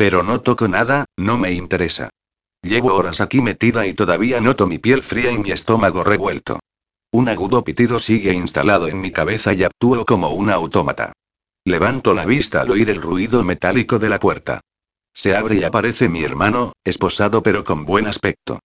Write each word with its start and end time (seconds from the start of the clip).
Pero 0.00 0.22
no 0.22 0.40
toco 0.40 0.66
nada, 0.66 1.04
no 1.18 1.36
me 1.36 1.52
interesa. 1.52 2.08
Llevo 2.62 2.94
horas 2.94 3.20
aquí 3.20 3.42
metida 3.42 3.86
y 3.86 3.92
todavía 3.92 4.40
noto 4.40 4.66
mi 4.66 4.78
piel 4.78 5.02
fría 5.02 5.30
y 5.30 5.36
mi 5.36 5.50
estómago 5.50 6.02
revuelto. 6.02 6.58
Un 7.12 7.28
agudo 7.28 7.62
pitido 7.64 7.98
sigue 7.98 8.32
instalado 8.32 8.88
en 8.88 8.98
mi 8.98 9.10
cabeza 9.10 9.52
y 9.52 9.62
actúo 9.62 10.06
como 10.06 10.30
una 10.30 10.54
autómata. 10.54 11.12
Levanto 11.66 12.14
la 12.14 12.24
vista 12.24 12.62
al 12.62 12.70
oír 12.70 12.88
el 12.88 13.02
ruido 13.02 13.44
metálico 13.44 13.98
de 13.98 14.08
la 14.08 14.18
puerta. 14.18 14.62
Se 15.12 15.36
abre 15.36 15.56
y 15.56 15.64
aparece 15.64 16.08
mi 16.08 16.24
hermano, 16.24 16.72
esposado 16.82 17.42
pero 17.42 17.62
con 17.62 17.84
buen 17.84 18.06
aspecto. 18.06 18.58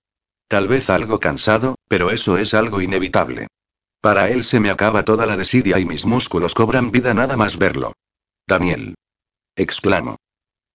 Tal 0.48 0.70
vez 0.70 0.90
algo 0.90 1.20
cansado, 1.20 1.76
pero 1.90 2.12
eso 2.12 2.38
es 2.38 2.54
algo 2.54 2.80
inevitable. 2.80 3.48
Para 4.00 4.30
él 4.30 4.46
se 4.46 4.62
me 4.62 4.70
acaba 4.70 5.04
toda 5.04 5.26
la 5.26 5.36
desidia 5.36 5.80
y 5.80 5.86
mis 5.86 6.06
músculos 6.06 6.54
cobran 6.54 6.92
vida 6.92 7.14
nada 7.14 7.36
más 7.36 7.58
verlo. 7.58 7.92
Daniel. 8.48 8.96
Exclamo. 9.58 10.16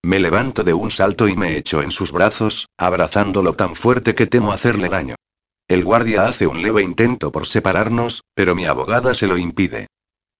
Me 0.03 0.19
levanto 0.19 0.64
de 0.64 0.73
un 0.73 0.91
salto 0.91 1.29
y 1.29 1.37
me 1.37 1.57
echo 1.57 1.82
en 1.82 1.91
sus 1.91 2.11
brazos, 2.11 2.68
abrazándolo 2.79 3.54
tan 3.54 3.77
fuerte 3.77 4.14
que 4.14 4.26
temo 4.26 4.53
hacerle 4.53 4.89
daño. 4.89 5.14
El 5.68 5.85
guardia 5.85 6.26
hace 6.26 6.46
un 6.46 6.63
leve 6.63 6.82
intento 6.82 7.31
por 7.31 7.46
separarnos, 7.46 8.23
pero 8.35 8.54
mi 8.54 8.64
abogada 8.64 9.14
se 9.14 9.26
lo 9.26 9.36
impide. 9.36 9.86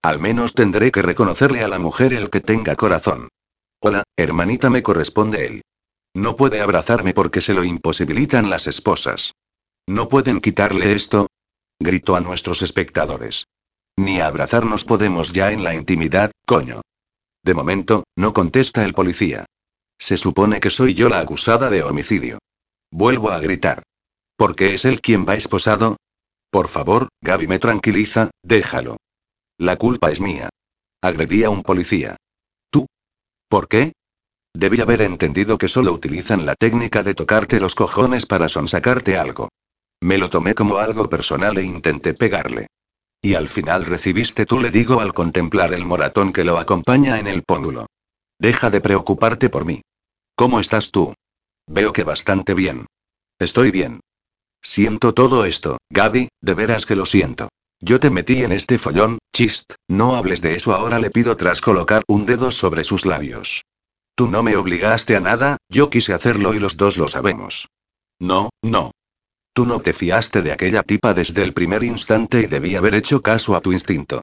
Al 0.03 0.19
menos 0.19 0.55
tendré 0.55 0.91
que 0.91 1.03
reconocerle 1.03 1.63
a 1.63 1.67
la 1.67 1.77
mujer 1.77 2.13
el 2.13 2.29
que 2.29 2.41
tenga 2.41 2.75
corazón. 2.75 3.29
Hola, 3.81 4.03
hermanita, 4.17 4.69
me 4.69 4.83
corresponde 4.83 5.45
él. 5.45 5.61
No 6.13 6.35
puede 6.35 6.59
abrazarme 6.59 7.13
porque 7.13 7.39
se 7.39 7.53
lo 7.53 7.63
imposibilitan 7.63 8.49
las 8.49 8.67
esposas. 8.67 9.33
¿No 9.87 10.07
pueden 10.07 10.41
quitarle 10.41 10.93
esto? 10.93 11.27
Gritó 11.79 12.15
a 12.15 12.21
nuestros 12.21 12.61
espectadores. 12.61 13.45
Ni 13.97 14.19
abrazarnos 14.19 14.85
podemos 14.85 15.31
ya 15.31 15.51
en 15.51 15.63
la 15.63 15.75
intimidad, 15.75 16.31
coño. 16.45 16.81
De 17.43 17.53
momento, 17.53 18.03
no 18.15 18.33
contesta 18.33 18.85
el 18.85 18.93
policía. 18.93 19.45
Se 19.99 20.17
supone 20.17 20.59
que 20.59 20.69
soy 20.69 20.93
yo 20.93 21.09
la 21.09 21.19
acusada 21.19 21.69
de 21.69 21.83
homicidio. 21.83 22.39
Vuelvo 22.91 23.31
a 23.31 23.39
gritar. 23.39 23.83
¿Por 24.35 24.55
qué 24.55 24.73
es 24.73 24.85
él 24.85 25.01
quien 25.01 25.25
va 25.27 25.35
esposado? 25.35 25.97
Por 26.49 26.67
favor, 26.67 27.09
Gaby 27.21 27.47
me 27.47 27.59
tranquiliza, 27.59 28.31
déjalo. 28.43 28.97
La 29.57 29.77
culpa 29.77 30.11
es 30.11 30.19
mía. 30.19 30.49
Agredí 31.01 31.43
a 31.43 31.49
un 31.49 31.63
policía. 31.63 32.17
¿Tú? 32.69 32.87
¿Por 33.47 33.67
qué? 33.67 33.93
Debí 34.53 34.81
haber 34.81 35.01
entendido 35.01 35.57
que 35.57 35.67
solo 35.67 35.93
utilizan 35.93 36.45
la 36.45 36.55
técnica 36.55 37.03
de 37.03 37.15
tocarte 37.15 37.59
los 37.59 37.73
cojones 37.75 38.25
para 38.25 38.49
sonsacarte 38.49 39.17
algo. 39.17 39.49
Me 40.01 40.17
lo 40.17 40.29
tomé 40.29 40.55
como 40.55 40.77
algo 40.77 41.07
personal 41.09 41.57
e 41.57 41.63
intenté 41.63 42.13
pegarle. 42.13 42.67
Y 43.21 43.35
al 43.35 43.49
final 43.49 43.85
recibiste 43.85 44.45
tú, 44.45 44.59
le 44.59 44.71
digo 44.71 44.99
al 44.99 45.13
contemplar 45.13 45.73
el 45.73 45.85
moratón 45.85 46.33
que 46.33 46.43
lo 46.43 46.57
acompaña 46.57 47.19
en 47.19 47.27
el 47.27 47.43
póndulo. 47.43 47.85
Deja 48.39 48.69
de 48.71 48.81
preocuparte 48.81 49.49
por 49.49 49.65
mí. 49.65 49.81
¿Cómo 50.35 50.59
estás 50.59 50.91
tú? 50.91 51.13
Veo 51.67 51.93
que 51.93 52.03
bastante 52.03 52.55
bien. 52.55 52.87
Estoy 53.37 53.69
bien. 53.69 53.99
Siento 54.63 55.13
todo 55.13 55.45
esto, 55.45 55.77
Gaby, 55.89 56.29
de 56.41 56.53
veras 56.53 56.85
que 56.85 56.95
lo 56.95 57.05
siento. 57.05 57.49
Yo 57.79 57.99
te 57.99 58.11
metí 58.11 58.43
en 58.43 58.51
este 58.51 58.77
follón, 58.77 59.17
chist, 59.35 59.73
no 59.87 60.15
hables 60.15 60.41
de 60.41 60.55
eso 60.55 60.73
ahora 60.73 60.99
le 60.99 61.09
pido 61.09 61.35
tras 61.35 61.61
colocar 61.61 62.03
un 62.07 62.25
dedo 62.27 62.51
sobre 62.51 62.83
sus 62.83 63.05
labios. 63.05 63.63
Tú 64.15 64.27
no 64.27 64.43
me 64.43 64.55
obligaste 64.55 65.15
a 65.15 65.19
nada, 65.19 65.57
yo 65.69 65.89
quise 65.89 66.13
hacerlo 66.13 66.53
y 66.53 66.59
los 66.59 66.77
dos 66.77 66.97
lo 66.97 67.07
sabemos. 67.07 67.67
No, 68.19 68.51
no. 68.61 68.91
Tú 69.53 69.65
no 69.65 69.81
te 69.81 69.93
fiaste 69.93 70.41
de 70.41 70.53
aquella 70.53 70.83
tipa 70.83 71.13
desde 71.13 71.43
el 71.43 71.53
primer 71.53 71.83
instante 71.83 72.41
y 72.41 72.45
debí 72.47 72.75
haber 72.75 72.95
hecho 72.95 73.21
caso 73.21 73.55
a 73.55 73.61
tu 73.61 73.73
instinto. 73.73 74.21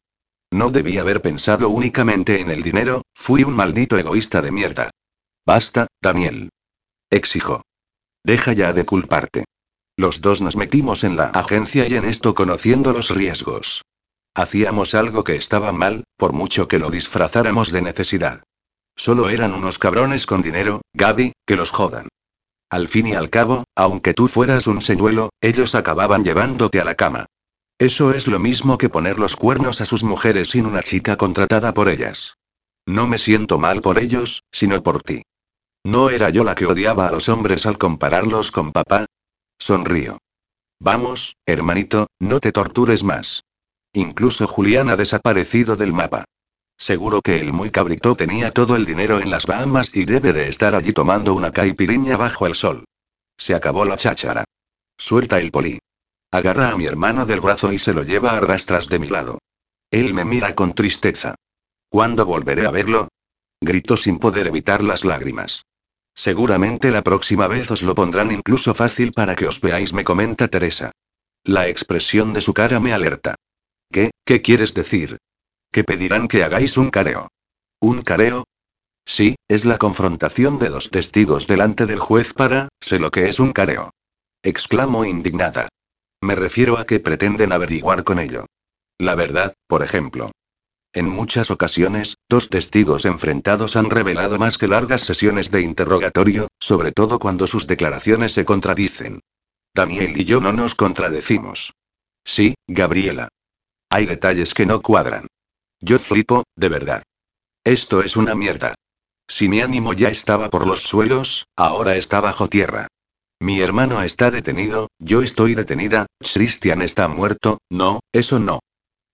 No 0.51 0.71
debí 0.71 0.97
haber 0.97 1.21
pensado 1.21 1.69
únicamente 1.69 2.41
en 2.41 2.51
el 2.51 2.63
dinero, 2.63 3.03
fui 3.15 3.45
un 3.45 3.55
maldito 3.55 3.99
egoísta 3.99 4.41
de 4.41 4.51
mierda. 4.51 4.91
Basta, 5.47 5.87
Daniel. 6.01 6.49
Exijo. 7.11 7.63
Deja 8.25 8.55
ya 8.55 8.73
de 8.73 8.87
culparte. 8.87 9.45
Los 9.97 10.21
dos 10.21 10.41
nos 10.41 10.57
metimos 10.57 11.05
en 11.05 11.17
la 11.17 11.25
agencia 11.27 11.87
y 11.89 11.97
en 11.97 12.05
esto 12.05 12.35
conociendo 12.35 12.93
los 12.93 13.11
riesgos. 13.11 13.83
Hacíamos 14.35 14.95
algo 14.95 15.25
que 15.25 15.37
estaba 15.37 15.73
mal, 15.73 16.05
por 16.17 16.33
mucho 16.33 16.69
que 16.69 16.79
lo 16.79 16.91
disfrazáramos 16.91 17.73
de 17.73 17.83
necesidad. 17.83 18.43
Solo 18.97 19.29
eran 19.29 19.53
unos 19.53 19.79
cabrones 19.79 20.27
con 20.27 20.41
dinero, 20.41 20.81
Gaby, 20.95 21.33
que 21.47 21.57
los 21.57 21.71
jodan. 21.71 22.09
Al 22.71 22.89
fin 22.89 23.07
y 23.07 23.15
al 23.15 23.31
cabo, 23.31 23.65
aunque 23.75 24.15
tú 24.15 24.29
fueras 24.29 24.67
un 24.67 24.81
señuelo, 24.81 25.31
ellos 25.41 25.75
acababan 25.75 26.25
llevándote 26.25 26.81
a 26.81 26.85
la 26.85 26.95
cama. 26.95 27.27
Eso 27.79 28.13
es 28.13 28.27
lo 28.27 28.39
mismo 28.39 28.77
que 28.77 28.89
poner 28.89 29.19
los 29.19 29.37
cuernos 29.37 29.81
a 29.81 29.87
sus 29.87 30.03
mujeres 30.03 30.51
sin 30.51 30.67
una 30.67 30.83
chica 30.83 31.17
contratada 31.17 31.73
por 31.73 31.89
ellas. 31.89 32.35
No 32.87 33.07
me 33.07 33.19
siento 33.19 33.59
mal 33.59 33.81
por 33.81 33.99
ellos, 33.99 34.43
sino 34.51 34.83
por 34.83 35.03
ti. 35.03 35.23
¿No 35.85 36.11
era 36.11 36.29
yo 36.31 36.45
la 36.45 36.55
que 36.55 36.67
odiaba 36.67 37.07
a 37.07 37.13
los 37.13 37.29
hombres 37.29 37.67
al 37.67 37.79
compararlos 37.79 38.51
con 38.51 38.73
papá? 38.73 39.07
Sonrío. 39.59 40.19
Vamos, 40.81 41.37
hermanito, 41.47 42.09
no 42.19 42.41
te 42.41 42.53
tortures 42.53 43.03
más. 43.03 43.45
Incluso 43.93 44.47
Julián 44.47 44.91
ha 44.91 44.97
desaparecido 44.97 45.77
del 45.77 45.93
mapa. 45.93 46.25
Seguro 46.79 47.23
que 47.23 47.41
el 47.41 47.53
muy 47.53 47.71
cabrito 47.71 48.15
tenía 48.15 48.53
todo 48.53 48.77
el 48.77 48.87
dinero 48.87 49.19
en 49.19 49.31
las 49.31 49.47
Bahamas 49.47 49.91
y 49.93 50.05
debe 50.05 50.33
de 50.33 50.49
estar 50.49 50.77
allí 50.77 50.93
tomando 50.93 51.35
una 51.35 51.51
caipiriña 51.51 52.17
bajo 52.17 52.47
el 52.47 52.55
sol. 52.55 52.85
Se 53.37 53.55
acabó 53.55 53.85
la 53.85 53.97
cháchara. 53.97 54.45
Suelta 54.97 55.39
el 55.41 55.51
poli. 55.51 55.81
Agarra 56.31 56.71
a 56.71 56.77
mi 56.77 56.87
hermano 56.87 57.27
del 57.27 57.41
brazo 57.41 57.73
y 57.73 57.79
se 57.79 57.93
lo 57.93 58.05
lleva 58.05 58.37
a 58.37 58.41
rastras 58.41 58.89
de 58.89 59.01
mi 59.01 59.09
lado. 59.09 59.39
Él 59.91 60.15
me 60.15 60.25
mira 60.25 60.55
con 60.55 60.73
tristeza. 60.73 61.35
¿Cuándo 61.89 62.25
volveré 62.25 62.67
a 62.67 62.71
verlo? 62.71 63.09
Gritó 63.61 63.97
sin 63.97 64.19
poder 64.19 64.47
evitar 64.47 64.85
las 64.85 65.05
lágrimas. 65.05 65.65
Seguramente 66.15 66.91
la 66.91 67.03
próxima 67.03 67.49
vez 67.49 67.71
os 67.71 67.83
lo 67.83 67.95
pondrán 67.95 68.31
incluso 68.31 68.75
fácil 68.75 69.13
para 69.13 69.35
que 69.35 69.47
os 69.47 69.61
veáis, 69.61 69.93
me 69.93 70.05
comenta 70.05 70.47
Teresa. 70.47 70.93
La 71.43 71.67
expresión 71.67 72.33
de 72.35 72.41
su 72.41 72.55
cara 72.55 72.79
me 72.79 72.93
alerta. 72.93 73.35
¿Qué? 73.91 74.11
¿Qué 74.25 74.43
quieres 74.43 74.75
decir? 74.75 75.19
Que 75.71 75.85
pedirán 75.85 76.29
que 76.29 76.45
hagáis 76.45 76.77
un 76.77 76.91
careo. 76.91 77.29
¿Un 77.81 78.03
careo? 78.03 78.45
Sí, 79.05 79.37
es 79.49 79.65
la 79.65 79.79
confrontación 79.79 80.59
de 80.59 80.69
dos 80.69 80.91
testigos 80.91 81.47
delante 81.47 81.87
del 81.87 81.99
juez 81.99 82.35
para, 82.35 82.69
sé 82.81 82.99
lo 82.99 83.11
que 83.11 83.29
es 83.29 83.41
un 83.41 83.53
careo. 83.53 83.91
Exclamo 84.43 85.05
indignada. 85.05 85.69
Me 86.21 86.35
refiero 86.35 86.79
a 86.79 86.85
que 86.85 87.01
pretenden 87.01 87.53
averiguar 87.53 88.05
con 88.05 88.19
ello. 88.19 88.47
La 88.99 89.15
verdad, 89.15 89.55
por 89.67 89.83
ejemplo. 89.83 90.33
En 90.93 91.09
muchas 91.09 91.51
ocasiones, 91.51 92.17
dos 92.29 92.49
testigos 92.49 93.05
enfrentados 93.05 93.77
han 93.77 93.91
revelado 93.91 94.39
más 94.39 94.59
que 94.59 94.69
largas 94.69 95.03
sesiones 95.03 95.51
de 95.51 95.63
interrogatorio, 95.63 96.49
sobre 96.59 96.93
todo 96.93 97.19
cuando 97.19 97.47
sus 97.47 97.67
declaraciones 97.67 98.33
se 98.33 98.45
contradicen. 98.45 99.21
Daniel 99.75 100.21
y 100.21 100.25
yo 100.25 100.41
no 100.41 100.53
nos 100.53 100.75
contradecimos. 100.75 101.73
Sí, 102.25 102.55
Gabriela. 102.67 103.29
Hay 103.91 104.07
detalles 104.07 104.55
que 104.55 104.67
no 104.67 104.83
cuadran. 104.83 105.29
Yo 105.81 105.99
flipo, 105.99 106.45
de 106.57 106.69
verdad. 106.69 107.03
Esto 107.65 108.03
es 108.03 108.17
una 108.17 108.35
mierda. 108.35 108.75
Si 109.29 109.49
mi 109.49 109.61
ánimo 109.61 109.93
ya 109.93 110.09
estaba 110.09 110.49
por 110.49 110.67
los 110.67 110.83
suelos, 110.83 111.47
ahora 111.57 111.97
está 111.97 112.21
bajo 112.21 112.49
tierra. 112.49 112.89
Mi 113.41 113.61
hermano 113.61 114.03
está 114.03 114.31
detenido, 114.31 114.89
yo 114.99 115.23
estoy 115.23 115.55
detenida, 115.55 116.07
Christian 116.19 116.83
está 116.83 117.07
muerto, 117.07 117.59
no, 117.71 118.01
eso 118.13 118.39
no. 118.39 118.61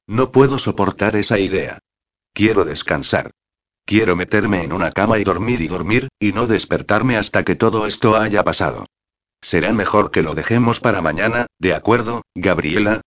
No 0.06 0.32
puedo 0.32 0.58
soportar 0.58 1.16
esa 1.16 1.38
idea. 1.38 1.78
Quiero 2.32 2.64
descansar. 2.64 3.30
Quiero 3.84 4.16
meterme 4.16 4.62
en 4.62 4.72
una 4.72 4.92
cama 4.92 5.18
y 5.18 5.24
dormir 5.24 5.60
y 5.60 5.68
dormir, 5.68 6.08
y 6.18 6.32
no 6.32 6.46
despertarme 6.46 7.18
hasta 7.18 7.44
que 7.44 7.54
todo 7.54 7.86
esto 7.86 8.16
haya 8.16 8.42
pasado. 8.42 8.86
Será 9.42 9.72
mejor 9.74 10.10
que 10.10 10.22
lo 10.22 10.34
dejemos 10.34 10.80
para 10.80 11.02
mañana, 11.02 11.46
¿de 11.58 11.74
acuerdo, 11.74 12.22
Gabriela? 12.34 13.02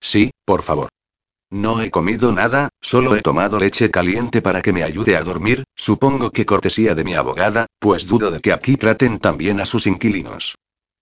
Sí, 0.00 0.30
por 0.44 0.62
favor. 0.62 0.90
No 1.52 1.82
he 1.82 1.90
comido 1.90 2.32
nada, 2.32 2.70
solo 2.80 3.14
he 3.14 3.20
tomado 3.20 3.60
leche 3.60 3.90
caliente 3.90 4.40
para 4.40 4.62
que 4.62 4.72
me 4.72 4.84
ayude 4.84 5.18
a 5.18 5.22
dormir, 5.22 5.64
supongo 5.76 6.30
que 6.30 6.46
cortesía 6.46 6.94
de 6.94 7.04
mi 7.04 7.12
abogada, 7.12 7.66
pues 7.78 8.06
dudo 8.06 8.30
de 8.30 8.40
que 8.40 8.54
aquí 8.54 8.78
traten 8.78 9.18
también 9.18 9.60
a 9.60 9.66
sus 9.66 9.86
inquilinos. 9.86 10.54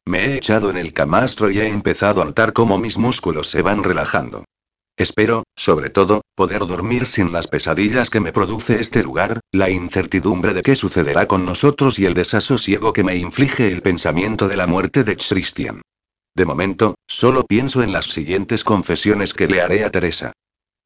Me 0.07 0.25
he 0.25 0.35
echado 0.35 0.69
en 0.71 0.77
el 0.77 0.93
camastro 0.93 1.53
y 1.53 1.61
he 1.61 1.69
empezado 1.69 2.21
a 2.21 2.25
notar 2.25 2.53
cómo 2.53 2.79
mis 2.79 2.99
músculos 2.99 3.49
se 3.49 3.63
van 3.63 3.85
relajando. 3.85 4.45
Espero, 4.97 5.45
sobre 5.55 5.89
todo, 5.89 6.23
poder 6.35 6.67
dormir 6.67 7.07
sin 7.07 7.31
las 7.31 7.47
pesadillas 7.47 8.11
que 8.11 8.19
me 8.19 8.33
produce 8.33 8.81
este 8.81 9.05
lugar, 9.05 9.39
la 9.53 9.71
incertidumbre 9.71 10.53
de 10.53 10.63
qué 10.63 10.75
sucederá 10.75 11.29
con 11.29 11.45
nosotros 11.45 12.01
y 12.01 12.07
el 12.07 12.15
desasosiego 12.15 12.93
que 12.93 13.05
me 13.05 13.15
inflige 13.15 13.71
el 13.71 13.83
pensamiento 13.83 14.49
de 14.49 14.57
la 14.57 14.67
muerte 14.67 15.05
de 15.05 15.15
Christian. 15.17 15.81
De 16.35 16.45
momento, 16.45 16.97
solo 17.07 17.45
pienso 17.45 17.83
en 17.83 17.93
las 17.93 18.07
siguientes 18.07 18.65
confesiones 18.65 19.33
que 19.33 19.47
le 19.47 19.61
haré 19.61 19.85
a 19.85 19.91
Teresa. 19.91 20.33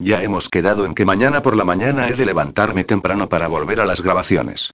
Ya 0.04 0.22
hemos 0.22 0.50
quedado 0.50 0.84
en 0.84 0.94
que 0.94 1.06
mañana 1.06 1.40
por 1.40 1.56
la 1.56 1.64
mañana 1.64 2.08
he 2.08 2.12
de 2.12 2.26
levantarme 2.26 2.84
temprano 2.84 3.30
para 3.30 3.48
volver 3.48 3.80
a 3.80 3.86
las 3.86 4.02
grabaciones. 4.02 4.70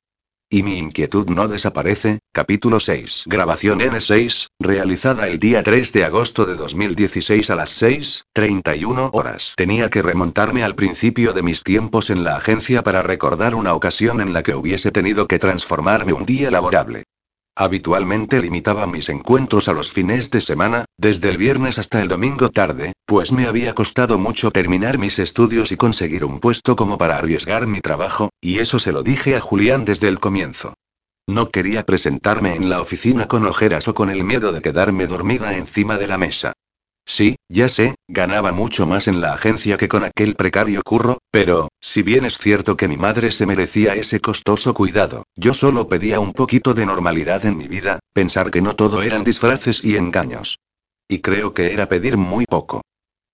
Y 0.51 0.65
mi 0.65 0.77
inquietud 0.77 1.29
no 1.29 1.47
desaparece, 1.47 2.19
capítulo 2.33 2.81
6. 2.81 3.23
Grabación 3.27 3.79
N6, 3.79 4.49
realizada 4.59 5.29
el 5.29 5.39
día 5.39 5.63
3 5.63 5.93
de 5.93 6.05
agosto 6.05 6.47
de 6.47 6.57
2016 6.57 7.49
a 7.49 7.55
las 7.55 7.81
6.31 7.81 9.11
horas. 9.13 9.53
Tenía 9.57 9.89
que 9.89 10.03
remontarme 10.03 10.65
al 10.65 10.75
principio 10.75 11.33
de 11.33 11.45
mis 11.45 11.63
tiempos 11.63 12.11
en 12.11 12.25
la 12.25 12.35
agencia 12.35 12.83
para 12.83 13.05
recordar 13.05 13.55
una 13.55 13.75
ocasión 13.75 14.21
en 14.21 14.33
la 14.33 14.43
que 14.43 14.57
hubiese 14.57 14.91
tenido 14.91 15.29
que 15.29 15.39
transformarme 15.39 16.13
un 16.13 16.25
día 16.25 16.51
laborable. 16.51 17.05
Habitualmente 17.61 18.41
limitaba 18.41 18.87
mis 18.87 19.11
encuentros 19.11 19.69
a 19.69 19.75
los 19.75 19.93
fines 19.93 20.31
de 20.31 20.41
semana, 20.41 20.87
desde 20.97 21.29
el 21.29 21.37
viernes 21.37 21.79
hasta 21.79 22.01
el 22.01 22.09
domingo 22.09 22.49
tarde, 22.49 22.95
pues 23.05 23.33
me 23.33 23.47
había 23.47 23.75
costado 23.75 24.19
mucho 24.19 24.51
terminar 24.51 24.97
mis 24.97 25.19
estudios 25.19 25.71
y 25.71 25.77
conseguir 25.77 26.25
un 26.25 26.41
puesto 26.41 26.75
como 26.75 26.97
para 26.97 27.19
arriesgar 27.19 27.67
mi 27.67 27.83
trabajo, 27.83 28.31
y 28.41 28.61
eso 28.61 28.79
se 28.79 28.93
lo 28.93 29.03
dije 29.03 29.37
a 29.37 29.43
Julián 29.43 29.85
desde 29.85 30.09
el 30.09 30.21
comienzo. 30.21 30.73
No 31.29 31.51
quería 31.51 31.85
presentarme 31.85 32.55
en 32.55 32.71
la 32.71 32.81
oficina 32.81 33.29
con 33.29 33.45
ojeras 33.45 33.89
o 33.89 33.95
con 33.95 34.09
el 34.09 34.25
miedo 34.25 34.53
de 34.53 34.63
quedarme 34.63 35.07
dormida 35.07 35.55
encima 35.55 35.99
de 35.99 36.07
la 36.07 36.17
mesa. 36.17 36.55
Sí, 37.05 37.37
ya 37.49 37.69
sé, 37.69 37.97
ganaba 38.09 38.53
mucho 38.53 38.87
más 38.87 39.09
en 39.09 39.21
la 39.21 39.33
agencia 39.33 39.77
que 39.77 39.89
con 39.89 40.05
aquel 40.05 40.37
precario 40.37 40.83
curro, 40.83 41.19
pero, 41.31 41.69
si 41.81 42.03
bien 42.03 42.25
es 42.25 42.39
cierto 42.39 42.77
que 42.77 42.89
mi 42.89 42.97
madre 42.97 43.33
se 43.33 43.47
merecía 43.47 43.95
ese 43.95 44.21
costoso 44.21 44.75
cuidado, 44.75 45.25
yo 45.35 45.53
solo 45.53 45.89
pedía 45.89 46.21
un 46.21 46.33
poquito 46.33 46.73
de 46.73 46.87
normalidad 46.87 47.45
en 47.47 47.57
mi 47.57 47.67
vida, 47.67 47.99
pensar 48.13 48.51
que 48.51 48.63
no 48.63 48.77
todo 48.77 49.03
eran 49.03 49.25
disfraces 49.25 49.85
y 49.85 49.97
engaños. 49.97 50.59
Y 51.09 51.19
creo 51.19 51.53
que 51.55 51.73
era 51.73 51.89
pedir 51.89 52.17
muy 52.17 52.45
poco. 52.45 52.83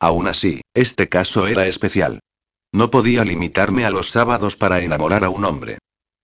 Aún 0.01 0.29
así, 0.29 0.63
este 0.75 1.09
caso 1.09 1.47
era 1.47 1.67
especial. 1.67 2.21
No 2.73 2.91
podía 2.91 3.25
limitarme 3.25 3.85
a 3.85 3.91
los 3.91 4.11
sábados 4.11 4.57
para 4.57 4.81
enamorar 4.81 5.25
a 5.25 5.31
un 5.31 5.45
hombre. 5.45 5.79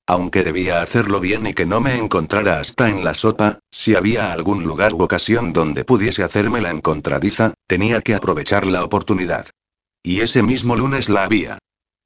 Aunque 0.07 0.43
debía 0.43 0.83
hacerlo 0.83 1.21
bien 1.21 1.47
y 1.47 1.55
que 1.55 1.65
no 1.65 1.81
me 1.81 1.97
encontrara 1.97 2.59
hasta 2.59 2.89
en 2.89 3.05
la 3.05 3.15
sopa, 3.15 3.61
si 3.71 3.95
había 3.95 4.33
algún 4.33 4.65
lugar 4.65 4.95
u 4.95 5.03
ocasión 5.03 5.53
donde 5.53 5.85
pudiese 5.85 6.25
hacerme 6.25 6.61
la 6.61 6.71
encontradiza, 6.71 7.55
tenía 7.67 8.01
que 8.01 8.15
aprovechar 8.15 8.67
la 8.67 8.85
oportunidad. 8.85 9.47
Y 10.03 10.21
ese 10.21 10.43
mismo 10.43 10.77
lunes 10.77 11.09
la 11.09 11.25
había. 11.25 11.59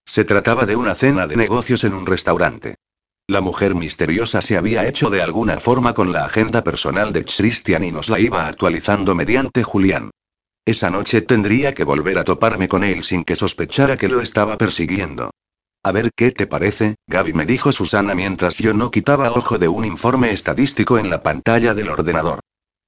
Se 0.05 0.25
trataba 0.25 0.67
de 0.67 0.77
una 0.77 0.95
cena 0.95 1.27
de 1.27 1.37
negocios 1.37 1.85
en 1.85 1.95
un 1.95 2.07
restaurante. 2.07 2.77
La 3.29 3.41
mujer 3.41 3.75
misteriosa 3.75 4.41
se 4.41 4.57
había 4.57 4.87
hecho 4.87 5.11
de 5.11 5.21
alguna 5.21 5.59
forma 5.59 5.95
con 5.95 6.13
la 6.13 6.27
agenda 6.27 6.63
personal 6.63 7.13
de 7.13 7.25
Christian 7.25 7.83
y 7.83 7.91
nos 7.91 8.09
la 8.09 8.21
iba 8.21 8.47
actualizando 8.47 9.17
mediante 9.17 9.65
Julián. 9.65 10.11
Esa 10.65 10.91
noche 10.91 11.23
tendría 11.23 11.75
que 11.75 11.83
volver 11.83 12.19
a 12.19 12.25
toparme 12.25 12.69
con 12.69 12.85
él 12.85 13.03
sin 13.03 13.25
que 13.25 13.35
sospechara 13.35 13.97
que 13.97 14.09
lo 14.09 14.21
estaba 14.21 14.57
persiguiendo. 14.59 15.31
A 15.87 15.93
ver 15.93 16.11
qué 16.17 16.33
te 16.33 16.49
parece, 16.49 16.97
Gaby 17.06 17.33
me 17.33 17.47
dijo 17.47 17.71
Susana 17.71 18.17
mientras 18.17 18.59
yo 18.59 18.75
no 18.75 18.91
quitaba 18.91 19.31
ojo 19.31 19.56
de 19.56 19.69
un 19.69 19.85
informe 19.85 20.33
estadístico 20.33 20.99
en 20.99 21.11
la 21.11 21.23
pantalla 21.23 21.75
del 21.75 21.91
ordenador. 21.91 22.41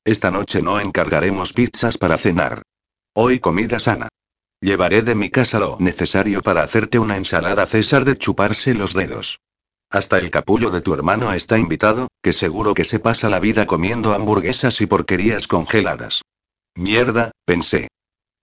Esta 0.05 0.33
noche 0.33 0.63
no 0.63 0.81
encargaremos 0.81 1.53
pizzas 1.53 1.97
para 1.97 2.19
cenar. 2.19 2.63
Hoy 3.15 3.39
comida 3.39 3.79
sana. 3.79 4.09
Llevaré 4.61 5.03
de 5.03 5.15
mi 5.15 5.31
casa 5.31 5.61
lo 5.61 5.77
necesario 5.79 6.43
para 6.43 6.65
hacerte 6.65 6.99
una 6.99 7.17
ensalada 7.17 7.67
César 7.67 8.05
de 8.05 8.19
chuparse 8.19 8.75
los 8.75 8.95
dedos. 8.95 9.39
Hasta 9.91 10.19
el 10.19 10.33
capullo 10.33 10.73
de 10.73 10.81
tu 10.81 10.93
hermano 10.93 11.33
está 11.33 11.57
invitado, 11.57 12.09
que 12.21 12.33
seguro 12.33 12.75
que 12.75 12.85
se 12.85 12.99
pasa 12.99 13.29
la 13.29 13.39
vida 13.39 13.65
comiendo 13.65 14.13
hamburguesas 14.13 14.81
y 14.81 14.87
porquerías 14.87 15.47
congeladas. 15.47 16.23
Mierda, 16.75 17.31
pensé. 17.45 17.87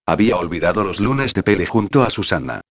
Había 0.05 0.37
olvidado 0.37 0.85
los 0.85 1.01
lunes 1.01 1.33
de 1.33 1.43
pele 1.43 1.65
junto 1.65 2.03
a 2.03 2.09
Susana. 2.09 2.61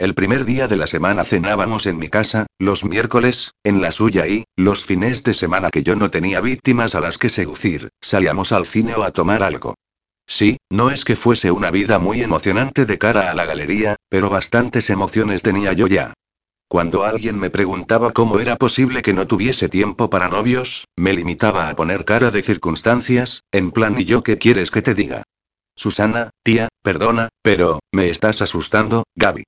El 0.00 0.14
primer 0.14 0.46
día 0.46 0.66
de 0.66 0.78
la 0.78 0.86
semana 0.86 1.24
cenábamos 1.24 1.84
en 1.84 1.98
mi 1.98 2.08
casa, 2.08 2.46
los 2.58 2.86
miércoles, 2.86 3.52
en 3.62 3.82
la 3.82 3.92
suya 3.92 4.26
y, 4.26 4.44
los 4.56 4.82
fines 4.82 5.24
de 5.24 5.34
semana 5.34 5.68
que 5.68 5.82
yo 5.82 5.94
no 5.94 6.10
tenía 6.10 6.40
víctimas 6.40 6.94
a 6.94 7.00
las 7.00 7.18
que 7.18 7.28
seducir, 7.28 7.90
salíamos 8.00 8.52
al 8.52 8.64
cine 8.64 8.94
o 8.94 9.02
a 9.02 9.10
tomar 9.10 9.42
algo. 9.42 9.74
Sí, 10.26 10.56
no 10.70 10.90
es 10.90 11.04
que 11.04 11.16
fuese 11.16 11.50
una 11.50 11.70
vida 11.70 11.98
muy 11.98 12.22
emocionante 12.22 12.86
de 12.86 12.96
cara 12.96 13.30
a 13.30 13.34
la 13.34 13.44
galería, 13.44 13.96
pero 14.08 14.30
bastantes 14.30 14.88
emociones 14.88 15.42
tenía 15.42 15.74
yo 15.74 15.86
ya. 15.86 16.14
Cuando 16.66 17.04
alguien 17.04 17.38
me 17.38 17.50
preguntaba 17.50 18.10
cómo 18.14 18.40
era 18.40 18.56
posible 18.56 19.02
que 19.02 19.12
no 19.12 19.26
tuviese 19.26 19.68
tiempo 19.68 20.08
para 20.08 20.28
novios, 20.30 20.86
me 20.96 21.12
limitaba 21.12 21.68
a 21.68 21.76
poner 21.76 22.06
cara 22.06 22.30
de 22.30 22.42
circunstancias, 22.42 23.42
en 23.52 23.70
plan 23.70 24.00
¿y 24.00 24.06
yo 24.06 24.22
qué 24.22 24.38
quieres 24.38 24.70
que 24.70 24.80
te 24.80 24.94
diga? 24.94 25.24
Susana, 25.76 26.30
tía, 26.42 26.68
perdona, 26.82 27.28
pero, 27.42 27.80
me 27.92 28.08
estás 28.08 28.40
asustando, 28.40 29.04
Gaby. 29.14 29.44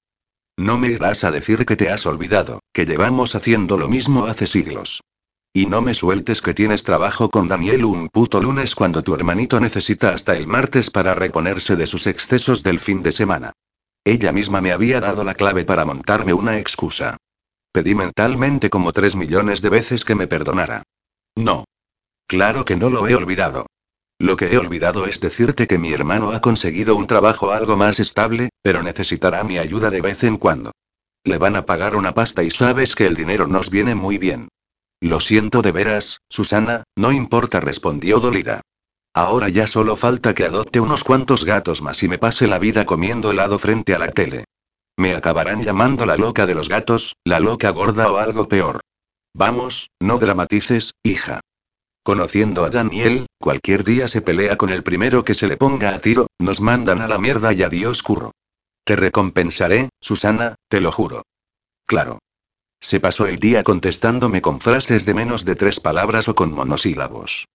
No 0.57 0.79
me 0.79 0.89
irás 0.89 1.25
a 1.25 1.31
decir 1.31 1.65
que 1.65 1.77
te 1.77 1.91
has 1.91 2.07
olvidado, 2.07 2.61
que 2.73 2.85
llevamos 2.85 3.35
haciendo 3.35 3.79
lo 3.79 3.89
mismo 3.89 4.27
hace 4.27 4.47
siglos. 4.47 5.03
Y 5.55 5.67
no 5.67 5.83
me 5.83 5.95
sueltes 5.95 6.41
que 6.41 6.55
tienes 6.55 6.83
trabajo 6.83 7.31
con 7.31 7.49
Daniel 7.49 7.85
un 7.85 8.09
puto 8.09 8.41
lunes 8.41 8.75
cuando 8.75 9.03
tu 9.03 9.15
hermanito 9.15 9.61
necesita 9.61 10.15
hasta 10.15 10.35
el 10.37 10.47
martes 10.47 10.91
para 10.91 11.15
reponerse 11.15 11.77
de 11.77 11.87
sus 11.87 12.07
excesos 12.07 12.63
del 12.63 12.81
fin 12.81 13.03
de 13.03 13.13
semana. 13.13 13.53
Ella 14.05 14.33
misma 14.33 14.61
me 14.61 14.73
había 14.73 15.01
dado 15.01 15.25
la 15.25 15.35
clave 15.35 15.65
para 15.65 15.85
montarme 15.85 16.33
una 16.33 16.59
excusa. 16.59 17.19
Pedí 17.71 17.95
mentalmente 17.95 18.71
como 18.71 18.93
tres 18.93 19.15
millones 19.15 19.63
de 19.63 19.71
veces 19.71 20.05
que 20.05 20.15
me 20.15 20.27
perdonara. 20.27 20.83
No. 21.37 21.65
Claro 22.27 22.65
que 22.65 22.77
no 22.77 22.91
lo 22.91 23.07
he 23.07 23.15
olvidado. 23.15 23.67
Lo 24.19 24.37
que 24.37 24.47
he 24.47 24.59
olvidado 24.59 25.07
es 25.07 25.21
decirte 25.21 25.67
que 25.67 25.79
mi 25.79 25.93
hermano 25.93 26.31
ha 26.31 26.41
conseguido 26.41 26.97
un 26.97 27.07
trabajo 27.07 27.51
algo 27.51 27.77
más 27.77 27.99
estable, 28.01 28.51
pero 28.63 28.83
necesitará 28.83 29.43
mi 29.45 29.59
ayuda 29.59 29.91
de 29.91 30.01
vez 30.01 30.23
en 30.25 30.39
cuando. 30.39 30.73
Le 31.25 31.39
van 31.39 31.57
a 31.57 31.67
pagar 31.67 31.97
una 31.97 32.15
pasta 32.15 32.43
y 32.43 32.51
sabes 32.51 32.95
que 32.95 33.07
el 33.07 33.15
dinero 33.15 33.47
nos 33.47 33.71
viene 33.71 33.95
muy 33.95 34.19
bien. 34.19 34.49
Lo 35.01 35.21
siento 35.21 35.63
de 35.63 35.73
veras, 35.73 36.19
Susana, 36.29 36.85
no 36.97 37.11
importa, 37.13 37.61
respondió 37.61 38.21
dolida. 38.21 38.61
Ahora 39.15 39.49
ya 39.49 39.67
solo 39.67 39.97
falta 39.97 40.35
que 40.35 40.45
adopte 40.45 40.81
unos 40.81 41.05
cuantos 41.05 41.45
gatos 41.45 41.83
más 41.83 42.03
y 42.03 42.09
me 42.09 42.19
pase 42.19 42.47
la 42.47 42.59
vida 42.59 42.87
comiendo 42.87 43.31
helado 43.31 43.59
frente 43.59 43.95
a 43.95 43.99
la 43.99 44.09
tele. 44.09 44.45
Me 44.97 45.15
acabarán 45.15 45.63
llamando 45.63 46.07
la 46.07 46.17
loca 46.17 46.47
de 46.47 46.55
los 46.55 46.69
gatos, 46.69 47.17
la 47.25 47.41
loca 47.41 47.71
gorda 47.71 48.11
o 48.11 48.19
algo 48.19 48.49
peor. 48.49 48.81
Vamos, 49.35 49.91
no 50.01 50.19
dramatices, 50.19 50.93
hija. 51.03 51.41
Conociendo 52.05 52.65
a 52.65 52.71
Daniel, 52.71 53.27
cualquier 53.39 53.85
día 53.85 54.09
se 54.09 54.23
pelea 54.23 54.57
con 54.57 54.71
el 54.71 54.83
primero 54.83 55.25
que 55.25 55.35
se 55.35 55.47
le 55.47 55.57
ponga 55.57 55.95
a 55.95 56.01
tiro, 56.01 56.27
nos 56.39 56.61
mandan 56.61 57.01
a 57.01 57.07
la 57.07 57.19
mierda 57.19 57.53
y 57.53 57.63
adiós 57.63 58.03
curro. 58.03 58.33
Te 58.85 58.97
recompensaré, 58.97 59.89
Susana, 60.01 60.57
te 60.69 60.81
lo 60.81 60.91
juro. 60.91 61.23
Claro. 61.87 62.19
Se 62.81 62.99
pasó 62.99 63.27
el 63.27 63.39
día 63.39 63.63
contestándome 63.63 64.43
con 64.43 64.61
frases 64.61 65.07
de 65.07 65.15
menos 65.15 65.45
de 65.45 65.55
tres 65.55 65.79
palabras 65.79 66.29
o 66.29 66.35
con 66.35 66.53
monosílabos. 66.53 67.47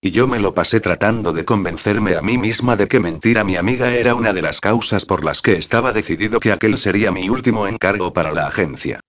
Y 0.00 0.12
yo 0.12 0.28
me 0.28 0.38
lo 0.38 0.54
pasé 0.54 0.78
tratando 0.78 1.32
de 1.32 1.44
convencerme 1.44 2.14
a 2.14 2.22
mí 2.22 2.38
misma 2.38 2.76
de 2.76 2.86
que 2.86 3.00
mentir 3.00 3.40
a 3.40 3.44
mi 3.44 3.56
amiga 3.56 3.92
era 3.92 4.14
una 4.14 4.32
de 4.32 4.42
las 4.42 4.60
causas 4.60 5.04
por 5.04 5.24
las 5.24 5.42
que 5.42 5.56
estaba 5.56 5.92
decidido 5.92 6.38
que 6.38 6.52
aquel 6.52 6.78
sería 6.78 7.10
mi 7.10 7.28
último 7.28 7.66
encargo 7.66 8.12
para 8.12 8.32
la 8.32 8.46
agencia. 8.46 9.00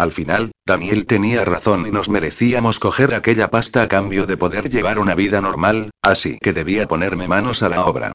Al 0.00 0.12
final, 0.12 0.52
Daniel 0.64 1.04
tenía 1.04 1.44
razón 1.44 1.86
y 1.86 1.90
nos 1.90 2.08
merecíamos 2.08 2.78
coger 2.78 3.12
aquella 3.12 3.50
pasta 3.50 3.82
a 3.82 3.86
cambio 3.86 4.24
de 4.24 4.38
poder 4.38 4.70
llevar 4.70 4.98
una 4.98 5.14
vida 5.14 5.42
normal, 5.42 5.90
así 6.00 6.38
que 6.40 6.54
debía 6.54 6.88
ponerme 6.88 7.28
manos 7.28 7.62
a 7.62 7.68
la 7.68 7.84
obra. 7.84 8.12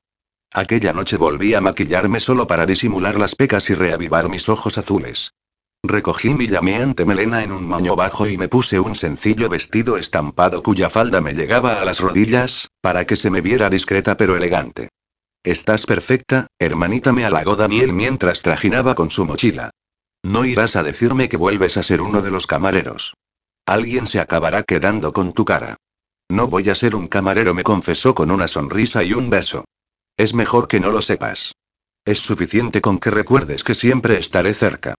Aquella 0.51 0.93
noche 0.93 1.15
volví 1.15 1.53
a 1.53 1.61
maquillarme 1.61 2.19
solo 2.19 2.47
para 2.47 2.65
disimular 2.65 3.19
las 3.19 3.35
pecas 3.35 3.69
y 3.69 3.75
reavivar 3.75 4.29
mis 4.29 4.49
ojos 4.49 4.79
azules. 4.79 5.33
Recogí 5.83 6.33
mi 6.33 6.47
llameante 6.47 7.05
melena 7.05 7.43
en 7.43 7.51
un 7.51 7.67
moño 7.67 7.95
bajo 7.95 8.27
y 8.27 8.35
me 8.39 8.47
puse 8.47 8.79
un 8.79 8.95
sencillo 8.95 9.47
vestido 9.47 9.97
estampado 9.97 10.63
cuya 10.63 10.89
falda 10.89 11.21
me 11.21 11.33
llegaba 11.33 11.79
a 11.79 11.85
las 11.85 11.99
rodillas, 11.99 12.67
para 12.81 13.05
que 13.05 13.15
se 13.15 13.29
me 13.29 13.41
viera 13.41 13.69
discreta 13.69 14.17
pero 14.17 14.35
elegante. 14.35 14.89
Estás 15.43 15.85
perfecta, 15.85 16.47
hermanita, 16.57 17.13
me 17.13 17.25
halagó 17.25 17.55
Daniel 17.55 17.93
mientras 17.93 18.41
trajinaba 18.41 18.95
con 18.95 19.11
su 19.11 19.23
mochila. 19.27 19.69
No 20.25 20.43
irás 20.43 20.75
a 20.75 20.81
decirme 20.81 21.29
que 21.29 21.37
vuelves 21.37 21.77
a 21.77 21.83
ser 21.83 22.01
uno 22.01 22.23
de 22.23 22.31
los 22.31 22.47
camareros. 22.47 23.13
Alguien 23.67 24.07
se 24.07 24.19
acabará 24.19 24.63
quedando 24.63 25.13
con 25.13 25.33
tu 25.33 25.45
cara. 25.45 25.77
No 26.29 26.47
voy 26.47 26.67
a 26.71 26.73
ser 26.73 26.95
un 26.95 27.07
camarero, 27.07 27.53
me 27.53 27.61
confesó 27.61 28.15
con 28.15 28.31
una 28.31 28.47
sonrisa 28.47 29.03
y 29.03 29.13
un 29.13 29.29
beso. 29.29 29.65
Es 30.17 30.33
mejor 30.33 30.67
que 30.67 30.79
no 30.79 30.89
lo 30.89 31.03
sepas. 31.03 31.53
Es 32.05 32.21
suficiente 32.21 32.81
con 32.81 32.97
que 32.97 33.11
recuerdes 33.11 33.63
que 33.63 33.75
siempre 33.75 34.17
estaré 34.17 34.55
cerca. 34.55 34.95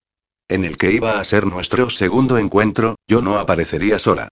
En 0.47 0.65
el 0.65 0.77
que 0.77 0.93
iba 0.93 1.19
a 1.19 1.25
ser 1.25 1.45
nuestro 1.45 1.91
segundo 1.91 2.39
encuentro, 2.39 2.95
yo 3.09 3.21
no 3.21 3.41
aparecería 3.41 3.99
sola. 3.99 4.29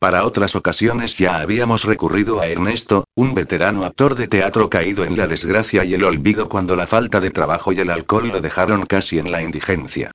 Para 0.00 0.26
otras 0.26 0.56
ocasiones 0.56 1.18
ya 1.18 1.36
habíamos 1.40 1.84
recurrido 1.84 2.40
a 2.40 2.48
Ernesto, 2.48 3.04
un 3.14 3.36
veterano 3.36 3.84
actor 3.84 4.16
de 4.16 4.26
teatro 4.26 4.68
caído 4.68 5.04
en 5.04 5.16
la 5.16 5.28
desgracia 5.28 5.84
y 5.84 5.94
el 5.94 6.02
olvido 6.02 6.48
cuando 6.48 6.74
la 6.74 6.88
falta 6.88 7.20
de 7.20 7.30
trabajo 7.30 7.72
y 7.72 7.78
el 7.78 7.90
alcohol 7.90 8.26
lo 8.26 8.40
dejaron 8.40 8.86
casi 8.86 9.20
en 9.20 9.30
la 9.30 9.40
indigencia. 9.42 10.10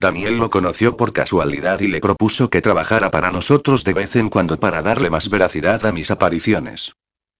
Daniel 0.00 0.36
lo 0.36 0.50
conoció 0.50 0.96
por 0.96 1.12
casualidad 1.12 1.80
y 1.80 1.88
le 1.88 2.00
propuso 2.00 2.50
que 2.50 2.62
trabajara 2.62 3.10
para 3.10 3.30
nosotros 3.30 3.84
de 3.84 3.94
vez 3.94 4.16
en 4.16 4.28
cuando 4.28 4.58
para 4.58 4.82
darle 4.82 5.10
más 5.10 5.30
veracidad 5.30 5.86
a 5.86 5.92
mis 5.92 6.10
apariciones. 6.10 6.92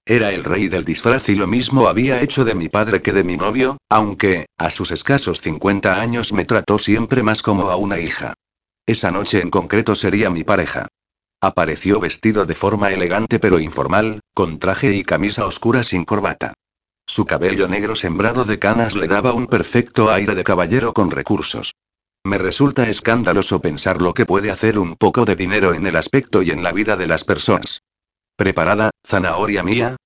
Era 0.06 0.32
el 0.32 0.44
rey 0.44 0.68
del 0.68 0.84
disfraz 0.84 1.28
y 1.30 1.34
lo 1.34 1.46
mismo 1.46 1.88
había 1.88 2.20
hecho 2.20 2.44
de 2.44 2.54
mi 2.54 2.68
padre 2.68 3.00
que 3.00 3.12
de 3.12 3.24
mi 3.24 3.36
novio, 3.36 3.78
aunque, 3.88 4.46
a 4.58 4.68
sus 4.68 4.90
escasos 4.90 5.40
50 5.40 5.98
años 6.00 6.32
me 6.32 6.44
trató 6.44 6.78
siempre 6.78 7.22
más 7.22 7.40
como 7.40 7.70
a 7.70 7.76
una 7.76 7.98
hija. 7.98 8.34
Esa 8.86 9.10
noche 9.10 9.40
en 9.40 9.50
concreto 9.50 9.94
sería 9.94 10.28
mi 10.28 10.44
pareja. 10.44 10.88
Apareció 11.40 12.00
vestido 12.00 12.44
de 12.44 12.54
forma 12.54 12.90
elegante 12.90 13.38
pero 13.38 13.58
informal, 13.58 14.20
con 14.34 14.58
traje 14.58 14.94
y 14.94 15.04
camisa 15.04 15.46
oscura 15.46 15.82
sin 15.84 16.04
corbata. 16.04 16.52
Su 17.06 17.24
cabello 17.24 17.68
negro 17.68 17.96
sembrado 17.96 18.44
de 18.44 18.58
canas 18.58 18.96
le 18.96 19.08
daba 19.08 19.32
un 19.32 19.46
perfecto 19.46 20.10
aire 20.10 20.34
de 20.34 20.44
caballero 20.44 20.92
con 20.92 21.10
recursos. 21.10 21.74
Me 22.26 22.38
resulta 22.38 22.88
escandaloso 22.88 23.60
pensar 23.60 24.00
lo 24.00 24.14
que 24.14 24.24
puede 24.24 24.50
hacer 24.50 24.78
un 24.78 24.96
poco 24.96 25.26
de 25.26 25.36
dinero 25.36 25.74
en 25.74 25.86
el 25.86 25.94
aspecto 25.94 26.40
y 26.40 26.50
en 26.50 26.62
la 26.62 26.72
vida 26.72 26.96
de 26.96 27.06
las 27.06 27.22
personas. 27.22 27.82
¿Preparada, 28.34 28.90
zanahoria 29.06 29.62
mía? 29.62 29.96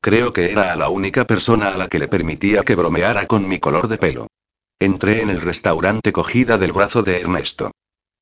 Creo 0.00 0.32
que 0.32 0.52
era 0.52 0.72
a 0.72 0.76
la 0.76 0.88
única 0.88 1.26
persona 1.26 1.70
a 1.70 1.76
la 1.76 1.88
que 1.88 1.98
le 1.98 2.06
permitía 2.06 2.62
que 2.62 2.76
bromeara 2.76 3.26
con 3.26 3.48
mi 3.48 3.58
color 3.58 3.88
de 3.88 3.98
pelo. 3.98 4.28
Entré 4.78 5.20
en 5.20 5.30
el 5.30 5.40
restaurante 5.40 6.12
cogida 6.12 6.58
del 6.58 6.72
brazo 6.72 7.02
de 7.02 7.20
Ernesto. 7.20 7.72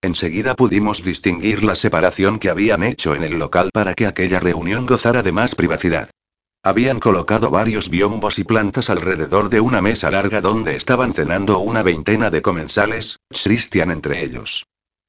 Enseguida 0.00 0.54
pudimos 0.54 1.04
distinguir 1.04 1.62
la 1.62 1.75
separación 1.75 2.38
que 2.38 2.49
habían 2.49 2.82
hecho 2.82 3.14
en 3.14 3.23
el 3.23 3.38
local 3.38 3.68
para 3.75 3.92
que 3.94 4.06
aquella 4.06 4.40
reunión 4.40 4.87
gozara 4.87 5.23
de 5.23 5.32
más 5.32 5.54
privacidad. 5.54 6.09
Habían 6.64 7.00
colocado 7.00 7.50
varios 7.50 7.88
biombos 7.88 8.38
y 8.38 8.45
plantas 8.45 8.88
alrededor 8.88 9.49
de 9.49 9.61
una 9.61 9.83
mesa 9.83 10.12
larga 10.12 10.40
donde 10.40 10.76
estaban 10.76 11.12
cenando 11.12 11.59
una 11.59 11.83
veintena 11.83 12.31
de 12.31 12.40
comensales, 12.40 13.19
Christian 13.31 13.90
entre 13.90 14.23
ellos. 14.23 14.64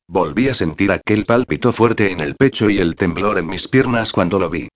Volví 0.07 0.49
a 0.49 0.55
sentir 0.55 0.91
aquel 0.91 1.25
pálpito 1.25 1.71
fuerte 1.71 2.11
en 2.11 2.21
el 2.21 2.35
pecho 2.35 2.71
y 2.71 2.79
el 2.79 2.95
temblor 2.95 3.37
en 3.37 3.45
mis 3.45 3.67
piernas 3.67 4.11
cuando 4.11 4.39
lo 4.39 4.49
vi. 4.49 4.67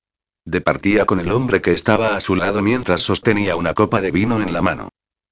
Departía 0.45 1.05
con 1.05 1.19
el 1.19 1.31
hombre 1.31 1.61
que 1.61 1.71
estaba 1.71 2.15
a 2.15 2.21
su 2.21 2.35
lado 2.35 2.61
mientras 2.61 3.01
sostenía 3.01 3.55
una 3.55 3.73
copa 3.73 3.99
de 3.99 4.11
vino 4.11 4.39
en 4.39 4.53
la 4.53 4.61
mano. 4.61 4.89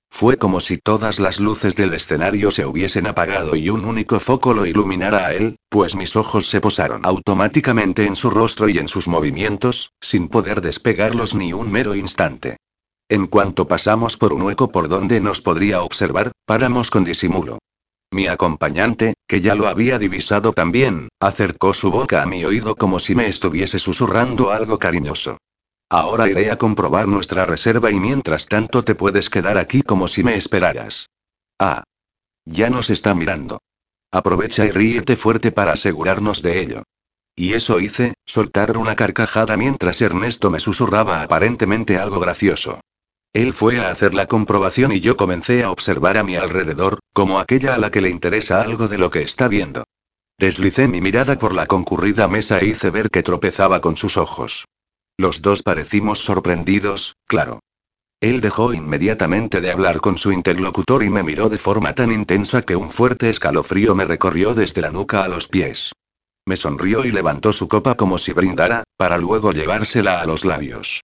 Fue 0.09 0.37
como 0.37 0.61
si 0.61 0.77
todas 0.77 1.19
las 1.19 1.39
luces 1.39 1.75
del 1.75 1.93
escenario 1.93 2.49
se 2.51 2.65
hubiesen 2.65 3.07
apagado 3.07 3.55
y 3.55 3.69
un 3.69 3.85
único 3.85 4.19
foco 4.19 4.53
lo 4.53 4.65
iluminara 4.65 5.27
a 5.27 5.33
él, 5.33 5.57
pues 5.69 5.95
mis 5.95 6.15
ojos 6.15 6.47
se 6.47 6.61
posaron 6.61 7.05
automáticamente 7.05 8.05
en 8.05 8.15
su 8.15 8.29
rostro 8.29 8.69
y 8.69 8.77
en 8.77 8.87
sus 8.87 9.07
movimientos, 9.07 9.91
sin 9.99 10.29
poder 10.29 10.61
despegarlos 10.61 11.35
ni 11.35 11.51
un 11.53 11.71
mero 11.71 11.95
instante. 11.95 12.57
En 13.09 13.27
cuanto 13.27 13.67
pasamos 13.67 14.17
por 14.17 14.33
un 14.33 14.41
hueco 14.41 14.71
por 14.71 14.87
donde 14.87 15.21
nos 15.21 15.41
podría 15.41 15.83
observar, 15.83 16.31
paramos 16.45 16.89
con 16.89 17.03
disimulo. 17.03 17.59
Mi 18.11 18.27
acompañante, 18.27 19.15
que 19.27 19.41
ya 19.41 19.55
lo 19.55 19.67
había 19.67 19.99
divisado 19.99 20.53
también, 20.53 21.09
acercó 21.19 21.73
su 21.73 21.91
boca 21.91 22.21
a 22.21 22.25
mi 22.25 22.45
oído 22.45 22.75
como 22.75 22.99
si 22.99 23.13
me 23.13 23.27
estuviese 23.27 23.77
susurrando 23.77 24.51
algo 24.51 24.79
cariñoso. 24.79 25.37
Ahora 25.89 26.27
iré 26.27 26.49
a 26.51 26.57
comprobar 26.57 27.07
nuestra 27.07 27.45
reserva 27.45 27.91
y 27.91 27.99
mientras 27.99 28.47
tanto 28.47 28.83
te 28.83 28.95
puedes 28.95 29.29
quedar 29.29 29.57
aquí 29.57 29.81
como 29.81 30.07
si 30.07 30.23
me 30.23 30.35
esperaras. 30.35 31.09
Ah. 31.59 31.83
Ya 32.45 32.69
nos 32.69 32.89
está 32.89 33.13
mirando. 33.13 33.59
Aprovecha 34.11 34.65
y 34.65 34.71
ríete 34.71 35.15
fuerte 35.15 35.51
para 35.51 35.73
asegurarnos 35.73 36.41
de 36.41 36.59
ello. 36.59 36.83
Y 37.35 37.53
eso 37.53 37.79
hice, 37.79 38.13
soltar 38.25 38.77
una 38.77 38.95
carcajada 38.95 39.57
mientras 39.57 40.01
Ernesto 40.01 40.49
me 40.49 40.59
susurraba 40.59 41.21
aparentemente 41.21 41.97
algo 41.97 42.19
gracioso. 42.19 42.79
Él 43.33 43.51
fue 43.51 43.81
a 43.81 43.89
hacer 43.89 44.13
la 44.13 44.27
comprobación 44.27 44.93
y 44.93 45.01
yo 45.01 45.17
comencé 45.17 45.63
a 45.63 45.71
observar 45.71 46.17
a 46.17 46.23
mi 46.23 46.37
alrededor, 46.37 46.99
como 47.13 47.39
aquella 47.39 47.75
a 47.75 47.77
la 47.77 47.91
que 47.91 47.99
le 47.99 48.09
interesa 48.09 48.61
algo 48.61 48.87
de 48.87 48.97
lo 48.97 49.09
que 49.09 49.21
está 49.21 49.49
viendo. 49.49 49.83
Deslicé 50.39 50.87
mi 50.87 51.01
mirada 51.01 51.37
por 51.37 51.53
la 51.53 51.65
concurrida 51.65 52.29
mesa 52.29 52.59
e 52.59 52.67
hice 52.67 52.89
ver 52.89 53.09
que 53.09 53.23
tropezaba 53.23 53.81
con 53.81 53.97
sus 53.97 54.15
ojos. 54.15 54.65
Los 55.17 55.41
dos 55.41 55.63
parecimos 55.63 56.19
sorprendidos, 56.19 57.15
claro. 57.25 57.59
Él 58.21 58.41
dejó 58.41 58.73
inmediatamente 58.73 59.61
de 59.61 59.71
hablar 59.71 60.01
con 60.01 60.17
su 60.17 60.31
interlocutor 60.31 61.03
y 61.03 61.09
me 61.09 61.23
miró 61.23 61.47
de 61.47 61.57
forma 61.57 61.93
tan 61.93 62.11
intensa 62.11 62.61
que 62.61 62.75
un 62.75 62.89
fuerte 62.89 63.29
escalofrío 63.29 63.95
me 63.95 64.05
recorrió 64.05 64.53
desde 64.53 64.81
la 64.81 64.91
nuca 64.91 65.23
a 65.23 65.27
los 65.27 65.47
pies. 65.47 65.91
Me 66.45 66.57
sonrió 66.57 67.05
y 67.05 67.11
levantó 67.11 67.53
su 67.53 67.67
copa 67.67 67.95
como 67.95 68.17
si 68.17 68.33
brindara, 68.33 68.83
para 68.97 69.17
luego 69.17 69.51
llevársela 69.51 70.21
a 70.21 70.25
los 70.25 70.45
labios. 70.45 71.01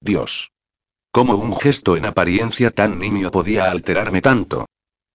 Dios. 0.00 0.50
¿Cómo 1.12 1.36
un 1.36 1.56
gesto 1.56 1.96
en 1.96 2.06
apariencia 2.06 2.70
tan 2.70 2.98
nimio 2.98 3.30
podía 3.30 3.70
alterarme 3.70 4.22
tanto? 4.22 4.66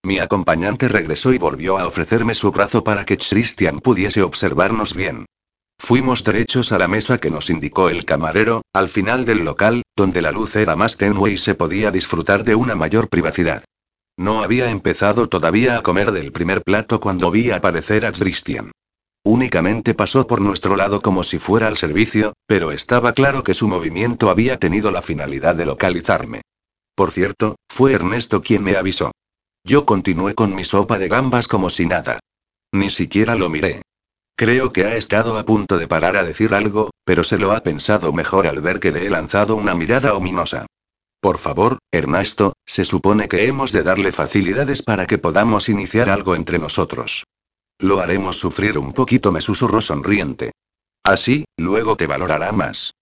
Mi 0.03 0.19
acompañante 0.19 0.87
regresó 0.87 1.33
y 1.33 1.37
volvió 1.37 1.77
a 1.77 1.87
ofrecerme 1.87 2.33
su 2.33 2.51
brazo 2.51 2.83
para 2.83 3.03
que 3.03 3.17
Christian 3.17 3.79
pudiese 3.81 4.21
observarnos 4.21 4.93
bien. 4.93 5.25
Fuimos 5.79 6.23
derechos 6.23 6.71
a 6.71 6.79
la 6.79 6.87
mesa 6.87 7.17
que 7.17 7.29
nos 7.29 7.49
indicó 7.49 7.89
el 7.89 8.03
camarero, 8.03 8.63
al 8.73 8.89
final 8.89 9.25
del 9.25 9.45
local, 9.45 9.83
donde 9.95 10.21
la 10.21 10.31
luz 10.31 10.55
era 10.55 10.75
más 10.75 10.97
tenue 10.97 11.31
y 11.31 11.37
se 11.37 11.55
podía 11.55 11.91
disfrutar 11.91 12.43
de 12.43 12.55
una 12.55 12.75
mayor 12.75 13.09
privacidad. 13.09 13.63
No 14.17 14.41
había 14.41 14.71
empezado 14.71 15.29
todavía 15.29 15.77
a 15.77 15.83
comer 15.83 16.11
del 16.11 16.31
primer 16.31 16.63
plato 16.63 16.99
cuando 16.99 17.29
vi 17.29 17.51
aparecer 17.51 18.05
a 18.05 18.11
Christian. 18.11 18.71
Únicamente 19.23 19.93
pasó 19.93 20.25
por 20.25 20.41
nuestro 20.41 20.75
lado 20.75 21.01
como 21.01 21.23
si 21.23 21.37
fuera 21.37 21.67
al 21.67 21.77
servicio, 21.77 22.33
pero 22.47 22.71
estaba 22.71 23.13
claro 23.13 23.43
que 23.43 23.53
su 23.53 23.67
movimiento 23.67 24.29
había 24.29 24.57
tenido 24.57 24.89
la 24.89 25.01
finalidad 25.01 25.55
de 25.55 25.65
localizarme. 25.65 26.41
Por 26.95 27.11
cierto, 27.11 27.57
fue 27.69 27.93
Ernesto 27.93 28.41
quien 28.41 28.63
me 28.63 28.75
avisó. 28.75 29.11
Yo 29.63 29.85
continué 29.85 30.33
con 30.33 30.55
mi 30.55 30.65
sopa 30.65 30.97
de 30.97 31.09
gambas 31.09 31.47
como 31.47 31.69
si 31.69 31.85
nada. 31.85 32.19
Ni 32.71 32.89
siquiera 32.89 33.35
lo 33.35 33.49
miré. 33.49 33.83
Creo 34.37 34.71
que 34.71 34.85
ha 34.85 34.95
estado 34.95 35.39
a 35.39 35.43
punto 35.45 35.79
de 35.79 35.87
parar 35.87 36.15
a 36.15 36.23
decir 36.23 36.53
algo, 36.53 36.91
pero 37.03 37.23
se 37.23 37.39
lo 37.39 37.53
ha 37.53 37.61
pensado 37.61 38.13
mejor 38.13 38.45
al 38.45 38.61
ver 38.61 38.79
que 38.79 38.91
le 38.91 39.07
he 39.07 39.09
lanzado 39.09 39.55
una 39.55 39.73
mirada 39.73 40.13
ominosa. 40.13 40.67
Por 41.19 41.39
favor, 41.39 41.79
Ernesto, 41.91 42.53
se 42.63 42.85
supone 42.85 43.27
que 43.29 43.47
hemos 43.47 43.71
de 43.71 43.81
darle 43.81 44.11
facilidades 44.11 44.83
para 44.83 45.07
que 45.07 45.17
podamos 45.17 45.69
iniciar 45.69 46.11
algo 46.11 46.35
entre 46.35 46.59
nosotros. 46.59 47.23
Lo 47.79 47.99
haremos 47.99 48.37
sufrir 48.37 48.77
un 48.77 48.93
poquito, 48.93 49.31
me 49.31 49.41
susurró 49.41 49.81
sonriente. 49.81 50.51
Así, 51.03 51.45
luego 51.57 51.95
te 51.95 52.05
valorará 52.05 52.51
más. 52.51 52.93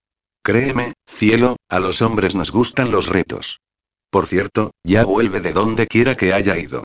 Créeme, 0.42 0.94
cielo, 1.06 1.58
a 1.68 1.82
los 1.82 2.02
hombres 2.02 2.34
nos 2.36 2.52
gustan 2.52 2.92
los 2.92 3.08
retos. 3.08 3.60
Por 4.10 4.26
cierto, 4.28 4.72
ya 4.86 5.04
vuelve 5.04 5.42
de 5.42 5.52
donde 5.52 5.88
quiera 5.88 6.16
que 6.16 6.32
haya 6.32 6.58
ido. 6.58 6.84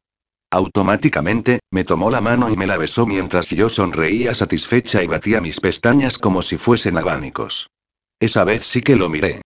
Automáticamente, 0.52 1.60
me 1.70 1.84
tomó 1.84 2.10
la 2.10 2.20
mano 2.20 2.50
y 2.50 2.56
me 2.56 2.66
la 2.66 2.76
besó 2.76 3.06
mientras 3.06 3.50
yo 3.50 3.68
sonreía 3.68 4.34
satisfecha 4.34 5.02
y 5.02 5.06
batía 5.06 5.40
mis 5.40 5.60
pestañas 5.60 6.18
como 6.18 6.42
si 6.42 6.58
fuesen 6.58 6.98
abanicos. 6.98 7.70
Esa 8.18 8.42
vez 8.42 8.66
sí 8.66 8.82
que 8.82 8.96
lo 8.96 9.08
miré. 9.08 9.42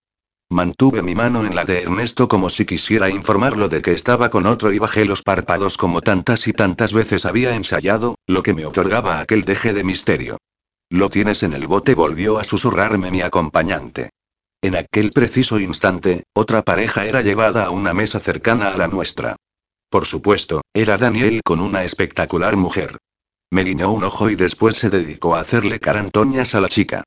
Mantuve 0.49 1.03
mi 1.03 1.13
mano 1.13 1.45
en 1.45 1.55
la 1.55 1.63
de 1.63 1.83
Ernesto 1.83 2.27
como 2.27 2.49
si 2.49 2.65
quisiera 2.65 3.09
informarlo 3.09 3.69
de 3.69 3.83
que 3.83 3.91
estaba 3.91 4.29
con 4.29 4.47
otro 4.47 4.71
y 4.73 4.79
bajé 4.79 5.05
los 5.05 5.21
párpados 5.21 5.77
como 5.77 6.01
tantas 6.01 6.47
y 6.47 6.53
tantas 6.53 6.91
veces 6.91 7.25
había 7.25 7.55
ensayado, 7.55 8.15
lo 8.25 8.41
que 8.41 8.53
me 8.53 8.65
otorgaba 8.65 9.19
aquel 9.19 9.43
deje 9.43 9.73
de 9.73 9.83
misterio. 9.83 10.37
Lo 10.89 11.09
tienes 11.09 11.43
en 11.43 11.53
el 11.53 11.67
bote, 11.67 11.93
volvió 11.93 12.39
a 12.39 12.43
susurrarme 12.43 13.11
mi 13.11 13.21
acompañante. 13.21 14.09
En 14.61 14.75
aquel 14.75 15.11
preciso 15.11 15.59
instante, 15.59 16.23
otra 16.33 16.63
pareja 16.63 17.05
era 17.05 17.21
llevada 17.21 17.65
a 17.65 17.69
una 17.69 17.93
mesa 17.93 18.19
cercana 18.19 18.69
a 18.69 18.77
la 18.77 18.87
nuestra. 18.87 19.35
Por 19.95 20.05
supuesto, 20.05 20.59
era 20.73 20.97
Daniel 20.97 21.39
con 21.41 21.61
una 21.61 21.85
espectacular 21.85 22.57
mujer. 22.57 22.97
Me 23.49 23.63
guiñó 23.63 23.93
un 23.93 24.03
ojo 24.03 24.29
y 24.29 24.35
después 24.35 24.75
se 24.75 24.89
dedicó 24.89 25.35
a 25.35 25.39
hacerle 25.39 25.79
carantoñas 25.79 26.53
a 26.53 26.59
la 26.59 26.67
chica. 26.67 27.05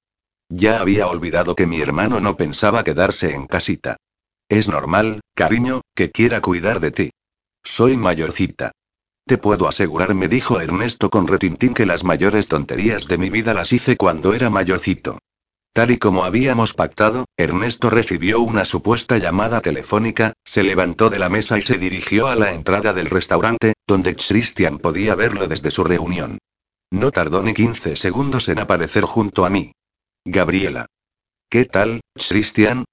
Ya 0.49 0.81
había 0.81 1.07
olvidado 1.07 1.55
que 1.55 1.67
mi 1.67 1.83
hermano 1.83 2.19
no 2.19 2.39
pensaba 2.39 2.85
quedarse 2.85 3.35
en 3.35 3.47
casita. 3.47 3.99
Es 4.49 4.71
normal, 4.71 5.21
cariño, 5.35 5.83
que 5.95 6.11
quiera 6.11 6.41
cuidar 6.41 6.81
de 6.81 6.91
ti. 6.91 7.11
Soy 7.63 7.99
mayorcita. 7.99 8.73
Te 9.27 9.37
puedo 9.37 9.69
asegurar, 9.69 10.15
me 10.15 10.27
dijo 10.27 10.59
Ernesto 10.59 11.11
con 11.11 11.27
retintín, 11.27 11.75
que 11.75 11.85
las 11.85 12.05
mayores 12.05 12.49
tonterías 12.49 13.07
de 13.07 13.19
mi 13.19 13.29
vida 13.29 13.53
las 13.53 13.71
hice 13.71 13.99
cuando 13.99 14.33
era 14.33 14.49
mayorcito. 14.49 15.19
Tal 15.73 15.91
y 15.91 15.99
como 15.99 16.25
habíamos 16.25 16.75
pactado, 16.75 17.25
Ernesto 17.37 17.91
recibió 17.91 18.41
una 18.41 18.65
supuesta 18.65 19.19
llamada 19.19 19.61
telefónica, 19.61 20.33
se 20.45 20.63
levantó 20.63 21.11
de 21.11 21.19
la 21.19 21.29
mesa 21.29 21.59
y 21.59 21.63
se 21.63 21.79
dirigió 21.79 22.27
a 22.27 22.37
la 22.37 22.53
entrada 22.53 22.93
del 22.93 23.11
restaurante, 23.11 23.75
donde 23.87 24.17
Christian 24.17 24.79
podía 24.79 25.15
verlo 25.15 25.47
desde 25.47 25.71
su 25.71 25.85
reunión. 25.85 26.39
No 26.91 27.11
tardó 27.11 27.43
ni 27.43 27.55
15 27.55 27.97
segundos 27.97 28.49
en 28.49 28.59
aparecer 28.59 29.05
junto 29.05 29.45
a 29.45 29.51
mí. 29.51 29.73
Gabriela. 30.25 30.87
¿Qué 31.51 31.65
tal, 31.65 32.01
Christian? 32.15 32.85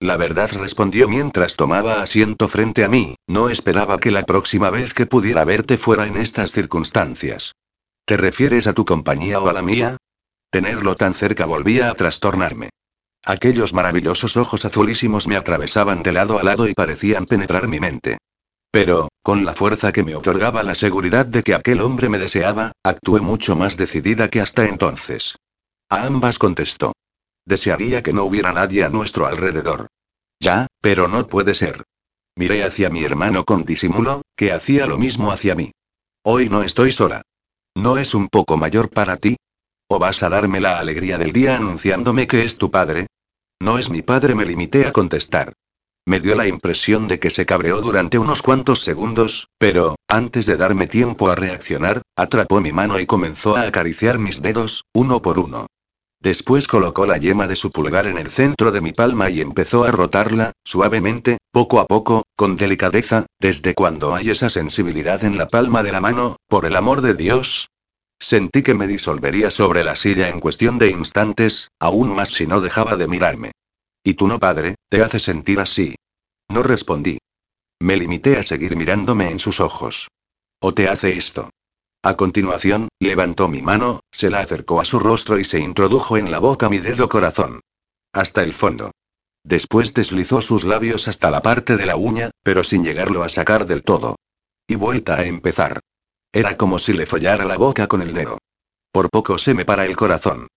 La 0.00 0.16
verdad 0.16 0.50
respondió 0.52 1.08
mientras 1.08 1.54
tomaba 1.56 2.02
asiento 2.02 2.48
frente 2.48 2.82
a 2.82 2.88
mí, 2.88 3.14
no 3.28 3.50
esperaba 3.50 4.00
que 4.00 4.10
la 4.10 4.24
próxima 4.24 4.68
vez 4.70 4.94
que 4.94 5.06
pudiera 5.06 5.44
verte 5.44 5.78
fuera 5.78 6.08
en 6.08 6.16
estas 6.16 6.50
circunstancias. 6.50 7.52
¿Te 8.04 8.16
refieres 8.16 8.66
a 8.66 8.72
tu 8.72 8.84
compañía 8.84 9.38
o 9.38 9.48
a 9.48 9.52
la 9.52 9.62
mía? 9.62 9.96
Tenerlo 10.52 10.96
tan 10.96 11.14
cerca 11.14 11.46
volvía 11.46 11.88
a 11.88 11.94
trastornarme. 11.94 12.68
Aquellos 13.24 13.72
maravillosos 13.72 14.36
ojos 14.36 14.66
azulísimos 14.66 15.26
me 15.26 15.36
atravesaban 15.36 16.02
de 16.02 16.12
lado 16.12 16.38
a 16.38 16.42
lado 16.42 16.68
y 16.68 16.74
parecían 16.74 17.24
penetrar 17.24 17.68
mi 17.68 17.80
mente. 17.80 18.18
Pero, 18.70 19.08
con 19.22 19.46
la 19.46 19.54
fuerza 19.54 19.92
que 19.92 20.02
me 20.02 20.14
otorgaba 20.14 20.62
la 20.62 20.74
seguridad 20.74 21.24
de 21.24 21.42
que 21.42 21.54
aquel 21.54 21.80
hombre 21.80 22.10
me 22.10 22.18
deseaba, 22.18 22.72
actué 22.84 23.22
mucho 23.22 23.56
más 23.56 23.78
decidida 23.78 24.28
que 24.28 24.42
hasta 24.42 24.66
entonces. 24.66 25.36
A 25.88 26.04
ambas 26.04 26.38
contestó. 26.38 26.92
Desearía 27.46 28.02
que 28.02 28.12
no 28.12 28.24
hubiera 28.24 28.52
nadie 28.52 28.84
a 28.84 28.90
nuestro 28.90 29.24
alrededor. 29.24 29.86
Ya, 30.38 30.66
pero 30.82 31.08
no 31.08 31.26
puede 31.28 31.54
ser. 31.54 31.82
Miré 32.36 32.62
hacia 32.62 32.90
mi 32.90 33.04
hermano 33.04 33.46
con 33.46 33.64
disimulo, 33.64 34.20
que 34.36 34.52
hacía 34.52 34.86
lo 34.86 34.98
mismo 34.98 35.32
hacia 35.32 35.54
mí. 35.54 35.72
Hoy 36.22 36.50
no 36.50 36.62
estoy 36.62 36.92
sola. 36.92 37.22
¿No 37.74 37.96
es 37.96 38.14
un 38.14 38.28
poco 38.28 38.58
mayor 38.58 38.90
para 38.90 39.16
ti? 39.16 39.36
¿O 39.94 39.98
vas 39.98 40.22
a 40.22 40.30
darme 40.30 40.58
la 40.58 40.78
alegría 40.78 41.18
del 41.18 41.34
día 41.34 41.54
anunciándome 41.54 42.26
que 42.26 42.46
es 42.46 42.56
tu 42.56 42.70
padre? 42.70 43.08
No 43.60 43.78
es 43.78 43.90
mi 43.90 44.00
padre, 44.00 44.34
me 44.34 44.46
limité 44.46 44.86
a 44.86 44.90
contestar. 44.90 45.52
Me 46.06 46.18
dio 46.18 46.34
la 46.34 46.46
impresión 46.46 47.08
de 47.08 47.18
que 47.18 47.28
se 47.28 47.44
cabreó 47.44 47.82
durante 47.82 48.18
unos 48.18 48.40
cuantos 48.40 48.80
segundos, 48.80 49.48
pero, 49.58 49.96
antes 50.08 50.46
de 50.46 50.56
darme 50.56 50.86
tiempo 50.86 51.28
a 51.28 51.34
reaccionar, 51.34 52.00
atrapó 52.16 52.62
mi 52.62 52.72
mano 52.72 52.98
y 53.00 53.04
comenzó 53.04 53.54
a 53.54 53.64
acariciar 53.66 54.18
mis 54.18 54.40
dedos, 54.40 54.86
uno 54.94 55.20
por 55.20 55.38
uno. 55.38 55.66
Después 56.20 56.68
colocó 56.68 57.04
la 57.04 57.18
yema 57.18 57.46
de 57.46 57.56
su 57.56 57.70
pulgar 57.70 58.06
en 58.06 58.16
el 58.16 58.30
centro 58.30 58.72
de 58.72 58.80
mi 58.80 58.92
palma 58.92 59.28
y 59.28 59.42
empezó 59.42 59.84
a 59.84 59.90
rotarla, 59.90 60.52
suavemente, 60.64 61.36
poco 61.50 61.80
a 61.80 61.86
poco, 61.86 62.22
con 62.34 62.56
delicadeza, 62.56 63.26
desde 63.38 63.74
cuando 63.74 64.14
hay 64.14 64.30
esa 64.30 64.48
sensibilidad 64.48 65.22
en 65.22 65.36
la 65.36 65.48
palma 65.48 65.82
de 65.82 65.92
la 65.92 66.00
mano, 66.00 66.36
por 66.48 66.64
el 66.64 66.76
amor 66.76 67.02
de 67.02 67.12
Dios. 67.12 67.68
Sentí 68.22 68.62
que 68.62 68.74
me 68.74 68.86
disolvería 68.86 69.50
sobre 69.50 69.82
la 69.82 69.96
silla 69.96 70.28
en 70.28 70.38
cuestión 70.38 70.78
de 70.78 70.90
instantes, 70.90 71.72
aún 71.80 72.14
más 72.14 72.30
si 72.30 72.46
no 72.46 72.60
dejaba 72.60 72.94
de 72.94 73.08
mirarme. 73.08 73.50
¿Y 74.04 74.14
tú 74.14 74.28
no, 74.28 74.38
padre, 74.38 74.76
te 74.88 75.02
hace 75.02 75.18
sentir 75.18 75.58
así? 75.58 75.96
No 76.48 76.62
respondí. 76.62 77.18
Me 77.80 77.96
limité 77.96 78.38
a 78.38 78.44
seguir 78.44 78.76
mirándome 78.76 79.28
en 79.28 79.40
sus 79.40 79.58
ojos. 79.58 80.06
¿O 80.60 80.72
te 80.72 80.88
hace 80.88 81.18
esto? 81.18 81.50
A 82.04 82.16
continuación, 82.16 82.86
levantó 83.00 83.48
mi 83.48 83.60
mano, 83.60 84.02
se 84.12 84.30
la 84.30 84.38
acercó 84.38 84.80
a 84.80 84.84
su 84.84 85.00
rostro 85.00 85.40
y 85.40 85.44
se 85.44 85.58
introdujo 85.58 86.16
en 86.16 86.30
la 86.30 86.38
boca 86.38 86.68
mi 86.68 86.78
dedo 86.78 87.08
corazón. 87.08 87.58
Hasta 88.12 88.44
el 88.44 88.54
fondo. 88.54 88.92
Después 89.42 89.94
deslizó 89.94 90.42
sus 90.42 90.62
labios 90.62 91.08
hasta 91.08 91.32
la 91.32 91.42
parte 91.42 91.76
de 91.76 91.86
la 91.86 91.96
uña, 91.96 92.30
pero 92.44 92.62
sin 92.62 92.84
llegarlo 92.84 93.24
a 93.24 93.28
sacar 93.28 93.66
del 93.66 93.82
todo. 93.82 94.14
Y 94.68 94.76
vuelta 94.76 95.16
a 95.16 95.24
empezar. 95.24 95.80
Era 96.32 96.56
como 96.56 96.78
si 96.78 96.94
le 96.94 97.06
follara 97.06 97.44
la 97.44 97.58
boca 97.58 97.86
con 97.86 98.00
el 98.00 98.14
dedo. 98.14 98.38
Por 98.90 99.10
poco 99.10 99.38
se 99.38 99.52
me 99.54 99.64
para 99.64 99.84
el 99.84 99.96
corazón. 99.96 100.48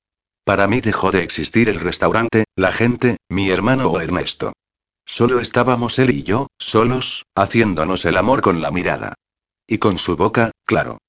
Para 0.46 0.68
mí 0.68 0.80
dejó 0.80 1.12
de 1.12 1.24
existir 1.24 1.70
el 1.70 1.80
restaurante, 1.80 2.46
la 2.56 2.72
gente, 2.72 3.18
mi 3.30 3.50
hermano 3.50 3.90
o 3.90 4.00
Ernesto. 4.00 4.54
Solo 5.06 5.40
estábamos 5.40 6.00
él 6.00 6.12
y 6.12 6.24
yo, 6.24 6.48
solos, 6.58 7.26
haciéndonos 7.36 8.06
el 8.06 8.18
amor 8.18 8.42
con 8.42 8.62
la 8.62 8.72
mirada. 8.72 9.16
Y 9.68 9.80
con 9.80 9.98
su 9.98 10.16
boca, 10.16 10.52
claro. 10.66 11.00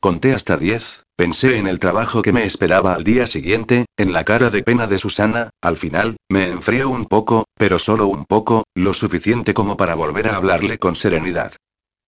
Conté 0.00 0.34
hasta 0.34 0.58
diez, 0.58 1.02
pensé 1.16 1.56
en 1.56 1.66
el 1.66 1.78
trabajo 1.78 2.22
que 2.22 2.32
me 2.32 2.44
esperaba 2.44 2.94
al 2.94 3.04
día 3.04 3.26
siguiente, 3.26 3.86
en 3.96 4.12
la 4.12 4.24
cara 4.24 4.50
de 4.50 4.62
pena 4.62 4.86
de 4.86 4.98
Susana, 4.98 5.50
al 5.62 5.76
final, 5.76 6.16
me 6.28 6.50
enfrió 6.50 6.90
un 6.90 7.06
poco, 7.06 7.44
pero 7.56 7.78
solo 7.78 8.06
un 8.06 8.26
poco, 8.26 8.64
lo 8.74 8.92
suficiente 8.92 9.54
como 9.54 9.76
para 9.76 9.94
volver 9.94 10.28
a 10.28 10.36
hablarle 10.36 10.78
con 10.78 10.94
serenidad. 10.94 11.54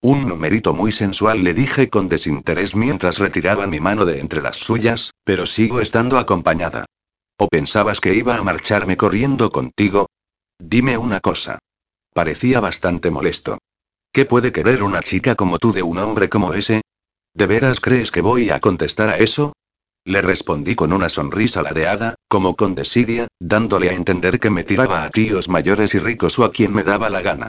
Un 0.06 0.28
numerito 0.28 0.72
muy 0.72 0.92
sensual 0.92 1.42
le 1.42 1.52
dije 1.52 1.90
con 1.90 2.06
desinterés 2.06 2.76
mientras 2.76 3.18
retiraba 3.18 3.66
mi 3.66 3.80
mano 3.80 4.04
de 4.04 4.20
entre 4.20 4.40
las 4.40 4.56
suyas, 4.56 5.10
pero 5.24 5.46
sigo 5.46 5.80
estando 5.80 6.16
acompañada. 6.18 6.84
¿O 7.38 7.48
pensabas 7.48 7.98
que 7.98 8.14
iba 8.14 8.36
a 8.36 8.42
marcharme 8.44 8.96
corriendo 8.96 9.50
contigo? 9.50 10.06
Dime 10.60 10.96
una 10.96 11.18
cosa. 11.18 11.58
Parecía 12.14 12.60
bastante 12.60 13.10
molesto. 13.10 13.58
¿Qué 14.12 14.26
puede 14.26 14.52
querer 14.52 14.84
una 14.84 15.00
chica 15.00 15.34
como 15.34 15.58
tú 15.58 15.72
de 15.72 15.82
un 15.82 15.98
hombre 15.98 16.28
como 16.28 16.54
ese? 16.54 16.82
¿De 17.34 17.48
veras 17.48 17.80
crees 17.80 18.12
que 18.12 18.20
voy 18.20 18.50
a 18.50 18.60
contestar 18.60 19.08
a 19.08 19.18
eso? 19.18 19.54
Le 20.04 20.22
respondí 20.22 20.76
con 20.76 20.92
una 20.92 21.08
sonrisa 21.08 21.62
ladeada, 21.62 22.14
como 22.28 22.54
con 22.54 22.76
desidia, 22.76 23.26
dándole 23.40 23.90
a 23.90 23.94
entender 23.94 24.38
que 24.38 24.50
me 24.50 24.62
tiraba 24.62 25.02
a 25.02 25.10
tíos 25.10 25.48
mayores 25.48 25.96
y 25.96 25.98
ricos 25.98 26.38
o 26.38 26.44
a 26.44 26.52
quien 26.52 26.72
me 26.72 26.84
daba 26.84 27.10
la 27.10 27.22
gana. 27.22 27.48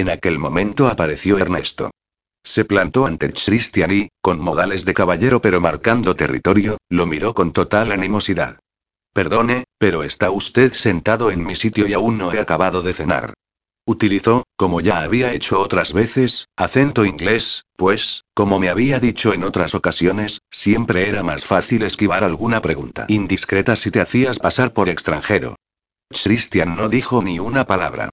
En 0.00 0.08
aquel 0.08 0.38
momento 0.38 0.88
apareció 0.88 1.36
Ernesto. 1.36 1.90
Se 2.42 2.64
plantó 2.64 3.04
ante 3.04 3.30
Christian 3.34 3.90
y, 3.90 4.08
con 4.22 4.40
modales 4.40 4.86
de 4.86 4.94
caballero 4.94 5.42
pero 5.42 5.60
marcando 5.60 6.16
territorio, 6.16 6.78
lo 6.88 7.04
miró 7.04 7.34
con 7.34 7.52
total 7.52 7.92
animosidad. 7.92 8.58
Perdone, 9.12 9.64
pero 9.76 10.02
está 10.02 10.30
usted 10.30 10.72
sentado 10.72 11.30
en 11.30 11.44
mi 11.44 11.54
sitio 11.54 11.86
y 11.86 11.92
aún 11.92 12.16
no 12.16 12.32
he 12.32 12.40
acabado 12.40 12.80
de 12.80 12.94
cenar. 12.94 13.34
Utilizó, 13.84 14.44
como 14.56 14.80
ya 14.80 15.00
había 15.02 15.34
hecho 15.34 15.60
otras 15.60 15.92
veces, 15.92 16.46
acento 16.56 17.04
inglés, 17.04 17.66
pues, 17.76 18.24
como 18.32 18.58
me 18.58 18.70
había 18.70 19.00
dicho 19.00 19.34
en 19.34 19.44
otras 19.44 19.74
ocasiones, 19.74 20.40
siempre 20.50 21.10
era 21.10 21.22
más 21.22 21.44
fácil 21.44 21.82
esquivar 21.82 22.24
alguna 22.24 22.62
pregunta 22.62 23.04
indiscreta 23.08 23.76
si 23.76 23.90
te 23.90 24.00
hacías 24.00 24.38
pasar 24.38 24.72
por 24.72 24.88
extranjero. 24.88 25.56
Christian 26.08 26.74
no 26.74 26.88
dijo 26.88 27.22
ni 27.22 27.38
una 27.38 27.66
palabra. 27.66 28.08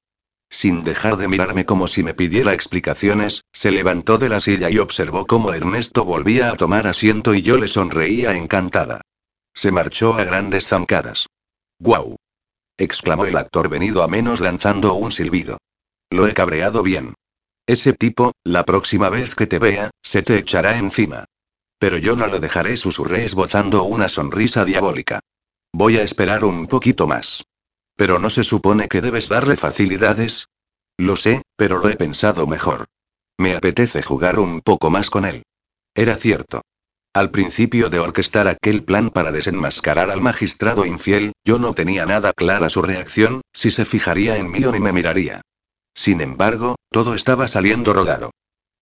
Sin 0.50 0.84
dejar 0.84 1.18
de 1.18 1.28
mirarme 1.28 1.66
como 1.66 1.88
si 1.88 2.04
me 2.04 2.14
pidiera 2.14 2.54
explicaciones, 2.54 3.44
se 3.52 3.72
levantó 3.72 4.18
de 4.18 4.30
la 4.30 4.40
silla 4.40 4.70
y 4.70 4.80
observó 4.80 5.28
cómo 5.28 5.54
Ernesto 5.54 6.06
volvía 6.06 6.52
a 6.52 6.56
tomar 6.56 6.88
asiento 6.88 7.34
y 7.34 7.42
yo 7.42 7.58
le 7.58 7.68
sonreía 7.68 8.36
encantada. 8.36 9.02
Se 9.54 9.72
marchó 9.72 10.14
a 10.14 10.24
grandes 10.24 10.68
zancadas. 10.68 11.28
¡Guau! 11.80 12.16
exclamó 12.78 13.26
el 13.26 13.36
actor 13.38 13.70
venido 13.70 14.04
a 14.04 14.08
menos 14.08 14.40
lanzando 14.40 14.94
un 14.94 15.12
silbido. 15.12 15.58
Lo 16.10 16.28
he 16.28 16.34
cabreado 16.34 16.84
bien. 16.84 17.16
Ese 17.66 17.92
tipo, 17.92 18.32
la 18.46 18.64
próxima 18.64 19.10
vez 19.10 19.36
que 19.36 19.48
te 19.48 19.60
vea, 19.60 19.92
se 20.02 20.22
te 20.22 20.38
echará 20.38 20.78
encima. 20.78 21.26
Pero 21.80 21.98
yo 21.98 22.16
no 22.16 22.28
lo 22.28 22.40
dejaré, 22.40 22.78
susurré 22.78 23.26
esbozando 23.26 23.84
una 23.84 24.08
sonrisa 24.08 24.64
diabólica. 24.64 25.20
Voy 25.74 25.98
a 25.98 26.04
esperar 26.04 26.46
un 26.46 26.68
poquito 26.68 27.08
más. 27.08 27.44
Pero 27.98 28.20
no 28.20 28.30
se 28.30 28.46
supone 28.46 28.88
que 28.88 29.02
debes 29.02 29.28
darle 29.28 29.58
facilidades. 29.58 30.48
Lo 30.98 31.18
sé, 31.18 31.42
pero 31.58 31.80
lo 31.80 31.90
he 31.90 31.98
pensado 31.98 32.48
mejor. 32.48 32.86
Me 33.38 33.56
apetece 33.56 34.02
jugar 34.02 34.40
un 34.40 34.62
poco 34.62 34.90
más 34.90 35.10
con 35.10 35.26
él. 35.26 35.44
Era 35.94 36.16
cierto. 36.16 36.62
Al 37.14 37.32
principio 37.32 37.90
de 37.90 38.00
orquestar 38.00 38.48
aquel 38.48 38.84
plan 38.84 39.10
para 39.10 39.32
desenmascarar 39.32 40.12
al 40.12 40.22
magistrado 40.22 40.86
infiel, 40.86 41.34
yo 41.44 41.58
no 41.58 41.74
tenía 41.74 42.06
nada 42.06 42.32
clara 42.34 42.70
su 42.70 42.84
reacción, 42.84 43.42
si 43.54 43.72
se 43.72 43.86
fijaría 43.86 44.38
en 44.38 44.52
mí 44.52 44.64
o 44.64 44.72
ni 44.72 44.80
me 44.80 44.94
miraría. 44.94 45.42
Sin 45.96 46.22
embargo, 46.22 46.76
todo 46.92 47.16
estaba 47.16 47.48
saliendo 47.48 47.94
rodado. 47.94 48.30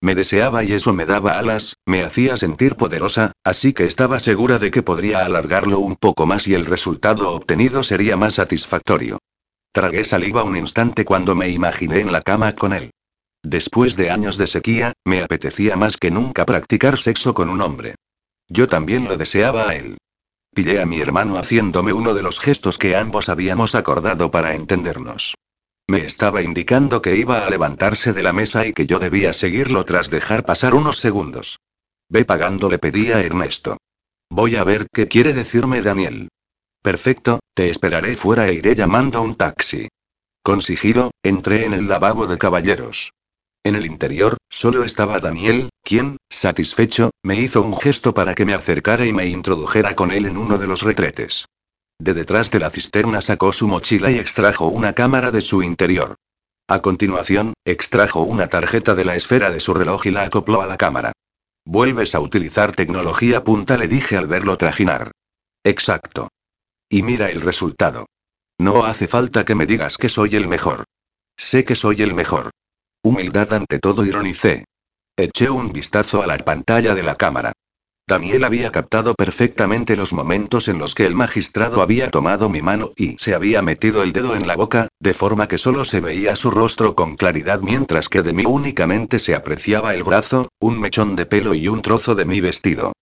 Me 0.05 0.13
deseaba 0.13 0.63
y 0.63 0.71
eso 0.71 0.93
me 0.93 1.07
daba 1.07 1.39
alas, 1.39 1.77
me 1.83 2.03
hacía 2.03 2.37
sentir 2.37 2.75
poderosa, 2.75 3.31
así 3.43 3.73
que 3.73 3.85
estaba 3.85 4.19
segura 4.19 4.59
de 4.59 4.69
que 4.69 4.83
podría 4.83 5.25
alargarlo 5.25 5.79
un 5.79 5.95
poco 5.95 6.27
más 6.27 6.47
y 6.47 6.53
el 6.53 6.67
resultado 6.67 7.31
obtenido 7.31 7.81
sería 7.81 8.15
más 8.15 8.35
satisfactorio. 8.35 9.17
Tragué 9.71 10.05
saliva 10.05 10.43
un 10.43 10.57
instante 10.57 11.05
cuando 11.05 11.33
me 11.33 11.49
imaginé 11.49 12.01
en 12.01 12.11
la 12.11 12.21
cama 12.21 12.53
con 12.53 12.73
él. 12.73 12.91
Después 13.41 13.95
de 13.95 14.11
años 14.11 14.37
de 14.37 14.45
sequía, 14.45 14.93
me 15.03 15.23
apetecía 15.23 15.75
más 15.75 15.97
que 15.97 16.11
nunca 16.11 16.45
practicar 16.45 16.99
sexo 16.99 17.33
con 17.33 17.49
un 17.49 17.61
hombre. 17.61 17.95
Yo 18.47 18.67
también 18.67 19.05
lo 19.05 19.17
deseaba 19.17 19.69
a 19.69 19.75
él. 19.75 19.97
Pillé 20.53 20.81
a 20.81 20.85
mi 20.85 21.01
hermano 21.01 21.39
haciéndome 21.39 21.93
uno 21.93 22.13
de 22.13 22.21
los 22.21 22.39
gestos 22.39 22.77
que 22.77 22.95
ambos 22.95 23.27
habíamos 23.27 23.73
acordado 23.73 24.29
para 24.29 24.53
entendernos. 24.53 25.33
Me 25.87 26.05
estaba 26.05 26.41
indicando 26.41 27.01
que 27.01 27.15
iba 27.15 27.45
a 27.45 27.49
levantarse 27.49 28.11
de 28.11 28.23
la 28.23 28.33
mesa 28.33 28.65
y 28.65 28.73
que 28.73 28.87
yo 28.87 28.97
debía 28.97 29.33
seguirlo 29.33 29.85
tras 29.85 30.09
dejar 30.09 30.43
pasar 30.43 30.73
unos 30.73 30.97
segundos. 30.97 31.59
Ve 32.09 32.25
pagando, 32.25 32.69
le 32.69 32.79
pedí 32.79 33.11
a 33.11 33.21
Ernesto. 33.21 33.77
Voy 34.29 34.55
a 34.55 34.63
ver 34.63 34.87
qué 34.91 35.07
quiere 35.07 35.33
decirme 35.33 35.81
Daniel. 35.81 36.29
Perfecto, 36.81 37.39
te 37.53 37.69
esperaré 37.69 38.15
fuera 38.15 38.47
e 38.47 38.55
iré 38.55 38.75
llamando 38.75 39.21
un 39.21 39.35
taxi. 39.35 39.87
Con 40.43 40.61
sigilo, 40.61 41.11
entré 41.23 41.65
en 41.65 41.73
el 41.73 41.87
lavabo 41.87 42.25
de 42.25 42.37
caballeros. 42.37 43.11
En 43.63 43.75
el 43.75 43.85
interior, 43.85 44.37
solo 44.49 44.83
estaba 44.83 45.19
Daniel, 45.19 45.69
quien, 45.83 46.17
satisfecho, 46.29 47.11
me 47.23 47.35
hizo 47.39 47.61
un 47.61 47.75
gesto 47.75 48.13
para 48.13 48.35
que 48.35 48.45
me 48.45 48.53
acercara 48.53 49.05
y 49.05 49.13
me 49.13 49.27
introdujera 49.27 49.95
con 49.95 50.11
él 50.11 50.25
en 50.25 50.37
uno 50.37 50.57
de 50.57 50.67
los 50.67 50.83
retretes. 50.83 51.45
De 51.99 52.13
detrás 52.13 52.51
de 52.51 52.59
la 52.59 52.69
cisterna 52.69 53.21
sacó 53.21 53.53
su 53.53 53.67
mochila 53.67 54.11
y 54.11 54.17
extrajo 54.17 54.67
una 54.67 54.93
cámara 54.93 55.31
de 55.31 55.41
su 55.41 55.63
interior. 55.63 56.15
A 56.67 56.81
continuación, 56.81 57.53
extrajo 57.63 58.21
una 58.21 58.47
tarjeta 58.47 58.95
de 58.95 59.05
la 59.05 59.15
esfera 59.15 59.51
de 59.51 59.59
su 59.59 59.73
reloj 59.73 60.07
y 60.07 60.11
la 60.11 60.23
acopló 60.23 60.61
a 60.61 60.67
la 60.67 60.77
cámara. 60.77 61.13
Vuelves 61.63 62.15
a 62.15 62.19
utilizar 62.19 62.73
tecnología 62.73 63.43
punta, 63.43 63.77
le 63.77 63.87
dije 63.87 64.17
al 64.17 64.27
verlo 64.27 64.57
trajinar. 64.57 65.11
Exacto. 65.63 66.29
Y 66.89 67.01
mira 67.03 67.29
el 67.29 67.41
resultado. 67.41 68.05
No 68.59 68.85
hace 68.85 69.07
falta 69.07 69.45
que 69.45 69.55
me 69.55 69.65
digas 69.65 69.97
que 69.97 70.09
soy 70.09 70.35
el 70.35 70.47
mejor. 70.47 70.85
Sé 71.37 71.63
que 71.63 71.75
soy 71.75 72.01
el 72.01 72.13
mejor. 72.13 72.51
Humildad 73.03 73.53
ante 73.53 73.79
todo, 73.79 74.05
ironicé. 74.05 74.65
Eché 75.17 75.49
un 75.49 75.71
vistazo 75.71 76.23
a 76.23 76.27
la 76.27 76.37
pantalla 76.37 76.95
de 76.95 77.03
la 77.03 77.15
cámara. 77.15 77.53
Daniel 78.07 78.43
había 78.43 78.71
captado 78.71 79.15
perfectamente 79.15 79.95
los 79.95 80.13
momentos 80.13 80.67
en 80.67 80.77
los 80.77 80.93
que 80.93 81.07
el 81.07 81.15
magistrado 81.15 81.81
había 81.81 82.11
tomado 82.11 82.49
mi 82.49 82.61
mano 82.61 82.91
y 82.95 83.17
se 83.17 83.33
había 83.33 83.63
metido 83.63 84.03
el 84.03 84.13
dedo 84.13 84.35
en 84.35 84.45
la 84.45 84.55
boca, 84.55 84.89
de 84.99 85.15
forma 85.15 85.47
que 85.47 85.57
solo 85.57 85.85
se 85.85 86.01
veía 86.01 86.35
su 86.35 86.51
rostro 86.51 86.93
con 86.93 87.15
claridad 87.15 87.61
mientras 87.61 88.07
que 88.07 88.21
de 88.21 88.31
mí 88.31 88.43
únicamente 88.45 89.17
se 89.17 89.33
apreciaba 89.33 89.95
el 89.95 90.03
brazo, 90.03 90.49
un 90.59 90.79
mechón 90.79 91.15
de 91.15 91.25
pelo 91.25 91.55
y 91.55 91.67
un 91.67 91.81
trozo 91.81 92.13
de 92.13 92.25
mi 92.25 92.41
vestido. 92.41 92.93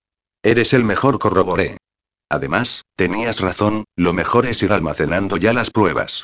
Eres 0.42 0.72
el 0.72 0.86
mejor, 0.86 1.20
corroboré. 1.20 1.76
Además, 2.30 2.84
tenías 2.96 3.42
razón, 3.42 3.84
lo 3.98 4.14
mejor 4.14 4.46
es 4.46 4.64
ir 4.64 4.72
almacenando 4.72 5.36
ya 5.36 5.52
las 5.52 5.70
pruebas. 5.70 6.24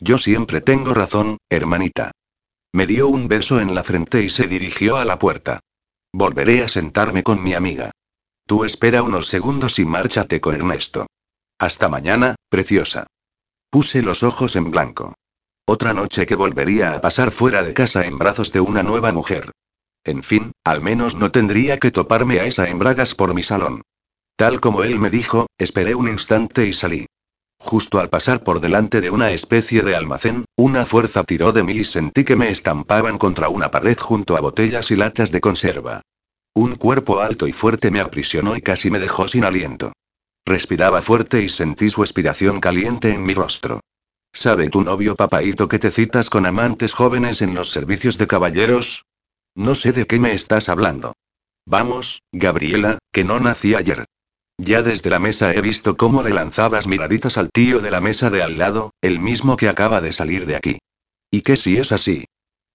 Yo 0.00 0.16
siempre 0.16 0.62
tengo 0.62 0.94
razón, 0.94 1.36
hermanita. 1.50 2.12
Me 2.72 2.86
dio 2.86 3.06
un 3.06 3.28
beso 3.28 3.60
en 3.60 3.74
la 3.74 3.84
frente 3.84 4.22
y 4.22 4.30
se 4.30 4.46
dirigió 4.46 4.96
a 4.96 5.04
la 5.04 5.18
puerta. 5.18 5.60
Volveré 6.10 6.64
a 6.64 6.68
sentarme 6.68 7.22
con 7.22 7.42
mi 7.42 7.52
amiga. 7.52 7.90
Tú 8.46 8.64
espera 8.64 9.02
unos 9.02 9.28
segundos 9.28 9.78
y 9.78 9.86
márchate 9.86 10.40
con 10.40 10.54
Ernesto. 10.54 11.06
Hasta 11.58 11.88
mañana, 11.88 12.34
preciosa. 12.50 13.06
Puse 13.70 14.02
los 14.02 14.22
ojos 14.22 14.54
en 14.56 14.70
blanco. 14.70 15.14
Otra 15.66 15.94
noche 15.94 16.26
que 16.26 16.34
volvería 16.34 16.92
a 16.92 17.00
pasar 17.00 17.30
fuera 17.30 17.62
de 17.62 17.72
casa 17.72 18.04
en 18.04 18.18
brazos 18.18 18.52
de 18.52 18.60
una 18.60 18.82
nueva 18.82 19.12
mujer. 19.12 19.50
En 20.04 20.22
fin, 20.22 20.52
al 20.62 20.82
menos 20.82 21.14
no 21.14 21.32
tendría 21.32 21.78
que 21.78 21.90
toparme 21.90 22.38
a 22.40 22.44
esa 22.44 22.68
embragas 22.68 23.14
por 23.14 23.32
mi 23.32 23.42
salón. 23.42 23.80
Tal 24.36 24.60
como 24.60 24.82
él 24.84 24.98
me 24.98 25.08
dijo, 25.08 25.46
esperé 25.56 25.94
un 25.94 26.08
instante 26.08 26.66
y 26.66 26.74
salí. 26.74 27.06
Justo 27.58 27.98
al 27.98 28.10
pasar 28.10 28.44
por 28.44 28.60
delante 28.60 29.00
de 29.00 29.08
una 29.08 29.30
especie 29.30 29.80
de 29.80 29.96
almacén, 29.96 30.44
una 30.56 30.84
fuerza 30.84 31.24
tiró 31.24 31.52
de 31.52 31.62
mí 31.62 31.72
y 31.72 31.84
sentí 31.84 32.24
que 32.24 32.36
me 32.36 32.50
estampaban 32.50 33.16
contra 33.16 33.48
una 33.48 33.70
pared 33.70 33.96
junto 33.98 34.36
a 34.36 34.40
botellas 34.40 34.90
y 34.90 34.96
latas 34.96 35.30
de 35.30 35.40
conserva. 35.40 36.02
Un 36.54 36.76
cuerpo 36.76 37.20
alto 37.20 37.48
y 37.48 37.52
fuerte 37.52 37.90
me 37.90 38.00
aprisionó 38.00 38.56
y 38.56 38.62
casi 38.62 38.88
me 38.88 39.00
dejó 39.00 39.26
sin 39.26 39.44
aliento. 39.44 39.92
Respiraba 40.46 41.02
fuerte 41.02 41.42
y 41.42 41.48
sentí 41.48 41.90
su 41.90 42.02
expiración 42.04 42.60
caliente 42.60 43.12
en 43.12 43.24
mi 43.24 43.34
rostro. 43.34 43.80
¿Sabe 44.32 44.68
tu 44.68 44.82
novio 44.82 45.16
papaito 45.16 45.66
que 45.66 45.80
te 45.80 45.90
citas 45.90 46.30
con 46.30 46.46
amantes 46.46 46.94
jóvenes 46.94 47.42
en 47.42 47.54
los 47.54 47.70
servicios 47.70 48.18
de 48.18 48.28
caballeros? 48.28 49.04
No 49.56 49.74
sé 49.74 49.92
de 49.92 50.06
qué 50.06 50.20
me 50.20 50.32
estás 50.32 50.68
hablando. 50.68 51.14
Vamos, 51.66 52.22
Gabriela, 52.30 52.98
que 53.12 53.24
no 53.24 53.40
nací 53.40 53.74
ayer. 53.74 54.04
Ya 54.56 54.82
desde 54.82 55.10
la 55.10 55.18
mesa 55.18 55.52
he 55.52 55.60
visto 55.60 55.96
cómo 55.96 56.22
le 56.22 56.30
lanzabas 56.30 56.86
miraditas 56.86 57.36
al 57.36 57.50
tío 57.50 57.80
de 57.80 57.90
la 57.90 58.00
mesa 58.00 58.30
de 58.30 58.42
al 58.42 58.58
lado, 58.58 58.92
el 59.02 59.18
mismo 59.18 59.56
que 59.56 59.68
acaba 59.68 60.00
de 60.00 60.12
salir 60.12 60.46
de 60.46 60.54
aquí. 60.54 60.78
¿Y 61.30 61.40
qué 61.40 61.56
si 61.56 61.78
es 61.78 61.90
así? 61.90 62.26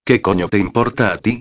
¿Qué 0.04 0.22
coño 0.22 0.50
te 0.50 0.58
importa 0.58 1.14
a 1.14 1.18
ti? 1.18 1.40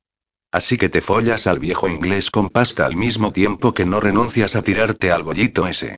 Así 0.51 0.79
que 0.79 0.89
te 0.89 1.01
follas 1.01 1.47
al 1.47 1.59
viejo 1.59 1.89
inglés 1.89 2.31
con 2.31 2.49
pasta 2.49 2.87
al 2.87 2.97
mismo 2.97 3.33
tiempo 3.33 3.75
que 3.75 3.85
no 3.85 4.01
renuncias 4.01 4.57
a 4.57 4.63
tirarte 4.63 5.13
al 5.13 5.23
bollito 5.23 5.67
ese. 5.67 5.97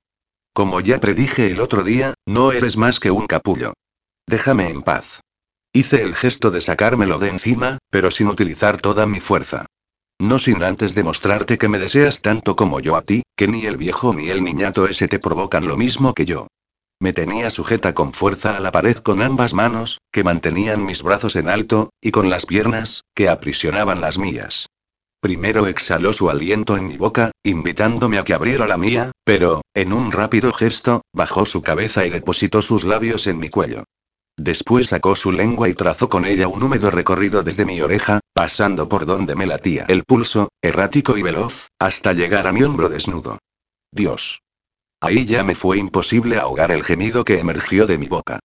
Como 0.53 0.81
ya 0.81 0.99
predije 0.99 1.51
el 1.51 1.61
otro 1.61 1.83
día, 1.83 2.13
no 2.25 2.51
eres 2.51 2.75
más 2.75 2.99
que 2.99 3.11
un 3.11 3.27
capullo. 3.27 3.73
Déjame 4.27 4.69
en 4.69 4.81
paz. 4.81 5.21
Hice 5.73 6.01
el 6.01 6.15
gesto 6.15 6.51
de 6.51 6.59
sacármelo 6.59 7.17
de 7.17 7.29
encima, 7.29 7.77
pero 7.89 8.11
sin 8.11 8.27
utilizar 8.27 8.81
toda 8.81 9.05
mi 9.05 9.21
fuerza. 9.21 9.65
No 10.19 10.37
sin 10.37 10.61
antes 10.63 10.93
demostrarte 10.95 11.57
que 11.57 11.69
me 11.69 11.79
deseas 11.79 12.21
tanto 12.21 12.57
como 12.57 12.81
yo 12.81 12.97
a 12.97 13.01
ti, 13.01 13.23
que 13.37 13.47
ni 13.47 13.65
el 13.65 13.77
viejo 13.77 14.13
ni 14.13 14.29
el 14.29 14.43
niñato 14.43 14.85
ese 14.85 15.07
te 15.07 15.19
provocan 15.19 15.65
lo 15.65 15.77
mismo 15.77 16.13
que 16.13 16.25
yo. 16.25 16.47
Me 17.01 17.13
tenía 17.13 17.49
sujeta 17.49 17.95
con 17.95 18.13
fuerza 18.13 18.55
a 18.55 18.59
la 18.59 18.71
pared 18.71 18.95
con 18.97 19.23
ambas 19.23 19.55
manos, 19.55 19.97
que 20.11 20.23
mantenían 20.23 20.85
mis 20.85 21.01
brazos 21.01 21.35
en 21.35 21.49
alto, 21.49 21.89
y 21.99 22.11
con 22.11 22.29
las 22.29 22.45
piernas, 22.45 23.05
que 23.15 23.27
aprisionaban 23.27 24.01
las 24.01 24.19
mías. 24.19 24.67
Primero 25.19 25.65
exhaló 25.65 26.13
su 26.13 26.29
aliento 26.29 26.77
en 26.77 26.87
mi 26.87 26.97
boca, 26.97 27.31
invitándome 27.43 28.19
a 28.19 28.23
que 28.23 28.35
abriera 28.35 28.67
la 28.67 28.77
mía, 28.77 29.13
pero, 29.23 29.63
en 29.73 29.93
un 29.93 30.11
rápido 30.11 30.53
gesto, 30.53 31.01
bajó 31.11 31.47
su 31.47 31.63
cabeza 31.63 32.05
y 32.05 32.11
depositó 32.11 32.61
sus 32.61 32.83
labios 32.83 33.25
en 33.25 33.39
mi 33.39 33.49
cuello. 33.49 33.83
Después 34.37 34.89
sacó 34.89 35.15
su 35.15 35.31
lengua 35.31 35.69
y 35.69 35.73
trazó 35.73 36.07
con 36.07 36.25
ella 36.25 36.47
un 36.47 36.61
húmedo 36.61 36.91
recorrido 36.91 37.41
desde 37.41 37.65
mi 37.65 37.81
oreja, 37.81 38.19
pasando 38.33 38.87
por 38.87 39.07
donde 39.07 39.33
me 39.33 39.47
latía 39.47 39.85
el 39.87 40.03
pulso, 40.03 40.49
errático 40.61 41.17
y 41.17 41.23
veloz, 41.23 41.69
hasta 41.79 42.13
llegar 42.13 42.45
a 42.45 42.51
mi 42.51 42.61
hombro 42.61 42.89
desnudo. 42.89 43.39
Dios. 43.91 44.41
Ahí 45.01 45.25
ya 45.25 45.43
me 45.43 45.55
fue 45.55 45.79
imposible 45.79 46.37
ahogar 46.37 46.71
el 46.71 46.83
gemido 46.83 47.25
que 47.25 47.39
emergió 47.39 47.87
de 47.87 47.97
mi 47.97 48.07
boca. 48.07 48.39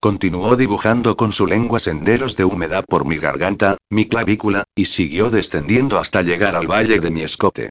Continuó 0.00 0.56
dibujando 0.56 1.16
con 1.16 1.32
su 1.32 1.46
lengua 1.46 1.80
senderos 1.80 2.34
de 2.34 2.44
humedad 2.44 2.84
por 2.88 3.04
mi 3.04 3.18
garganta, 3.18 3.76
mi 3.90 4.06
clavícula, 4.06 4.64
y 4.74 4.86
siguió 4.86 5.28
descendiendo 5.28 5.98
hasta 5.98 6.22
llegar 6.22 6.56
al 6.56 6.66
valle 6.66 6.98
de 6.98 7.10
mi 7.10 7.20
escote. 7.20 7.68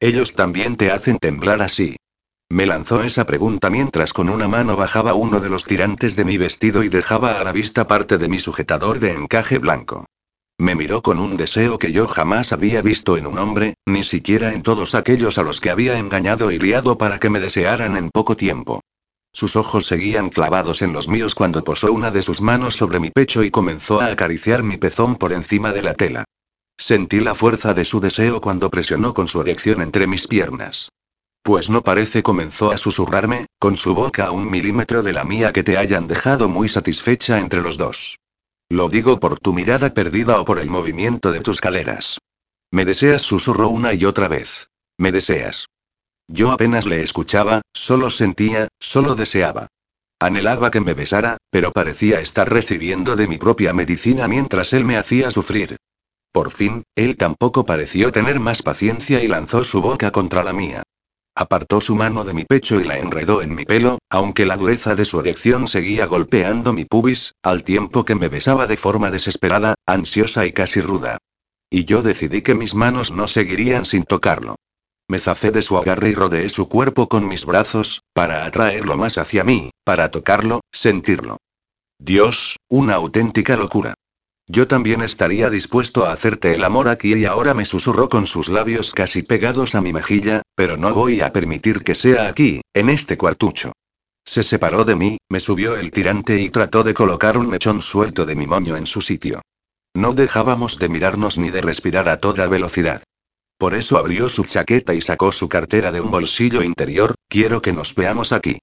Ellos 0.00 0.34
también 0.34 0.76
te 0.76 0.90
hacen 0.90 1.18
temblar 1.18 1.62
así. 1.62 1.96
Me 2.48 2.66
lanzó 2.66 3.04
esa 3.04 3.24
pregunta 3.24 3.70
mientras 3.70 4.12
con 4.12 4.30
una 4.30 4.48
mano 4.48 4.76
bajaba 4.76 5.14
uno 5.14 5.38
de 5.38 5.48
los 5.48 5.64
tirantes 5.64 6.16
de 6.16 6.24
mi 6.24 6.38
vestido 6.38 6.82
y 6.82 6.88
dejaba 6.88 7.38
a 7.38 7.44
la 7.44 7.52
vista 7.52 7.86
parte 7.86 8.18
de 8.18 8.28
mi 8.28 8.40
sujetador 8.40 8.98
de 8.98 9.12
encaje 9.12 9.58
blanco. 9.58 10.06
Me 10.58 10.74
miró 10.74 11.02
con 11.02 11.18
un 11.18 11.36
deseo 11.36 11.78
que 11.78 11.92
yo 11.92 12.08
jamás 12.08 12.52
había 12.52 12.80
visto 12.80 13.18
en 13.18 13.26
un 13.26 13.38
hombre, 13.38 13.74
ni 13.86 14.02
siquiera 14.02 14.54
en 14.54 14.62
todos 14.62 14.94
aquellos 14.94 15.36
a 15.36 15.42
los 15.42 15.60
que 15.60 15.70
había 15.70 15.98
engañado 15.98 16.50
y 16.50 16.58
liado 16.58 16.96
para 16.96 17.18
que 17.18 17.28
me 17.28 17.40
desearan 17.40 17.96
en 17.96 18.10
poco 18.10 18.36
tiempo. 18.36 18.80
Sus 19.32 19.54
ojos 19.54 19.84
seguían 19.84 20.30
clavados 20.30 20.80
en 20.80 20.94
los 20.94 21.08
míos 21.08 21.34
cuando 21.34 21.62
posó 21.62 21.92
una 21.92 22.10
de 22.10 22.22
sus 22.22 22.40
manos 22.40 22.74
sobre 22.74 23.00
mi 23.00 23.10
pecho 23.10 23.44
y 23.44 23.50
comenzó 23.50 24.00
a 24.00 24.06
acariciar 24.06 24.62
mi 24.62 24.78
pezón 24.78 25.16
por 25.16 25.34
encima 25.34 25.72
de 25.72 25.82
la 25.82 25.92
tela. 25.92 26.24
Sentí 26.78 27.20
la 27.20 27.34
fuerza 27.34 27.74
de 27.74 27.84
su 27.84 28.00
deseo 28.00 28.40
cuando 28.40 28.70
presionó 28.70 29.12
con 29.12 29.28
su 29.28 29.42
erección 29.42 29.82
entre 29.82 30.06
mis 30.06 30.26
piernas. 30.26 30.88
Pues 31.42 31.68
no 31.68 31.82
parece, 31.82 32.22
comenzó 32.22 32.70
a 32.70 32.78
susurrarme, 32.78 33.44
con 33.58 33.76
su 33.76 33.94
boca 33.94 34.26
a 34.26 34.30
un 34.30 34.50
milímetro 34.50 35.02
de 35.02 35.12
la 35.12 35.24
mía 35.24 35.52
que 35.52 35.62
te 35.62 35.76
hayan 35.76 36.08
dejado 36.08 36.48
muy 36.48 36.70
satisfecha 36.70 37.38
entre 37.38 37.60
los 37.60 37.76
dos. 37.76 38.16
Lo 38.68 38.88
digo 38.88 39.20
por 39.20 39.38
tu 39.38 39.54
mirada 39.54 39.94
perdida 39.94 40.40
o 40.40 40.44
por 40.44 40.58
el 40.58 40.68
movimiento 40.68 41.30
de 41.30 41.40
tus 41.40 41.60
caleras. 41.60 42.18
Me 42.72 42.84
deseas, 42.84 43.22
susurró 43.22 43.68
una 43.68 43.94
y 43.94 44.04
otra 44.04 44.26
vez. 44.26 44.70
Me 44.98 45.12
deseas. 45.12 45.66
Yo 46.28 46.50
apenas 46.50 46.86
le 46.86 47.02
escuchaba, 47.02 47.62
solo 47.72 48.10
sentía, 48.10 48.68
solo 48.80 49.14
deseaba. 49.14 49.68
Anhelaba 50.18 50.70
que 50.70 50.80
me 50.80 50.94
besara, 50.94 51.36
pero 51.50 51.70
parecía 51.70 52.20
estar 52.20 52.50
recibiendo 52.50 53.14
de 53.14 53.28
mi 53.28 53.38
propia 53.38 53.72
medicina 53.72 54.26
mientras 54.26 54.72
él 54.72 54.84
me 54.84 54.96
hacía 54.96 55.30
sufrir. 55.30 55.76
Por 56.32 56.50
fin, 56.50 56.82
él 56.96 57.16
tampoco 57.16 57.64
pareció 57.64 58.10
tener 58.10 58.40
más 58.40 58.62
paciencia 58.62 59.22
y 59.22 59.28
lanzó 59.28 59.62
su 59.62 59.80
boca 59.80 60.10
contra 60.10 60.42
la 60.42 60.52
mía. 60.52 60.82
Apartó 61.38 61.82
su 61.82 61.94
mano 61.94 62.24
de 62.24 62.32
mi 62.32 62.46
pecho 62.46 62.80
y 62.80 62.84
la 62.84 62.96
enredó 62.96 63.42
en 63.42 63.54
mi 63.54 63.66
pelo, 63.66 63.98
aunque 64.08 64.46
la 64.46 64.56
dureza 64.56 64.94
de 64.94 65.04
su 65.04 65.20
erección 65.20 65.68
seguía 65.68 66.06
golpeando 66.06 66.72
mi 66.72 66.86
pubis, 66.86 67.34
al 67.42 67.62
tiempo 67.62 68.06
que 68.06 68.14
me 68.14 68.28
besaba 68.28 68.66
de 68.66 68.78
forma 68.78 69.10
desesperada, 69.10 69.74
ansiosa 69.86 70.46
y 70.46 70.52
casi 70.52 70.80
ruda. 70.80 71.18
Y 71.68 71.84
yo 71.84 72.02
decidí 72.02 72.40
que 72.40 72.54
mis 72.54 72.74
manos 72.74 73.12
no 73.12 73.28
seguirían 73.28 73.84
sin 73.84 74.04
tocarlo. 74.04 74.56
Me 75.08 75.18
zacé 75.18 75.50
de 75.50 75.60
su 75.60 75.76
agarre 75.76 76.08
y 76.08 76.14
rodeé 76.14 76.48
su 76.48 76.70
cuerpo 76.70 77.06
con 77.06 77.28
mis 77.28 77.44
brazos, 77.44 78.00
para 78.14 78.46
atraerlo 78.46 78.96
más 78.96 79.18
hacia 79.18 79.44
mí, 79.44 79.70
para 79.84 80.10
tocarlo, 80.10 80.60
sentirlo. 80.72 81.36
Dios, 81.98 82.56
una 82.70 82.94
auténtica 82.94 83.56
locura. 83.56 83.92
Yo 84.48 84.68
también 84.68 85.02
estaría 85.02 85.50
dispuesto 85.50 86.06
a 86.06 86.12
hacerte 86.12 86.54
el 86.54 86.62
amor 86.62 86.88
aquí 86.88 87.14
y 87.14 87.24
ahora 87.24 87.52
me 87.52 87.64
susurró 87.64 88.08
con 88.08 88.28
sus 88.28 88.48
labios 88.48 88.92
casi 88.92 89.22
pegados 89.22 89.74
a 89.74 89.80
mi 89.80 89.92
mejilla, 89.92 90.42
pero 90.54 90.76
no 90.76 90.94
voy 90.94 91.20
a 91.20 91.32
permitir 91.32 91.82
que 91.82 91.96
sea 91.96 92.28
aquí, 92.28 92.60
en 92.72 92.88
este 92.88 93.16
cuartucho. 93.16 93.72
Se 94.24 94.44
separó 94.44 94.84
de 94.84 94.94
mí, 94.94 95.18
me 95.28 95.40
subió 95.40 95.76
el 95.76 95.90
tirante 95.90 96.40
y 96.40 96.50
trató 96.50 96.84
de 96.84 96.94
colocar 96.94 97.36
un 97.38 97.48
mechón 97.48 97.82
suelto 97.82 98.24
de 98.24 98.36
mi 98.36 98.46
moño 98.46 98.76
en 98.76 98.86
su 98.86 99.00
sitio. 99.00 99.42
No 99.94 100.12
dejábamos 100.12 100.78
de 100.78 100.88
mirarnos 100.88 101.38
ni 101.38 101.50
de 101.50 101.62
respirar 101.62 102.08
a 102.08 102.18
toda 102.18 102.46
velocidad. 102.46 103.02
Por 103.58 103.74
eso 103.74 103.98
abrió 103.98 104.28
su 104.28 104.44
chaqueta 104.44 104.94
y 104.94 105.00
sacó 105.00 105.32
su 105.32 105.48
cartera 105.48 105.90
de 105.90 106.00
un 106.00 106.10
bolsillo 106.10 106.62
interior, 106.62 107.14
quiero 107.28 107.62
que 107.62 107.72
nos 107.72 107.94
veamos 107.94 108.32
aquí. 108.32 108.58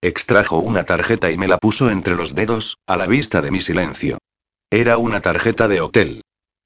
Extrajo 0.00 0.58
una 0.58 0.84
tarjeta 0.84 1.30
y 1.30 1.36
me 1.36 1.48
la 1.48 1.58
puso 1.58 1.90
entre 1.90 2.14
los 2.14 2.34
dedos, 2.34 2.76
a 2.86 2.96
la 2.96 3.06
vista 3.06 3.42
de 3.42 3.50
mi 3.50 3.60
silencio. 3.60 4.18
Era 4.70 4.98
una 4.98 5.20
tarjeta 5.20 5.68
de 5.68 5.80
hotel. 5.80 6.22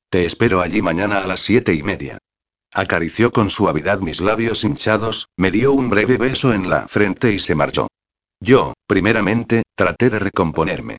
Te 0.08 0.24
espero 0.24 0.62
allí 0.62 0.80
mañana 0.80 1.18
a 1.18 1.26
las 1.26 1.40
siete 1.40 1.74
y 1.74 1.82
media. 1.82 2.16
Acarició 2.72 3.30
con 3.30 3.50
suavidad 3.50 4.00
mis 4.00 4.22
labios 4.22 4.64
hinchados, 4.64 5.28
me 5.36 5.50
dio 5.50 5.72
un 5.72 5.90
breve 5.90 6.16
beso 6.16 6.54
en 6.54 6.70
la 6.70 6.88
frente 6.88 7.30
y 7.30 7.38
se 7.40 7.54
marchó. 7.54 7.88
Yo, 8.40 8.72
primeramente, 8.86 9.64
traté 9.74 10.08
de 10.08 10.18
recomponerme. 10.18 10.96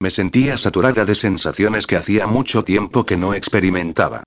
Me 0.00 0.10
sentía 0.10 0.58
saturada 0.58 1.04
de 1.04 1.14
sensaciones 1.14 1.86
que 1.86 1.96
hacía 1.96 2.26
mucho 2.26 2.64
tiempo 2.64 3.06
que 3.06 3.16
no 3.16 3.32
experimentaba. 3.34 4.24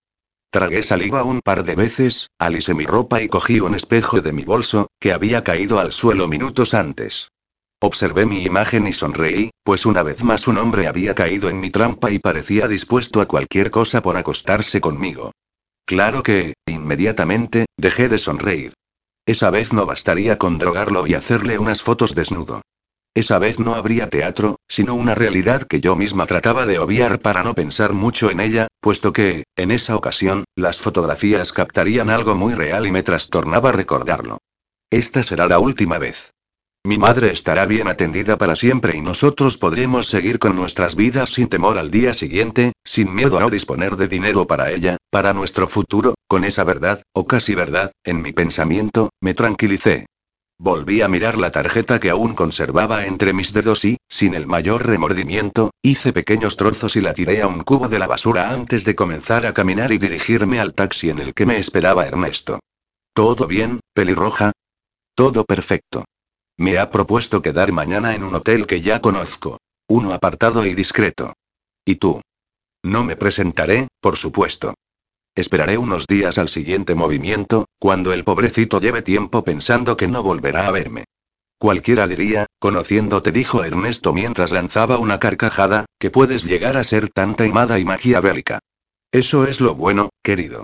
Tragué 0.50 0.82
saliva 0.82 1.24
un 1.24 1.42
par 1.42 1.66
de 1.66 1.76
veces, 1.76 2.30
alisé 2.40 2.74
mi 2.74 2.86
ropa 2.86 3.22
y 3.22 3.28
cogí 3.28 3.60
un 3.60 3.76
espejo 3.76 4.22
de 4.22 4.32
mi 4.32 4.44
bolso, 4.44 4.88
que 4.98 5.12
había 5.12 5.44
caído 5.44 5.78
al 5.80 5.92
suelo 5.92 6.30
minutos 6.30 6.74
antes. 6.74 7.28
Observé 7.86 8.26
mi 8.26 8.44
imagen 8.44 8.88
y 8.88 8.94
sonreí, 8.94 9.50
pues 9.62 9.86
una 9.86 10.04
vez 10.04 10.24
más 10.24 10.48
un 10.48 10.58
hombre 10.58 10.88
había 10.88 11.14
caído 11.16 11.50
en 11.50 11.60
mi 11.60 11.70
trampa 11.70 12.12
y 12.12 12.18
parecía 12.18 12.70
dispuesto 12.70 13.20
a 13.20 13.26
cualquier 13.26 13.72
cosa 13.72 14.02
por 14.02 14.16
acostarse 14.16 14.80
conmigo. 14.80 15.34
Claro 15.86 16.24
que, 16.24 16.54
inmediatamente, 16.66 17.66
dejé 17.76 18.08
de 18.08 18.20
sonreír. 18.20 18.74
Esa 19.26 19.50
vez 19.50 19.74
no 19.74 19.86
bastaría 19.86 20.38
con 20.38 20.60
drogarlo 20.60 21.06
y 21.08 21.16
hacerle 21.16 21.60
unas 21.60 21.82
fotos 21.82 22.16
desnudo. 22.16 22.62
Esa 23.14 23.38
vez 23.38 23.60
no 23.60 23.76
habría 23.76 24.10
teatro, 24.10 24.56
sino 24.70 24.96
una 24.96 25.14
realidad 25.14 25.64
que 25.64 25.82
yo 25.82 25.98
misma 25.98 26.26
trataba 26.26 26.66
de 26.66 26.80
obviar 26.80 27.20
para 27.20 27.44
no 27.44 27.54
pensar 27.54 27.92
mucho 27.92 28.32
en 28.32 28.40
ella, 28.40 28.68
puesto 28.80 29.12
que, 29.12 29.44
en 29.58 29.72
esa 29.72 29.98
ocasión, 29.98 30.46
las 30.56 30.80
fotografías 30.80 31.52
captarían 31.52 32.10
algo 32.10 32.34
muy 32.36 32.54
real 32.54 32.88
y 32.88 32.94
me 32.94 33.04
trastornaba 33.04 33.74
recordarlo. 33.74 34.38
Esta 34.90 35.22
será 35.22 35.48
la 35.48 35.60
última 35.60 35.98
vez. 36.00 36.32
Mi 36.86 36.98
madre 36.98 37.32
estará 37.32 37.66
bien 37.66 37.88
atendida 37.88 38.38
para 38.38 38.58
siempre 38.58 38.98
y 38.98 39.02
nosotros 39.02 39.58
podremos 39.58 40.08
seguir 40.08 40.38
con 40.38 40.58
nuestras 40.58 40.98
vidas 40.98 41.30
sin 41.30 41.48
temor 41.48 41.78
al 41.78 41.90
día 41.90 42.14
siguiente, 42.14 42.74
sin 42.84 43.16
miedo 43.16 43.38
a 43.38 43.40
no 43.40 43.50
disponer 43.50 43.96
de 43.96 44.10
dinero 44.10 44.46
para 44.48 44.70
ella, 44.70 44.98
para 45.10 45.32
nuestro 45.32 45.70
futuro, 45.70 46.16
con 46.28 46.44
esa 46.44 46.66
verdad, 46.66 47.02
o 47.14 47.26
casi 47.26 47.56
verdad, 47.56 47.94
en 48.04 48.22
mi 48.22 48.34
pensamiento, 48.34 49.12
me 49.22 49.34
tranquilicé. 49.34 50.08
Volví 50.60 51.02
a 51.02 51.08
mirar 51.08 51.38
la 51.38 51.52
tarjeta 51.52 52.02
que 52.02 52.10
aún 52.10 52.36
conservaba 52.36 53.06
entre 53.06 53.32
mis 53.32 53.54
dedos 53.54 53.86
y, 53.86 53.96
sin 54.10 54.34
el 54.34 54.46
mayor 54.46 54.86
remordimiento, 54.86 55.72
hice 55.82 56.12
pequeños 56.12 56.58
trozos 56.58 56.98
y 56.98 57.02
la 57.02 57.14
tiré 57.14 57.42
a 57.42 57.48
un 57.48 57.64
cubo 57.64 57.88
de 57.88 58.00
la 58.00 58.08
basura 58.08 58.50
antes 58.50 58.84
de 58.84 58.94
comenzar 58.94 59.46
a 59.46 59.54
caminar 59.54 59.94
y 59.94 60.00
dirigirme 60.00 60.60
al 60.60 60.74
taxi 60.74 61.10
en 61.10 61.20
el 61.20 61.34
que 61.34 61.46
me 61.46 61.60
esperaba 61.60 62.06
Ernesto. 62.06 62.60
¿Todo 63.14 63.48
bien, 63.48 63.80
pelirroja? 63.94 64.52
Todo 65.16 65.46
perfecto. 65.46 66.04
Me 66.58 66.78
ha 66.78 66.92
propuesto 66.92 67.42
quedar 67.42 67.72
mañana 67.72 68.14
en 68.14 68.24
un 68.24 68.36
hotel 68.36 68.68
que 68.68 68.82
ya 68.82 69.02
conozco. 69.02 69.60
Uno 69.88 70.14
apartado 70.14 70.66
y 70.66 70.74
discreto. 70.74 71.34
¿Y 71.86 71.96
tú? 71.96 72.22
No 72.84 73.04
me 73.04 73.16
presentaré, 73.16 73.88
por 74.00 74.18
supuesto. 74.18 74.76
Esperaré 75.36 75.78
unos 75.78 76.06
días 76.06 76.38
al 76.38 76.50
siguiente 76.50 76.94
movimiento, 76.94 77.66
cuando 77.80 78.14
el 78.14 78.24
pobrecito 78.24 78.80
lleve 78.80 79.02
tiempo 79.02 79.44
pensando 79.44 79.98
que 79.98 80.08
no 80.08 80.22
volverá 80.22 80.68
a 80.68 80.72
verme. 80.72 81.06
Cualquiera 81.58 82.08
diría, 82.08 82.46
conociéndote, 82.60 83.32
dijo 83.32 83.64
Ernesto 83.64 84.14
mientras 84.14 84.52
lanzaba 84.52 85.00
una 85.00 85.20
carcajada, 85.20 85.86
que 85.98 86.12
puedes 86.12 86.44
llegar 86.44 86.78
a 86.78 86.84
ser 86.84 87.10
tan 87.10 87.36
taimada 87.36 87.80
y 87.80 87.86
maquiavélica. 87.86 88.60
Eso 89.12 89.46
es 89.48 89.60
lo 89.60 89.74
bueno, 89.74 90.10
querido. 90.22 90.64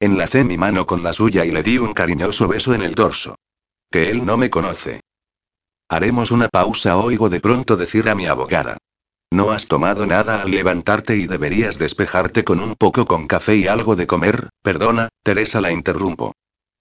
Enlacé 0.00 0.44
mi 0.44 0.56
mano 0.56 0.86
con 0.86 1.02
la 1.02 1.12
suya 1.12 1.44
y 1.44 1.50
le 1.50 1.62
di 1.62 1.76
un 1.78 1.92
cariñoso 1.92 2.48
beso 2.48 2.72
en 2.72 2.82
el 2.82 2.94
dorso. 2.94 3.34
Que 3.90 4.10
él 4.10 4.24
no 4.24 4.36
me 4.36 4.48
conoce. 4.48 5.00
Haremos 5.90 6.30
una 6.30 6.48
pausa, 6.48 6.98
oigo 6.98 7.30
de 7.30 7.40
pronto 7.40 7.76
decir 7.76 8.10
a 8.10 8.14
mi 8.14 8.26
abogada. 8.26 8.76
No 9.30 9.52
has 9.52 9.68
tomado 9.68 10.06
nada 10.06 10.42
al 10.42 10.50
levantarte 10.50 11.16
y 11.16 11.26
deberías 11.26 11.78
despejarte 11.78 12.44
con 12.44 12.60
un 12.60 12.74
poco 12.74 13.06
con 13.06 13.26
café 13.26 13.56
y 13.56 13.66
algo 13.66 13.96
de 13.96 14.06
comer, 14.06 14.50
perdona, 14.62 15.08
Teresa 15.22 15.62
la 15.62 15.72
interrumpo. 15.72 16.34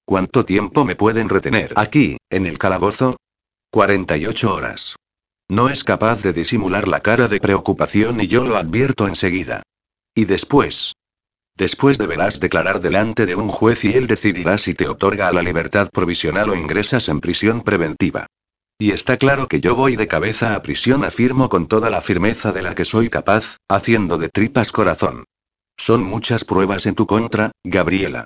¿Cuánto 0.05 0.43
tiempo 0.43 0.83
me 0.83 0.95
pueden 0.95 1.29
retener 1.29 1.73
aquí, 1.77 2.17
en 2.29 2.45
el 2.45 2.57
calabozo? 2.57 3.17
48 3.71 4.53
horas. 4.53 4.95
No 5.49 5.69
es 5.69 5.85
capaz 5.85 6.21
de 6.21 6.33
disimular 6.33 6.87
la 6.89 6.99
cara 6.99 7.29
de 7.29 7.39
preocupación 7.39 8.19
y 8.19 8.27
yo 8.27 8.43
lo 8.43 8.57
advierto 8.57 9.07
enseguida. 9.07 9.63
Y 10.13 10.25
después. 10.25 10.93
Después 11.55 11.97
deberás 11.97 12.41
declarar 12.41 12.81
delante 12.81 13.25
de 13.25 13.35
un 13.35 13.47
juez 13.47 13.85
y 13.85 13.93
él 13.93 14.07
decidirá 14.07 14.57
si 14.57 14.73
te 14.73 14.87
otorga 14.89 15.31
la 15.31 15.41
libertad 15.41 15.89
provisional 15.91 16.49
o 16.49 16.55
ingresas 16.55 17.07
en 17.07 17.21
prisión 17.21 17.61
preventiva. 17.61 18.27
Y 18.79 18.91
está 18.91 19.17
claro 19.17 19.47
que 19.47 19.59
yo 19.59 19.75
voy 19.75 19.95
de 19.95 20.07
cabeza 20.07 20.53
a 20.53 20.61
prisión, 20.61 21.03
afirmo 21.03 21.49
con 21.49 21.67
toda 21.67 21.89
la 21.89 22.01
firmeza 22.01 22.51
de 22.51 22.61
la 22.61 22.75
que 22.75 22.85
soy 22.85 23.09
capaz, 23.09 23.57
haciendo 23.67 24.19
de 24.19 24.29
tripas 24.29 24.71
corazón. 24.71 25.25
Son 25.77 26.03
muchas 26.03 26.45
pruebas 26.45 26.85
en 26.85 26.93
tu 26.93 27.07
contra, 27.07 27.51
Gabriela. 27.63 28.25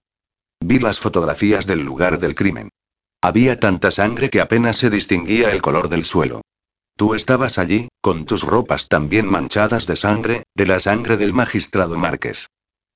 Vi 0.59 0.79
las 0.79 0.99
fotografías 0.99 1.65
del 1.65 1.79
lugar 1.79 2.19
del 2.19 2.35
crimen. 2.35 2.69
Había 3.21 3.59
tanta 3.59 3.91
sangre 3.91 4.29
que 4.29 4.41
apenas 4.41 4.77
se 4.77 4.89
distinguía 4.89 5.51
el 5.51 5.61
color 5.61 5.87
del 5.87 6.03
suelo. 6.03 6.41
Tú 6.97 7.15
estabas 7.15 7.57
allí, 7.57 7.87
con 8.01 8.25
tus 8.25 8.43
ropas 8.43 8.89
también 8.89 9.27
manchadas 9.27 9.87
de 9.87 9.95
sangre, 9.95 10.43
de 10.53 10.65
la 10.65 10.79
sangre 10.81 11.15
del 11.15 11.33
magistrado 11.33 11.97
Márquez. 11.97 12.47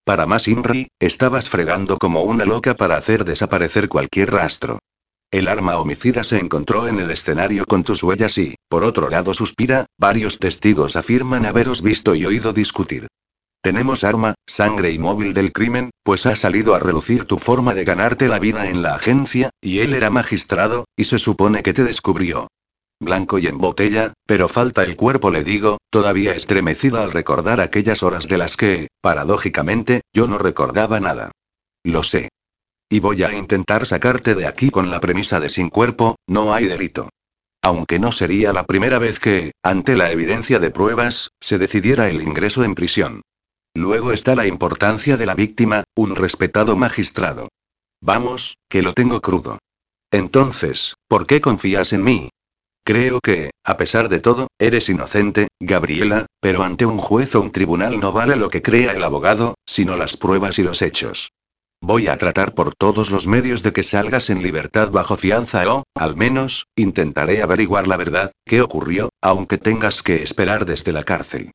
Para 0.04 0.26
más 0.26 0.48
Inri, 0.48 0.90
estabas 1.00 1.48
fregando 1.48 1.98
como 1.98 2.24
una 2.24 2.44
loca 2.44 2.76
para 2.76 2.98
hacer 2.98 3.24
desaparecer 3.24 3.88
cualquier 3.88 4.32
rastro. 4.32 4.80
El 5.32 5.48
arma 5.48 5.78
homicida 5.78 6.24
se 6.24 6.38
encontró 6.38 6.88
en 6.88 7.00
el 7.00 7.12
escenario 7.12 7.66
con 7.66 7.84
tus 7.84 8.04
huellas 8.04 8.38
y, 8.38 8.56
por 8.70 8.84
otro 8.84 9.10
lado, 9.10 9.34
suspira, 9.34 9.86
varios 9.98 10.40
testigos 10.40 10.96
afirman 10.96 11.46
haberos 11.46 11.82
visto 11.82 12.16
y 12.16 12.26
oído 12.26 12.54
discutir. 12.54 13.08
Tenemos 13.62 14.04
arma, 14.04 14.36
sangre 14.46 14.92
y 14.92 15.00
móvil 15.00 15.34
del 15.34 15.52
crimen, 15.52 15.90
pues 16.04 16.28
ha 16.28 16.36
salido 16.36 16.76
a 16.76 16.80
relucir 16.80 17.26
tu 17.26 17.40
forma 17.40 17.74
de 17.74 17.84
ganarte 17.84 18.28
la 18.28 18.38
vida 18.38 18.70
en 18.70 18.84
la 18.84 18.94
agencia, 18.94 19.50
y 19.60 19.80
él 19.80 19.96
era 19.96 20.12
magistrado, 20.12 20.86
y 20.96 21.06
se 21.06 21.18
supone 21.18 21.64
que 21.64 21.74
te 21.74 21.84
descubrió. 21.84 22.48
Blanco 23.00 23.40
y 23.40 23.48
en 23.48 23.58
botella, 23.58 24.14
pero 24.26 24.48
falta 24.48 24.84
el 24.84 24.96
cuerpo, 24.96 25.32
le 25.32 25.44
digo, 25.44 25.80
todavía 25.90 26.34
estremecida 26.34 27.04
al 27.04 27.12
recordar 27.12 27.60
aquellas 27.60 28.04
horas 28.04 28.28
de 28.28 28.38
las 28.38 28.56
que, 28.56 28.88
paradójicamente, 29.02 30.02
yo 30.14 30.28
no 30.28 30.38
recordaba 30.38 31.00
nada. 31.00 31.32
Lo 31.84 32.04
sé. 32.04 32.30
Y 32.96 33.02
voy 33.02 33.24
a 33.24 33.38
intentar 33.38 33.86
sacarte 33.86 34.36
de 34.36 34.48
aquí 34.48 34.70
con 34.70 34.90
la 34.90 35.02
premisa 35.02 35.42
de 35.42 35.50
sin 35.50 35.70
cuerpo, 35.70 36.16
no 36.28 36.54
hay 36.54 36.64
delito. 36.64 37.10
Aunque 37.62 38.00
no 38.00 38.14
sería 38.14 38.54
la 38.54 38.66
primera 38.66 39.00
vez 39.00 39.20
que, 39.20 39.52
ante 39.62 39.98
la 39.98 40.12
evidencia 40.12 40.60
de 40.60 40.72
pruebas, 40.72 41.32
se 41.42 41.58
decidiera 41.58 42.08
el 42.08 42.22
ingreso 42.22 42.64
en 42.64 42.74
prisión. 42.74 43.22
Luego 43.76 44.14
está 44.14 44.34
la 44.34 44.48
importancia 44.48 45.18
de 45.18 45.26
la 45.26 45.36
víctima, 45.36 45.84
un 45.94 46.16
respetado 46.16 46.78
magistrado. 46.78 47.50
Vamos, 48.02 48.56
que 48.70 48.82
lo 48.82 48.94
tengo 48.94 49.20
crudo. 49.20 49.60
Entonces, 50.10 50.94
¿por 51.10 51.28
qué 51.28 51.42
confías 51.42 51.92
en 51.92 52.02
mí? 52.02 52.30
Creo 52.86 53.20
que, 53.20 53.52
a 53.66 53.76
pesar 53.76 54.08
de 54.08 54.22
todo, 54.22 54.48
eres 54.58 54.88
inocente, 54.88 55.50
Gabriela, 55.60 56.28
pero 56.40 56.64
ante 56.64 56.86
un 56.86 56.98
juez 56.98 57.36
o 57.36 57.42
un 57.42 57.52
tribunal 57.52 58.00
no 58.00 58.14
vale 58.14 58.38
lo 58.38 58.50
que 58.50 58.62
crea 58.62 58.94
el 58.94 59.04
abogado, 59.04 59.56
sino 59.66 59.98
las 59.98 60.16
pruebas 60.16 60.60
y 60.60 60.64
los 60.64 60.82
hechos. 60.82 61.28
Voy 61.82 62.08
a 62.08 62.18
tratar 62.18 62.54
por 62.54 62.74
todos 62.74 63.12
los 63.12 63.28
medios 63.28 63.62
de 63.62 63.74
que 63.74 63.84
salgas 63.84 64.30
en 64.30 64.42
libertad 64.42 64.92
bajo 64.92 65.18
fianza 65.18 65.72
o, 65.72 65.84
al 65.94 66.16
menos, 66.16 66.68
intentaré 66.76 67.42
averiguar 67.44 67.88
la 67.88 67.98
verdad, 67.98 68.32
qué 68.46 68.62
ocurrió, 68.62 69.10
aunque 69.22 69.58
tengas 69.58 70.02
que 70.02 70.24
esperar 70.24 70.66
desde 70.66 70.92
la 70.92 71.04
cárcel. 71.04 71.52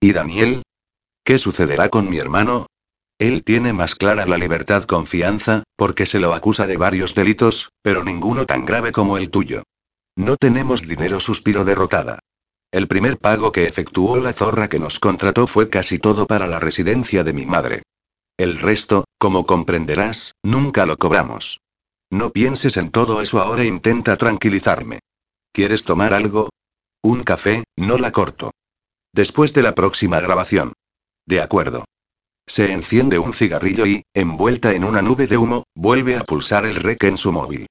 ¿Y 0.00 0.12
Daniel? 0.12 0.62
¿Qué 1.24 1.38
sucederá 1.38 1.88
con 1.88 2.08
mi 2.08 2.18
hermano? 2.18 2.66
Él 3.18 3.44
tiene 3.44 3.72
más 3.72 3.94
clara 3.94 4.26
la 4.26 4.38
libertad 4.38 4.84
confianza, 4.84 5.62
porque 5.76 6.06
se 6.06 6.18
lo 6.18 6.34
acusa 6.34 6.66
de 6.66 6.76
varios 6.76 7.14
delitos, 7.14 7.70
pero 7.82 8.02
ninguno 8.02 8.46
tan 8.46 8.64
grave 8.64 8.90
como 8.90 9.16
el 9.16 9.30
tuyo. 9.30 9.62
No 10.16 10.36
tenemos 10.36 10.82
dinero, 10.82 11.20
suspiro 11.20 11.64
derrotada. 11.64 12.18
El 12.72 12.88
primer 12.88 13.18
pago 13.18 13.52
que 13.52 13.66
efectuó 13.66 14.18
la 14.18 14.32
zorra 14.32 14.68
que 14.68 14.78
nos 14.78 14.98
contrató 14.98 15.46
fue 15.46 15.68
casi 15.68 15.98
todo 15.98 16.26
para 16.26 16.46
la 16.46 16.58
residencia 16.58 17.22
de 17.22 17.32
mi 17.32 17.46
madre. 17.46 17.82
El 18.42 18.58
resto, 18.58 19.04
como 19.18 19.46
comprenderás, 19.46 20.34
nunca 20.42 20.84
lo 20.84 20.96
cobramos. 20.96 21.60
No 22.10 22.30
pienses 22.30 22.76
en 22.76 22.90
todo 22.90 23.22
eso 23.22 23.40
ahora, 23.40 23.62
intenta 23.64 24.16
tranquilizarme. 24.16 24.98
¿Quieres 25.52 25.84
tomar 25.84 26.12
algo? 26.12 26.50
Un 27.04 27.22
café, 27.22 27.62
no 27.76 27.98
la 27.98 28.10
corto. 28.10 28.50
Después 29.14 29.54
de 29.54 29.62
la 29.62 29.76
próxima 29.76 30.18
grabación. 30.18 30.72
De 31.24 31.40
acuerdo. 31.40 31.84
Se 32.44 32.72
enciende 32.72 33.20
un 33.20 33.32
cigarrillo 33.32 33.86
y, 33.86 34.02
envuelta 34.12 34.72
en 34.72 34.82
una 34.82 35.02
nube 35.02 35.28
de 35.28 35.36
humo, 35.36 35.62
vuelve 35.76 36.16
a 36.16 36.24
pulsar 36.24 36.66
el 36.66 36.74
rec 36.74 37.04
en 37.04 37.18
su 37.18 37.32
móvil. 37.32 37.68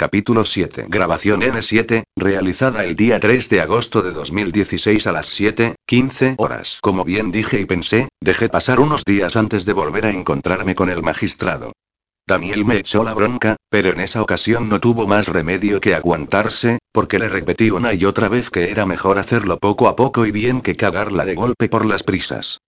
Capítulo 0.00 0.44
7. 0.44 0.86
Grabación 0.88 1.40
N7, 1.40 2.04
realizada 2.14 2.84
el 2.84 2.94
día 2.94 3.18
3 3.18 3.48
de 3.48 3.60
agosto 3.60 4.00
de 4.00 4.12
2016 4.12 5.08
a 5.08 5.10
las 5.10 5.26
7:15 5.26 6.36
horas. 6.38 6.78
Como 6.80 7.04
bien 7.04 7.32
dije 7.32 7.58
y 7.58 7.64
pensé, 7.64 8.08
dejé 8.20 8.48
pasar 8.48 8.78
unos 8.78 9.02
días 9.04 9.34
antes 9.34 9.64
de 9.64 9.72
volver 9.72 10.06
a 10.06 10.10
encontrarme 10.10 10.76
con 10.76 10.88
el 10.88 11.02
magistrado. 11.02 11.72
Daniel 12.28 12.64
me 12.64 12.76
echó 12.76 13.02
la 13.02 13.12
bronca, 13.12 13.56
pero 13.70 13.90
en 13.90 13.98
esa 13.98 14.22
ocasión 14.22 14.68
no 14.68 14.78
tuvo 14.78 15.08
más 15.08 15.26
remedio 15.26 15.80
que 15.80 15.96
aguantarse, 15.96 16.78
porque 16.92 17.18
le 17.18 17.28
repetí 17.28 17.72
una 17.72 17.92
y 17.92 18.04
otra 18.04 18.28
vez 18.28 18.50
que 18.50 18.70
era 18.70 18.86
mejor 18.86 19.18
hacerlo 19.18 19.58
poco 19.58 19.88
a 19.88 19.96
poco 19.96 20.26
y 20.26 20.30
bien 20.30 20.60
que 20.60 20.76
cagarla 20.76 21.24
de 21.24 21.34
golpe 21.34 21.68
por 21.68 21.84
las 21.84 22.04
prisas. 22.04 22.60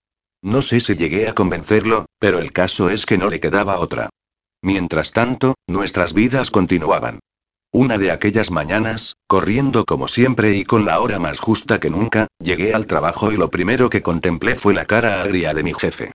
No 0.43 0.63
sé 0.63 0.81
si 0.81 0.97
llegué 0.97 1.29
a 1.29 1.35
convencerlo, 1.35 2.07
pero 2.19 2.41
el 2.41 2.53
caso 2.53 2.91
es 2.91 3.07
que 3.07 3.19
no 3.19 3.31
le 3.31 3.39
quedaba 3.39 3.79
otra. 3.79 4.11
Mientras 4.63 5.13
tanto, 5.13 5.55
nuestras 5.67 6.13
vidas 6.15 6.51
continuaban. 6.51 7.21
Una 7.73 7.99
de 7.99 8.11
aquellas 8.11 8.51
mañanas, 8.51 9.17
corriendo 9.27 9.85
como 9.85 10.09
siempre 10.09 10.57
y 10.57 10.65
con 10.65 10.85
la 10.85 11.01
hora 11.01 11.19
más 11.19 11.39
justa 11.39 11.79
que 11.79 11.89
nunca, 11.89 12.27
llegué 12.39 12.75
al 12.75 12.87
trabajo 12.87 13.31
y 13.33 13.37
lo 13.37 13.51
primero 13.51 13.89
que 13.91 14.03
contemplé 14.03 14.57
fue 14.57 14.75
la 14.75 14.87
cara 14.87 15.23
agria 15.23 15.55
de 15.55 15.63
mi 15.63 15.73
jefe. 15.73 16.13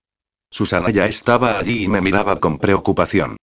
Susana 0.50 0.90
ya 0.90 1.06
estaba 1.06 1.58
allí 1.58 1.84
y 1.84 1.88
me 1.88 2.00
miraba 2.00 2.40
con 2.40 2.58
preocupación. 2.58 3.36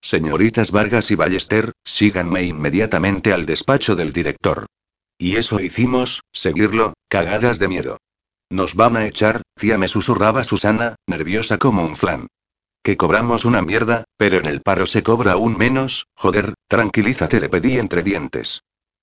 Señoritas 0.00 0.70
Vargas 0.70 1.10
y 1.10 1.14
Ballester, 1.14 1.72
síganme 1.84 2.44
inmediatamente 2.44 3.32
al 3.32 3.46
despacho 3.46 3.96
del 3.96 4.12
director. 4.12 4.66
Y 5.18 5.36
eso 5.36 5.60
hicimos, 5.60 6.22
seguirlo, 6.32 6.94
cagadas 7.08 7.58
de 7.58 7.68
miedo. 7.68 7.98
Nos 8.50 8.74
van 8.74 8.96
a 8.96 9.06
echar, 9.06 9.42
tía 9.56 9.76
me 9.76 9.88
susurraba 9.88 10.42
Susana, 10.42 10.96
nerviosa 11.06 11.58
como 11.58 11.84
un 11.84 11.96
flan. 11.96 12.28
Que 12.82 12.96
cobramos 12.96 13.44
una 13.44 13.62
mierda, 13.62 14.04
pero 14.16 14.38
en 14.38 14.46
el 14.46 14.62
paro 14.62 14.86
se 14.86 15.02
cobra 15.02 15.32
aún 15.32 15.56
menos, 15.56 16.06
joder, 16.14 16.54
tranquilízate, 16.68 17.40
le 17.40 17.48
pedí 17.48 17.78
entre 17.78 18.02
dientes. 18.02 18.62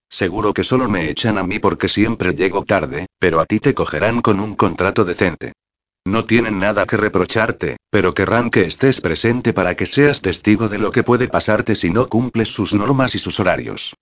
Seguro 0.09 0.53
que 0.53 0.63
solo 0.63 0.89
me 0.89 1.09
echan 1.09 1.37
a 1.37 1.43
mí 1.43 1.59
porque 1.59 1.87
siempre 1.87 2.33
llego 2.33 2.63
tarde, 2.63 3.07
pero 3.19 3.39
a 3.39 3.45
ti 3.45 3.59
te 3.59 3.73
cogerán 3.73 4.21
con 4.21 4.39
un 4.39 4.55
contrato 4.55 5.03
decente. 5.03 5.53
No 6.07 6.25
tienen 6.25 6.59
nada 6.59 6.85
que 6.85 6.97
reprocharte, 6.97 7.77
pero 7.89 8.13
querrán 8.13 8.51
que 8.51 8.65
estés 8.65 9.01
presente 9.01 9.53
para 9.53 9.75
que 9.75 9.87
seas 9.87 10.21
testigo 10.21 10.69
de 10.69 10.77
lo 10.77 10.91
que 10.91 11.03
puede 11.03 11.27
pasarte 11.27 11.75
si 11.75 11.89
no 11.89 12.07
cumples 12.09 12.49
sus 12.53 12.75
normas 12.75 13.15
y 13.15 13.19
sus 13.19 13.39
horarios. 13.39 13.95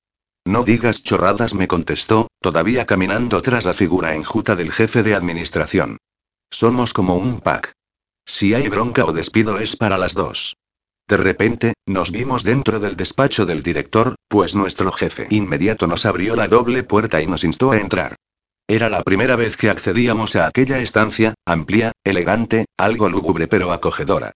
No 0.45 0.63
digas 0.63 1.01
chorradas, 1.03 1.53
me 1.53 1.69
contestó, 1.69 2.27
todavía 2.41 2.85
caminando 2.85 3.41
tras 3.41 3.63
la 3.63 3.73
figura 3.73 4.15
enjuta 4.15 4.57
del 4.57 4.73
jefe 4.73 5.01
de 5.01 5.15
administración. 5.15 5.97
Somos 6.51 6.91
como 6.91 7.15
un 7.15 7.39
pack. 7.39 7.71
Si 8.25 8.53
hay 8.53 8.67
bronca 8.69 9.05
o 9.05 9.13
despido 9.13 9.59
es 9.59 9.75
para 9.75 9.97
las 9.97 10.13
dos. 10.13 10.55
De 11.07 11.17
repente, 11.17 11.73
nos 11.85 12.11
vimos 12.11 12.43
dentro 12.43 12.79
del 12.79 12.95
despacho 12.95 13.45
del 13.45 13.61
director, 13.61 14.15
pues 14.29 14.55
nuestro 14.55 14.91
jefe 14.91 15.27
inmediato 15.29 15.87
nos 15.87 16.05
abrió 16.05 16.35
la 16.35 16.47
doble 16.47 16.83
puerta 16.83 17.21
y 17.21 17.27
nos 17.27 17.43
instó 17.43 17.71
a 17.71 17.77
entrar. 17.77 18.15
Era 18.67 18.89
la 18.89 19.03
primera 19.03 19.35
vez 19.35 19.57
que 19.57 19.69
accedíamos 19.69 20.37
a 20.37 20.47
aquella 20.47 20.79
estancia, 20.79 21.33
amplia, 21.45 21.91
elegante, 22.05 22.65
algo 22.77 23.09
lúgubre 23.09 23.47
pero 23.47 23.73
acogedora. 23.73 24.31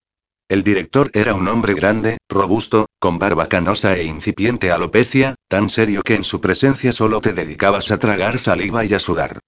El 0.49 0.63
director 0.63 1.09
era 1.13 1.33
un 1.33 1.47
hombre 1.47 1.73
grande, 1.73 2.17
robusto, 2.29 2.87
con 2.99 3.19
barba 3.19 3.47
canosa 3.47 3.95
e 3.95 4.03
incipiente 4.03 4.71
alopecia, 4.71 5.35
tan 5.49 5.69
serio 5.69 6.03
que 6.03 6.15
en 6.15 6.23
su 6.23 6.41
presencia 6.41 6.91
solo 6.93 7.21
te 7.21 7.33
dedicabas 7.33 7.91
a 7.91 7.99
tragar 7.99 8.39
saliva 8.39 8.83
y 8.83 8.93
a 8.93 8.99
sudar. 8.99 9.39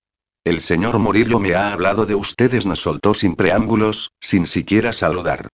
El 0.45 0.62
señor 0.62 0.99
Murillo 0.99 1.39
me 1.39 1.54
ha 1.54 1.73
hablado 1.73 2.06
de 2.06 2.15
ustedes, 2.15 2.65
nos 2.65 2.82
soltó 2.82 3.13
sin 3.13 3.36
preámbulos, 3.36 4.12
sin 4.21 4.47
siquiera 4.47 4.93
saludar. 4.93 5.49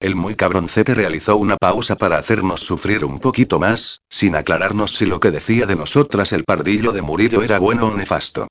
El 0.00 0.14
muy 0.14 0.36
cabroncete 0.36 0.94
realizó 0.94 1.36
una 1.36 1.56
pausa 1.56 1.96
para 1.96 2.18
hacernos 2.18 2.60
sufrir 2.60 3.04
un 3.04 3.18
poquito 3.18 3.58
más, 3.58 4.00
sin 4.08 4.36
aclararnos 4.36 4.94
si 4.96 5.06
lo 5.06 5.18
que 5.18 5.32
decía 5.32 5.66
de 5.66 5.74
nosotras 5.74 6.32
el 6.32 6.44
pardillo 6.44 6.92
de 6.92 7.02
Murillo 7.02 7.42
era 7.42 7.58
bueno 7.58 7.88
o 7.88 7.94
nefasto. 7.94 8.46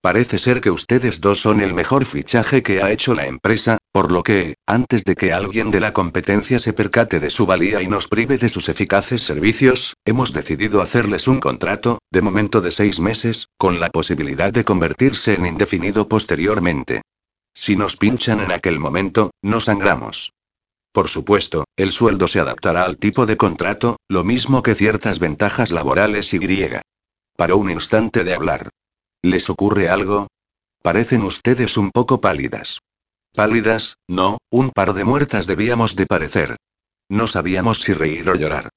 Parece 0.00 0.38
ser 0.38 0.60
que 0.60 0.70
ustedes 0.70 1.20
dos 1.20 1.40
son 1.40 1.60
el 1.60 1.74
mejor 1.74 2.04
fichaje 2.04 2.62
que 2.62 2.80
ha 2.82 2.92
hecho 2.92 3.14
la 3.14 3.26
empresa, 3.26 3.78
por 3.90 4.12
lo 4.12 4.22
que, 4.22 4.54
antes 4.64 5.02
de 5.02 5.16
que 5.16 5.32
alguien 5.32 5.72
de 5.72 5.80
la 5.80 5.92
competencia 5.92 6.60
se 6.60 6.72
percate 6.72 7.18
de 7.18 7.30
su 7.30 7.46
valía 7.46 7.82
y 7.82 7.88
nos 7.88 8.06
prive 8.06 8.38
de 8.38 8.48
sus 8.48 8.68
eficaces 8.68 9.22
servicios, 9.22 9.94
hemos 10.04 10.32
decidido 10.32 10.82
hacerles 10.82 11.26
un 11.26 11.40
contrato, 11.40 11.98
de 12.12 12.22
momento 12.22 12.60
de 12.60 12.70
seis 12.70 13.00
meses, 13.00 13.48
con 13.56 13.80
la 13.80 13.90
posibilidad 13.90 14.52
de 14.52 14.64
convertirse 14.64 15.34
en 15.34 15.46
indefinido 15.46 16.06
posteriormente. 16.06 17.02
Si 17.52 17.74
nos 17.74 17.96
pinchan 17.96 18.38
en 18.38 18.52
aquel 18.52 18.78
momento, 18.78 19.32
no 19.42 19.60
sangramos. 19.60 20.32
Por 20.92 21.08
supuesto, 21.08 21.64
el 21.76 21.90
sueldo 21.90 22.28
se 22.28 22.38
adaptará 22.38 22.84
al 22.84 22.98
tipo 22.98 23.26
de 23.26 23.36
contrato, 23.36 23.96
lo 24.08 24.22
mismo 24.22 24.62
que 24.62 24.76
ciertas 24.76 25.18
ventajas 25.18 25.72
laborales 25.72 26.32
y 26.34 26.38
griega. 26.38 26.82
Paró 27.36 27.56
un 27.56 27.70
instante 27.70 28.22
de 28.22 28.34
hablar. 28.34 28.70
¿Les 29.22 29.50
ocurre 29.50 29.88
algo? 29.88 30.28
Parecen 30.82 31.22
ustedes 31.22 31.76
un 31.76 31.90
poco 31.90 32.20
pálidas. 32.20 32.78
Pálidas, 33.34 33.96
no, 34.08 34.38
un 34.50 34.70
par 34.70 34.94
de 34.94 35.04
muertas 35.04 35.46
debíamos 35.46 35.96
de 35.96 36.06
parecer. 36.06 36.56
No 37.08 37.26
sabíamos 37.26 37.80
si 37.80 37.92
reír 37.94 38.28
o 38.28 38.34
llorar. 38.34 38.68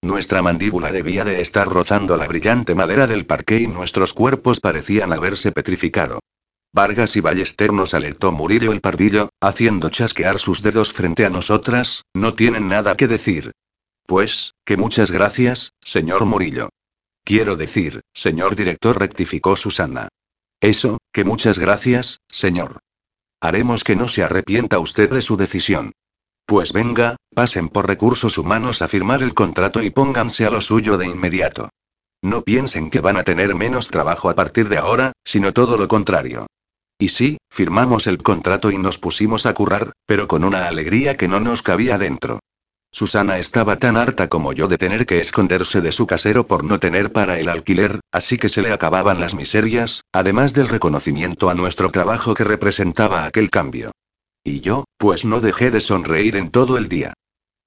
Nuestra 0.00 0.40
mandíbula 0.42 0.92
debía 0.92 1.24
de 1.24 1.40
estar 1.40 1.68
rozando 1.68 2.16
la 2.16 2.28
brillante 2.28 2.74
madera 2.76 3.08
del 3.08 3.26
parque 3.26 3.58
y 3.58 3.66
nuestros 3.66 4.14
cuerpos 4.14 4.60
parecían 4.60 5.12
haberse 5.12 5.50
petrificado. 5.50 6.20
Vargas 6.72 7.16
y 7.16 7.20
Ballester 7.20 7.72
nos 7.72 7.94
alertó 7.94 8.30
Murillo 8.30 8.72
el 8.72 8.80
pardillo, 8.80 9.30
haciendo 9.40 9.88
chasquear 9.88 10.38
sus 10.38 10.62
dedos 10.62 10.92
frente 10.92 11.24
a 11.24 11.30
nosotras, 11.30 12.02
no 12.14 12.34
tienen 12.34 12.68
nada 12.68 12.96
que 12.96 13.08
decir. 13.08 13.52
Pues, 14.06 14.52
que 14.64 14.76
muchas 14.76 15.10
gracias, 15.10 15.72
señor 15.82 16.24
Murillo. 16.24 16.68
Quiero 17.28 17.56
decir, 17.56 18.00
señor 18.14 18.56
director, 18.56 18.98
rectificó 18.98 19.54
Susana. 19.54 20.08
Eso, 20.62 20.96
que 21.12 21.24
muchas 21.24 21.58
gracias, 21.58 22.22
señor. 22.30 22.78
Haremos 23.38 23.84
que 23.84 23.96
no 23.96 24.08
se 24.08 24.22
arrepienta 24.22 24.78
usted 24.78 25.10
de 25.10 25.20
su 25.20 25.36
decisión. 25.36 25.92
Pues 26.46 26.72
venga, 26.72 27.16
pasen 27.34 27.68
por 27.68 27.86
recursos 27.86 28.38
humanos 28.38 28.80
a 28.80 28.88
firmar 28.88 29.22
el 29.22 29.34
contrato 29.34 29.82
y 29.82 29.90
pónganse 29.90 30.46
a 30.46 30.50
lo 30.50 30.62
suyo 30.62 30.96
de 30.96 31.04
inmediato. 31.04 31.68
No 32.22 32.44
piensen 32.44 32.88
que 32.88 33.00
van 33.00 33.18
a 33.18 33.24
tener 33.24 33.54
menos 33.54 33.88
trabajo 33.88 34.30
a 34.30 34.34
partir 34.34 34.70
de 34.70 34.78
ahora, 34.78 35.12
sino 35.22 35.52
todo 35.52 35.76
lo 35.76 35.86
contrario. 35.86 36.46
Y 36.98 37.10
sí, 37.10 37.36
firmamos 37.50 38.06
el 38.06 38.22
contrato 38.22 38.70
y 38.70 38.78
nos 38.78 38.96
pusimos 38.96 39.44
a 39.44 39.52
currar, 39.52 39.92
pero 40.06 40.28
con 40.28 40.44
una 40.44 40.66
alegría 40.66 41.18
que 41.18 41.28
no 41.28 41.40
nos 41.40 41.60
cabía 41.60 41.98
dentro. 41.98 42.40
Susana 42.90 43.38
estaba 43.38 43.76
tan 43.76 43.96
harta 43.96 44.28
como 44.28 44.52
yo 44.52 44.66
de 44.66 44.78
tener 44.78 45.06
que 45.06 45.20
esconderse 45.20 45.80
de 45.80 45.92
su 45.92 46.06
casero 46.06 46.46
por 46.46 46.64
no 46.64 46.80
tener 46.80 47.12
para 47.12 47.38
el 47.38 47.48
alquiler, 47.48 48.00
así 48.12 48.38
que 48.38 48.48
se 48.48 48.62
le 48.62 48.72
acababan 48.72 49.20
las 49.20 49.34
miserias, 49.34 50.02
además 50.12 50.54
del 50.54 50.68
reconocimiento 50.68 51.50
a 51.50 51.54
nuestro 51.54 51.90
trabajo 51.90 52.34
que 52.34 52.44
representaba 52.44 53.24
aquel 53.24 53.50
cambio. 53.50 53.92
Y 54.42 54.60
yo, 54.60 54.84
pues 54.96 55.24
no 55.24 55.40
dejé 55.40 55.70
de 55.70 55.80
sonreír 55.80 56.36
en 56.36 56.50
todo 56.50 56.78
el 56.78 56.88
día. 56.88 57.12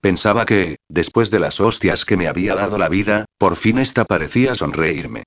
Pensaba 0.02 0.46
que, 0.46 0.78
después 0.90 1.30
de 1.30 1.40
las 1.40 1.60
hostias 1.60 2.06
que 2.06 2.18
me 2.18 2.28
había 2.28 2.56
dado 2.56 2.80
la 2.80 2.90
vida, 2.90 3.26
por 3.38 3.56
fin 3.56 3.78
esta 3.78 4.04
parecía 4.04 4.56
sonreírme. 4.56 5.24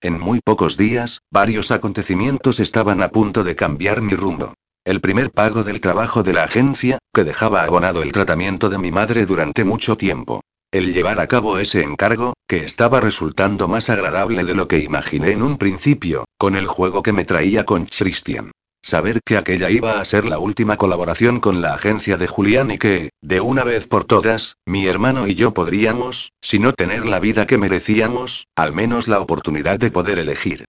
En 0.00 0.18
muy 0.18 0.40
pocos 0.44 0.76
días, 0.76 1.20
varios 1.30 1.70
acontecimientos 1.70 2.58
estaban 2.58 3.02
a 3.02 3.10
punto 3.10 3.44
de 3.44 3.54
cambiar 3.54 4.02
mi 4.02 4.14
rumbo. 4.14 4.54
El 4.86 5.00
primer 5.00 5.32
pago 5.32 5.64
del 5.64 5.80
trabajo 5.80 6.22
de 6.22 6.32
la 6.32 6.44
agencia, 6.44 6.98
que 7.12 7.24
dejaba 7.24 7.64
abonado 7.64 8.04
el 8.04 8.12
tratamiento 8.12 8.68
de 8.68 8.78
mi 8.78 8.92
madre 8.92 9.26
durante 9.26 9.64
mucho 9.64 9.96
tiempo. 9.96 10.42
El 10.70 10.94
llevar 10.94 11.18
a 11.18 11.26
cabo 11.26 11.58
ese 11.58 11.82
encargo, 11.82 12.34
que 12.46 12.58
estaba 12.58 13.00
resultando 13.00 13.66
más 13.66 13.90
agradable 13.90 14.44
de 14.44 14.54
lo 14.54 14.68
que 14.68 14.78
imaginé 14.78 15.32
en 15.32 15.42
un 15.42 15.58
principio, 15.58 16.24
con 16.38 16.54
el 16.54 16.68
juego 16.68 17.02
que 17.02 17.12
me 17.12 17.24
traía 17.24 17.64
con 17.64 17.86
Christian. 17.86 18.52
Saber 18.80 19.18
que 19.24 19.36
aquella 19.36 19.70
iba 19.70 19.98
a 19.98 20.04
ser 20.04 20.24
la 20.24 20.38
última 20.38 20.76
colaboración 20.76 21.40
con 21.40 21.60
la 21.60 21.74
agencia 21.74 22.16
de 22.16 22.28
Julián 22.28 22.70
y 22.70 22.78
que, 22.78 23.10
de 23.20 23.40
una 23.40 23.64
vez 23.64 23.88
por 23.88 24.04
todas, 24.04 24.54
mi 24.66 24.86
hermano 24.86 25.26
y 25.26 25.34
yo 25.34 25.52
podríamos, 25.52 26.30
si 26.40 26.60
no 26.60 26.72
tener 26.72 27.06
la 27.06 27.18
vida 27.18 27.48
que 27.48 27.58
merecíamos, 27.58 28.46
al 28.54 28.72
menos 28.72 29.08
la 29.08 29.18
oportunidad 29.18 29.80
de 29.80 29.90
poder 29.90 30.20
elegir. 30.20 30.65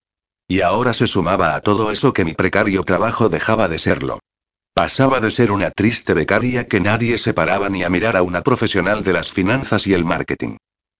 Y 0.47 0.61
ahora 0.61 0.93
se 0.93 1.07
sumaba 1.07 1.55
a 1.55 1.61
todo 1.61 1.91
eso 1.91 2.13
que 2.13 2.23
mi 2.23 2.33
precario 2.33 2.83
trabajo 2.83 3.27
dejaba 3.27 3.67
de 3.67 3.79
serlo. 3.79 4.19
Pasaba 4.73 5.19
de 5.19 5.31
ser 5.31 5.51
una 5.51 5.71
triste 5.71 6.13
becaria 6.13 6.67
que 6.67 6.79
nadie 6.79 7.17
se 7.17 7.33
paraba 7.33 7.67
ni 7.67 7.83
a 7.83 7.89
mirar 7.89 8.15
a 8.15 8.21
una 8.21 8.41
profesional 8.41 9.03
de 9.03 9.11
las 9.11 9.31
finanzas 9.31 9.87
y 9.87 9.93
el 9.93 10.05
marketing. 10.05 10.57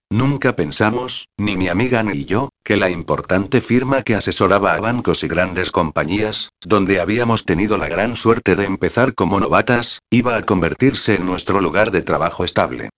Nunca 0.10 0.56
pensamos, 0.56 1.28
ni 1.38 1.58
mi 1.58 1.68
amiga 1.68 2.02
ni 2.02 2.26
yo, 2.26 2.50
que 2.64 2.78
la 2.78 2.90
importante 2.90 3.62
firma 3.62 4.04
que 4.04 4.16
asesoraba 4.16 4.74
a 4.74 4.80
bancos 4.80 5.24
y 5.24 5.28
grandes 5.28 5.72
compañías, 5.72 6.50
donde 6.62 7.00
habíamos 7.00 7.46
tenido 7.46 7.78
la 7.78 7.88
gran 7.88 8.16
suerte 8.16 8.56
de 8.56 8.66
empezar 8.66 9.16
como 9.16 9.40
novatas, 9.40 10.00
iba 10.10 10.38
a 10.38 10.44
convertirse 10.44 11.16
en 11.16 11.26
nuestro 11.26 11.62
lugar 11.62 11.92
de 11.92 12.02
trabajo 12.02 12.46
estable. 12.46 12.90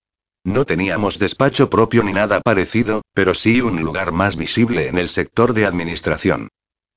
No 0.45 0.65
teníamos 0.65 1.19
despacho 1.19 1.69
propio 1.69 2.03
ni 2.03 2.13
nada 2.13 2.41
parecido, 2.41 3.01
pero 3.13 3.33
sí 3.33 3.61
un 3.61 3.81
lugar 3.81 4.11
más 4.11 4.35
visible 4.35 4.87
en 4.87 4.97
el 4.97 5.09
sector 5.09 5.53
de 5.53 5.65
administración. 5.65 6.49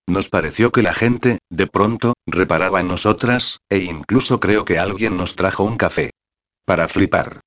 Nos 0.07 0.29
pareció 0.29 0.73
que 0.73 0.83
la 0.83 0.95
gente, 0.95 1.39
de 1.51 1.67
pronto, 1.67 2.15
reparaba 2.27 2.81
en 2.81 2.89
nosotras, 2.89 3.59
e 3.69 3.79
incluso 3.79 4.41
creo 4.41 4.65
que 4.65 4.79
alguien 4.79 5.17
nos 5.17 5.37
trajo 5.37 5.65
un 5.65 5.77
café. 5.77 6.11
Para 6.65 6.89
flipar. 6.89 7.41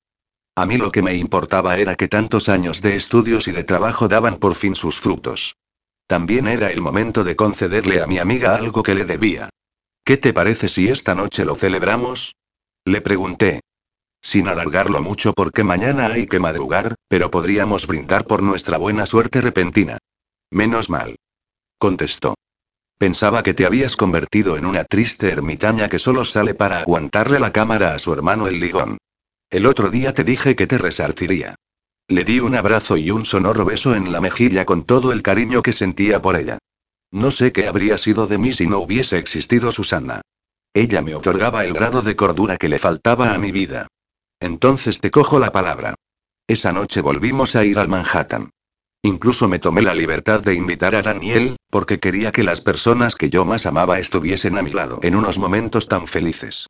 A 0.54 0.64
mí 0.64 0.78
lo 0.78 0.90
que 0.90 1.02
me 1.02 1.14
importaba 1.14 1.76
era 1.76 1.96
que 1.96 2.08
tantos 2.08 2.48
años 2.48 2.80
de 2.80 2.96
estudios 2.96 3.46
y 3.46 3.52
de 3.52 3.64
trabajo 3.64 4.08
daban 4.08 4.38
por 4.38 4.54
fin 4.54 4.74
sus 4.74 4.98
frutos. 5.00 5.56
También 6.06 6.46
era 6.46 6.70
el 6.70 6.80
momento 6.80 7.24
de 7.24 7.36
concederle 7.36 8.00
a 8.00 8.06
mi 8.06 8.18
amiga 8.18 8.56
algo 8.56 8.82
que 8.82 8.94
le 8.94 9.04
debía. 9.04 9.50
¿Qué 10.04 10.16
te 10.16 10.32
parece 10.32 10.68
si 10.68 10.88
esta 10.88 11.14
noche 11.14 11.44
lo 11.44 11.56
celebramos? 11.56 12.36
Le 12.84 13.00
pregunté, 13.00 13.60
sin 14.26 14.48
alargarlo 14.48 15.00
mucho 15.02 15.32
porque 15.32 15.62
mañana 15.62 16.06
hay 16.06 16.26
que 16.26 16.40
madrugar, 16.40 16.96
pero 17.06 17.30
podríamos 17.30 17.86
brindar 17.86 18.26
por 18.26 18.42
nuestra 18.42 18.76
buena 18.76 19.06
suerte 19.06 19.40
repentina. 19.40 19.98
Menos 20.50 20.90
mal. 20.90 21.14
Contestó. 21.78 22.34
Pensaba 22.98 23.44
que 23.44 23.54
te 23.54 23.66
habías 23.66 23.94
convertido 23.94 24.56
en 24.56 24.66
una 24.66 24.82
triste 24.82 25.30
ermitaña 25.30 25.88
que 25.88 26.00
solo 26.00 26.24
sale 26.24 26.54
para 26.54 26.80
aguantarle 26.80 27.38
la 27.38 27.52
cámara 27.52 27.94
a 27.94 28.00
su 28.00 28.12
hermano 28.12 28.48
el 28.48 28.58
ligón. 28.58 28.98
El 29.48 29.64
otro 29.64 29.90
día 29.90 30.12
te 30.12 30.24
dije 30.24 30.56
que 30.56 30.66
te 30.66 30.78
resarciría. 30.78 31.54
Le 32.08 32.24
di 32.24 32.40
un 32.40 32.56
abrazo 32.56 32.96
y 32.96 33.12
un 33.12 33.24
sonoro 33.24 33.64
beso 33.64 33.94
en 33.94 34.10
la 34.10 34.20
mejilla 34.20 34.64
con 34.64 34.82
todo 34.84 35.12
el 35.12 35.22
cariño 35.22 35.62
que 35.62 35.72
sentía 35.72 36.20
por 36.20 36.34
ella. 36.34 36.58
No 37.12 37.30
sé 37.30 37.52
qué 37.52 37.68
habría 37.68 37.96
sido 37.96 38.26
de 38.26 38.38
mí 38.38 38.52
si 38.52 38.66
no 38.66 38.80
hubiese 38.80 39.18
existido 39.18 39.70
Susana. 39.70 40.22
Ella 40.74 41.00
me 41.00 41.14
otorgaba 41.14 41.64
el 41.64 41.74
grado 41.74 42.02
de 42.02 42.16
cordura 42.16 42.56
que 42.56 42.68
le 42.68 42.80
faltaba 42.80 43.32
a 43.32 43.38
mi 43.38 43.52
vida. 43.52 43.86
Entonces 44.40 45.00
te 45.00 45.10
cojo 45.10 45.38
la 45.38 45.52
palabra. 45.52 45.94
Esa 46.46 46.72
noche 46.72 47.00
volvimos 47.00 47.56
a 47.56 47.64
ir 47.64 47.78
al 47.78 47.88
Manhattan. 47.88 48.50
Incluso 49.02 49.48
me 49.48 49.58
tomé 49.58 49.82
la 49.82 49.94
libertad 49.94 50.40
de 50.40 50.54
invitar 50.54 50.94
a 50.94 51.02
Daniel, 51.02 51.56
porque 51.70 52.00
quería 52.00 52.32
que 52.32 52.42
las 52.42 52.60
personas 52.60 53.14
que 53.14 53.30
yo 53.30 53.44
más 53.44 53.66
amaba 53.66 53.98
estuviesen 53.98 54.58
a 54.58 54.62
mi 54.62 54.72
lado 54.72 54.98
en 55.02 55.16
unos 55.16 55.38
momentos 55.38 55.88
tan 55.88 56.06
felices. 56.06 56.66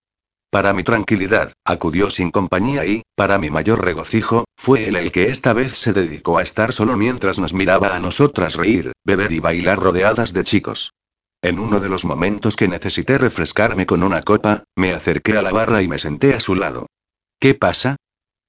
Para 0.51 0.73
mi 0.73 0.85
tranquilidad, 0.85 1.53
acudió 1.65 2.09
sin 2.09 2.31
compañía 2.31 2.87
y, 2.87 3.03
para 3.17 3.39
mi 3.39 3.51
mayor 3.51 3.85
regocijo, 3.85 4.45
fue 4.57 4.89
él 4.89 4.97
el 4.97 5.11
que 5.11 5.25
esta 5.25 5.53
vez 5.53 5.77
se 5.77 5.93
dedicó 5.93 6.39
a 6.39 6.43
estar 6.43 6.73
solo 6.73 6.97
mientras 6.97 7.39
nos 7.39 7.53
miraba 7.53 7.97
a 7.97 8.01
nosotras 8.01 8.55
reír, 8.55 8.93
beber 9.05 9.33
y 9.33 9.41
bailar 9.41 9.79
rodeadas 9.79 10.33
de 10.33 10.45
chicos. 10.45 10.93
En 11.43 11.59
uno 11.59 11.81
de 11.81 11.89
los 11.89 12.05
momentos 12.05 12.57
que 12.57 12.69
necesité 12.69 13.19
refrescarme 13.19 13.87
con 13.87 14.03
una 14.03 14.23
copa, 14.23 14.65
me 14.77 14.93
acerqué 14.93 15.37
a 15.37 15.43
la 15.43 15.53
barra 15.53 15.83
y 15.83 15.89
me 15.89 15.99
senté 15.99 16.35
a 16.35 16.41
su 16.41 16.55
lado. 16.55 16.87
¿Qué 17.39 17.55
pasa? 17.55 17.97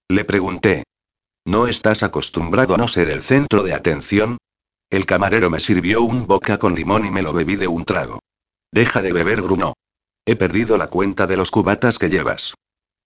Le 0.09 0.23
pregunté. 0.23 0.83
¿No 1.45 1.67
estás 1.67 2.03
acostumbrado 2.03 2.75
a 2.75 2.77
no 2.77 2.87
ser 2.87 3.09
el 3.09 3.21
centro 3.21 3.63
de 3.63 3.73
atención? 3.73 4.37
El 4.89 5.05
camarero 5.05 5.49
me 5.49 5.59
sirvió 5.59 6.01
un 6.01 6.25
boca 6.25 6.57
con 6.57 6.73
limón 6.73 7.05
y 7.05 7.11
me 7.11 7.21
lo 7.21 7.33
bebí 7.33 7.57
de 7.57 7.67
un 7.67 7.83
trago. 7.83 8.19
Deja 8.71 9.01
de 9.01 9.11
beber, 9.11 9.41
gruñó. 9.41 9.73
He 10.25 10.35
perdido 10.37 10.77
la 10.77 10.87
cuenta 10.87 11.27
de 11.27 11.37
los 11.37 11.51
cubatas 11.51 11.99
que 11.99 12.09
llevas. 12.09 12.53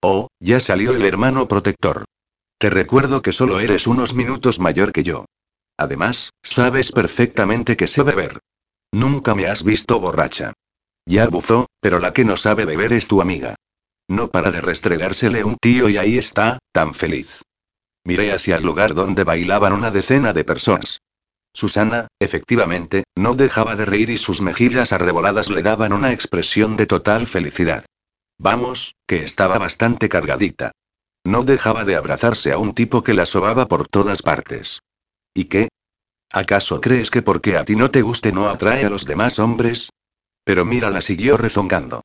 Oh, 0.03 0.27
ya 0.39 0.59
salió 0.59 0.93
el 0.93 1.05
hermano 1.05 1.47
protector. 1.47 2.05
Te 2.59 2.69
recuerdo 2.69 3.23
que 3.23 3.31
solo 3.31 3.59
eres 3.59 3.87
unos 3.87 4.13
minutos 4.13 4.59
mayor 4.59 4.91
que 4.91 5.03
yo. 5.03 5.25
Además, 5.77 6.29
sabes 6.43 6.91
perfectamente 6.91 7.75
que 7.75 7.87
sé 7.87 8.03
beber. 8.03 8.39
Nunca 8.91 9.33
me 9.33 9.47
has 9.47 9.63
visto 9.63 9.99
borracha. 9.99 10.53
Ya 11.07 11.27
bufó, 11.27 11.65
pero 11.79 11.99
la 11.99 12.13
que 12.13 12.25
no 12.25 12.37
sabe 12.37 12.65
beber 12.65 12.93
es 12.93 13.07
tu 13.07 13.21
amiga. 13.21 13.55
No 14.11 14.29
para 14.29 14.51
de 14.51 14.59
restregársele 14.59 15.45
un 15.45 15.55
tío 15.55 15.87
y 15.87 15.97
ahí 15.97 16.17
está, 16.17 16.59
tan 16.73 16.93
feliz. 16.93 17.43
Miré 18.03 18.33
hacia 18.33 18.57
el 18.57 18.63
lugar 18.63 18.93
donde 18.93 19.23
bailaban 19.23 19.71
una 19.71 19.89
decena 19.89 20.33
de 20.33 20.43
personas. 20.43 20.99
Susana, 21.53 22.07
efectivamente, 22.19 23.05
no 23.15 23.35
dejaba 23.35 23.77
de 23.77 23.85
reír 23.85 24.09
y 24.09 24.17
sus 24.17 24.41
mejillas 24.41 24.91
arreboladas 24.91 25.49
le 25.49 25.61
daban 25.61 25.93
una 25.93 26.11
expresión 26.11 26.75
de 26.75 26.87
total 26.87 27.25
felicidad. 27.25 27.85
Vamos, 28.37 28.95
que 29.07 29.23
estaba 29.23 29.57
bastante 29.57 30.09
cargadita. 30.09 30.73
No 31.23 31.43
dejaba 31.43 31.85
de 31.85 31.95
abrazarse 31.95 32.51
a 32.51 32.57
un 32.57 32.73
tipo 32.73 33.05
que 33.05 33.13
la 33.13 33.25
sobaba 33.25 33.69
por 33.69 33.87
todas 33.87 34.21
partes. 34.21 34.81
¿Y 35.33 35.45
qué? 35.45 35.69
¿Acaso 36.29 36.81
crees 36.81 37.11
que 37.11 37.21
porque 37.21 37.55
a 37.55 37.63
ti 37.63 37.77
no 37.77 37.91
te 37.91 38.01
guste 38.01 38.33
no 38.33 38.49
atrae 38.49 38.83
a 38.83 38.89
los 38.89 39.05
demás 39.05 39.39
hombres? 39.39 39.89
Pero 40.43 40.65
mira, 40.65 40.89
la 40.89 40.99
siguió 40.99 41.37
rezongando. 41.37 42.01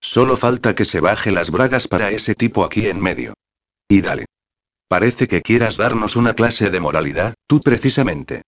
Solo 0.00 0.36
falta 0.36 0.74
que 0.74 0.84
se 0.84 1.00
baje 1.00 1.32
las 1.32 1.50
bragas 1.50 1.88
para 1.88 2.10
ese 2.10 2.34
tipo 2.34 2.64
aquí 2.64 2.86
en 2.86 3.00
medio. 3.00 3.34
Y 3.88 4.00
dale. 4.00 4.26
Parece 4.88 5.26
que 5.26 5.42
quieras 5.42 5.76
darnos 5.76 6.16
una 6.16 6.34
clase 6.34 6.70
de 6.70 6.80
moralidad, 6.80 7.34
tú 7.46 7.60
precisamente. 7.60 8.42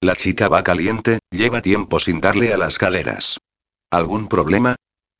La 0.00 0.16
chica 0.16 0.48
va 0.48 0.64
caliente, 0.64 1.20
lleva 1.30 1.62
tiempo 1.62 2.00
sin 2.00 2.20
darle 2.20 2.52
a 2.52 2.58
las 2.58 2.78
caleras. 2.78 3.38
¿Algún 3.90 4.28
problema? 4.28 4.76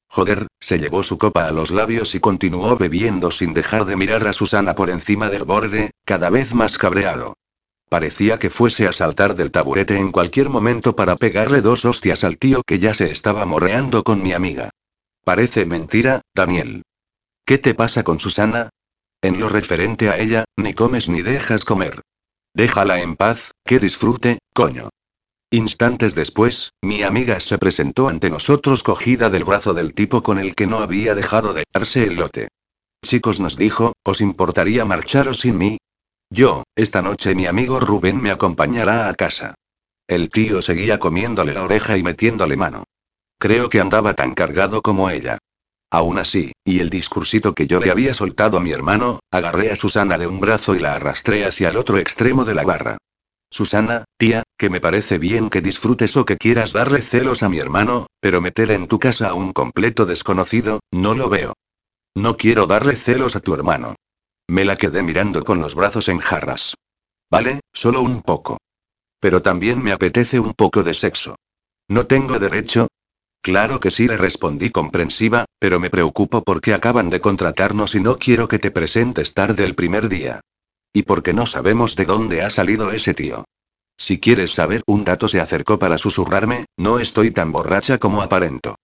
Joder, 0.09 0.47
se 0.61 0.79
llevó 0.79 1.03
su 1.03 1.19
copa 1.19 1.47
a 1.47 1.53
los 1.53 1.71
labios 1.71 2.15
y 2.15 2.21
continuó 2.21 2.77
bebiendo 2.77 3.31
sin 3.31 3.53
dejar 3.53 3.85
de 3.85 3.97
mirar 3.97 4.27
a 4.27 4.33
Susana 4.33 4.75
por 4.75 4.91
encima 4.91 5.29
del 5.29 5.45
borde, 5.45 5.91
cada 6.05 6.31
vez 6.31 6.55
más 6.55 6.79
cabreado. 6.79 7.35
Parecía 7.89 8.39
que 8.39 8.51
fuese 8.51 8.87
a 8.87 8.93
saltar 8.93 9.35
del 9.37 9.51
taburete 9.51 9.97
en 9.97 10.13
cualquier 10.13 10.49
momento 10.51 10.97
para 10.97 11.17
pegarle 11.17 11.61
dos 11.61 11.85
hostias 11.85 12.25
al 12.25 12.39
tío 12.39 12.63
que 12.67 12.79
ya 12.79 12.95
se 12.95 13.11
estaba 13.11 13.47
morreando 13.47 14.03
con 14.03 14.23
mi 14.23 14.33
amiga. 14.33 14.71
Parece 15.25 15.65
mentira, 15.65 16.21
Daniel. 16.35 16.83
¿Qué 17.47 17.59
te 17.59 17.75
pasa 17.75 18.05
con 18.05 18.21
Susana? 18.21 18.69
En 19.23 19.41
lo 19.41 19.49
referente 19.49 20.11
a 20.11 20.19
ella, 20.19 20.45
ni 20.57 20.75
comes 20.75 21.09
ni 21.09 21.23
dejas 21.23 21.65
comer. 21.65 22.03
Déjala 22.55 23.01
en 23.01 23.17
paz, 23.17 23.53
que 23.65 23.79
disfrute, 23.79 24.39
coño. 24.53 24.91
Instantes 25.51 26.15
después, 26.15 26.73
mi 26.83 27.03
amiga 27.03 27.41
se 27.41 27.57
presentó 27.57 28.09
ante 28.09 28.29
nosotros 28.29 28.83
cogida 28.83 29.31
del 29.31 29.45
brazo 29.45 29.73
del 29.73 29.95
tipo 29.95 30.23
con 30.23 30.39
el 30.39 30.55
que 30.55 30.67
no 30.67 30.79
había 30.79 31.15
dejado 31.15 31.55
de 31.55 31.65
darse 31.73 32.05
el 32.05 32.17
lote. 32.17 32.49
Chicos 33.03 33.41
nos 33.41 33.57
dijo, 33.57 33.95
¿os 34.05 34.21
importaría 34.21 34.85
marcharos 34.85 35.41
sin 35.41 35.57
mí? 35.57 35.79
Yo, 36.29 36.65
esta 36.75 37.01
noche 37.01 37.35
mi 37.35 37.47
amigo 37.47 37.81
Rubén 37.81 38.21
me 38.21 38.31
acompañará 38.31 39.09
a 39.09 39.15
casa. 39.15 39.55
El 40.07 40.29
tío 40.29 40.61
seguía 40.61 40.99
comiéndole 40.99 41.55
la 41.55 41.63
oreja 41.63 41.97
y 41.97 42.03
metiéndole 42.03 42.57
mano. 42.57 42.85
Creo 43.39 43.69
que 43.69 43.81
andaba 43.81 44.15
tan 44.15 44.35
cargado 44.35 44.83
como 44.83 45.11
ella. 45.11 45.39
Aún 45.91 46.19
así, 46.19 46.53
y 46.65 46.81
el 46.81 46.91
discursito 46.91 47.55
que 47.55 47.67
yo 47.67 47.79
le 47.79 47.91
había 47.91 48.15
soltado 48.15 48.59
a 48.59 48.61
mi 48.61 48.73
hermano, 48.73 49.21
agarré 49.31 49.71
a 49.71 49.77
Susana 49.77 50.19
de 50.19 50.27
un 50.27 50.41
brazo 50.41 50.75
y 50.75 50.81
la 50.81 50.95
arrastré 50.95 51.45
hacia 51.45 51.69
el 51.69 51.77
otro 51.77 51.99
extremo 51.99 52.45
de 52.45 52.55
la 52.55 52.65
barra. 52.65 52.97
Susana, 53.51 54.05
tía, 54.17 54.43
que 54.59 54.71
me 54.71 54.81
parece 54.81 55.19
bien 55.19 55.51
que 55.51 55.61
disfrutes 55.61 56.17
o 56.17 56.25
que 56.25 56.37
quieras 56.37 56.73
darle 56.73 57.01
celos 57.01 57.45
a 57.45 57.49
mi 57.49 57.59
hermano, 57.61 58.09
pero 58.19 58.41
meter 58.41 58.73
en 58.73 58.89
tu 58.89 58.99
casa 58.99 59.29
a 59.29 59.35
un 59.35 59.53
completo 59.53 60.07
desconocido, 60.07 60.81
no 60.91 61.15
lo 61.15 61.29
veo. 61.29 61.53
No 62.17 62.37
quiero 62.37 62.67
darle 62.67 62.97
celos 62.97 63.37
a 63.37 63.41
tu 63.41 63.55
hermano. 63.55 63.95
Me 64.49 64.65
la 64.65 64.77
quedé 64.77 65.03
mirando 65.03 65.45
con 65.45 65.61
los 65.61 65.75
brazos 65.77 66.09
en 66.09 66.19
jarras. 66.19 66.75
Vale, 67.31 67.61
solo 67.73 68.03
un 68.03 68.23
poco. 68.23 68.59
Pero 69.21 69.43
también 69.43 69.83
me 69.83 69.93
apetece 69.93 70.41
un 70.41 70.53
poco 70.55 70.83
de 70.83 70.95
sexo. 70.95 71.37
¿No 71.89 72.07
tengo 72.07 72.39
derecho? 72.39 72.89
Claro 73.45 73.79
que 73.79 73.91
sí, 73.91 74.09
le 74.09 74.17
respondí 74.17 74.71
comprensiva, 74.71 75.45
pero 75.59 75.79
me 75.79 75.91
preocupo 75.91 76.43
porque 76.43 76.73
acaban 76.73 77.11
de 77.11 77.21
contratarnos 77.21 77.95
y 77.95 78.01
no 78.01 78.17
quiero 78.17 78.49
que 78.49 78.59
te 78.59 78.71
presentes 78.71 79.35
tarde 79.35 79.65
el 79.65 79.75
primer 79.75 80.09
día. 80.09 80.41
Y 80.95 81.03
porque 81.03 81.35
no 81.35 81.45
sabemos 81.45 81.95
de 81.95 82.07
dónde 82.07 82.41
ha 82.41 82.49
salido 82.49 82.91
ese 82.91 83.13
tío. 83.13 83.45
Si 83.99 84.19
quieres 84.19 84.53
saber, 84.53 84.83
un 84.87 85.05
dato 85.05 85.29
se 85.29 85.43
acercó 85.43 85.79
para 85.79 85.99
susurrarme, 85.99 86.65
no 86.79 86.99
estoy 86.99 87.33
tan 87.33 87.53
borracha 87.53 87.99
como 87.99 88.23
aparento. 88.23 88.77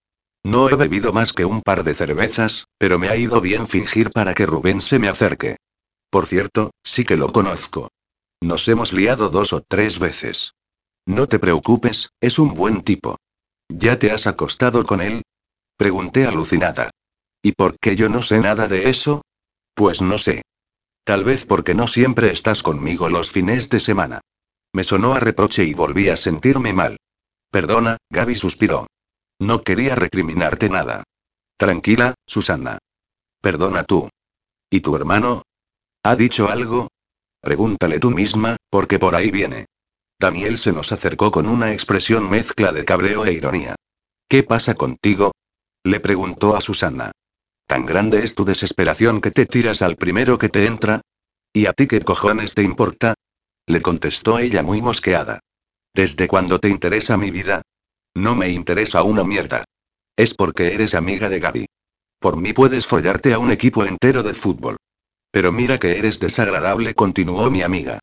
No 0.45 0.69
he 0.69 0.75
bebido 0.75 1.15
más 1.15 1.33
que 1.33 1.47
un 1.47 1.63
par 1.63 1.83
de 1.83 1.95
cervezas, 1.95 2.67
pero 2.77 2.99
me 2.99 3.09
ha 3.09 3.17
ido 3.17 3.41
bien 3.41 3.67
fingir 3.67 4.11
para 4.11 4.35
que 4.35 4.45
Rubén 4.45 4.83
se 4.83 4.99
me 4.99 5.09
acerque. 5.09 5.57
Por 6.11 6.27
cierto, 6.27 6.73
sí 6.85 7.07
que 7.07 7.17
lo 7.17 7.33
conozco. 7.33 7.89
Nos 8.43 8.69
hemos 8.69 8.93
liado 8.93 9.31
dos 9.31 9.55
o 9.55 9.63
tres 9.67 9.99
veces. 9.99 10.53
No 11.07 11.29
te 11.29 11.39
preocupes, 11.39 12.11
es 12.21 12.39
un 12.39 12.53
buen 12.53 12.83
tipo. 12.83 13.17
¿Ya 13.73 13.99
te 13.99 14.11
has 14.11 14.27
acostado 14.27 14.85
con 14.85 15.01
él? 15.01 15.23
Pregunté 15.77 16.27
alucinada. 16.27 16.91
¿Y 17.41 17.53
por 17.53 17.79
qué 17.79 17.95
yo 17.95 18.09
no 18.09 18.23
sé 18.23 18.41
nada 18.41 18.67
de 18.67 18.91
eso? 18.91 19.23
Pues 19.75 20.03
no 20.03 20.19
sé. 20.19 20.43
Tal 21.05 21.25
vez 21.25 21.47
porque 21.47 21.75
no 21.75 21.87
siempre 21.87 22.31
estás 22.31 22.63
conmigo 22.63 23.09
los 23.09 23.31
fines 23.31 23.71
de 23.71 23.81
semana. 23.81 24.21
Me 24.73 24.85
sonó 24.85 25.15
a 25.15 25.21
reproche 25.21 25.65
y 25.65 25.75
volví 25.75 26.09
a 26.09 26.17
sentirme 26.17 26.73
mal. 26.73 26.97
Perdona, 27.51 27.97
Gaby 28.11 28.35
suspiró. 28.35 28.87
No 29.39 29.63
quería 29.63 29.95
recriminarte 29.95 30.69
nada. 30.69 31.05
Tranquila, 31.57 32.15
Susana. 32.27 32.79
Perdona 33.41 33.85
tú. 33.85 34.09
¿Y 34.69 34.81
tu 34.81 34.97
hermano? 34.97 35.43
¿Ha 36.03 36.17
dicho 36.17 36.49
algo? 36.51 36.89
Pregúntale 37.41 37.99
tú 37.99 38.11
misma, 38.11 38.57
porque 38.69 38.99
por 38.99 39.15
ahí 39.15 39.31
viene. 39.31 39.67
Daniel 40.21 40.59
se 40.59 40.75
nos 40.75 40.93
acercó 40.93 41.31
con 41.31 41.49
una 41.49 41.73
expresión 41.73 42.29
mezcla 42.29 42.73
de 42.73 42.85
cabreo 42.85 43.25
e 43.25 43.33
ironía. 43.33 43.75
¿Qué 44.29 44.43
pasa 44.43 44.75
contigo? 44.75 45.33
Le 45.83 45.99
preguntó 45.99 46.55
a 46.55 46.61
Susana. 46.61 47.11
¿Tan 47.67 47.87
grande 47.87 48.23
es 48.23 48.35
tu 48.35 48.45
desesperación 48.45 49.23
que 49.23 49.31
te 49.31 49.47
tiras 49.47 49.81
al 49.81 49.97
primero 49.97 50.37
que 50.37 50.51
te 50.51 50.67
entra? 50.67 51.01
¿Y 51.55 51.65
a 51.65 51.73
ti 51.73 51.87
qué 51.87 52.03
cojones 52.03 52.53
te 52.53 52.63
importa? 52.63 53.15
Le 53.67 53.81
contestó 53.81 54.39
ella 54.39 54.63
muy 54.63 54.83
mosqueada. 54.83 55.41
¿Desde 55.95 56.29
cuándo 56.29 56.59
te 56.59 56.69
interesa 56.69 57.17
mi 57.17 57.31
vida? 57.31 57.63
No 58.15 58.37
me 58.37 58.51
interesa 58.51 59.03
una 59.03 59.25
mierda. 59.25 59.65
Es 60.19 60.35
porque 60.35 60.75
eres 60.75 60.95
amiga 60.95 61.31
de 61.31 61.41
Gaby. 61.41 61.67
Por 62.19 62.37
mí 62.37 62.53
puedes 62.53 62.87
follarte 62.87 63.33
a 63.33 63.39
un 63.39 63.53
equipo 63.53 63.87
entero 63.87 64.23
de 64.23 64.35
fútbol. 64.35 64.77
Pero 65.31 65.51
mira 65.51 65.79
que 65.79 65.97
eres 65.97 66.21
desagradable, 66.21 66.93
continuó 66.93 67.51
mi 67.51 67.63
amiga. 67.63 68.01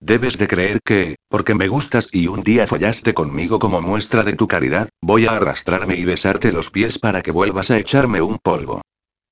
Debes 0.00 0.38
de 0.38 0.46
creer 0.46 0.80
que, 0.84 1.16
porque 1.28 1.56
me 1.56 1.66
gustas 1.66 2.08
y 2.12 2.28
un 2.28 2.42
día 2.42 2.68
follaste 2.68 3.14
conmigo 3.14 3.58
como 3.58 3.82
muestra 3.82 4.22
de 4.22 4.34
tu 4.34 4.46
caridad, 4.46 4.88
voy 5.02 5.26
a 5.26 5.32
arrastrarme 5.32 5.96
y 5.96 6.04
besarte 6.04 6.52
los 6.52 6.70
pies 6.70 7.00
para 7.00 7.20
que 7.20 7.32
vuelvas 7.32 7.72
a 7.72 7.78
echarme 7.78 8.22
un 8.22 8.38
polvo. 8.38 8.82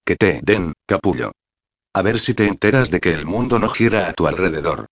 Que 0.04 0.16
te 0.16 0.40
den, 0.42 0.72
capullo. 0.84 1.32
A 1.94 2.02
ver 2.02 2.18
si 2.18 2.34
te 2.34 2.46
enteras 2.46 2.90
de 2.90 3.00
que 3.00 3.12
el 3.12 3.26
mundo 3.26 3.60
no 3.60 3.68
gira 3.68 4.08
a 4.08 4.12
tu 4.12 4.26
alrededor. 4.26 4.86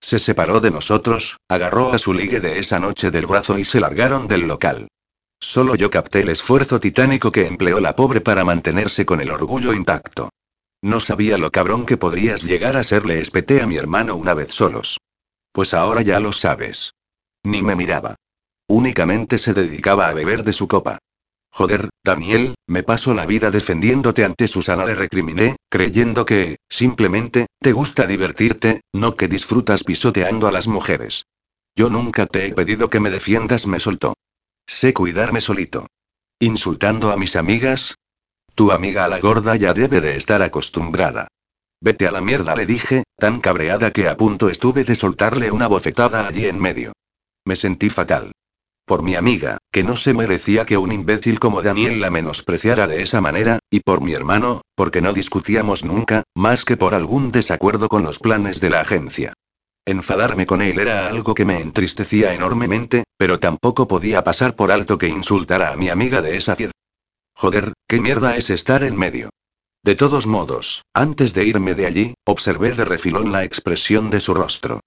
Se 0.00 0.18
separó 0.18 0.60
de 0.60 0.70
nosotros, 0.70 1.36
agarró 1.48 1.92
a 1.92 1.98
su 1.98 2.14
ligue 2.14 2.40
de 2.40 2.58
esa 2.58 2.78
noche 2.78 3.10
del 3.10 3.26
brazo 3.26 3.58
y 3.58 3.64
se 3.64 3.80
largaron 3.80 4.28
del 4.28 4.48
local. 4.48 4.88
Solo 5.40 5.74
yo 5.74 5.90
capté 5.90 6.22
el 6.22 6.30
esfuerzo 6.30 6.80
titánico 6.80 7.30
que 7.30 7.46
empleó 7.46 7.80
la 7.80 7.94
pobre 7.94 8.22
para 8.22 8.44
mantenerse 8.44 9.04
con 9.04 9.20
el 9.20 9.30
orgullo 9.30 9.74
intacto. 9.74 10.30
No 10.82 11.00
sabía 11.00 11.36
lo 11.36 11.50
cabrón 11.50 11.84
que 11.84 11.96
podrías 11.96 12.44
llegar 12.44 12.76
a 12.76 12.84
ser, 12.84 13.04
le 13.04 13.20
espeté 13.20 13.60
a 13.60 13.66
mi 13.66 13.76
hermano 13.76 14.16
una 14.16 14.34
vez 14.34 14.52
solos. 14.52 14.98
Pues 15.58 15.74
ahora 15.74 16.02
ya 16.02 16.20
lo 16.20 16.32
sabes. 16.32 16.94
Ni 17.42 17.64
me 17.64 17.74
miraba. 17.74 18.14
Únicamente 18.68 19.38
se 19.38 19.54
dedicaba 19.54 20.06
a 20.06 20.14
beber 20.14 20.44
de 20.44 20.52
su 20.52 20.68
copa. 20.68 20.98
Joder, 21.50 21.88
Daniel, 22.04 22.54
me 22.68 22.84
paso 22.84 23.12
la 23.12 23.26
vida 23.26 23.50
defendiéndote 23.50 24.24
ante 24.24 24.46
Susana, 24.46 24.84
le 24.84 24.94
recriminé, 24.94 25.56
creyendo 25.68 26.24
que, 26.24 26.58
simplemente, 26.68 27.48
te 27.60 27.72
gusta 27.72 28.06
divertirte, 28.06 28.82
no 28.92 29.16
que 29.16 29.26
disfrutas 29.26 29.82
pisoteando 29.82 30.46
a 30.46 30.52
las 30.52 30.68
mujeres. 30.68 31.24
Yo 31.74 31.90
nunca 31.90 32.26
te 32.26 32.46
he 32.46 32.52
pedido 32.52 32.88
que 32.88 33.00
me 33.00 33.10
defiendas, 33.10 33.66
me 33.66 33.80
soltó. 33.80 34.14
Sé 34.64 34.94
cuidarme 34.94 35.40
solito. 35.40 35.88
¿Insultando 36.38 37.10
a 37.10 37.16
mis 37.16 37.34
amigas? 37.34 37.96
Tu 38.54 38.70
amiga 38.70 39.06
a 39.06 39.08
la 39.08 39.18
gorda 39.18 39.56
ya 39.56 39.74
debe 39.74 40.00
de 40.00 40.14
estar 40.14 40.40
acostumbrada. 40.40 41.26
Vete 41.80 42.08
a 42.08 42.12
la 42.12 42.20
mierda, 42.20 42.56
le 42.56 42.66
dije, 42.66 43.04
tan 43.16 43.40
cabreada 43.40 43.92
que 43.92 44.08
a 44.08 44.16
punto 44.16 44.48
estuve 44.48 44.84
de 44.84 44.96
soltarle 44.96 45.50
una 45.50 45.68
bofetada 45.68 46.26
allí 46.26 46.46
en 46.46 46.58
medio. 46.58 46.92
Me 47.44 47.54
sentí 47.54 47.88
fatal. 47.88 48.32
Por 48.84 49.02
mi 49.02 49.14
amiga, 49.14 49.58
que 49.70 49.84
no 49.84 49.96
se 49.96 50.14
merecía 50.14 50.64
que 50.64 50.78
un 50.78 50.92
imbécil 50.92 51.38
como 51.38 51.62
Daniel 51.62 52.00
la 52.00 52.10
menospreciara 52.10 52.88
de 52.88 53.02
esa 53.02 53.20
manera, 53.20 53.58
y 53.70 53.80
por 53.80 54.00
mi 54.00 54.14
hermano, 54.14 54.62
porque 54.74 55.02
no 55.02 55.12
discutíamos 55.12 55.84
nunca, 55.84 56.24
más 56.34 56.64
que 56.64 56.76
por 56.76 56.94
algún 56.94 57.30
desacuerdo 57.30 57.88
con 57.88 58.02
los 58.02 58.18
planes 58.18 58.60
de 58.60 58.70
la 58.70 58.80
agencia. 58.80 59.34
Enfadarme 59.84 60.46
con 60.46 60.62
él 60.62 60.78
era 60.78 61.06
algo 61.06 61.34
que 61.34 61.44
me 61.44 61.60
entristecía 61.60 62.34
enormemente, 62.34 63.04
pero 63.16 63.38
tampoco 63.38 63.86
podía 63.86 64.24
pasar 64.24 64.56
por 64.56 64.72
alto 64.72 64.98
que 64.98 65.08
insultara 65.08 65.72
a 65.72 65.76
mi 65.76 65.90
amiga 65.90 66.22
de 66.22 66.36
esa 66.36 66.56
ciudad. 66.56 66.72
Joder, 67.34 67.72
qué 67.86 68.00
mierda 68.00 68.36
es 68.36 68.50
estar 68.50 68.82
en 68.82 68.96
medio. 68.96 69.30
De 69.84 69.94
todos 69.94 70.26
modos, 70.26 70.82
antes 70.94 71.34
de 71.34 71.44
irme 71.44 71.74
de 71.74 71.86
allí, 71.86 72.14
observé 72.26 72.72
de 72.72 72.84
refilón 72.84 73.32
la 73.32 73.44
expresión 73.44 74.10
de 74.10 74.20
su 74.20 74.34
rostro. 74.34 74.80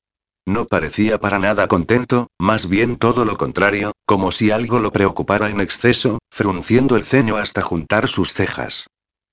No 0.46 0.66
parecía 0.66 1.20
para 1.20 1.40
nada 1.40 1.68
contento, 1.68 2.28
más 2.40 2.68
bien 2.68 2.98
todo 2.98 3.26
lo 3.26 3.38
contrario, 3.38 3.94
como 4.06 4.32
si 4.32 4.52
algo 4.52 4.80
lo 4.80 4.92
preocupara 4.92 5.50
en 5.50 5.62
exceso, 5.62 6.20
frunciendo 6.32 6.96
el 6.96 7.06
ceño 7.06 7.38
hasta 7.38 7.62
juntar 7.62 8.08
sus 8.08 8.34
cejas. 8.34 8.88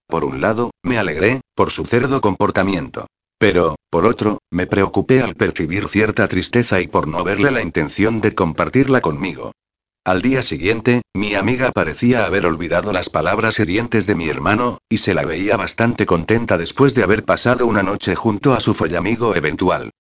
Por 0.07 0.25
un 0.25 0.41
lado, 0.41 0.71
me 0.83 0.99
alegré, 0.99 1.41
por 1.55 1.71
su 1.71 1.85
cerdo 1.85 2.21
comportamiento. 2.21 3.07
Pero, 3.39 3.77
por 3.91 4.05
otro, 4.05 4.39
me 4.51 4.67
preocupé 4.67 5.23
al 5.23 5.35
percibir 5.35 5.89
cierta 5.89 6.29
tristeza 6.29 6.81
y 6.81 6.89
por 6.89 7.09
no 7.09 7.25
verle 7.25 7.51
la 7.51 7.63
intención 7.63 8.21
de 8.21 8.35
compartirla 8.35 9.01
conmigo. 9.01 9.53
Al 10.09 10.23
día 10.23 10.41
siguiente, 10.41 11.03
mi 11.13 11.35
amiga 11.35 11.71
parecía 11.71 12.25
haber 12.25 12.47
olvidado 12.47 12.95
las 12.95 13.11
palabras 13.11 13.61
hirientes 13.61 14.07
de 14.07 14.15
mi 14.15 14.31
hermano, 14.31 14.79
y 14.89 14.97
se 14.97 15.13
la 15.13 15.27
veía 15.27 15.59
bastante 15.59 16.07
contenta 16.07 16.57
después 16.57 16.95
de 16.95 17.03
haber 17.03 17.27
pasado 17.27 17.67
una 17.67 17.83
noche 17.83 18.15
junto 18.15 18.55
a 18.55 18.61
su 18.61 18.73
follamigo 18.73 19.37
eventual. 19.37 19.91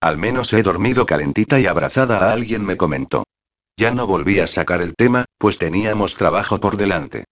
Al 0.00 0.18
menos 0.18 0.52
he 0.52 0.62
dormido 0.62 1.04
calentita 1.04 1.58
y 1.58 1.66
abrazada 1.66 2.18
a 2.20 2.32
alguien, 2.32 2.64
me 2.64 2.76
comentó. 2.76 3.24
Ya 3.76 3.90
no 3.90 4.06
volví 4.06 4.38
a 4.38 4.46
sacar 4.46 4.82
el 4.82 4.94
tema, 4.94 5.24
pues 5.36 5.58
teníamos 5.58 6.14
trabajo 6.14 6.60
por 6.60 6.76
delante. 6.76 7.24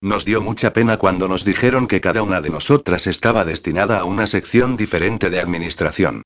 Nos 0.00 0.24
dio 0.24 0.40
mucha 0.40 0.72
pena 0.72 0.96
cuando 0.96 1.26
nos 1.26 1.44
dijeron 1.44 1.88
que 1.88 2.00
cada 2.00 2.22
una 2.22 2.40
de 2.40 2.50
nosotras 2.50 3.08
estaba 3.08 3.44
destinada 3.44 3.98
a 3.98 4.04
una 4.04 4.28
sección 4.28 4.76
diferente 4.76 5.28
de 5.28 5.40
administración. 5.40 6.22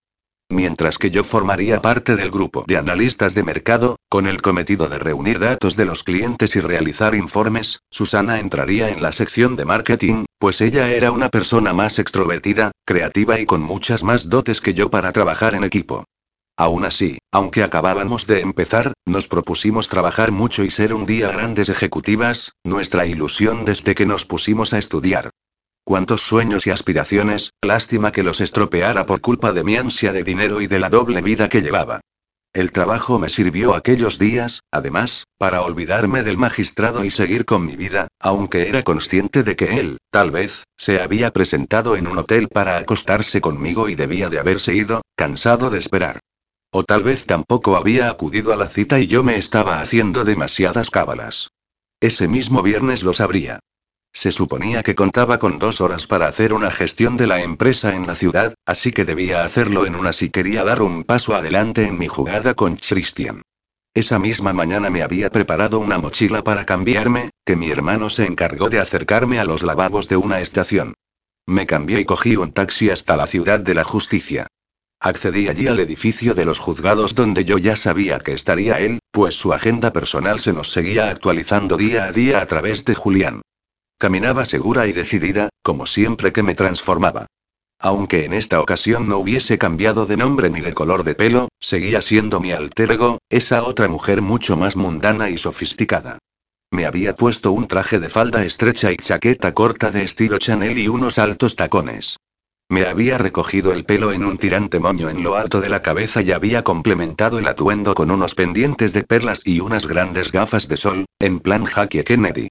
Mientras 0.51 0.99
que 0.99 1.11
yo 1.11 1.25
formaría 1.25 1.81
parte 1.81 2.17
del 2.17 2.31
grupo 2.31 2.65
de 2.67 2.77
analistas 2.77 3.35
de 3.35 3.43
mercado, 3.43 3.97
con 4.09 4.27
el 4.27 4.43
cometido 4.43 4.89
de 4.89 4.99
reunir 4.99 5.39
datos 5.39 5.77
de 5.77 5.85
los 5.85 6.03
clientes 6.03 6.55
y 6.55 6.61
realizar 6.61 7.15
informes, 7.15 7.81
Susana 7.91 8.39
entraría 8.39 8.91
en 8.91 9.03
la 9.03 9.13
sección 9.13 9.57
de 9.57 9.65
marketing, 9.65 10.27
pues 10.39 10.61
ella 10.61 10.91
era 10.91 11.11
una 11.11 11.31
persona 11.31 11.73
más 11.73 11.99
extrovertida, 11.99 12.73
creativa 12.85 13.41
y 13.41 13.47
con 13.47 13.63
muchas 13.63 14.05
más 14.05 14.29
dotes 14.29 14.61
que 14.61 14.75
yo 14.75 14.91
para 14.91 15.13
trabajar 15.13 15.55
en 15.55 15.65
equipo. 15.65 16.05
Aún 16.57 16.85
así, 16.85 17.19
aunque 17.33 17.65
acabábamos 17.65 18.29
de 18.29 18.41
empezar, 18.41 18.93
nos 19.07 19.27
propusimos 19.27 19.89
trabajar 19.89 20.31
mucho 20.31 20.63
y 20.63 20.71
ser 20.71 20.95
un 20.95 21.05
día 21.05 21.33
grandes 21.33 21.69
ejecutivas, 21.69 22.53
nuestra 22.63 23.07
ilusión 23.07 23.65
desde 23.65 23.97
que 23.97 24.07
nos 24.07 24.25
pusimos 24.25 24.73
a 24.73 24.79
estudiar. 24.79 25.31
Cuántos 25.85 26.23
sueños 26.23 26.67
y 26.67 26.71
aspiraciones, 26.71 27.53
lástima 27.61 28.11
que 28.11 28.23
los 28.23 28.41
estropeara 28.41 29.05
por 29.05 29.21
culpa 29.21 29.53
de 29.53 29.65
mi 29.65 29.77
ansia 29.77 30.15
de 30.15 30.25
dinero 30.25 30.63
y 30.63 30.67
de 30.67 30.79
la 30.79 30.89
doble 30.89 31.21
vida 31.21 31.51
que 31.51 31.61
llevaba. 31.61 32.01
El 32.55 32.73
trabajo 32.73 33.19
me 33.19 33.29
sirvió 33.29 33.75
aquellos 33.75 34.19
días, 34.19 34.63
además, 34.71 35.25
para 35.39 35.61
olvidarme 35.61 36.23
del 36.23 36.39
magistrado 36.39 37.05
y 37.05 37.11
seguir 37.11 37.45
con 37.45 37.67
mi 37.67 37.77
vida, 37.77 38.09
aunque 38.19 38.69
era 38.69 38.83
consciente 38.83 39.43
de 39.43 39.57
que 39.57 39.79
él, 39.79 39.99
tal 40.11 40.31
vez, 40.31 40.63
se 40.79 41.03
había 41.03 41.33
presentado 41.33 41.97
en 41.97 42.07
un 42.07 42.17
hotel 42.17 42.49
para 42.49 42.79
acostarse 42.79 43.43
conmigo 43.43 43.89
y 43.91 43.95
debía 43.95 44.31
de 44.31 44.39
haberse 44.39 44.75
ido, 44.75 45.03
cansado 45.17 45.69
de 45.69 45.81
esperar. 45.81 46.21
O 46.71 46.85
tal 46.85 47.03
vez 47.03 47.27
tampoco 47.27 47.77
había 47.77 48.09
acudido 48.09 48.53
a 48.55 48.57
la 48.57 48.69
cita 48.69 49.01
y 49.01 49.07
yo 49.07 49.23
me 49.23 49.37
estaba 49.37 49.81
haciendo 49.81 50.25
demasiadas 50.25 50.91
cábalas. 50.91 51.51
Ese 52.01 52.27
mismo 52.27 52.63
viernes 52.63 53.03
lo 53.03 53.13
sabría. 53.13 53.61
Se 54.15 54.31
suponía 54.31 54.85
que 54.85 54.95
contaba 54.95 55.41
con 55.41 55.59
dos 55.59 55.81
horas 55.81 56.07
para 56.07 56.29
hacer 56.29 56.53
una 56.53 56.71
gestión 56.71 57.17
de 57.17 57.27
la 57.27 57.43
empresa 57.43 57.97
en 57.97 58.07
la 58.07 58.15
ciudad, 58.15 58.55
así 58.65 58.93
que 58.93 59.05
debía 59.05 59.43
hacerlo 59.43 59.87
en 59.87 59.97
una 59.97 60.13
si 60.13 60.31
quería 60.31 60.63
dar 60.63 60.83
un 60.83 61.03
paso 61.03 61.35
adelante 61.35 61.89
en 61.89 61.99
mi 61.99 62.07
jugada 62.07 62.55
con 62.55 62.77
Christian. 62.77 63.43
Esa 63.93 64.21
misma 64.21 64.53
mañana 64.53 64.89
me 64.89 65.03
había 65.03 65.31
preparado 65.31 65.81
una 65.81 65.99
mochila 65.99 66.45
para 66.45 66.65
cambiarme, 66.65 67.31
que 67.45 67.57
mi 67.57 67.71
hermano 67.71 68.09
se 68.09 68.25
encargó 68.25 68.71
de 68.71 68.79
acercarme 68.79 69.41
a 69.41 69.45
los 69.45 69.65
lavabos 69.65 70.09
de 70.09 70.17
una 70.17 70.41
estación. 70.41 70.95
Me 71.47 71.67
cambié 71.67 72.01
y 72.01 72.05
cogí 72.05 72.37
un 72.37 72.53
taxi 72.53 72.91
hasta 72.91 73.17
la 73.17 73.27
ciudad 73.27 73.59
de 73.59 73.75
la 73.75 73.85
justicia. 73.85 74.47
Accedí 75.01 75.49
allí 75.49 75.67
al 75.67 75.81
edificio 75.81 76.35
de 76.35 76.45
los 76.45 76.61
juzgados 76.61 77.17
donde 77.17 77.45
yo 77.45 77.59
ya 77.59 77.75
sabía 77.75 78.21
que 78.21 78.33
estaría 78.33 78.79
él, 78.79 79.01
pues 79.11 79.35
su 79.35 79.53
agenda 79.53 79.93
personal 79.93 80.39
se 80.39 80.53
nos 80.53 80.71
seguía 80.71 81.11
actualizando 81.11 81.77
día 81.77 82.05
a 82.05 82.13
día 82.13 82.41
a 82.41 82.47
través 82.47 82.85
de 82.85 82.95
Julián. 82.95 83.43
Caminaba 83.99 84.45
segura 84.45 84.87
y 84.87 84.93
decidida, 84.93 85.49
como 85.63 85.87
siempre 85.87 86.33
que 86.33 86.43
me 86.43 86.55
transformaba. 86.55 87.27
Aunque 87.79 88.25
en 88.25 88.33
esta 88.33 88.61
ocasión 88.61 89.09
no 89.09 89.19
hubiese 89.19 89.59
cambiado 89.59 90.07
de 90.07 90.17
nombre 90.17 90.51
ni 90.51 90.61
de 90.61 90.75
color 90.75 91.05
de 91.05 91.15
pelo, 91.15 91.49
seguía 91.61 92.01
siendo 92.03 92.41
mi 92.41 92.53
alter 92.53 92.93
ego, 92.93 93.19
esa 93.29 93.63
otra 93.65 93.89
mujer 93.89 94.23
mucho 94.23 94.57
más 94.57 94.77
mundana 94.77 95.31
y 95.31 95.39
sofisticada. 95.39 96.19
Me 96.71 96.87
había 96.87 97.15
puesto 97.15 97.53
un 97.53 97.69
traje 97.69 98.01
de 98.01 98.09
falda 98.09 98.45
estrecha 98.45 98.91
y 98.91 98.97
chaqueta 98.97 99.53
corta 99.55 99.91
de 99.91 100.03
estilo 100.03 100.39
Chanel 100.39 100.79
y 100.79 100.89
unos 100.89 101.19
altos 101.19 101.57
tacones. 101.57 102.17
Me 102.69 102.87
había 102.87 103.19
recogido 103.19 103.73
el 103.73 103.85
pelo 103.85 104.13
en 104.13 104.25
un 104.25 104.39
tirante 104.39 104.81
moño 104.81 105.11
en 105.11 105.23
lo 105.23 105.37
alto 105.37 105.61
de 105.61 105.69
la 105.69 105.83
cabeza 105.83 106.23
y 106.23 106.33
había 106.33 106.65
complementado 106.65 107.39
el 107.39 107.47
atuendo 107.47 107.95
con 107.95 108.11
unos 108.11 108.35
pendientes 108.35 108.93
de 108.93 109.05
perlas 109.05 109.43
y 109.45 109.61
unas 109.61 109.87
grandes 109.87 110.33
gafas 110.33 110.67
de 110.67 110.79
sol, 110.79 111.05
en 111.19 111.41
plan 111.41 111.67
Jackie 111.67 112.03
Kennedy. 112.03 112.49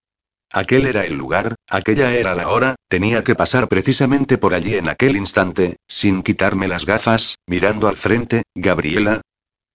Aquel 0.56 0.86
era 0.86 1.04
el 1.04 1.16
lugar, 1.16 1.56
aquella 1.68 2.14
era 2.14 2.36
la 2.36 2.50
hora, 2.50 2.76
tenía 2.88 3.24
que 3.24 3.34
pasar 3.34 3.68
precisamente 3.68 4.38
por 4.38 4.54
allí 4.54 4.76
en 4.76 4.88
aquel 4.88 5.16
instante, 5.16 5.78
sin 5.88 6.22
quitarme 6.22 6.68
las 6.68 6.86
gafas, 6.86 7.40
mirando 7.48 7.88
al 7.88 7.98
frente, 7.98 8.44
Gabriela. 8.54 9.22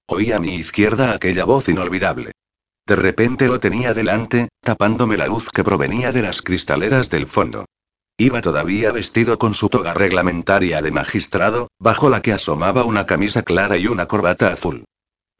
Oí 0.07 0.31
a 0.31 0.39
mi 0.39 0.55
izquierda 0.55 1.13
aquella 1.13 1.45
voz 1.45 1.69
inolvidable. 1.69 2.31
De 2.87 2.95
repente 2.95 3.49
lo 3.49 3.59
tenía 3.59 3.93
delante, 3.93 4.51
tapándome 4.63 5.17
la 5.17 5.27
luz 5.27 5.49
que 5.51 5.65
provenía 5.65 6.13
de 6.13 6.23
las 6.23 6.43
cristaleras 6.43 7.11
del 7.11 7.27
fondo. 7.27 7.65
Iba 8.17 8.41
todavía 8.41 8.93
vestido 8.93 9.37
con 9.37 9.55
su 9.55 9.69
toga 9.69 9.95
reglamentaria 9.95 10.81
de 10.81 10.93
magistrado, 10.93 11.69
bajo 11.81 12.09
la 12.09 12.23
que 12.23 12.33
asomaba 12.33 12.85
una 12.85 13.05
camisa 13.05 13.43
clara 13.43 13.77
y 13.77 13.89
una 13.89 14.07
corbata 14.07 14.53
azul. 14.53 14.85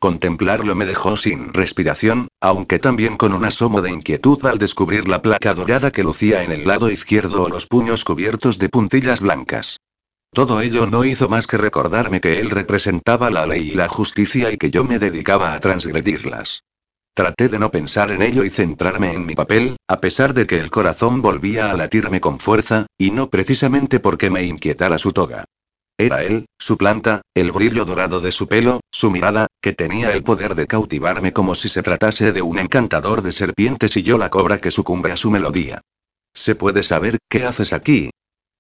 Contemplarlo 0.01 0.77
me 0.77 0.87
dejó 0.87 1.17
sin 1.17 1.53
respiración, 1.53 2.29
aunque 2.41 2.79
también 2.79 3.17
con 3.17 3.33
un 3.33 3.45
asomo 3.45 3.83
de 3.83 3.91
inquietud 3.91 4.47
al 4.47 4.59
descubrir 4.59 5.09
la 5.09 5.23
placa 5.23 5.55
dorada 5.55 5.91
que 5.91 6.05
lucía 6.05 6.45
en 6.45 6.53
el 6.53 6.69
lado 6.69 6.89
izquierdo 6.89 7.43
o 7.43 7.49
los 7.49 7.67
puños 7.67 8.05
cubiertos 8.05 8.59
de 8.59 8.69
puntillas 8.69 9.21
blancas. 9.21 9.81
Todo 10.33 10.61
ello 10.61 10.87
no 10.87 11.05
hizo 11.05 11.29
más 11.29 11.49
que 11.49 11.57
recordarme 11.57 12.21
que 12.21 12.39
él 12.39 12.51
representaba 12.51 13.31
la 13.31 13.47
ley 13.47 13.71
y 13.71 13.75
la 13.75 13.89
justicia 13.89 14.53
y 14.53 14.57
que 14.57 14.71
yo 14.71 14.85
me 14.85 15.01
dedicaba 15.01 15.53
a 15.53 15.59
transgredirlas. 15.59 16.63
Traté 17.13 17.49
de 17.49 17.59
no 17.59 17.73
pensar 17.73 18.13
en 18.13 18.23
ello 18.23 18.45
y 18.45 18.51
centrarme 18.51 19.13
en 19.13 19.27
mi 19.27 19.35
papel, 19.35 19.79
a 19.89 20.01
pesar 20.01 20.33
de 20.33 20.47
que 20.47 20.59
el 20.59 20.71
corazón 20.71 21.23
volvía 21.23 21.73
a 21.73 21.75
latirme 21.75 22.21
con 22.21 22.39
fuerza, 22.39 22.87
y 22.97 23.11
no 23.11 23.31
precisamente 23.31 23.99
porque 23.99 24.31
me 24.31 24.45
inquietara 24.45 24.99
su 24.99 25.13
toga. 25.13 25.45
Era 26.01 26.23
él, 26.23 26.47
su 26.61 26.79
planta, 26.79 27.23
el 27.35 27.51
brillo 27.51 27.85
dorado 27.85 28.21
de 28.21 28.31
su 28.31 28.47
pelo, 28.47 28.81
su 28.93 29.11
mirada, 29.11 29.48
que 29.61 29.73
tenía 29.73 30.13
el 30.13 30.23
poder 30.23 30.55
de 30.55 30.67
cautivarme 30.67 31.33
como 31.33 31.55
si 31.55 31.69
se 31.69 31.83
tratase 31.83 32.33
de 32.33 32.43
un 32.43 32.59
encantador 32.59 33.23
de 33.23 33.33
serpientes 33.33 33.97
y 33.97 34.03
yo 34.03 34.19
la 34.19 34.31
cobra 34.31 34.59
que 34.59 34.71
sucumbe 34.71 35.13
a 35.13 35.17
su 35.17 35.31
melodía. 35.31 35.81
¿Se 36.35 36.55
puede 36.55 36.83
saber 36.83 37.19
qué 37.29 37.45
haces 37.45 37.73
aquí? 37.73 38.11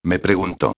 Me 0.02 0.18
preguntó. 0.18 0.72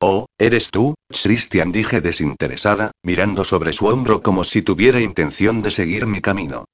Oh, 0.00 0.26
¿eres 0.38 0.70
tú, 0.70 0.94
Christian? 1.08 1.72
dije 1.72 2.00
desinteresada, 2.00 2.90
mirando 3.02 3.44
sobre 3.44 3.72
su 3.72 3.86
hombro 3.86 4.22
como 4.22 4.44
si 4.44 4.60
tuviera 4.60 5.00
intención 5.00 5.62
de 5.62 5.70
seguir 5.70 6.06
mi 6.06 6.20
camino. 6.20 6.66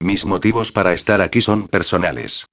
Mis 0.00 0.24
motivos 0.26 0.72
para 0.72 0.92
estar 0.92 1.20
aquí 1.20 1.40
son 1.40 1.68
personales. 1.68 2.46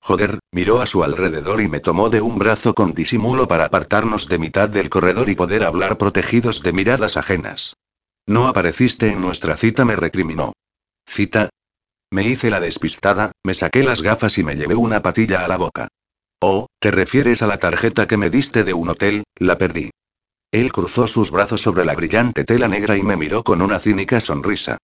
Joder, 0.00 0.38
miró 0.52 0.80
a 0.80 0.86
su 0.86 1.02
alrededor 1.02 1.60
y 1.60 1.68
me 1.68 1.80
tomó 1.80 2.10
de 2.10 2.20
un 2.20 2.38
brazo 2.38 2.74
con 2.74 2.92
disimulo 2.92 3.48
para 3.48 3.66
apartarnos 3.66 4.28
de 4.28 4.38
mitad 4.38 4.68
del 4.68 4.90
corredor 4.90 5.28
y 5.28 5.34
poder 5.34 5.64
hablar 5.64 5.96
protegidos 5.96 6.62
de 6.62 6.72
miradas 6.72 7.16
ajenas. 7.16 7.74
No 8.28 8.46
apareciste 8.46 9.10
en 9.10 9.22
nuestra 9.22 9.56
cita, 9.56 9.86
me 9.86 9.96
recriminó. 9.96 10.52
¿Cita? 11.08 11.48
Me 12.10 12.24
hice 12.24 12.50
la 12.50 12.60
despistada, 12.60 13.32
me 13.42 13.54
saqué 13.54 13.82
las 13.82 14.02
gafas 14.02 14.36
y 14.36 14.44
me 14.44 14.54
llevé 14.54 14.74
una 14.74 15.00
patilla 15.00 15.46
a 15.46 15.48
la 15.48 15.56
boca. 15.56 15.88
Oh, 16.38 16.66
¿te 16.78 16.90
refieres 16.90 17.40
a 17.40 17.46
la 17.46 17.58
tarjeta 17.58 18.06
que 18.06 18.18
me 18.18 18.28
diste 18.28 18.64
de 18.64 18.74
un 18.74 18.90
hotel? 18.90 19.24
La 19.36 19.56
perdí. 19.56 19.90
Él 20.52 20.72
cruzó 20.72 21.08
sus 21.08 21.30
brazos 21.30 21.62
sobre 21.62 21.86
la 21.86 21.94
brillante 21.94 22.44
tela 22.44 22.68
negra 22.68 22.98
y 22.98 23.02
me 23.02 23.16
miró 23.16 23.42
con 23.42 23.62
una 23.62 23.78
cínica 23.78 24.20
sonrisa. 24.20 24.76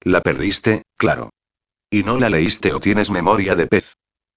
La 0.00 0.20
perdiste, 0.20 0.82
claro. 0.96 1.30
¿Y 1.90 2.02
no 2.02 2.18
la 2.18 2.30
leíste 2.30 2.72
o 2.72 2.80
tienes 2.80 3.12
memoria 3.12 3.54
de 3.54 3.68
pez? 3.68 3.94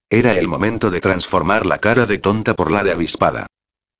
Era 0.08 0.38
el 0.38 0.46
momento 0.46 0.92
de 0.92 1.00
transformar 1.00 1.66
la 1.66 1.78
cara 1.78 2.06
de 2.06 2.18
tonta 2.18 2.54
por 2.54 2.70
la 2.70 2.84
de 2.84 2.92
avispada. 2.92 3.48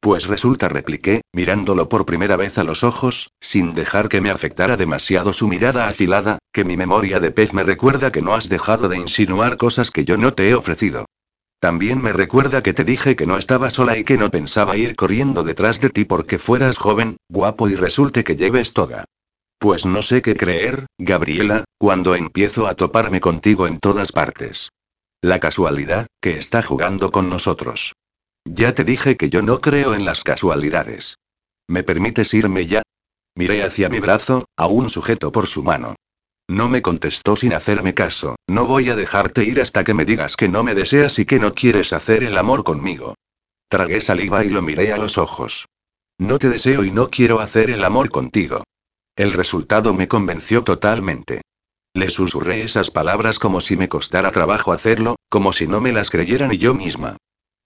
Pues 0.02 0.26
resulta, 0.26 0.68
repliqué, 0.68 1.20
mirándolo 1.32 1.88
por 1.88 2.04
primera 2.04 2.36
vez 2.36 2.58
a 2.58 2.64
los 2.64 2.82
ojos, 2.82 3.30
sin 3.40 3.72
dejar 3.72 4.08
que 4.08 4.20
me 4.20 4.30
afectara 4.30 4.76
demasiado 4.76 5.32
su 5.32 5.46
mirada 5.46 5.86
afilada, 5.86 6.38
que 6.52 6.64
mi 6.64 6.76
memoria 6.76 7.20
de 7.20 7.30
pez 7.30 7.52
me 7.54 7.62
recuerda 7.62 8.10
que 8.10 8.20
no 8.20 8.34
has 8.34 8.48
dejado 8.48 8.88
de 8.88 8.96
insinuar 8.96 9.56
cosas 9.56 9.92
que 9.92 10.04
yo 10.04 10.16
no 10.16 10.34
te 10.34 10.48
he 10.48 10.56
ofrecido. 10.56 11.04
También 11.60 12.02
me 12.02 12.12
recuerda 12.12 12.64
que 12.64 12.72
te 12.72 12.82
dije 12.82 13.14
que 13.14 13.26
no 13.26 13.38
estaba 13.38 13.70
sola 13.70 13.96
y 13.96 14.02
que 14.02 14.18
no 14.18 14.28
pensaba 14.32 14.76
ir 14.76 14.96
corriendo 14.96 15.44
detrás 15.44 15.80
de 15.80 15.90
ti 15.90 16.04
porque 16.04 16.40
fueras 16.40 16.78
joven, 16.78 17.16
guapo 17.28 17.68
y 17.68 17.76
resulte 17.76 18.24
que 18.24 18.34
lleves 18.34 18.72
toga. 18.72 19.04
Pues 19.58 19.86
no 19.86 20.02
sé 20.02 20.20
qué 20.20 20.34
creer, 20.34 20.86
Gabriela, 20.98 21.62
cuando 21.78 22.16
empiezo 22.16 22.66
a 22.66 22.74
toparme 22.74 23.20
contigo 23.20 23.68
en 23.68 23.78
todas 23.78 24.10
partes. 24.10 24.70
La 25.20 25.38
casualidad, 25.38 26.08
que 26.20 26.38
está 26.38 26.60
jugando 26.60 27.12
con 27.12 27.30
nosotros. 27.30 27.92
Ya 28.44 28.74
te 28.74 28.84
dije 28.84 29.16
que 29.16 29.30
yo 29.30 29.42
no 29.42 29.60
creo 29.60 29.94
en 29.94 30.04
las 30.04 30.24
casualidades. 30.24 31.18
¿Me 31.68 31.82
permites 31.82 32.34
irme 32.34 32.66
ya? 32.66 32.82
Miré 33.34 33.62
hacia 33.62 33.88
mi 33.88 34.00
brazo, 34.00 34.46
aún 34.56 34.88
sujeto 34.88 35.32
por 35.32 35.46
su 35.46 35.62
mano. 35.62 35.94
No 36.48 36.68
me 36.68 36.82
contestó 36.82 37.36
sin 37.36 37.54
hacerme 37.54 37.94
caso, 37.94 38.36
no 38.48 38.66
voy 38.66 38.90
a 38.90 38.96
dejarte 38.96 39.44
ir 39.44 39.60
hasta 39.60 39.84
que 39.84 39.94
me 39.94 40.04
digas 40.04 40.36
que 40.36 40.48
no 40.48 40.64
me 40.64 40.74
deseas 40.74 41.18
y 41.18 41.24
que 41.24 41.38
no 41.38 41.54
quieres 41.54 41.92
hacer 41.92 42.24
el 42.24 42.36
amor 42.36 42.64
conmigo. 42.64 43.14
Tragué 43.68 44.00
saliva 44.00 44.44
y 44.44 44.50
lo 44.50 44.60
miré 44.60 44.92
a 44.92 44.98
los 44.98 45.16
ojos. 45.16 45.66
No 46.18 46.38
te 46.38 46.50
deseo 46.50 46.84
y 46.84 46.90
no 46.90 47.08
quiero 47.08 47.40
hacer 47.40 47.70
el 47.70 47.84
amor 47.84 48.10
contigo. 48.10 48.64
El 49.16 49.32
resultado 49.32 49.94
me 49.94 50.08
convenció 50.08 50.62
totalmente. 50.62 51.42
Le 51.94 52.10
susurré 52.10 52.62
esas 52.62 52.90
palabras 52.90 53.38
como 53.38 53.60
si 53.60 53.76
me 53.76 53.88
costara 53.88 54.30
trabajo 54.30 54.72
hacerlo, 54.72 55.16
como 55.30 55.52
si 55.52 55.66
no 55.66 55.80
me 55.80 55.92
las 55.92 56.10
creyera 56.10 56.48
ni 56.48 56.58
yo 56.58 56.74
misma. 56.74 57.16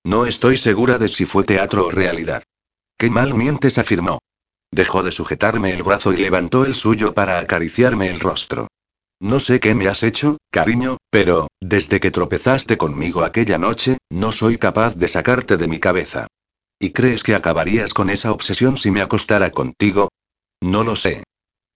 No 0.06 0.24
estoy 0.24 0.56
segura 0.56 0.98
de 0.98 1.08
si 1.08 1.24
fue 1.24 1.42
teatro 1.42 1.86
o 1.86 1.90
realidad. 1.90 2.44
Qué 2.96 3.10
mal 3.10 3.34
mientes, 3.34 3.76
afirmó. 3.76 4.20
Dejó 4.70 5.02
de 5.02 5.10
sujetarme 5.10 5.72
el 5.72 5.82
brazo 5.82 6.12
y 6.12 6.16
levantó 6.18 6.64
el 6.64 6.76
suyo 6.76 7.12
para 7.12 7.40
acariciarme 7.40 8.08
el 8.08 8.20
rostro. 8.20 8.68
No 9.18 9.40
sé 9.40 9.58
qué 9.58 9.74
me 9.74 9.88
has 9.88 10.04
hecho, 10.04 10.38
cariño, 10.52 10.98
pero, 11.10 11.48
desde 11.60 11.98
que 11.98 12.12
tropezaste 12.12 12.76
conmigo 12.76 13.24
aquella 13.24 13.58
noche, 13.58 13.98
no 14.08 14.30
soy 14.30 14.58
capaz 14.58 14.94
de 14.94 15.08
sacarte 15.08 15.56
de 15.56 15.66
mi 15.66 15.80
cabeza. 15.80 16.28
¿Y 16.78 16.90
crees 16.90 17.24
que 17.24 17.34
acabarías 17.34 17.92
con 17.92 18.08
esa 18.08 18.30
obsesión 18.30 18.76
si 18.76 18.92
me 18.92 19.02
acostara 19.02 19.50
contigo? 19.50 20.10
No 20.62 20.84
lo 20.84 20.94
sé. 20.94 21.24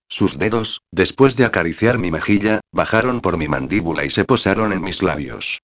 Sus 0.09 0.39
dedos, 0.39 0.83
después 0.93 1.37
de 1.37 1.47
acariciar 1.47 1.99
mi 1.99 2.12
mejilla, 2.12 2.61
bajaron 2.72 3.22
por 3.22 3.39
mi 3.39 3.49
mandíbula 3.49 4.05
y 4.05 4.11
se 4.11 4.24
posaron 4.24 4.72
en 4.72 4.83
mis 4.83 5.03
labios. 5.03 5.59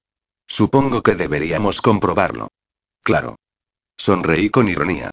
Supongo 0.48 1.02
que 1.02 1.14
deberíamos 1.14 1.80
comprobarlo. 1.80 2.48
Claro. 3.02 3.36
Sonreí 3.96 4.50
con 4.50 4.68
ironía. 4.68 5.10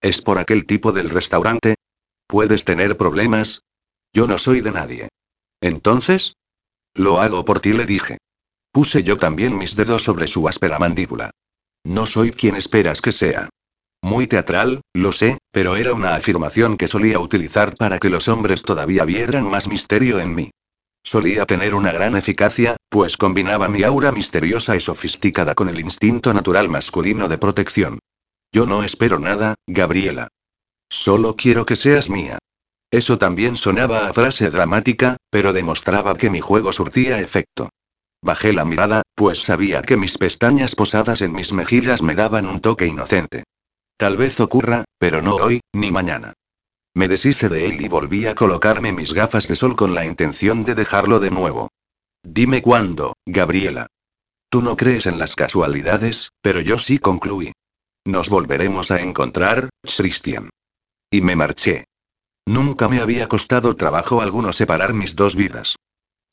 ¿Es 0.00 0.20
por 0.20 0.38
aquel 0.38 0.66
tipo 0.66 0.92
del 0.92 1.10
restaurante? 1.10 1.76
¿Puedes 2.26 2.64
tener 2.64 2.96
problemas? 2.96 3.62
Yo 4.12 4.26
no 4.26 4.38
soy 4.38 4.60
de 4.60 4.72
nadie. 4.72 5.08
Entonces? 5.60 6.34
Lo 6.94 7.20
hago 7.20 7.44
por 7.44 7.60
ti, 7.60 7.72
le 7.72 7.86
dije. 7.86 8.18
Puse 8.72 9.02
yo 9.02 9.18
también 9.18 9.56
mis 9.56 9.76
dedos 9.76 10.02
sobre 10.02 10.26
su 10.26 10.48
áspera 10.48 10.78
mandíbula. 10.78 11.30
No 11.84 12.06
soy 12.06 12.32
quien 12.32 12.56
esperas 12.56 13.00
que 13.00 13.12
sea. 13.12 13.48
Muy 14.02 14.26
teatral, 14.26 14.82
lo 14.92 15.12
sé, 15.12 15.38
pero 15.50 15.76
era 15.76 15.94
una 15.94 16.14
afirmación 16.14 16.76
que 16.76 16.88
solía 16.88 17.18
utilizar 17.18 17.74
para 17.76 17.98
que 17.98 18.10
los 18.10 18.28
hombres 18.28 18.62
todavía 18.62 19.04
vieran 19.04 19.48
más 19.48 19.68
misterio 19.68 20.18
en 20.20 20.34
mí. 20.34 20.50
Solía 21.04 21.44
tener 21.44 21.74
una 21.74 21.92
gran 21.92 22.16
eficacia, 22.16 22.78
pues 22.88 23.18
combinaba 23.18 23.68
mi 23.68 23.82
aura 23.82 24.10
misteriosa 24.10 24.74
y 24.74 24.80
sofisticada 24.80 25.54
con 25.54 25.68
el 25.68 25.78
instinto 25.78 26.32
natural 26.32 26.70
masculino 26.70 27.28
de 27.28 27.36
protección. 27.36 27.98
Yo 28.50 28.64
no 28.64 28.82
espero 28.82 29.18
nada, 29.18 29.54
Gabriela. 29.66 30.28
Solo 30.88 31.36
quiero 31.36 31.66
que 31.66 31.76
seas 31.76 32.08
mía. 32.08 32.38
Eso 32.90 33.18
también 33.18 33.56
sonaba 33.56 34.08
a 34.08 34.12
frase 34.14 34.48
dramática, 34.50 35.18
pero 35.28 35.52
demostraba 35.52 36.16
que 36.16 36.30
mi 36.30 36.40
juego 36.40 36.72
surtía 36.72 37.20
efecto. 37.20 37.68
Bajé 38.22 38.54
la 38.54 38.64
mirada, 38.64 39.02
pues 39.14 39.42
sabía 39.42 39.82
que 39.82 39.98
mis 39.98 40.16
pestañas 40.16 40.74
posadas 40.74 41.20
en 41.20 41.32
mis 41.32 41.52
mejillas 41.52 42.00
me 42.00 42.14
daban 42.14 42.46
un 42.46 42.60
toque 42.60 42.86
inocente. 42.86 43.44
Tal 43.98 44.16
vez 44.16 44.40
ocurra, 44.40 44.84
pero 44.98 45.20
no 45.20 45.36
hoy, 45.36 45.60
ni 45.74 45.90
mañana. 45.90 46.32
Me 46.94 47.08
deshice 47.08 47.48
de 47.48 47.66
él 47.66 47.80
y 47.80 47.88
volví 47.88 48.26
a 48.26 48.36
colocarme 48.36 48.92
mis 48.92 49.12
gafas 49.12 49.48
de 49.48 49.56
sol 49.56 49.74
con 49.74 49.94
la 49.94 50.06
intención 50.06 50.64
de 50.64 50.76
dejarlo 50.76 51.18
de 51.18 51.30
nuevo. 51.30 51.70
Dime 52.22 52.62
cuándo, 52.62 53.14
Gabriela. 53.26 53.88
Tú 54.48 54.62
no 54.62 54.76
crees 54.76 55.06
en 55.06 55.18
las 55.18 55.34
casualidades, 55.34 56.30
pero 56.40 56.60
yo 56.60 56.78
sí 56.78 57.00
concluí. 57.00 57.52
Nos 58.04 58.28
volveremos 58.28 58.92
a 58.92 59.00
encontrar, 59.00 59.70
Christian. 59.82 60.50
Y 61.10 61.20
me 61.20 61.34
marché. 61.34 61.86
Nunca 62.46 62.88
me 62.88 63.00
había 63.00 63.26
costado 63.26 63.74
trabajo 63.74 64.20
alguno 64.20 64.52
separar 64.52 64.94
mis 64.94 65.16
dos 65.16 65.34
vidas. 65.34 65.76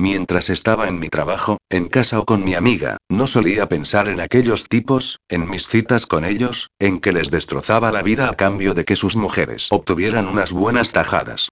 Mientras 0.02 0.50
estaba 0.50 0.88
en 0.88 0.98
mi 0.98 1.10
trabajo, 1.10 1.60
en 1.70 1.88
casa 1.88 2.20
o 2.20 2.26
con 2.26 2.44
mi 2.44 2.56
amiga, 2.56 2.98
no 3.08 3.28
solía 3.28 3.70
pensar 3.70 4.08
en 4.08 4.20
aquellos 4.20 4.68
tipos, 4.68 5.20
en 5.30 5.48
mis 5.48 5.68
citas 5.68 6.08
con 6.08 6.26
ellos, 6.26 6.72
en 6.80 7.00
que 7.00 7.12
les 7.12 7.30
destrozaba 7.30 7.92
la 7.92 8.02
vida 8.02 8.28
a 8.28 8.34
cambio 8.34 8.74
de 8.74 8.84
que 8.84 8.96
sus 8.96 9.16
mujeres 9.16 9.68
obtuvieran 9.70 10.28
unas 10.28 10.54
buenas 10.54 10.92
tajadas. 10.92 11.50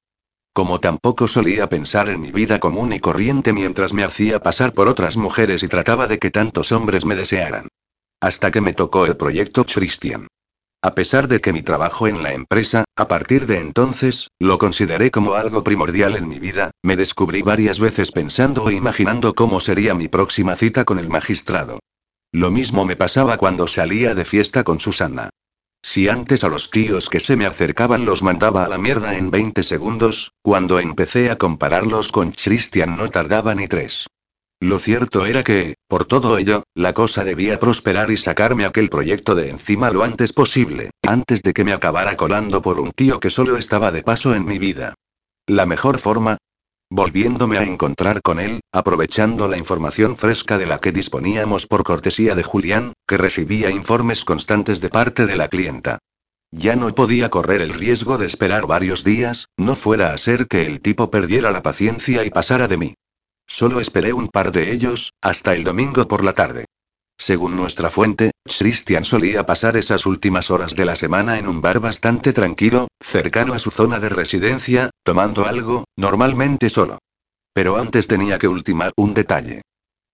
Como 0.51 0.79
tampoco 0.79 1.27
solía 1.27 1.69
pensar 1.69 2.09
en 2.09 2.21
mi 2.21 2.31
vida 2.31 2.59
común 2.59 2.91
y 2.91 2.99
corriente 2.99 3.53
mientras 3.53 3.93
me 3.93 4.03
hacía 4.03 4.39
pasar 4.39 4.73
por 4.73 4.87
otras 4.87 5.15
mujeres 5.15 5.61
y 5.61 5.67
trataba 5.67 6.07
de 6.07 6.17
que 6.17 6.31
tantos 6.31 6.71
hombres 6.71 7.05
me 7.05 7.15
desearan. 7.15 7.67
Hasta 8.19 8.49
que 8.49 8.61
me 8.61 8.73
tocó 8.73 9.05
el 9.05 9.15
proyecto 9.15 9.63
Christian. 9.63 10.25
A 10.81 10.95
pesar 10.95 11.27
de 11.27 11.41
que 11.41 11.51
mi 11.51 11.61
trabajo 11.61 12.07
en 12.07 12.23
la 12.23 12.31
empresa, 12.31 12.85
a 12.95 13.09
partir 13.09 13.47
de 13.47 13.59
entonces, 13.59 14.29
lo 14.39 14.57
consideré 14.57 15.11
como 15.11 15.33
algo 15.33 15.61
primordial 15.61 16.15
en 16.15 16.29
mi 16.29 16.39
vida, 16.39 16.71
me 16.81 16.95
descubrí 16.95 17.41
varias 17.41 17.81
veces 17.81 18.13
pensando 18.13 18.63
o 18.63 18.71
imaginando 18.71 19.35
cómo 19.35 19.59
sería 19.59 19.93
mi 19.93 20.07
próxima 20.07 20.55
cita 20.55 20.85
con 20.85 20.97
el 20.97 21.09
magistrado. 21.09 21.79
Lo 22.31 22.49
mismo 22.49 22.85
me 22.85 22.95
pasaba 22.95 23.35
cuando 23.35 23.67
salía 23.67 24.15
de 24.15 24.23
fiesta 24.23 24.63
con 24.63 24.79
Susana. 24.79 25.31
Si 25.81 26.07
antes 26.07 26.45
a 26.45 26.47
los 26.47 26.71
tíos 26.71 27.09
que 27.09 27.19
se 27.19 27.35
me 27.35 27.45
acercaban 27.45 28.05
los 28.05 28.23
mandaba 28.23 28.63
a 28.63 28.69
la 28.69 28.77
mierda 28.77 29.17
en 29.17 29.31
20 29.31 29.63
segundos, 29.63 30.31
cuando 30.41 30.79
empecé 30.79 31.29
a 31.29 31.37
compararlos 31.37 32.13
con 32.13 32.31
Christian 32.31 32.95
no 32.95 33.09
tardaba 33.09 33.53
ni 33.53 33.67
tres. 33.67 34.07
Lo 34.61 34.77
cierto 34.77 35.25
era 35.25 35.43
que, 35.43 35.75
por 35.87 36.03
todo 36.03 36.37
ello, 36.37 36.63
la 36.75 36.93
cosa 36.93 37.23
debía 37.23 37.59
prosperar 37.59 38.11
y 38.11 38.17
sacarme 38.17 38.65
aquel 38.65 38.89
proyecto 38.89 39.33
de 39.33 39.49
encima 39.49 39.89
lo 39.89 40.03
antes 40.03 40.33
posible, 40.33 40.91
antes 41.01 41.41
de 41.43 41.53
que 41.53 41.63
me 41.63 41.71
acabara 41.71 42.17
colando 42.17 42.61
por 42.61 42.79
un 42.79 42.91
tío 42.91 43.21
que 43.21 43.29
solo 43.29 43.57
estaba 43.57 43.91
de 43.91 44.03
paso 44.03 44.35
en 44.35 44.43
mi 44.45 44.59
vida. 44.59 44.95
La 45.47 45.65
mejor 45.65 45.99
forma, 45.99 46.37
volviéndome 46.89 47.57
a 47.57 47.63
encontrar 47.63 48.21
con 48.21 48.39
él, 48.39 48.59
aprovechando 48.73 49.47
la 49.47 49.57
información 49.57 50.17
fresca 50.17 50.57
de 50.57 50.65
la 50.65 50.79
que 50.79 50.91
disponíamos 50.91 51.65
por 51.65 51.83
cortesía 51.83 52.35
de 52.35 52.43
Julián, 52.43 52.93
que 53.07 53.17
recibía 53.17 53.69
informes 53.69 54.25
constantes 54.25 54.81
de 54.81 54.89
parte 54.89 55.25
de 55.25 55.37
la 55.37 55.47
clienta. 55.47 55.99
Ya 56.51 56.75
no 56.75 56.93
podía 56.95 57.29
correr 57.29 57.61
el 57.61 57.73
riesgo 57.73 58.17
de 58.17 58.25
esperar 58.25 58.65
varios 58.65 59.03
días, 59.03 59.47
no 59.55 59.75
fuera 59.75 60.13
a 60.13 60.17
ser 60.17 60.47
que 60.47 60.65
el 60.65 60.81
tipo 60.81 61.11
perdiera 61.11 61.51
la 61.51 61.61
paciencia 61.61 62.25
y 62.25 62.29
pasara 62.31 62.67
de 62.67 62.77
mí. 62.77 62.95
Solo 63.49 63.79
esperé 63.79 64.13
un 64.13 64.27
par 64.27 64.51
de 64.51 64.71
ellos, 64.71 65.13
hasta 65.21 65.55
el 65.55 65.63
domingo 65.63 66.07
por 66.07 66.23
la 66.23 66.33
tarde. 66.33 66.65
Según 67.17 67.55
nuestra 67.55 67.89
fuente, 67.89 68.31
Christian 68.45 69.03
solía 69.03 69.47
pasar 69.47 69.75
esas 69.75 70.05
últimas 70.05 70.51
horas 70.51 70.75
de 70.75 70.85
la 70.85 70.95
semana 70.95 71.39
en 71.39 71.47
un 71.47 71.59
bar 71.59 71.79
bastante 71.79 72.31
tranquilo, 72.31 72.87
cercano 73.01 73.55
a 73.55 73.59
su 73.59 73.71
zona 73.71 73.99
de 73.99 74.09
residencia, 74.09 74.91
tomando 75.03 75.47
algo, 75.47 75.85
normalmente 75.97 76.69
solo. 76.69 76.99
Pero 77.51 77.77
antes 77.77 78.07
tenía 78.07 78.37
que 78.37 78.47
ultimar 78.47 78.93
un 78.95 79.15
detalle. 79.15 79.63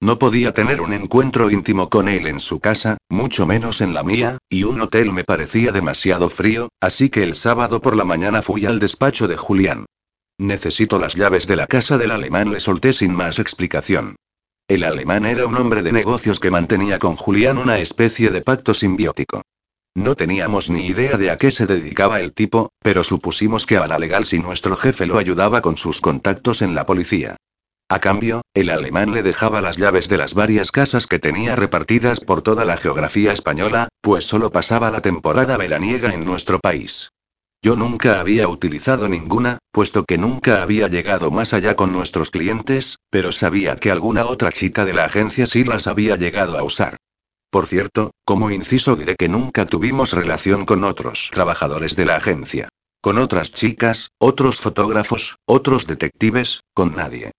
No 0.01 0.17
podía 0.17 0.53
tener 0.53 0.79
un 0.79 0.93
encuentro 0.93 1.51
íntimo 1.51 1.89
con 1.89 2.07
él 2.07 2.27
en 2.27 2.39
su 2.39 2.61
casa, 2.61 2.97
mucho 3.09 3.45
menos 3.45 3.81
en 3.81 3.93
la 3.93 4.03
mía, 4.03 4.37
y 4.49 4.63
un 4.63 4.79
hotel 4.79 5.11
me 5.11 5.25
parecía 5.25 5.73
demasiado 5.73 6.29
frío, 6.29 6.69
así 6.79 7.09
que 7.09 7.23
el 7.23 7.35
sábado 7.35 7.81
por 7.81 7.97
la 7.97 8.05
mañana 8.05 8.41
fui 8.41 8.65
al 8.65 8.79
despacho 8.79 9.27
de 9.27 9.35
Julián. 9.35 9.85
Necesito 10.37 10.99
las 10.99 11.15
llaves 11.15 11.47
de 11.47 11.55
la 11.55 11.67
casa 11.67 11.97
del 11.97 12.11
alemán, 12.11 12.51
le 12.51 12.59
solté 12.59 12.91
sin 12.91 13.13
más 13.13 13.39
explicación. 13.39 14.15
El 14.67 14.83
alemán 14.83 15.25
era 15.25 15.45
un 15.45 15.55
hombre 15.55 15.81
de 15.81 15.91
negocios 15.91 16.39
que 16.39 16.51
mantenía 16.51 16.99
con 16.99 17.15
Julián 17.15 17.57
una 17.57 17.79
especie 17.79 18.31
de 18.31 18.41
pacto 18.41 18.73
simbiótico. 18.73 19.43
No 19.95 20.15
teníamos 20.15 20.69
ni 20.69 20.87
idea 20.87 21.15
de 21.17 21.31
a 21.31 21.37
qué 21.37 21.51
se 21.51 21.67
dedicaba 21.67 22.19
el 22.19 22.33
tipo, 22.33 22.71
pero 22.81 23.05
supusimos 23.05 23.65
que 23.65 23.77
a 23.77 23.87
la 23.87 23.97
legal 23.97 24.25
si 24.25 24.39
nuestro 24.39 24.75
jefe 24.75 25.05
lo 25.05 25.17
ayudaba 25.17 25.61
con 25.61 25.77
sus 25.77 26.01
contactos 26.01 26.61
en 26.61 26.75
la 26.75 26.85
policía. 26.85 27.37
A 27.87 27.99
cambio, 27.99 28.41
el 28.53 28.71
alemán 28.71 29.13
le 29.13 29.23
dejaba 29.23 29.61
las 29.61 29.77
llaves 29.77 30.09
de 30.09 30.17
las 30.17 30.33
varias 30.33 30.71
casas 30.71 31.07
que 31.07 31.19
tenía 31.19 31.55
repartidas 31.55 32.19
por 32.19 32.41
toda 32.41 32.65
la 32.65 32.75
geografía 32.75 33.31
española, 33.31 33.87
pues 34.01 34.25
solo 34.25 34.51
pasaba 34.51 34.91
la 34.91 35.01
temporada 35.01 35.55
veraniega 35.55 36.11
en 36.11 36.25
nuestro 36.25 36.59
país. 36.59 37.11
Yo 37.61 37.75
nunca 37.75 38.19
había 38.19 38.47
utilizado 38.47 39.09
ninguna, 39.09 39.57
puesto 39.71 40.05
que 40.05 40.17
nunca 40.17 40.61
había 40.61 40.87
llegado 40.87 41.31
más 41.31 41.53
allá 41.53 41.75
con 41.75 41.91
nuestros 41.91 42.29
clientes, 42.29 42.97
pero 43.09 43.31
sabía 43.31 43.75
que 43.75 43.91
alguna 43.91 44.25
otra 44.25 44.51
chica 44.51 44.85
de 44.85 44.93
la 44.93 45.05
agencia 45.05 45.47
sí 45.47 45.63
las 45.63 45.87
había 45.87 46.15
llegado 46.15 46.57
a 46.57 46.63
usar. 46.63 46.97
Por 47.49 47.67
cierto, 47.67 48.11
como 48.25 48.51
inciso 48.51 48.95
diré 48.95 49.15
que 49.15 49.29
nunca 49.29 49.65
tuvimos 49.65 50.11
relación 50.11 50.65
con 50.65 50.83
otros 50.83 51.29
trabajadores 51.31 51.95
de 51.95 52.05
la 52.05 52.17
agencia. 52.17 52.69
Con 53.01 53.17
otras 53.17 53.51
chicas, 53.51 54.09
otros 54.19 54.59
fotógrafos, 54.59 55.37
otros 55.45 55.87
detectives, 55.87 56.61
con 56.73 56.95
nadie. 56.95 57.31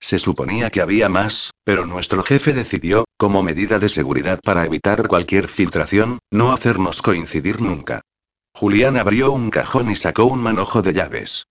Se 0.00 0.18
suponía 0.18 0.70
que 0.70 0.80
había 0.80 1.08
más, 1.08 1.52
pero 1.64 1.86
nuestro 1.86 2.24
jefe 2.24 2.52
decidió, 2.52 3.04
como 3.16 3.44
medida 3.44 3.78
de 3.78 3.88
seguridad 3.88 4.40
para 4.42 4.64
evitar 4.64 5.06
cualquier 5.06 5.46
filtración, 5.46 6.18
no 6.32 6.52
hacernos 6.52 7.02
coincidir 7.02 7.60
nunca. 7.60 8.00
Julián 8.54 8.96
abrió 8.96 9.32
un 9.32 9.50
cajón 9.50 9.90
y 9.90 9.96
sacó 9.96 10.24
un 10.24 10.42
manojo 10.42 10.82
de 10.82 10.92
llaves. 10.92 11.46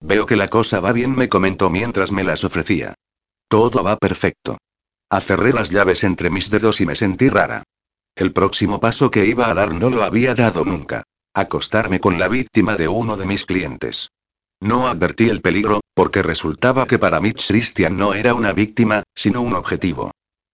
Veo 0.00 0.26
que 0.26 0.36
la 0.36 0.48
cosa 0.48 0.80
va 0.80 0.92
bien, 0.92 1.14
me 1.14 1.28
comentó 1.28 1.70
mientras 1.70 2.12
me 2.12 2.24
las 2.24 2.44
ofrecía. 2.44 2.94
Todo 3.48 3.82
va 3.82 3.96
perfecto. 3.96 4.58
Aferré 5.10 5.52
las 5.52 5.70
llaves 5.70 6.04
entre 6.04 6.30
mis 6.30 6.50
dedos 6.50 6.80
y 6.80 6.86
me 6.86 6.96
sentí 6.96 7.28
rara. 7.28 7.62
El 8.16 8.32
próximo 8.32 8.80
paso 8.80 9.10
que 9.10 9.26
iba 9.26 9.48
a 9.48 9.54
dar 9.54 9.74
no 9.74 9.90
lo 9.90 10.02
había 10.02 10.34
dado 10.34 10.64
nunca. 10.64 11.04
Acostarme 11.34 12.00
con 12.00 12.18
la 12.18 12.28
víctima 12.28 12.76
de 12.76 12.88
uno 12.88 13.16
de 13.16 13.26
mis 13.26 13.46
clientes. 13.46 14.10
No 14.60 14.88
advertí 14.88 15.28
el 15.28 15.42
peligro, 15.42 15.80
porque 15.94 16.22
resultaba 16.22 16.86
que 16.86 16.98
para 16.98 17.20
Mitch 17.20 17.46
Christian 17.48 17.96
no 17.96 18.14
era 18.14 18.34
una 18.34 18.54
víctima, 18.54 19.02
sino 19.14 19.42
un 19.42 19.54
objetivo. 19.54 20.12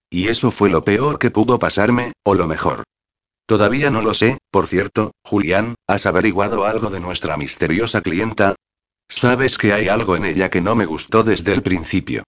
Y 0.09 0.27
eso 0.27 0.51
fue 0.51 0.69
lo 0.69 0.83
peor 0.83 1.19
que 1.19 1.31
pudo 1.31 1.57
pasarme, 1.57 2.11
o 2.23 2.35
lo 2.35 2.47
mejor. 2.47 2.83
Todavía 3.45 3.89
no 3.89 4.01
lo 4.01 4.13
sé, 4.13 4.37
por 4.51 4.67
cierto, 4.67 5.11
Julián, 5.23 5.75
¿has 5.87 6.05
averiguado 6.05 6.65
algo 6.65 6.89
de 6.89 6.99
nuestra 6.99 7.35
misteriosa 7.35 8.01
clienta? 8.01 8.55
Sabes 9.09 9.57
que 9.57 9.73
hay 9.73 9.89
algo 9.89 10.15
en 10.15 10.25
ella 10.25 10.49
que 10.49 10.61
no 10.61 10.75
me 10.75 10.85
gustó 10.85 11.23
desde 11.23 11.53
el 11.53 11.61
principio. 11.61 12.23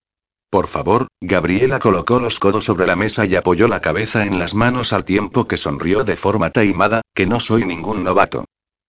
Por 0.49 0.67
favor, 0.67 1.07
Gabriela 1.21 1.79
colocó 1.79 2.19
los 2.19 2.39
codos 2.39 2.65
sobre 2.65 2.85
la 2.85 2.95
mesa 2.95 3.25
y 3.25 3.35
apoyó 3.35 3.67
la 3.67 3.81
cabeza 3.81 4.25
en 4.25 4.39
las 4.39 4.53
manos 4.53 4.93
al 4.93 5.05
tiempo 5.05 5.47
que 5.47 5.57
sonrió 5.57 6.03
de 6.03 6.17
forma 6.17 6.49
taimada, 6.49 7.01
que 7.13 7.25
no 7.25 7.39
soy 7.39 7.65
ningún 7.65 8.03
novato. 8.03 8.45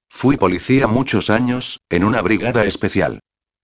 Fui 0.09 0.37
policía 0.37 0.87
muchos 0.87 1.31
años, 1.31 1.81
en 1.91 2.05
una 2.05 2.23
brigada 2.23 2.65
especial. 2.65 3.21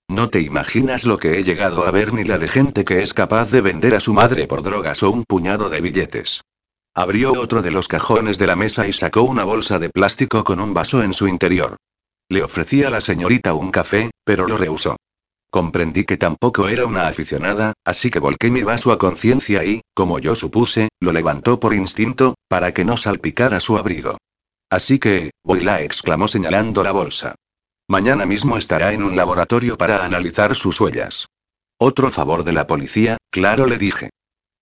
No 0.08 0.30
te 0.30 0.40
imaginas 0.40 1.04
lo 1.04 1.18
que 1.18 1.38
he 1.38 1.44
llegado 1.44 1.86
a 1.86 1.90
ver 1.90 2.12
ni 2.12 2.24
la 2.24 2.38
de 2.38 2.48
gente 2.48 2.84
que 2.84 3.02
es 3.02 3.14
capaz 3.14 3.50
de 3.50 3.60
vender 3.60 3.94
a 3.94 4.00
su 4.00 4.12
madre 4.12 4.46
por 4.46 4.62
drogas 4.62 5.02
o 5.02 5.10
un 5.10 5.24
puñado 5.24 5.68
de 5.70 5.80
billetes. 5.80 6.42
Abrió 6.94 7.32
otro 7.32 7.62
de 7.62 7.70
los 7.70 7.88
cajones 7.88 8.36
de 8.38 8.46
la 8.46 8.54
mesa 8.54 8.86
y 8.86 8.92
sacó 8.92 9.22
una 9.22 9.44
bolsa 9.44 9.78
de 9.78 9.88
plástico 9.88 10.44
con 10.44 10.60
un 10.60 10.74
vaso 10.74 11.02
en 11.02 11.14
su 11.14 11.26
interior. 11.26 11.76
Le 12.28 12.42
ofrecí 12.42 12.84
a 12.84 12.90
la 12.90 13.00
señorita 13.00 13.54
un 13.54 13.70
café, 13.70 14.10
pero 14.24 14.46
lo 14.46 14.58
rehusó. 14.58 14.96
Comprendí 15.50 16.04
que 16.04 16.18
tampoco 16.18 16.68
era 16.68 16.84
una 16.84 17.08
aficionada, 17.08 17.72
así 17.84 18.10
que 18.10 18.18
volqué 18.18 18.50
mi 18.50 18.62
vaso 18.62 18.92
a 18.92 18.98
conciencia 18.98 19.64
y, 19.64 19.80
como 19.94 20.18
yo 20.18 20.34
supuse, 20.34 20.88
lo 21.00 21.12
levantó 21.12 21.60
por 21.60 21.74
instinto, 21.74 22.34
para 22.48 22.72
que 22.72 22.84
no 22.84 22.98
salpicara 22.98 23.60
su 23.60 23.78
abrigo. 23.78 24.18
Así 24.70 24.98
que, 24.98 25.30
voy 25.44 25.60
la 25.60 25.80
exclamó 25.80 26.28
señalando 26.28 26.82
la 26.82 26.92
bolsa. 26.92 27.34
Mañana 27.88 28.26
mismo 28.26 28.58
estará 28.58 28.92
en 28.92 29.02
un 29.02 29.16
laboratorio 29.16 29.78
para 29.78 30.04
analizar 30.04 30.54
sus 30.56 30.78
huellas. 30.80 31.26
Otro 31.78 32.10
favor 32.10 32.44
de 32.44 32.52
la 32.52 32.66
policía, 32.66 33.16
claro 33.30 33.66
le 33.66 33.78
dije. 33.78 34.10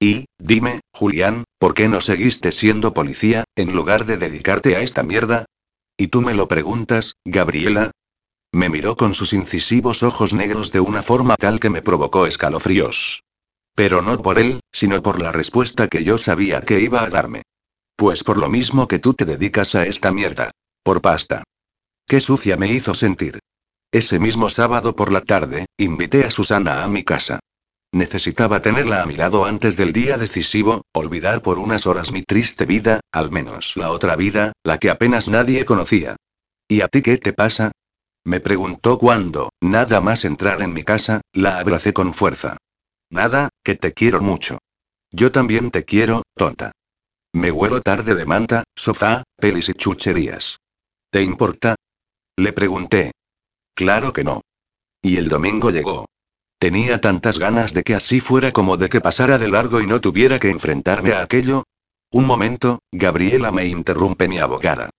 Y, 0.03 0.25
dime, 0.39 0.81
Julián, 0.95 1.45
¿por 1.59 1.75
qué 1.75 1.87
no 1.87 2.01
seguiste 2.01 2.53
siendo 2.53 2.95
policía, 2.95 3.45
en 3.55 3.75
lugar 3.75 4.07
de 4.07 4.17
dedicarte 4.17 4.75
a 4.75 4.81
esta 4.81 5.03
mierda? 5.03 5.45
¿Y 5.99 6.09
tú 6.09 6.23
me 6.23 6.33
lo 6.33 6.49
preguntas, 6.49 7.17
Gabriela? 7.27 7.91
Me 8.51 8.71
miró 8.71 8.97
con 8.97 9.13
sus 9.13 9.35
incisivos 9.35 10.03
ojos 10.03 10.33
negros 10.33 10.73
de 10.73 10.81
una 10.81 11.03
forma 11.03 11.37
tal 11.37 11.61
que 11.61 11.69
me 11.69 11.83
provocó 11.83 12.27
escalofríos. 12.27 13.23
Pero 13.75 14.01
no 14.01 14.21
por 14.23 14.39
él, 14.39 14.61
sino 14.73 15.03
por 15.03 15.21
la 15.21 15.33
respuesta 15.33 15.89
que 15.89 16.03
yo 16.03 16.17
sabía 16.17 16.63
que 16.63 16.81
iba 16.81 17.03
a 17.03 17.11
darme. 17.11 17.43
Pues 17.95 18.25
por 18.25 18.39
lo 18.39 18.49
mismo 18.49 18.89
que 18.89 18.99
tú 18.99 19.13
te 19.13 19.27
dedicas 19.27 19.75
a 19.75 19.85
esta 19.85 20.11
mierda. 20.11 20.51
Por 20.83 21.03
pasta. 21.03 21.45
Qué 22.07 22.23
sucia 22.23 22.57
me 22.57 22.73
hizo 22.73 22.95
sentir. 22.95 23.39
Ese 23.93 24.19
mismo 24.19 24.49
sábado 24.49 24.97
por 24.97 25.13
la 25.13 25.21
tarde, 25.21 25.67
invité 25.77 26.25
a 26.25 26.31
Susana 26.31 26.83
a 26.83 26.89
mi 26.89 27.05
casa. 27.05 27.41
Necesitaba 27.93 28.63
tenerla 28.63 29.03
a 29.03 29.07
mi 29.07 29.17
lado 29.17 29.45
antes 29.45 29.77
del 29.77 29.93
día 29.93 30.17
decisivo, 30.17 30.83
olvidar 30.93 31.43
por 31.43 31.59
unas 31.59 31.87
horas 31.87 32.13
mi 32.13 32.23
triste 32.23 32.65
vida, 32.65 33.01
al 33.13 33.33
menos 33.33 33.77
la 33.77 33.91
otra 33.91 34.15
vida, 34.15 34.53
la 34.63 34.79
que 34.79 34.91
apenas 34.91 35.29
nadie 35.29 35.65
conocía. 35.65 36.17
¿Y 36.69 36.83
a 36.83 36.89
ti 36.89 37.03
qué 37.03 37.19
te 37.19 37.33
pasa? 37.33 37.73
Me 38.25 38.39
preguntó 38.39 38.99
cuando, 38.99 39.51
nada 39.61 40.01
más 40.01 40.25
entrar 40.25 40.63
en 40.63 40.73
mi 40.73 40.85
casa, 40.85 41.21
la 41.33 41.59
abracé 41.59 41.93
con 41.93 42.15
fuerza. 42.15 42.59
Nada, 43.11 43.49
que 43.65 43.75
te 43.75 43.93
quiero 43.93 44.21
mucho. 44.21 44.59
Yo 45.11 45.33
también 45.33 45.73
te 45.73 45.85
quiero, 45.85 46.23
tonta. 46.37 46.71
Me 47.33 47.51
huelo 47.51 47.81
tarde 47.81 48.15
de 48.15 48.25
manta, 48.25 48.63
sofá, 48.77 49.25
pelis 49.37 49.69
y 49.69 49.75
chucherías. 49.75 50.59
¿Te 51.11 51.23
importa? 51.23 51.75
Le 52.37 52.53
pregunté. 52.53 53.11
Claro 53.75 54.13
que 54.13 54.23
no. 54.23 54.43
Y 55.03 55.17
el 55.17 55.29
domingo 55.29 55.71
llegó. 55.71 56.07
Tenía 56.61 57.01
tantas 57.01 57.39
ganas 57.39 57.73
de 57.73 57.83
que 57.83 57.95
así 57.95 58.21
fuera 58.21 58.53
como 58.53 58.77
de 58.77 58.91
que 58.91 59.01
pasara 59.01 59.39
de 59.39 59.49
largo 59.49 59.81
y 59.81 59.87
no 59.87 60.03
tuviera 60.03 60.39
que 60.39 60.51
enfrentarme 60.51 61.15
a 61.15 61.23
aquello. 61.23 61.65
Un 62.13 62.27
momento, 62.27 62.81
Gabriela 62.93 63.51
me 63.51 63.65
interrumpe 63.65 64.29
mi 64.29 64.39
abogada. 64.39 64.91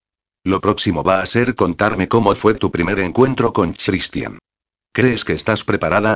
Lo 0.44 0.60
próximo 0.60 1.04
va 1.04 1.22
a 1.22 1.26
ser 1.28 1.54
contarme 1.54 2.08
cómo 2.08 2.34
fue 2.34 2.56
tu 2.56 2.72
primer 2.72 3.00
encuentro 3.00 3.54
con 3.54 3.74
Christian. 3.74 4.40
¿Crees 4.92 5.24
que 5.24 5.34
estás 5.34 5.64
preparada? 5.64 6.16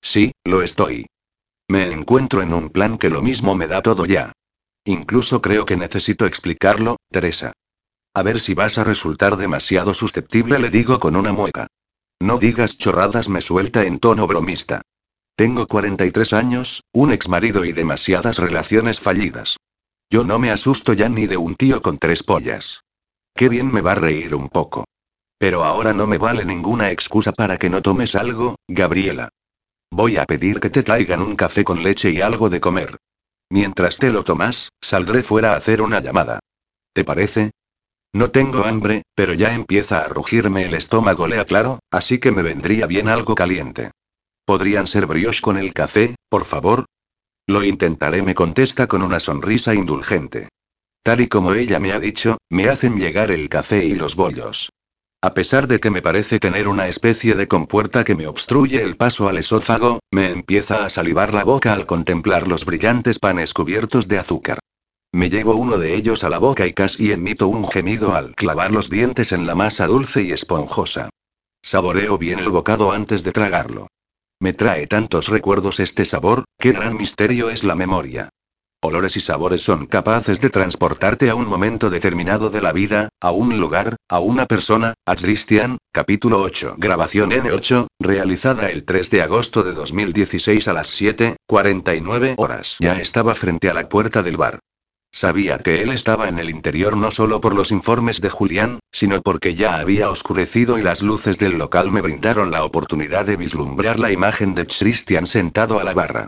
Sí, 0.00 0.30
lo 0.44 0.62
estoy. 0.62 1.06
Me 1.68 1.90
encuentro 1.90 2.40
en 2.40 2.54
un 2.54 2.70
plan 2.70 2.96
que 2.96 3.10
lo 3.10 3.20
mismo 3.20 3.56
me 3.56 3.66
da 3.66 3.82
todo 3.82 4.06
ya. 4.06 4.30
Incluso 4.84 5.42
creo 5.42 5.64
que 5.66 5.76
necesito 5.76 6.24
explicarlo, 6.24 6.98
Teresa. 7.10 7.52
A 8.14 8.22
ver 8.22 8.38
si 8.38 8.54
vas 8.54 8.78
a 8.78 8.84
resultar 8.84 9.36
demasiado 9.36 9.92
susceptible, 9.92 10.60
le 10.60 10.70
digo 10.70 11.00
con 11.00 11.16
una 11.16 11.32
mueca. 11.32 11.66
No 12.20 12.38
digas 12.38 12.78
chorradas, 12.78 13.28
me 13.28 13.40
suelta 13.40 13.84
en 13.84 13.98
tono 13.98 14.26
bromista. 14.26 14.82
Tengo 15.36 15.66
43 15.66 16.32
años, 16.32 16.82
un 16.92 17.12
exmarido 17.12 17.64
y 17.64 17.72
demasiadas 17.72 18.38
relaciones 18.38 19.00
fallidas. 19.00 19.56
Yo 20.10 20.24
no 20.24 20.38
me 20.38 20.50
asusto 20.50 20.92
ya 20.92 21.08
ni 21.08 21.26
de 21.26 21.36
un 21.36 21.56
tío 21.56 21.82
con 21.82 21.98
tres 21.98 22.22
pollas. 22.22 22.82
Qué 23.34 23.48
bien 23.48 23.72
me 23.72 23.80
va 23.80 23.92
a 23.92 23.96
reír 23.96 24.34
un 24.34 24.48
poco. 24.48 24.84
Pero 25.38 25.64
ahora 25.64 25.92
no 25.92 26.06
me 26.06 26.18
vale 26.18 26.44
ninguna 26.44 26.90
excusa 26.90 27.32
para 27.32 27.58
que 27.58 27.68
no 27.68 27.82
tomes 27.82 28.14
algo, 28.14 28.54
Gabriela. 28.68 29.30
Voy 29.90 30.16
a 30.16 30.24
pedir 30.24 30.60
que 30.60 30.70
te 30.70 30.82
traigan 30.82 31.20
un 31.20 31.36
café 31.36 31.64
con 31.64 31.82
leche 31.82 32.10
y 32.10 32.20
algo 32.20 32.48
de 32.48 32.60
comer. 32.60 32.96
Mientras 33.50 33.98
te 33.98 34.10
lo 34.10 34.24
tomas, 34.24 34.68
saldré 34.80 35.22
fuera 35.22 35.52
a 35.52 35.56
hacer 35.56 35.82
una 35.82 36.00
llamada. 36.00 36.40
¿Te 36.92 37.04
parece? 37.04 37.50
No 38.14 38.30
tengo 38.30 38.64
hambre, 38.64 39.02
pero 39.16 39.34
ya 39.34 39.54
empieza 39.54 40.04
a 40.04 40.08
rugirme 40.08 40.64
el 40.66 40.74
estómago, 40.74 41.26
le 41.26 41.40
aclaro, 41.40 41.80
así 41.90 42.18
que 42.18 42.30
me 42.30 42.42
vendría 42.42 42.86
bien 42.86 43.08
algo 43.08 43.34
caliente. 43.34 43.90
¿Podrían 44.44 44.86
ser 44.86 45.06
brioche 45.06 45.42
con 45.42 45.56
el 45.56 45.74
café, 45.74 46.14
por 46.28 46.44
favor? 46.44 46.84
Lo 47.48 47.64
intentaré, 47.64 48.22
me 48.22 48.36
contesta 48.36 48.86
con 48.86 49.02
una 49.02 49.18
sonrisa 49.18 49.74
indulgente. 49.74 50.48
Tal 51.02 51.22
y 51.22 51.26
como 51.26 51.54
ella 51.54 51.80
me 51.80 51.90
ha 51.90 51.98
dicho, 51.98 52.38
me 52.50 52.68
hacen 52.68 52.96
llegar 52.96 53.32
el 53.32 53.48
café 53.48 53.84
y 53.84 53.96
los 53.96 54.14
bollos. 54.14 54.70
A 55.20 55.34
pesar 55.34 55.66
de 55.66 55.80
que 55.80 55.90
me 55.90 56.00
parece 56.00 56.38
tener 56.38 56.68
una 56.68 56.86
especie 56.86 57.34
de 57.34 57.48
compuerta 57.48 58.04
que 58.04 58.14
me 58.14 58.28
obstruye 58.28 58.80
el 58.80 58.96
paso 58.96 59.28
al 59.28 59.38
esófago, 59.38 59.98
me 60.12 60.30
empieza 60.30 60.84
a 60.84 60.90
salivar 60.90 61.34
la 61.34 61.42
boca 61.42 61.72
al 61.74 61.84
contemplar 61.84 62.46
los 62.46 62.64
brillantes 62.64 63.18
panes 63.18 63.52
cubiertos 63.52 64.06
de 64.06 64.18
azúcar. 64.20 64.60
Me 65.14 65.30
llevo 65.30 65.54
uno 65.54 65.78
de 65.78 65.94
ellos 65.94 66.24
a 66.24 66.28
la 66.28 66.40
boca 66.40 66.66
y 66.66 66.72
casi 66.72 67.12
emito 67.12 67.46
un 67.46 67.68
gemido 67.68 68.16
al 68.16 68.34
clavar 68.34 68.72
los 68.72 68.90
dientes 68.90 69.30
en 69.30 69.46
la 69.46 69.54
masa 69.54 69.86
dulce 69.86 70.22
y 70.22 70.32
esponjosa. 70.32 71.08
Saboreo 71.62 72.18
bien 72.18 72.40
el 72.40 72.48
bocado 72.48 72.90
antes 72.90 73.22
de 73.22 73.30
tragarlo. 73.30 73.86
Me 74.40 74.54
trae 74.54 74.88
tantos 74.88 75.28
recuerdos 75.28 75.78
este 75.78 76.04
sabor, 76.04 76.42
qué 76.58 76.72
gran 76.72 76.96
misterio 76.96 77.48
es 77.50 77.62
la 77.62 77.76
memoria. 77.76 78.30
Olores 78.82 79.16
y 79.16 79.20
sabores 79.20 79.62
son 79.62 79.86
capaces 79.86 80.40
de 80.40 80.50
transportarte 80.50 81.30
a 81.30 81.36
un 81.36 81.46
momento 81.46 81.90
determinado 81.90 82.50
de 82.50 82.60
la 82.60 82.72
vida, 82.72 83.08
a 83.20 83.30
un 83.30 83.60
lugar, 83.60 83.94
a 84.08 84.18
una 84.18 84.46
persona. 84.46 84.94
A 85.06 85.14
Christian, 85.14 85.78
capítulo 85.92 86.40
8. 86.40 86.74
Grabación 86.76 87.30
N8, 87.30 87.86
realizada 88.00 88.68
el 88.68 88.84
3 88.84 89.10
de 89.10 89.22
agosto 89.22 89.62
de 89.62 89.74
2016 89.74 90.66
a 90.66 90.72
las 90.72 90.88
7:49 90.88 92.34
horas. 92.36 92.78
Ya 92.80 92.98
estaba 92.98 93.36
frente 93.36 93.70
a 93.70 93.74
la 93.74 93.88
puerta 93.88 94.20
del 94.24 94.36
bar. 94.36 94.58
Sabía 95.14 95.58
que 95.58 95.80
él 95.80 95.92
estaba 95.92 96.28
en 96.28 96.40
el 96.40 96.50
interior 96.50 96.96
no 96.96 97.12
solo 97.12 97.40
por 97.40 97.54
los 97.54 97.70
informes 97.70 98.20
de 98.20 98.30
Julián, 98.30 98.80
sino 98.90 99.22
porque 99.22 99.54
ya 99.54 99.76
había 99.78 100.10
oscurecido 100.10 100.76
y 100.76 100.82
las 100.82 101.02
luces 101.02 101.38
del 101.38 101.56
local 101.56 101.92
me 101.92 102.00
brindaron 102.00 102.50
la 102.50 102.64
oportunidad 102.64 103.24
de 103.24 103.36
vislumbrar 103.36 104.00
la 104.00 104.10
imagen 104.10 104.56
de 104.56 104.66
Christian 104.66 105.26
sentado 105.26 105.78
a 105.78 105.84
la 105.84 105.94
barra. 105.94 106.26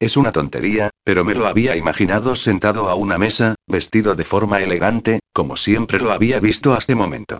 Es 0.00 0.16
una 0.16 0.32
tontería, 0.32 0.90
pero 1.04 1.24
me 1.24 1.36
lo 1.36 1.46
había 1.46 1.76
imaginado 1.76 2.34
sentado 2.34 2.88
a 2.88 2.96
una 2.96 3.18
mesa, 3.18 3.54
vestido 3.68 4.16
de 4.16 4.24
forma 4.24 4.60
elegante, 4.60 5.20
como 5.32 5.56
siempre 5.56 6.00
lo 6.00 6.10
había 6.10 6.40
visto 6.40 6.74
hasta 6.74 6.96
momento. 6.96 7.38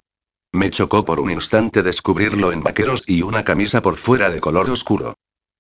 Me 0.52 0.70
chocó 0.70 1.04
por 1.04 1.18
un 1.18 1.30
instante 1.30 1.82
descubrirlo 1.82 2.52
en 2.52 2.62
vaqueros 2.62 3.02
y 3.08 3.22
una 3.22 3.42
camisa 3.42 3.82
por 3.82 3.96
fuera 3.96 4.30
de 4.30 4.40
color 4.40 4.70
oscuro. 4.70 5.13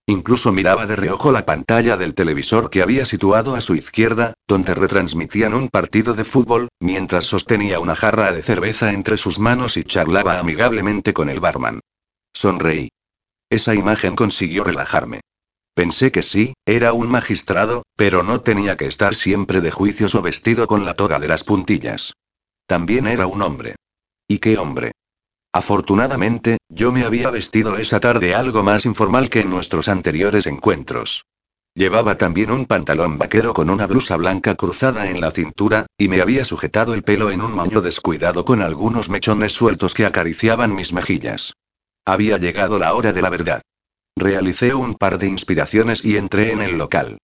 Incluso 0.06 0.52
miraba 0.52 0.86
de 0.86 0.96
reojo 0.96 1.32
la 1.32 1.46
pantalla 1.46 1.96
del 1.96 2.14
televisor 2.14 2.68
que 2.68 2.82
había 2.82 3.06
situado 3.06 3.54
a 3.54 3.62
su 3.62 3.74
izquierda, 3.74 4.34
donde 4.46 4.74
retransmitían 4.74 5.54
un 5.54 5.68
partido 5.68 6.12
de 6.12 6.24
fútbol, 6.24 6.68
mientras 6.78 7.24
sostenía 7.24 7.80
una 7.80 7.96
jarra 7.96 8.32
de 8.32 8.42
cerveza 8.42 8.92
entre 8.92 9.16
sus 9.16 9.38
manos 9.38 9.78
y 9.78 9.84
charlaba 9.84 10.38
amigablemente 10.38 11.14
con 11.14 11.30
el 11.30 11.40
barman. 11.40 11.80
Sonreí. 12.34 12.90
Esa 13.48 13.74
imagen 13.74 14.14
consiguió 14.14 14.64
relajarme. 14.64 15.20
Pensé 15.74 16.12
que 16.12 16.22
sí, 16.22 16.54
era 16.66 16.92
un 16.92 17.08
magistrado, 17.08 17.84
pero 17.96 18.22
no 18.22 18.42
tenía 18.42 18.76
que 18.76 18.86
estar 18.86 19.14
siempre 19.14 19.60
de 19.60 19.70
juicios 19.70 20.14
o 20.14 20.22
vestido 20.22 20.66
con 20.66 20.84
la 20.84 20.94
toga 20.94 21.18
de 21.18 21.28
las 21.28 21.44
puntillas. 21.44 22.12
También 22.66 23.06
era 23.06 23.26
un 23.26 23.40
hombre. 23.42 23.76
¿Y 24.28 24.38
qué 24.38 24.58
hombre? 24.58 24.92
Afortunadamente, 25.54 26.58
yo 26.68 26.90
me 26.90 27.04
había 27.04 27.30
vestido 27.30 27.78
esa 27.78 28.00
tarde 28.00 28.34
algo 28.34 28.64
más 28.64 28.86
informal 28.86 29.30
que 29.30 29.38
en 29.38 29.50
nuestros 29.50 29.86
anteriores 29.86 30.48
encuentros. 30.48 31.26
Llevaba 31.76 32.16
también 32.16 32.50
un 32.50 32.66
pantalón 32.66 33.18
vaquero 33.18 33.54
con 33.54 33.70
una 33.70 33.86
blusa 33.86 34.16
blanca 34.16 34.56
cruzada 34.56 35.08
en 35.08 35.20
la 35.20 35.30
cintura, 35.30 35.86
y 35.96 36.08
me 36.08 36.20
había 36.20 36.44
sujetado 36.44 36.92
el 36.92 37.04
pelo 37.04 37.30
en 37.30 37.40
un 37.40 37.52
moño 37.52 37.80
descuidado 37.82 38.44
con 38.44 38.62
algunos 38.62 39.10
mechones 39.10 39.52
sueltos 39.52 39.94
que 39.94 40.06
acariciaban 40.06 40.74
mis 40.74 40.92
mejillas. 40.92 41.52
Había 42.04 42.36
llegado 42.38 42.80
la 42.80 42.92
hora 42.92 43.12
de 43.12 43.22
la 43.22 43.30
verdad. 43.30 43.62
Realicé 44.16 44.74
un 44.74 44.96
par 44.96 45.20
de 45.20 45.28
inspiraciones 45.28 46.04
y 46.04 46.16
entré 46.16 46.50
en 46.50 46.62
el 46.62 46.78
local. 46.78 47.18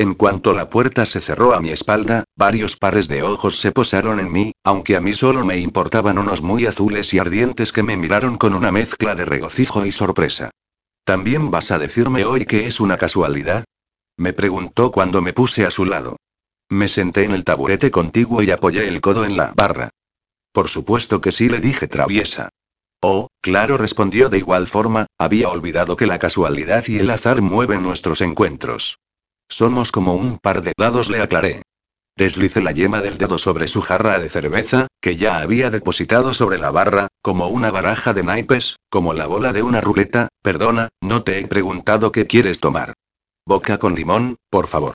En 0.00 0.14
cuanto 0.14 0.54
la 0.54 0.70
puerta 0.70 1.04
se 1.04 1.20
cerró 1.20 1.52
a 1.52 1.60
mi 1.60 1.68
espalda, 1.68 2.24
varios 2.34 2.74
pares 2.74 3.06
de 3.06 3.22
ojos 3.22 3.60
se 3.60 3.70
posaron 3.70 4.18
en 4.18 4.32
mí, 4.32 4.52
aunque 4.64 4.96
a 4.96 5.00
mí 5.02 5.12
solo 5.12 5.44
me 5.44 5.58
importaban 5.58 6.16
unos 6.16 6.40
muy 6.40 6.64
azules 6.64 7.12
y 7.12 7.18
ardientes 7.18 7.70
que 7.70 7.82
me 7.82 7.98
miraron 7.98 8.38
con 8.38 8.54
una 8.54 8.72
mezcla 8.72 9.14
de 9.14 9.26
regocijo 9.26 9.84
y 9.84 9.92
sorpresa. 9.92 10.52
¿También 11.04 11.50
vas 11.50 11.70
a 11.70 11.78
decirme 11.78 12.24
hoy 12.24 12.46
que 12.46 12.66
es 12.66 12.80
una 12.80 12.96
casualidad? 12.96 13.66
Me 14.16 14.32
preguntó 14.32 14.90
cuando 14.90 15.20
me 15.20 15.34
puse 15.34 15.66
a 15.66 15.70
su 15.70 15.84
lado. 15.84 16.16
Me 16.70 16.88
senté 16.88 17.24
en 17.24 17.32
el 17.32 17.44
taburete 17.44 17.90
contiguo 17.90 18.42
y 18.42 18.50
apoyé 18.52 18.88
el 18.88 19.02
codo 19.02 19.26
en 19.26 19.36
la 19.36 19.52
barra. 19.54 19.90
Por 20.50 20.70
supuesto 20.70 21.20
que 21.20 21.30
sí, 21.30 21.50
le 21.50 21.60
dije 21.60 21.88
traviesa. 21.88 22.48
Oh, 23.02 23.28
claro, 23.42 23.76
respondió 23.76 24.30
de 24.30 24.38
igual 24.38 24.66
forma, 24.66 25.08
había 25.18 25.50
olvidado 25.50 25.94
que 25.98 26.06
la 26.06 26.18
casualidad 26.18 26.84
y 26.86 26.96
el 26.96 27.10
azar 27.10 27.42
mueven 27.42 27.82
nuestros 27.82 28.22
encuentros. 28.22 28.96
Somos 29.50 29.90
como 29.90 30.14
un 30.14 30.38
par 30.38 30.62
de 30.62 30.72
dados, 30.78 31.10
le 31.10 31.20
aclaré. 31.20 31.62
Deslicé 32.16 32.62
la 32.62 32.70
yema 32.70 33.00
del 33.02 33.18
dedo 33.18 33.36
sobre 33.36 33.66
su 33.66 33.82
jarra 33.82 34.20
de 34.20 34.30
cerveza, 34.30 34.86
que 35.00 35.16
ya 35.16 35.40
había 35.40 35.70
depositado 35.70 36.34
sobre 36.34 36.58
la 36.58 36.70
barra, 36.70 37.08
como 37.20 37.48
una 37.48 37.72
baraja 37.72 38.14
de 38.14 38.22
naipes, 38.22 38.76
como 38.88 39.12
la 39.12 39.26
bola 39.26 39.52
de 39.52 39.64
una 39.64 39.80
ruleta. 39.80 40.28
Perdona, 40.40 40.88
no 41.00 41.24
te 41.24 41.40
he 41.40 41.46
preguntado 41.48 42.12
qué 42.12 42.28
quieres 42.28 42.60
tomar. 42.60 42.94
Boca 43.44 43.78
con 43.78 43.96
limón, 43.96 44.36
por 44.50 44.68
favor. 44.68 44.94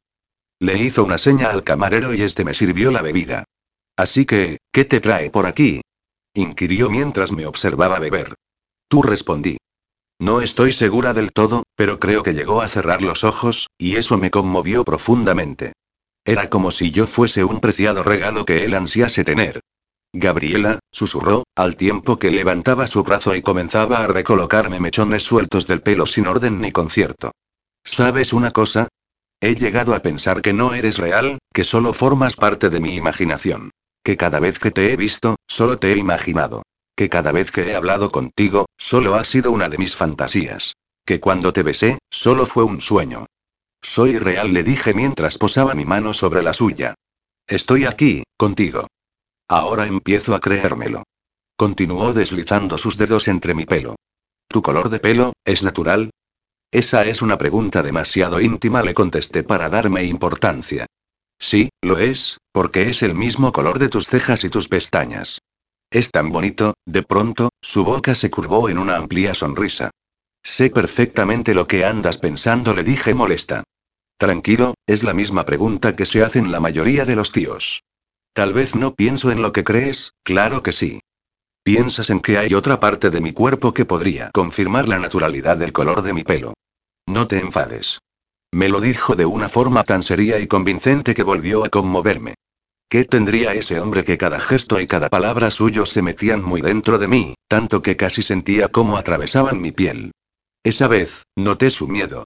Le 0.60 0.78
hizo 0.78 1.04
una 1.04 1.18
seña 1.18 1.50
al 1.50 1.64
camarero 1.64 2.14
y 2.14 2.22
este 2.22 2.46
me 2.46 2.54
sirvió 2.54 2.92
la 2.92 3.02
bebida. 3.02 3.44
Así 3.98 4.26
que, 4.26 4.60
¿qué 4.72 4.86
te 4.86 5.02
trae 5.02 5.30
por 5.30 5.48
aquí? 5.48 5.82
inquirió 6.34 6.90
mientras 6.90 7.34
me 7.34 7.46
observaba 7.46 8.00
beber. 8.00 8.36
Tú 8.88 9.02
respondí. 9.02 9.58
No 10.20 10.42
estoy 10.42 10.72
segura 10.72 11.14
del 11.14 11.34
todo, 11.34 11.64
pero 11.76 12.00
creo 12.00 12.24
que 12.24 12.34
llegó 12.34 12.62
a 12.62 12.70
cerrar 12.70 13.02
los 13.02 13.24
ojos, 13.24 13.68
y 13.78 13.98
eso 13.98 14.18
me 14.18 14.32
conmovió 14.32 14.86
profundamente. 14.86 15.74
Era 16.24 16.50
como 16.50 16.72
si 16.72 16.90
yo 16.92 17.06
fuese 17.06 17.44
un 17.44 17.60
preciado 17.60 18.02
regalo 18.02 18.46
que 18.46 18.64
él 18.64 18.74
ansiase 18.74 19.26
tener. 19.26 19.60
Gabriela, 20.14 20.80
susurró, 20.92 21.44
al 21.56 21.76
tiempo 21.76 22.18
que 22.18 22.32
levantaba 22.32 22.88
su 22.88 23.04
brazo 23.04 23.36
y 23.36 23.42
comenzaba 23.42 23.98
a 23.98 24.08
recolocarme 24.08 24.80
mechones 24.80 25.24
sueltos 25.24 25.68
del 25.68 25.82
pelo 25.82 26.06
sin 26.06 26.28
orden 26.28 26.62
ni 26.62 26.72
concierto. 26.72 27.32
¿Sabes 27.84 28.32
una 28.32 28.52
cosa? 28.52 28.88
He 29.42 29.56
llegado 29.56 29.94
a 29.94 30.00
pensar 30.00 30.42
que 30.42 30.54
no 30.54 30.74
eres 30.74 30.98
real, 30.98 31.40
que 31.54 31.66
solo 31.66 31.94
formas 31.94 32.38
parte 32.38 32.70
de 32.70 32.80
mi 32.80 32.96
imaginación. 32.96 33.72
Que 34.02 34.16
cada 34.16 34.40
vez 34.40 34.58
que 34.60 34.72
te 34.72 34.94
he 34.94 34.96
visto, 34.96 35.36
solo 35.48 35.78
te 35.78 35.92
he 35.92 35.98
imaginado. 35.98 36.64
Que 36.96 37.10
cada 37.10 37.32
vez 37.32 37.52
que 37.52 37.70
he 37.70 37.76
hablado 37.76 38.10
contigo, 38.10 38.68
solo 38.78 39.16
ha 39.16 39.26
sido 39.26 39.52
una 39.52 39.70
de 39.70 39.78
mis 39.78 39.96
fantasías. 39.96 40.76
Que 41.06 41.20
cuando 41.20 41.54
te 41.54 41.64
besé, 41.64 42.00
solo 42.10 42.46
fue 42.46 42.64
un 42.64 42.82
sueño. 42.82 43.26
Soy 43.82 44.18
real, 44.18 44.54
le 44.54 44.64
dije 44.64 44.94
mientras 44.94 45.38
posaba 45.38 45.76
mi 45.76 45.86
mano 45.86 46.14
sobre 46.14 46.42
la 46.42 46.54
suya. 46.54 46.96
Estoy 47.48 47.86
aquí, 47.86 48.24
contigo. 48.38 48.88
Ahora 49.48 49.86
empiezo 49.86 50.34
a 50.34 50.40
creérmelo. 50.40 51.04
Continuó 51.56 52.14
deslizando 52.14 52.78
sus 52.78 52.98
dedos 52.98 53.28
entre 53.28 53.54
mi 53.54 53.66
pelo. 53.66 53.96
¿Tu 54.48 54.62
color 54.62 54.90
de 54.90 55.00
pelo, 55.00 55.34
es 55.46 55.64
natural? 55.64 56.10
Esa 56.72 57.06
es 57.06 57.22
una 57.22 57.38
pregunta 57.38 57.84
demasiado 57.84 58.42
íntima, 58.42 58.82
le 58.82 58.94
contesté 58.94 59.44
para 59.44 59.70
darme 59.70 60.04
importancia. 60.06 60.88
Sí, 61.38 61.70
lo 61.82 62.00
es, 62.00 62.40
porque 62.52 62.90
es 62.90 63.04
el 63.04 63.14
mismo 63.14 63.52
color 63.52 63.80
de 63.80 63.90
tus 63.90 64.08
cejas 64.08 64.44
y 64.44 64.50
tus 64.50 64.68
pestañas. 64.68 65.40
Es 65.90 66.12
tan 66.12 66.32
bonito, 66.32 66.74
de 66.86 67.04
pronto, 67.04 67.50
su 67.62 67.84
boca 67.84 68.16
se 68.16 68.30
curvó 68.30 68.70
en 68.70 68.78
una 68.78 68.98
amplia 68.98 69.34
sonrisa. 69.34 69.92
Sé 70.44 70.70
perfectamente 70.70 71.54
lo 71.54 71.68
que 71.68 71.86
andas 71.86 72.18
pensando, 72.18 72.74
le 72.74 72.84
dije 72.84 73.14
molesta. 73.14 73.64
Tranquilo, 74.18 74.76
es 74.88 75.04
la 75.04 75.14
misma 75.14 75.46
pregunta 75.46 75.96
que 75.96 76.06
se 76.06 76.24
hacen 76.24 76.52
la 76.52 76.60
mayoría 76.60 77.06
de 77.06 77.16
los 77.16 77.32
tíos. 77.32 77.82
Tal 78.34 78.54
vez 78.54 78.76
no 78.76 78.96
pienso 78.96 79.32
en 79.32 79.42
lo 79.42 79.52
que 79.52 79.64
crees, 79.64 80.12
claro 80.24 80.62
que 80.62 80.72
sí. 80.72 81.00
Piensas 81.64 82.10
en 82.10 82.20
que 82.20 82.38
hay 82.38 82.54
otra 82.54 82.80
parte 82.80 83.10
de 83.10 83.22
mi 83.22 83.34
cuerpo 83.34 83.74
que 83.74 83.86
podría 83.86 84.30
confirmar 84.34 84.88
la 84.88 85.00
naturalidad 85.00 85.58
del 85.58 85.74
color 85.74 86.02
de 86.04 86.14
mi 86.14 86.24
pelo. 86.24 86.54
No 87.08 87.28
te 87.28 87.40
enfades. 87.40 88.00
Me 88.54 88.70
lo 88.70 88.80
dijo 88.80 89.16
de 89.16 89.26
una 89.26 89.50
forma 89.50 89.84
tan 89.84 90.04
seria 90.04 90.40
y 90.40 90.48
convincente 90.48 91.14
que 91.14 91.24
volvió 91.24 91.66
a 91.66 91.70
conmoverme. 91.70 92.36
¿Qué 92.88 93.04
tendría 93.04 93.54
ese 93.54 93.80
hombre 93.80 94.04
que 94.04 94.18
cada 94.18 94.40
gesto 94.40 94.80
y 94.80 94.88
cada 94.88 95.10
palabra 95.10 95.50
suyo 95.50 95.86
se 95.86 96.02
metían 96.02 96.44
muy 96.44 96.62
dentro 96.62 96.98
de 96.98 97.08
mí, 97.08 97.34
tanto 97.48 97.82
que 97.82 97.98
casi 97.98 98.22
sentía 98.22 98.68
cómo 98.68 98.98
atravesaban 98.98 99.60
mi 99.60 99.72
piel? 99.72 100.12
Esa 100.64 100.88
vez, 100.88 101.24
noté 101.36 101.70
su 101.72 101.88
miedo. 101.88 102.26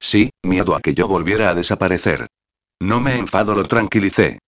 Sí, 0.00 0.30
miedo 0.42 0.74
a 0.74 0.80
que 0.80 0.94
yo 0.94 1.08
volviera 1.08 1.50
a 1.50 1.54
desaparecer. 1.54 2.26
No 2.80 3.00
me 3.00 3.16
enfado, 3.16 3.54
lo 3.54 3.64
tranquilicé. 3.64 4.38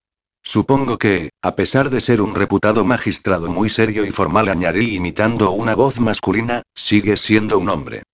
Supongo 0.42 0.96
que, 0.96 1.30
a 1.42 1.54
pesar 1.54 1.90
de 1.90 2.00
ser 2.00 2.22
un 2.22 2.34
reputado 2.34 2.84
magistrado 2.84 3.50
muy 3.50 3.68
serio 3.68 4.06
y 4.06 4.10
formal, 4.10 4.48
añadí 4.48 4.94
imitando 4.94 5.50
una 5.50 5.74
voz 5.74 6.00
masculina, 6.00 6.62
sigues 6.74 7.20
siendo 7.20 7.58
un 7.58 7.68
hombre. 7.68 8.04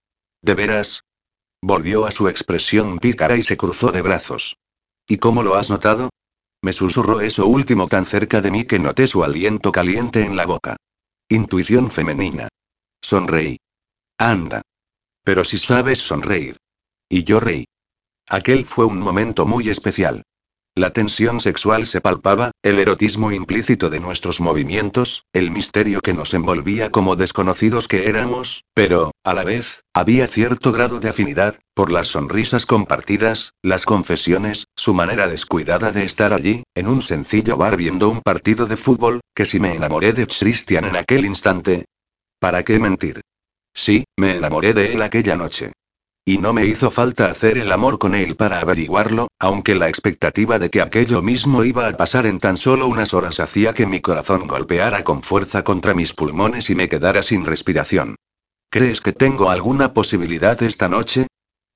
¿De 0.42 0.54
veras? 0.54 1.04
Volvió 1.62 2.06
a 2.06 2.10
su 2.10 2.28
expresión 2.28 2.98
pícara 2.98 3.36
y 3.36 3.42
se 3.42 3.56
cruzó 3.56 3.92
de 3.92 4.02
brazos. 4.02 4.56
¿Y 5.06 5.18
cómo 5.18 5.42
lo 5.42 5.54
has 5.54 5.70
notado? 5.70 6.10
Me 6.62 6.72
susurró 6.72 7.20
eso 7.20 7.46
último 7.46 7.86
tan 7.86 8.04
cerca 8.04 8.40
de 8.40 8.50
mí 8.50 8.64
que 8.64 8.78
noté 8.78 9.06
su 9.06 9.22
aliento 9.22 9.72
caliente 9.72 10.24
en 10.24 10.36
la 10.36 10.46
boca. 10.46 10.76
Intuición 11.28 11.90
femenina. 11.90 12.48
Sonreí. 13.02 13.58
Anda. 14.18 14.62
Pero 15.24 15.44
si 15.44 15.58
sabes 15.58 15.98
sonreír. 15.98 16.56
Y 17.08 17.24
yo 17.24 17.40
reí. 17.40 17.66
Aquel 18.28 18.66
fue 18.66 18.86
un 18.86 18.98
momento 18.98 19.46
muy 19.46 19.68
especial. 19.68 20.22
La 20.78 20.90
tensión 20.90 21.40
sexual 21.40 21.86
se 21.86 22.02
palpaba, 22.02 22.50
el 22.62 22.78
erotismo 22.78 23.32
implícito 23.32 23.88
de 23.88 23.98
nuestros 23.98 24.42
movimientos, 24.42 25.24
el 25.32 25.50
misterio 25.50 26.02
que 26.02 26.12
nos 26.12 26.34
envolvía 26.34 26.90
como 26.90 27.16
desconocidos 27.16 27.88
que 27.88 28.10
éramos, 28.10 28.62
pero, 28.74 29.12
a 29.24 29.32
la 29.32 29.42
vez, 29.42 29.84
había 29.94 30.26
cierto 30.26 30.72
grado 30.72 31.00
de 31.00 31.08
afinidad, 31.08 31.58
por 31.72 31.90
las 31.90 32.08
sonrisas 32.08 32.66
compartidas, 32.66 33.54
las 33.62 33.86
confesiones, 33.86 34.66
su 34.76 34.92
manera 34.92 35.28
descuidada 35.28 35.92
de 35.92 36.04
estar 36.04 36.34
allí, 36.34 36.62
en 36.74 36.88
un 36.88 37.00
sencillo 37.00 37.56
bar 37.56 37.78
viendo 37.78 38.10
un 38.10 38.20
partido 38.20 38.66
de 38.66 38.76
fútbol, 38.76 39.20
que 39.34 39.46
si 39.46 39.58
me 39.58 39.72
enamoré 39.72 40.12
de 40.12 40.26
Christian 40.26 40.84
en 40.84 40.96
aquel 40.96 41.24
instante. 41.24 41.86
¿Para 42.38 42.64
qué 42.64 42.78
mentir? 42.78 43.22
Sí, 43.72 44.04
me 44.18 44.36
enamoré 44.36 44.74
de 44.74 44.92
él 44.92 45.00
aquella 45.00 45.36
noche. 45.36 45.72
Y 46.28 46.38
no 46.38 46.52
me 46.52 46.66
hizo 46.66 46.90
falta 46.90 47.30
hacer 47.30 47.56
el 47.56 47.70
amor 47.70 48.00
con 48.00 48.16
él 48.16 48.34
para 48.34 48.58
averiguarlo, 48.58 49.28
aunque 49.38 49.76
la 49.76 49.88
expectativa 49.88 50.58
de 50.58 50.70
que 50.70 50.82
aquello 50.82 51.22
mismo 51.22 51.62
iba 51.62 51.86
a 51.86 51.96
pasar 51.96 52.26
en 52.26 52.38
tan 52.38 52.56
solo 52.56 52.88
unas 52.88 53.14
horas 53.14 53.38
hacía 53.38 53.74
que 53.74 53.86
mi 53.86 54.00
corazón 54.00 54.48
golpeara 54.48 55.04
con 55.04 55.22
fuerza 55.22 55.62
contra 55.62 55.94
mis 55.94 56.14
pulmones 56.14 56.68
y 56.68 56.74
me 56.74 56.88
quedara 56.88 57.22
sin 57.22 57.46
respiración. 57.46 58.16
¿Crees 58.70 59.00
que 59.00 59.12
tengo 59.12 59.50
alguna 59.50 59.92
posibilidad 59.92 60.60
esta 60.64 60.88
noche? 60.88 61.28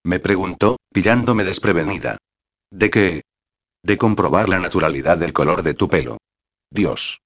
Me 0.02 0.18
preguntó, 0.18 0.78
pillándome 0.92 1.44
desprevenida. 1.44 2.16
¿De 2.72 2.90
qué? 2.90 3.22
De 3.84 3.98
comprobar 3.98 4.48
la 4.48 4.58
naturalidad 4.58 5.16
del 5.16 5.32
color 5.32 5.62
de 5.62 5.74
tu 5.74 5.88
pelo. 5.88 6.18
Dios. 6.72 7.20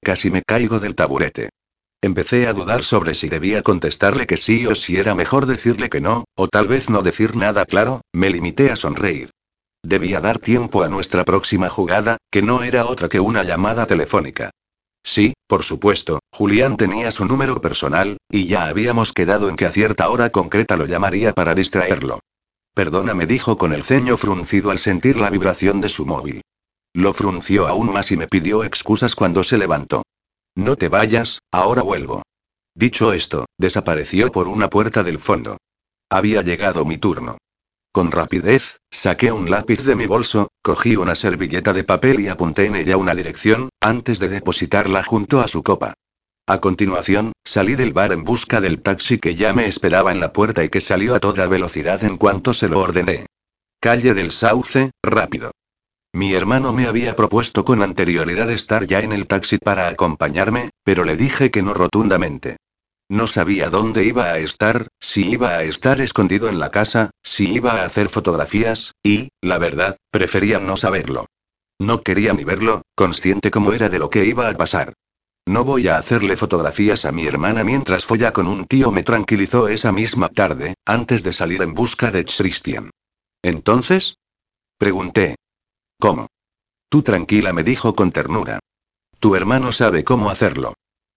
Casi 0.00 0.30
me 0.30 0.42
caigo 0.46 0.78
del 0.78 0.94
taburete. 0.94 1.48
Empecé 2.02 2.46
a 2.46 2.54
dudar 2.54 2.82
sobre 2.82 3.14
si 3.14 3.28
debía 3.28 3.62
contestarle 3.62 4.26
que 4.26 4.38
sí 4.38 4.66
o 4.66 4.74
si 4.74 4.96
era 4.96 5.14
mejor 5.14 5.44
decirle 5.44 5.90
que 5.90 6.00
no, 6.00 6.24
o 6.34 6.48
tal 6.48 6.66
vez 6.66 6.88
no 6.88 7.02
decir 7.02 7.36
nada 7.36 7.66
claro, 7.66 8.00
me 8.12 8.30
limité 8.30 8.70
a 8.70 8.76
sonreír. 8.76 9.30
Debía 9.82 10.20
dar 10.20 10.38
tiempo 10.38 10.82
a 10.82 10.88
nuestra 10.88 11.24
próxima 11.24 11.68
jugada, 11.68 12.16
que 12.30 12.40
no 12.40 12.62
era 12.62 12.86
otra 12.86 13.10
que 13.10 13.20
una 13.20 13.42
llamada 13.42 13.86
telefónica. 13.86 14.50
Sí, 15.02 15.34
por 15.46 15.62
supuesto, 15.62 16.20
Julián 16.32 16.78
tenía 16.78 17.10
su 17.10 17.26
número 17.26 17.60
personal, 17.60 18.16
y 18.30 18.46
ya 18.46 18.66
habíamos 18.66 19.12
quedado 19.12 19.50
en 19.50 19.56
que 19.56 19.66
a 19.66 19.70
cierta 19.70 20.08
hora 20.08 20.30
concreta 20.30 20.78
lo 20.78 20.86
llamaría 20.86 21.32
para 21.34 21.54
distraerlo. 21.54 22.20
Perdona, 22.74 23.12
me 23.12 23.26
dijo 23.26 23.58
con 23.58 23.74
el 23.74 23.82
ceño 23.82 24.16
fruncido 24.16 24.70
al 24.70 24.78
sentir 24.78 25.18
la 25.18 25.28
vibración 25.28 25.82
de 25.82 25.90
su 25.90 26.06
móvil. 26.06 26.40
Lo 26.94 27.12
frunció 27.12 27.68
aún 27.68 27.92
más 27.92 28.10
y 28.10 28.16
me 28.16 28.26
pidió 28.26 28.64
excusas 28.64 29.14
cuando 29.14 29.42
se 29.42 29.58
levantó. 29.58 30.02
No 30.60 30.76
te 30.76 30.90
vayas, 30.90 31.38
ahora 31.50 31.80
vuelvo. 31.80 32.22
Dicho 32.74 33.14
esto, 33.14 33.46
desapareció 33.56 34.30
por 34.30 34.46
una 34.46 34.68
puerta 34.68 35.02
del 35.02 35.18
fondo. 35.18 35.56
Había 36.10 36.42
llegado 36.42 36.84
mi 36.84 36.98
turno. 36.98 37.38
Con 37.92 38.10
rapidez, 38.10 38.76
saqué 38.90 39.32
un 39.32 39.50
lápiz 39.50 39.82
de 39.84 39.96
mi 39.96 40.04
bolso, 40.04 40.48
cogí 40.60 40.96
una 40.96 41.14
servilleta 41.14 41.72
de 41.72 41.84
papel 41.84 42.20
y 42.20 42.28
apunté 42.28 42.66
en 42.66 42.76
ella 42.76 42.98
una 42.98 43.14
dirección, 43.14 43.70
antes 43.80 44.18
de 44.18 44.28
depositarla 44.28 45.02
junto 45.02 45.40
a 45.40 45.48
su 45.48 45.62
copa. 45.62 45.94
A 46.46 46.60
continuación, 46.60 47.32
salí 47.42 47.74
del 47.74 47.94
bar 47.94 48.12
en 48.12 48.22
busca 48.22 48.60
del 48.60 48.82
taxi 48.82 49.18
que 49.18 49.36
ya 49.36 49.54
me 49.54 49.66
esperaba 49.66 50.12
en 50.12 50.20
la 50.20 50.34
puerta 50.34 50.62
y 50.62 50.68
que 50.68 50.82
salió 50.82 51.14
a 51.14 51.20
toda 51.20 51.46
velocidad 51.46 52.04
en 52.04 52.18
cuanto 52.18 52.52
se 52.52 52.68
lo 52.68 52.80
ordené. 52.80 53.24
Calle 53.80 54.12
del 54.12 54.30
Sauce, 54.30 54.90
rápido. 55.02 55.52
Mi 56.12 56.34
hermano 56.34 56.72
me 56.72 56.86
había 56.86 57.14
propuesto 57.14 57.64
con 57.64 57.82
anterioridad 57.82 58.50
estar 58.50 58.84
ya 58.86 59.00
en 59.00 59.12
el 59.12 59.26
taxi 59.26 59.58
para 59.58 59.88
acompañarme, 59.88 60.70
pero 60.82 61.04
le 61.04 61.16
dije 61.16 61.50
que 61.50 61.62
no 61.62 61.72
rotundamente. 61.72 62.56
No 63.08 63.26
sabía 63.26 63.70
dónde 63.70 64.04
iba 64.04 64.24
a 64.24 64.38
estar, 64.38 64.88
si 65.00 65.30
iba 65.30 65.50
a 65.50 65.62
estar 65.64 66.00
escondido 66.00 66.48
en 66.48 66.58
la 66.58 66.70
casa, 66.70 67.10
si 67.22 67.52
iba 67.52 67.72
a 67.72 67.84
hacer 67.84 68.08
fotografías, 68.08 68.92
y, 69.02 69.30
la 69.40 69.58
verdad, 69.58 69.96
prefería 70.10 70.58
no 70.58 70.76
saberlo. 70.76 71.26
No 71.80 72.02
quería 72.02 72.32
ni 72.32 72.44
verlo, 72.44 72.82
consciente 72.94 73.50
como 73.50 73.72
era 73.72 73.88
de 73.88 73.98
lo 73.98 74.10
que 74.10 74.24
iba 74.26 74.48
a 74.48 74.54
pasar. 74.54 74.94
No 75.46 75.64
voy 75.64 75.88
a 75.88 75.96
hacerle 75.96 76.36
fotografías 76.36 77.04
a 77.04 77.12
mi 77.12 77.26
hermana 77.26 77.64
mientras 77.64 78.04
folla 78.04 78.32
con 78.32 78.46
un 78.46 78.66
tío, 78.66 78.92
me 78.92 79.02
tranquilizó 79.02 79.68
esa 79.68 79.90
misma 79.90 80.28
tarde, 80.28 80.74
antes 80.84 81.22
de 81.22 81.32
salir 81.32 81.62
en 81.62 81.74
busca 81.74 82.10
de 82.10 82.24
Christian. 82.24 82.90
¿Entonces? 83.42 84.16
Pregunté. 84.78 85.36
¿Cómo? 86.00 86.28
Tú 86.88 87.02
tranquila, 87.02 87.52
me 87.52 87.62
dijo 87.62 87.94
con 87.94 88.10
ternura. 88.10 88.58
Tu 89.20 89.36
hermano 89.36 89.70
sabe 89.70 90.02
cómo 90.02 90.30
hacerlo. 90.30 90.72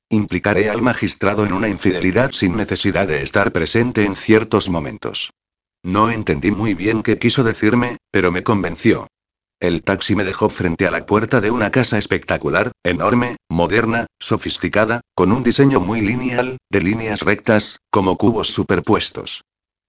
Implicaré 0.09 0.69
al 0.69 0.81
magistrado 0.81 1.45
en 1.45 1.53
una 1.53 1.69
infidelidad 1.69 2.34
sin 2.34 2.57
necesidad 2.57 3.07
de 3.07 3.21
estar 3.21 3.53
presente 3.53 4.03
en 4.03 4.13
ciertos 4.13 4.69
momentos. 4.69 5.31
No 5.84 6.11
entendí 6.11 6.51
muy 6.51 6.73
bien 6.73 7.01
qué 7.01 7.17
quiso 7.17 7.45
decirme, 7.45 7.95
pero 8.11 8.31
me 8.31 8.43
convenció. 8.43 9.07
El 9.61 9.84
taxi 9.84 10.15
me 10.15 10.25
dejó 10.25 10.49
frente 10.49 10.86
a 10.86 10.91
la 10.91 11.05
puerta 11.05 11.39
de 11.39 11.49
una 11.49 11.71
casa 11.71 11.97
espectacular, 11.97 12.73
enorme, 12.84 13.38
moderna, 13.49 14.07
sofisticada, 14.19 14.99
con 15.15 15.31
un 15.31 15.43
diseño 15.43 15.79
muy 15.79 16.01
lineal, 16.01 16.57
de 16.69 16.81
líneas 16.81 17.21
rectas, 17.21 17.79
como 17.89 18.17
cubos 18.17 18.49
superpuestos. 18.49 19.43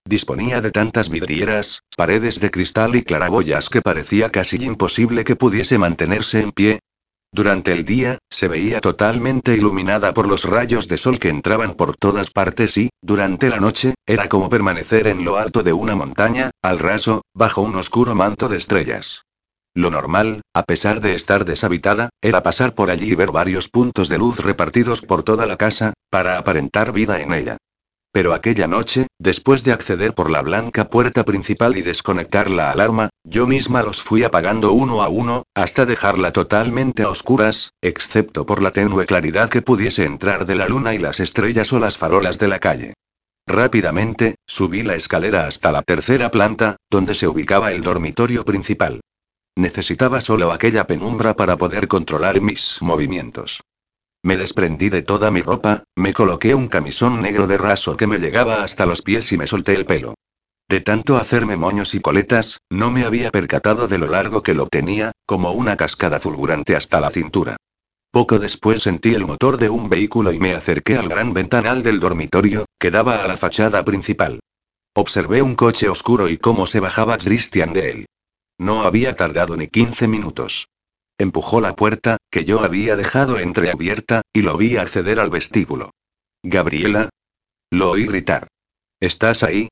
Disponía 0.07 0.61
de 0.61 0.71
tantas 0.71 1.09
vidrieras, 1.09 1.83
paredes 1.97 2.39
de 2.39 2.51
cristal 2.51 2.95
y 2.95 3.05
claraboyas 3.05 3.71
que 3.71 3.81
parecía 3.81 4.31
casi 4.31 4.63
imposible 4.63 5.25
que 5.25 5.35
pudiese 5.35 5.79
mantenerse 5.79 6.43
en 6.43 6.53
pie. 6.53 6.81
Durante 7.33 7.73
el 7.73 7.87
día, 7.87 8.19
se 8.31 8.47
veía 8.47 8.83
totalmente 8.83 9.55
iluminada 9.55 10.13
por 10.13 10.29
los 10.29 10.45
rayos 10.45 10.89
de 10.89 10.99
sol 10.99 11.19
que 11.19 11.31
entraban 11.31 11.73
por 11.73 11.97
todas 11.97 12.31
partes 12.31 12.77
y, 12.77 12.91
durante 13.01 13.49
la 13.49 13.61
noche, 13.61 13.95
era 14.07 14.29
como 14.29 14.51
permanecer 14.51 15.07
en 15.07 15.25
lo 15.25 15.39
alto 15.39 15.63
de 15.63 15.73
una 15.73 15.95
montaña, 15.95 16.51
al 16.63 16.79
raso, 16.79 17.23
bajo 17.33 17.63
un 17.63 17.75
oscuro 17.75 18.15
manto 18.15 18.49
de 18.49 18.59
estrellas. 18.59 19.23
Lo 19.75 19.91
normal, 19.91 20.43
a 20.53 20.65
pesar 20.65 21.01
de 21.01 21.15
estar 21.15 21.47
deshabitada, 21.47 22.11
era 22.21 22.43
pasar 22.43 22.75
por 22.75 22.91
allí 22.91 23.13
y 23.13 23.15
ver 23.17 23.33
varios 23.33 23.71
puntos 23.71 24.11
de 24.11 24.19
luz 24.19 24.39
repartidos 24.39 25.01
por 25.01 25.23
toda 25.23 25.47
la 25.47 25.57
casa, 25.57 25.95
para 26.11 26.37
aparentar 26.37 26.93
vida 26.93 27.21
en 27.21 27.33
ella. 27.33 27.57
Pero 28.15 28.33
aquella 28.33 28.69
noche, 28.69 29.09
después 29.19 29.65
de 29.65 29.73
acceder 29.73 30.15
por 30.15 30.31
la 30.31 30.41
blanca 30.41 30.89
puerta 30.89 31.25
principal 31.25 31.77
y 31.77 31.83
desconectar 31.83 32.49
la 32.49 32.71
alarma, 32.71 33.11
yo 33.25 33.49
misma 33.49 33.83
los 33.83 34.03
fui 34.03 34.23
apagando 34.23 34.71
uno 34.71 35.03
a 35.03 35.09
uno, 35.09 35.43
hasta 35.53 35.85
dejarla 35.85 36.31
totalmente 36.31 37.03
a 37.03 37.09
oscuras, 37.09 37.73
excepto 37.83 38.47
por 38.47 38.63
la 38.63 38.71
tenue 38.71 39.05
claridad 39.07 39.49
que 39.49 39.63
pudiese 39.63 40.05
entrar 40.05 40.47
de 40.47 40.55
la 40.55 40.69
luna 40.69 40.95
y 40.95 40.99
las 40.99 41.19
estrellas 41.19 41.73
o 41.73 41.81
las 41.81 41.99
farolas 41.99 42.39
de 42.39 42.47
la 42.47 42.61
calle. 42.61 42.95
Rápidamente, 43.49 44.37
subí 44.47 44.85
la 44.85 44.95
escalera 44.95 45.49
hasta 45.49 45.73
la 45.73 45.83
tercera 45.83 46.31
planta, 46.31 46.77
donde 46.89 47.17
se 47.17 47.27
ubicaba 47.27 47.73
el 47.73 47.83
dormitorio 47.83 48.45
principal. 48.45 49.01
Necesitaba 49.57 50.21
solo 50.21 50.53
aquella 50.53 50.87
penumbra 50.87 51.35
para 51.35 51.57
poder 51.57 51.89
controlar 51.89 52.41
mis 52.41 52.79
movimientos. 52.81 53.61
Me 54.25 54.39
desprendí 54.39 54.89
de 54.89 55.03
toda 55.03 55.31
mi 55.31 55.43
ropa, 55.43 55.85
me 55.95 56.15
coloqué 56.15 56.55
un 56.55 56.69
camisón 56.69 57.21
negro 57.21 57.47
de 57.47 57.59
raso 57.59 57.95
que 57.99 58.07
me 58.07 58.19
llegaba 58.19 58.65
hasta 58.65 58.87
los 58.87 59.03
pies 59.03 59.31
y 59.33 59.37
me 59.37 59.47
solté 59.47 59.75
el 59.75 59.85
pelo. 59.85 60.15
De 60.67 60.81
tanto 60.81 61.19
hacerme 61.19 61.59
moños 61.59 61.95
y 61.95 62.01
coletas, 62.01 62.59
no 62.71 62.91
me 62.91 63.05
había 63.05 63.31
percatado 63.31 63.87
de 63.87 63.99
lo 63.99 64.07
largo 64.07 64.43
que 64.43 64.55
lo 64.55 64.67
tenía, 64.67 65.13
como 65.27 65.53
una 65.53 65.77
cascada 65.77 66.21
fulgurante 66.21 66.75
hasta 66.75 67.03
la 67.03 67.11
cintura. 67.11 67.59
Poco 68.11 68.39
después 68.39 68.81
sentí 68.81 69.13
el 69.15 69.27
motor 69.27 69.59
de 69.59 69.69
un 69.69 69.91
vehículo 69.91 70.33
y 70.33 70.39
me 70.39 70.55
acerqué 70.55 70.97
al 70.97 71.11
gran 71.11 71.35
ventanal 71.35 71.83
del 71.83 72.01
dormitorio, 72.01 72.65
que 72.79 72.91
daba 72.91 73.23
a 73.23 73.29
la 73.29 73.37
fachada 73.37 73.85
principal. 73.85 74.41
Observé 74.95 75.43
un 75.43 75.55
coche 75.55 75.91
oscuro 75.91 76.31
y 76.31 76.39
cómo 76.39 76.67
se 76.67 76.81
bajaba 76.81 77.19
Christian 77.19 77.75
de 77.75 77.91
él. 77.91 78.07
No 78.57 78.85
había 78.85 79.17
tardado 79.17 79.55
ni 79.59 79.69
15 79.69 80.09
minutos. 80.09 80.69
Empujó 81.19 81.61
la 81.61 81.77
puerta, 81.77 82.17
que 82.31 82.45
yo 82.45 82.63
había 82.63 82.97
dejado 82.97 83.39
entreabierta, 83.39 84.23
y 84.33 84.43
lo 84.43 84.57
vi 84.57 84.77
acceder 84.77 85.21
al 85.21 85.31
vestíbulo. 85.31 85.91
Gabriela. 86.43 87.09
Lo 87.71 87.91
oí 87.93 88.07
gritar. 88.07 88.49
¿Estás 89.01 89.43
ahí? 89.43 89.69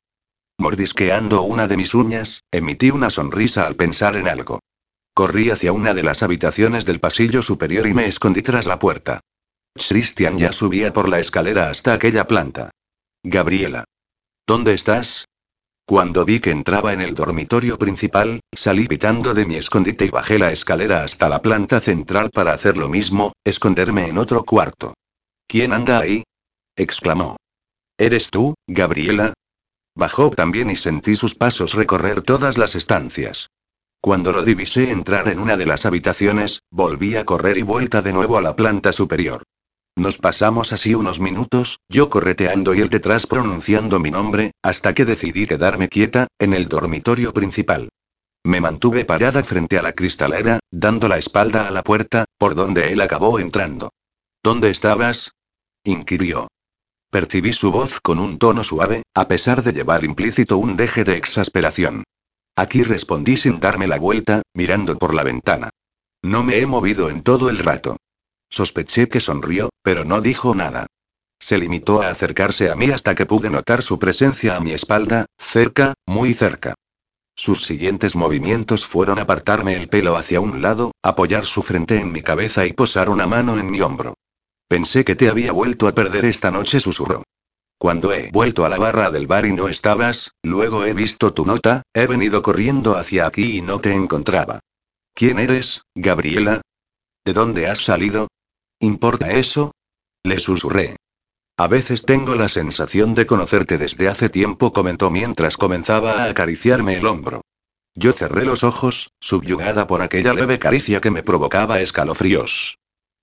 Mordisqueando 0.58 1.42
una 1.42 1.66
de 1.66 1.76
mis 1.76 1.94
uñas, 1.94 2.42
emití 2.52 2.90
una 2.90 3.10
sonrisa 3.10 3.66
al 3.66 3.76
pensar 3.76 4.16
en 4.16 4.28
algo. 4.28 4.60
Corrí 5.14 5.50
hacia 5.50 5.72
una 5.72 5.94
de 5.94 6.02
las 6.02 6.22
habitaciones 6.22 6.86
del 6.86 7.00
pasillo 7.00 7.42
superior 7.42 7.86
y 7.86 7.94
me 7.94 8.06
escondí 8.06 8.42
tras 8.42 8.66
la 8.66 8.78
puerta. 8.78 9.20
Christian 9.74 10.38
ya 10.38 10.52
subía 10.52 10.92
por 10.92 11.08
la 11.08 11.18
escalera 11.18 11.68
hasta 11.68 11.92
aquella 11.92 12.26
planta. 12.26 12.70
Gabriela. 13.22 13.84
¿Dónde 14.46 14.74
estás? 14.74 15.26
Cuando 15.84 16.24
vi 16.24 16.40
que 16.40 16.50
entraba 16.50 16.92
en 16.92 17.00
el 17.00 17.14
dormitorio 17.14 17.76
principal, 17.76 18.40
salí 18.54 18.86
pitando 18.86 19.34
de 19.34 19.44
mi 19.44 19.56
escondite 19.56 20.06
y 20.06 20.10
bajé 20.10 20.38
la 20.38 20.52
escalera 20.52 21.02
hasta 21.02 21.28
la 21.28 21.42
planta 21.42 21.80
central 21.80 22.30
para 22.30 22.52
hacer 22.52 22.76
lo 22.76 22.88
mismo, 22.88 23.32
esconderme 23.44 24.06
en 24.06 24.18
otro 24.18 24.44
cuarto. 24.44 24.94
¿Quién 25.46 25.72
anda 25.72 25.98
ahí? 25.98 26.22
exclamó. 26.76 27.36
¿Eres 27.98 28.30
tú, 28.30 28.54
Gabriela? 28.66 29.34
Bajó 29.94 30.30
también 30.30 30.70
y 30.70 30.76
sentí 30.76 31.16
sus 31.16 31.34
pasos 31.34 31.74
recorrer 31.74 32.22
todas 32.22 32.56
las 32.56 32.74
estancias. 32.74 33.48
Cuando 34.00 34.32
lo 34.32 34.42
divisé 34.42 34.90
entrar 34.90 35.28
en 35.28 35.38
una 35.38 35.56
de 35.56 35.66
las 35.66 35.84
habitaciones, 35.84 36.60
volví 36.70 37.16
a 37.16 37.24
correr 37.24 37.58
y 37.58 37.62
vuelta 37.62 38.02
de 38.02 38.12
nuevo 38.12 38.38
a 38.38 38.42
la 38.42 38.56
planta 38.56 38.92
superior. 38.92 39.42
Nos 39.96 40.18
pasamos 40.18 40.72
así 40.72 40.94
unos 40.94 41.20
minutos, 41.20 41.80
yo 41.88 42.08
correteando 42.08 42.74
y 42.74 42.80
él 42.80 42.88
detrás 42.88 43.26
pronunciando 43.26 44.00
mi 44.00 44.10
nombre, 44.10 44.52
hasta 44.62 44.94
que 44.94 45.04
decidí 45.04 45.46
quedarme 45.46 45.88
quieta, 45.88 46.28
en 46.38 46.54
el 46.54 46.68
dormitorio 46.68 47.32
principal. 47.32 47.90
Me 48.44 48.60
mantuve 48.60 49.04
parada 49.04 49.44
frente 49.44 49.78
a 49.78 49.82
la 49.82 49.92
cristalera, 49.92 50.60
dando 50.70 51.08
la 51.08 51.18
espalda 51.18 51.68
a 51.68 51.70
la 51.70 51.82
puerta, 51.82 52.24
por 52.38 52.54
donde 52.54 52.92
él 52.92 53.00
acabó 53.00 53.38
entrando. 53.38 53.90
¿Dónde 54.42 54.70
estabas? 54.70 55.32
inquirió. 55.84 56.48
Percibí 57.10 57.52
su 57.52 57.70
voz 57.70 58.00
con 58.00 58.18
un 58.18 58.38
tono 58.38 58.64
suave, 58.64 59.02
a 59.14 59.28
pesar 59.28 59.62
de 59.62 59.72
llevar 59.72 60.04
implícito 60.04 60.56
un 60.56 60.76
deje 60.76 61.04
de 61.04 61.18
exasperación. 61.18 62.04
Aquí 62.56 62.82
respondí 62.82 63.36
sin 63.36 63.60
darme 63.60 63.86
la 63.86 63.98
vuelta, 63.98 64.42
mirando 64.54 64.98
por 64.98 65.14
la 65.14 65.22
ventana. 65.22 65.70
No 66.22 66.42
me 66.42 66.58
he 66.58 66.66
movido 66.66 67.10
en 67.10 67.22
todo 67.22 67.50
el 67.50 67.58
rato. 67.58 67.98
Sospeché 68.52 69.08
que 69.08 69.18
sonrió, 69.18 69.70
pero 69.82 70.04
no 70.04 70.20
dijo 70.20 70.54
nada. 70.54 70.86
Se 71.40 71.56
limitó 71.56 72.02
a 72.02 72.10
acercarse 72.10 72.70
a 72.70 72.76
mí 72.76 72.90
hasta 72.90 73.14
que 73.14 73.24
pude 73.24 73.48
notar 73.48 73.82
su 73.82 73.98
presencia 73.98 74.56
a 74.56 74.60
mi 74.60 74.72
espalda, 74.72 75.24
cerca, 75.38 75.94
muy 76.06 76.34
cerca. 76.34 76.74
Sus 77.34 77.64
siguientes 77.64 78.14
movimientos 78.14 78.84
fueron 78.84 79.18
apartarme 79.18 79.74
el 79.74 79.88
pelo 79.88 80.18
hacia 80.18 80.40
un 80.40 80.60
lado, 80.60 80.92
apoyar 81.02 81.46
su 81.46 81.62
frente 81.62 81.98
en 81.98 82.12
mi 82.12 82.20
cabeza 82.20 82.66
y 82.66 82.74
posar 82.74 83.08
una 83.08 83.26
mano 83.26 83.58
en 83.58 83.70
mi 83.70 83.80
hombro. 83.80 84.18
Pensé 84.68 85.02
que 85.02 85.16
te 85.16 85.30
había 85.30 85.52
vuelto 85.52 85.88
a 85.88 85.94
perder 85.94 86.26
esta 86.26 86.50
noche, 86.50 86.78
susurró. 86.78 87.22
Cuando 87.78 88.12
he 88.12 88.30
vuelto 88.30 88.66
a 88.66 88.68
la 88.68 88.76
barra 88.76 89.10
del 89.10 89.26
bar 89.26 89.46
y 89.46 89.52
no 89.54 89.68
estabas, 89.68 90.32
luego 90.42 90.84
he 90.84 90.92
visto 90.92 91.32
tu 91.32 91.46
nota, 91.46 91.82
he 91.94 92.06
venido 92.06 92.42
corriendo 92.42 92.96
hacia 92.96 93.26
aquí 93.26 93.56
y 93.56 93.62
no 93.62 93.80
te 93.80 93.92
encontraba. 93.92 94.60
¿Quién 95.14 95.38
eres, 95.38 95.82
Gabriela? 95.94 96.60
¿De 97.24 97.32
dónde 97.32 97.66
has 97.66 97.78
salido? 97.78 98.28
¿Importa 98.82 99.30
eso? 99.30 99.70
Le 100.24 100.40
susurré. 100.40 100.96
A 101.56 101.68
veces 101.68 102.02
tengo 102.02 102.34
la 102.34 102.48
sensación 102.48 103.14
de 103.14 103.26
conocerte 103.26 103.78
desde 103.78 104.08
hace 104.08 104.28
tiempo, 104.28 104.72
comentó 104.72 105.08
mientras 105.08 105.56
comenzaba 105.56 106.14
a 106.14 106.24
acariciarme 106.24 106.96
el 106.96 107.06
hombro. 107.06 107.42
Yo 107.94 108.12
cerré 108.12 108.44
los 108.44 108.64
ojos, 108.64 109.12
subyugada 109.20 109.86
por 109.86 110.02
aquella 110.02 110.34
leve 110.34 110.58
caricia 110.58 111.00
que 111.00 111.12
me 111.12 111.22
provocaba 111.22 111.80
escalofríos. 111.80 112.78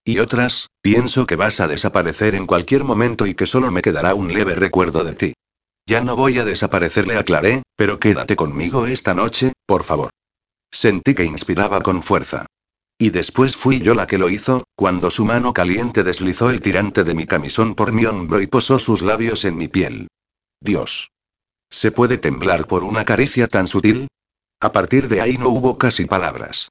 Y 0.06 0.20
otras, 0.20 0.68
pienso 0.82 1.26
que 1.26 1.36
vas 1.36 1.60
a 1.60 1.68
desaparecer 1.68 2.36
en 2.36 2.48
cualquier 2.48 2.86
momento 2.86 3.28
y 3.28 3.34
que 3.34 3.46
solo 3.46 3.70
me 3.70 3.82
quedará 3.82 4.14
un 4.14 4.32
leve 4.32 4.56
recuerdo 4.56 5.04
de 5.04 5.14
ti. 5.14 5.34
Ya 5.86 6.00
no 6.00 6.16
voy 6.16 6.40
a 6.40 6.46
desaparecer, 6.46 7.06
le 7.06 7.18
aclaré, 7.18 7.64
pero 7.76 8.00
quédate 8.00 8.38
conmigo 8.38 8.88
esta 8.88 9.14
noche, 9.14 9.52
por 9.66 9.84
favor. 9.84 10.10
Sentí 10.72 11.14
que 11.14 11.26
inspiraba 11.26 11.82
con 11.82 12.02
fuerza. 12.02 12.46
Y 13.02 13.12
después 13.12 13.56
fui 13.56 13.80
yo 13.80 13.96
la 13.96 14.08
que 14.08 14.18
lo 14.18 14.30
hizo, 14.30 14.66
cuando 14.80 15.12
su 15.12 15.26
mano 15.26 15.52
caliente 15.52 16.06
deslizó 16.06 16.50
el 16.50 16.62
tirante 16.62 17.04
de 17.04 17.14
mi 17.14 17.26
camisón 17.26 17.76
por 17.76 17.92
mi 17.92 18.06
hombro 18.06 18.42
y 18.42 18.48
posó 18.48 18.80
sus 18.80 19.02
labios 19.02 19.44
en 19.44 19.58
mi 19.58 19.68
piel. 19.68 20.08
Dios. 20.62 21.12
¿Se 21.70 21.92
puede 21.92 22.18
temblar 22.18 22.66
por 22.66 22.86
una 22.86 23.04
caricia 23.04 23.50
tan 23.50 23.68
sutil? 23.68 24.08
A 24.62 24.72
partir 24.72 25.10
de 25.10 25.20
ahí 25.20 25.38
no 25.38 25.50
hubo 25.50 25.78
casi 25.78 26.06
palabras. 26.06 26.70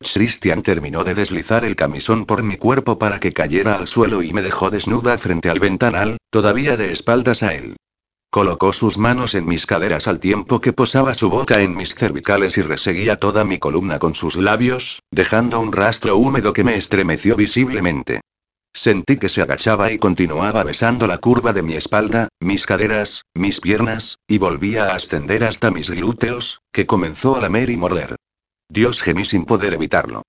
Christian 0.00 0.62
terminó 0.62 1.02
de 1.02 1.14
deslizar 1.14 1.64
el 1.64 1.76
camisón 1.76 2.26
por 2.26 2.42
mi 2.42 2.58
cuerpo 2.58 2.98
para 2.98 3.20
que 3.20 3.32
cayera 3.32 3.76
al 3.76 3.86
suelo 3.86 4.22
y 4.22 4.34
me 4.34 4.42
dejó 4.42 4.68
desnuda 4.68 5.16
frente 5.16 5.48
al 5.48 5.58
ventanal, 5.58 6.18
todavía 6.28 6.76
de 6.76 6.92
espaldas 6.92 7.42
a 7.42 7.54
él. 7.54 7.76
Colocó 8.36 8.74
sus 8.74 8.98
manos 8.98 9.34
en 9.34 9.46
mis 9.46 9.64
caderas 9.64 10.06
al 10.06 10.20
tiempo 10.20 10.60
que 10.60 10.74
posaba 10.74 11.14
su 11.14 11.30
boca 11.30 11.62
en 11.62 11.74
mis 11.74 11.94
cervicales 11.94 12.58
y 12.58 12.60
reseguía 12.60 13.16
toda 13.16 13.44
mi 13.44 13.58
columna 13.58 13.98
con 13.98 14.14
sus 14.14 14.36
labios, 14.36 15.00
dejando 15.10 15.58
un 15.58 15.72
rastro 15.72 16.18
húmedo 16.18 16.52
que 16.52 16.62
me 16.62 16.76
estremeció 16.76 17.34
visiblemente. 17.34 18.20
Sentí 18.74 19.16
que 19.16 19.30
se 19.30 19.40
agachaba 19.40 19.90
y 19.90 19.96
continuaba 19.96 20.64
besando 20.64 21.06
la 21.06 21.16
curva 21.16 21.54
de 21.54 21.62
mi 21.62 21.76
espalda, 21.76 22.28
mis 22.38 22.66
caderas, 22.66 23.22
mis 23.34 23.62
piernas, 23.62 24.18
y 24.28 24.36
volvía 24.36 24.88
a 24.88 24.96
ascender 24.96 25.42
hasta 25.42 25.70
mis 25.70 25.88
glúteos, 25.88 26.60
que 26.72 26.84
comenzó 26.84 27.38
a 27.38 27.40
lamer 27.40 27.70
y 27.70 27.78
morder. 27.78 28.16
Dios 28.68 29.00
gemí 29.00 29.24
sin 29.24 29.46
poder 29.46 29.72
evitarlo. 29.72 30.24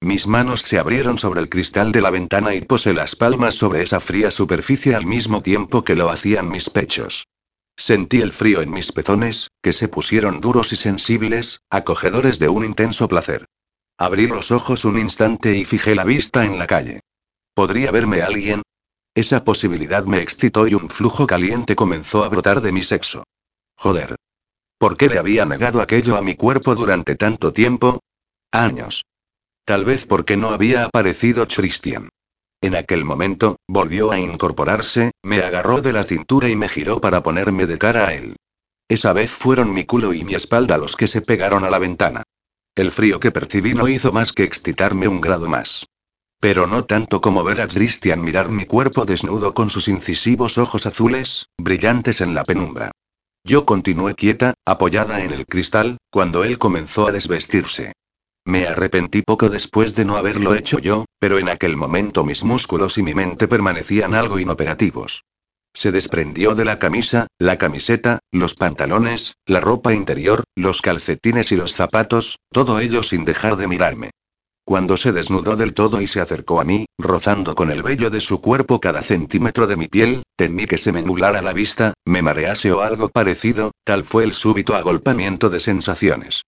Mis 0.00 0.26
manos 0.26 0.62
se 0.62 0.80
abrieron 0.80 1.16
sobre 1.16 1.38
el 1.38 1.48
cristal 1.48 1.92
de 1.92 2.00
la 2.00 2.10
ventana 2.10 2.56
y 2.56 2.62
posé 2.62 2.92
las 2.92 3.14
palmas 3.14 3.54
sobre 3.54 3.82
esa 3.82 4.00
fría 4.00 4.32
superficie 4.32 4.96
al 4.96 5.06
mismo 5.06 5.42
tiempo 5.42 5.84
que 5.84 5.94
lo 5.94 6.10
hacían 6.10 6.48
mis 6.48 6.68
pechos. 6.68 7.28
Sentí 7.76 8.20
el 8.20 8.32
frío 8.32 8.60
en 8.62 8.70
mis 8.70 8.92
pezones, 8.92 9.48
que 9.62 9.72
se 9.72 9.88
pusieron 9.88 10.40
duros 10.40 10.72
y 10.72 10.76
sensibles, 10.76 11.62
acogedores 11.70 12.38
de 12.38 12.48
un 12.48 12.64
intenso 12.64 13.08
placer. 13.08 13.46
Abrí 13.98 14.26
los 14.26 14.50
ojos 14.50 14.84
un 14.84 14.98
instante 14.98 15.56
y 15.56 15.64
fijé 15.64 15.94
la 15.94 16.04
vista 16.04 16.44
en 16.44 16.58
la 16.58 16.66
calle. 16.66 17.00
¿Podría 17.54 17.90
verme 17.90 18.22
alguien? 18.22 18.62
Esa 19.14 19.44
posibilidad 19.44 20.04
me 20.04 20.22
excitó 20.22 20.66
y 20.66 20.74
un 20.74 20.88
flujo 20.88 21.26
caliente 21.26 21.76
comenzó 21.76 22.24
a 22.24 22.28
brotar 22.28 22.62
de 22.62 22.72
mi 22.72 22.82
sexo. 22.82 23.24
Joder. 23.76 24.16
¿Por 24.78 24.96
qué 24.96 25.08
le 25.08 25.18
había 25.18 25.44
negado 25.44 25.80
aquello 25.80 26.16
a 26.16 26.22
mi 26.22 26.34
cuerpo 26.34 26.74
durante 26.74 27.14
tanto 27.14 27.52
tiempo? 27.52 28.00
Años. 28.50 29.04
Tal 29.64 29.84
vez 29.84 30.06
porque 30.06 30.36
no 30.36 30.50
había 30.50 30.84
aparecido 30.84 31.46
Christian. 31.46 32.08
En 32.62 32.76
aquel 32.76 33.04
momento, 33.04 33.56
volvió 33.68 34.12
a 34.12 34.20
incorporarse, 34.20 35.10
me 35.24 35.42
agarró 35.42 35.82
de 35.82 35.92
la 35.92 36.04
cintura 36.04 36.48
y 36.48 36.54
me 36.54 36.68
giró 36.68 37.00
para 37.00 37.20
ponerme 37.20 37.66
de 37.66 37.76
cara 37.76 38.06
a 38.06 38.14
él. 38.14 38.36
Esa 38.88 39.12
vez 39.12 39.32
fueron 39.32 39.74
mi 39.74 39.84
culo 39.84 40.14
y 40.14 40.22
mi 40.22 40.34
espalda 40.34 40.78
los 40.78 40.94
que 40.94 41.08
se 41.08 41.22
pegaron 41.22 41.64
a 41.64 41.70
la 41.70 41.80
ventana. 41.80 42.22
El 42.76 42.92
frío 42.92 43.18
que 43.18 43.32
percibí 43.32 43.74
no 43.74 43.88
hizo 43.88 44.12
más 44.12 44.32
que 44.32 44.44
excitarme 44.44 45.08
un 45.08 45.20
grado 45.20 45.48
más. 45.48 45.86
Pero 46.40 46.68
no 46.68 46.84
tanto 46.84 47.20
como 47.20 47.42
ver 47.42 47.60
a 47.60 47.66
Christian 47.66 48.22
mirar 48.22 48.48
mi 48.48 48.64
cuerpo 48.64 49.04
desnudo 49.04 49.54
con 49.54 49.68
sus 49.68 49.88
incisivos 49.88 50.56
ojos 50.56 50.86
azules, 50.86 51.48
brillantes 51.58 52.20
en 52.20 52.34
la 52.34 52.44
penumbra. 52.44 52.92
Yo 53.44 53.64
continué 53.64 54.14
quieta, 54.14 54.54
apoyada 54.64 55.24
en 55.24 55.32
el 55.32 55.46
cristal, 55.46 55.98
cuando 56.10 56.44
él 56.44 56.58
comenzó 56.58 57.08
a 57.08 57.12
desvestirse. 57.12 57.92
Me 58.44 58.66
arrepentí 58.66 59.22
poco 59.22 59.48
después 59.48 59.94
de 59.94 60.04
no 60.04 60.16
haberlo 60.16 60.54
hecho 60.54 60.78
yo, 60.78 61.04
pero 61.20 61.38
en 61.38 61.48
aquel 61.48 61.76
momento 61.76 62.24
mis 62.24 62.42
músculos 62.42 62.98
y 62.98 63.02
mi 63.02 63.14
mente 63.14 63.46
permanecían 63.46 64.14
algo 64.14 64.38
inoperativos. 64.38 65.24
Se 65.74 65.92
desprendió 65.92 66.54
de 66.54 66.64
la 66.64 66.78
camisa, 66.78 67.28
la 67.38 67.56
camiseta, 67.56 68.18
los 68.30 68.54
pantalones, 68.54 69.36
la 69.46 69.60
ropa 69.60 69.94
interior, 69.94 70.44
los 70.54 70.82
calcetines 70.82 71.50
y 71.52 71.56
los 71.56 71.72
zapatos, 71.72 72.38
todo 72.50 72.78
ello 72.80 73.02
sin 73.02 73.24
dejar 73.24 73.56
de 73.56 73.68
mirarme. 73.68 74.10
Cuando 74.64 74.96
se 74.96 75.12
desnudó 75.12 75.56
del 75.56 75.72
todo 75.72 76.00
y 76.00 76.06
se 76.06 76.20
acercó 76.20 76.60
a 76.60 76.64
mí, 76.64 76.86
rozando 76.98 77.54
con 77.54 77.70
el 77.70 77.82
vello 77.82 78.10
de 78.10 78.20
su 78.20 78.40
cuerpo 78.40 78.80
cada 78.80 79.02
centímetro 79.02 79.66
de 79.66 79.76
mi 79.76 79.88
piel, 79.88 80.22
temí 80.36 80.66
que 80.66 80.78
se 80.78 80.92
me 80.92 81.02
nublara 81.02 81.42
la 81.42 81.52
vista, 81.52 81.94
me 82.04 82.22
marease 82.22 82.70
o 82.70 82.80
algo 82.80 83.08
parecido, 83.08 83.72
tal 83.84 84.04
fue 84.04 84.24
el 84.24 84.34
súbito 84.34 84.76
agolpamiento 84.76 85.48
de 85.48 85.60
sensaciones. 85.60 86.42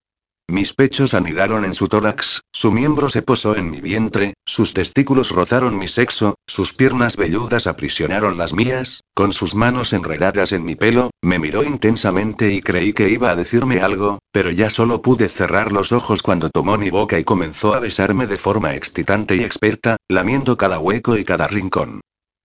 Mis 0.47 0.75
pechos 0.75 1.15
anidaron 1.15 1.65
en 1.65 1.73
su 1.73 1.87
tórax, 1.87 2.41
su 2.51 2.71
miembro 2.71 3.09
se 3.09 3.23
posó 3.23 3.55
en 3.55 3.71
mi 3.71 3.81
vientre, 3.81 4.35
sus 4.45 4.75
testículos 4.75 5.31
rozaron 5.31 5.75
mi 5.75 5.87
sexo, 5.87 6.35
sus 6.45 6.71
piernas 6.71 7.17
velludas 7.17 7.65
aprisionaron 7.65 8.37
las 8.37 8.53
mías, 8.53 9.01
con 9.15 9.33
sus 9.33 9.55
manos 9.55 9.91
enredadas 9.91 10.51
en 10.51 10.63
mi 10.63 10.75
pelo, 10.75 11.09
me 11.23 11.39
miró 11.39 11.63
intensamente 11.63 12.53
y 12.53 12.61
creí 12.61 12.93
que 12.93 13.09
iba 13.09 13.31
a 13.31 13.35
decirme 13.35 13.79
algo, 13.79 14.19
pero 14.31 14.51
ya 14.51 14.69
solo 14.69 15.01
pude 15.01 15.29
cerrar 15.29 15.71
los 15.71 15.91
ojos 15.91 16.21
cuando 16.21 16.51
tomó 16.51 16.77
mi 16.77 16.91
boca 16.91 17.17
y 17.17 17.23
comenzó 17.23 17.73
a 17.73 17.79
besarme 17.79 18.27
de 18.27 18.37
forma 18.37 18.75
excitante 18.75 19.35
y 19.35 19.43
experta, 19.43 19.97
lamiendo 20.07 20.57
cada 20.57 20.77
hueco 20.77 21.17
y 21.17 21.25
cada 21.25 21.47
rincón. 21.47 22.01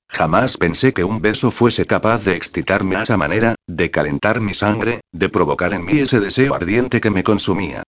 Jamás 0.09 0.57
pensé 0.57 0.93
que 0.93 1.05
un 1.05 1.21
beso 1.21 1.53
fuese 1.53 1.87
capaz 1.87 2.25
de 2.25 2.35
excitarme 2.35 2.97
a 2.97 3.03
esa 3.03 3.17
manera, 3.17 3.55
de 3.69 3.93
calentar 3.93 4.41
mi 4.41 4.55
sangre, 4.55 5.03
de 5.13 5.29
provocar 5.29 5.73
en 5.75 5.85
mí 5.85 5.99
ese 5.99 6.19
deseo 6.19 6.55
ardiente 6.55 7.01
que 7.01 7.11
me 7.11 7.23
consumía. 7.23 7.85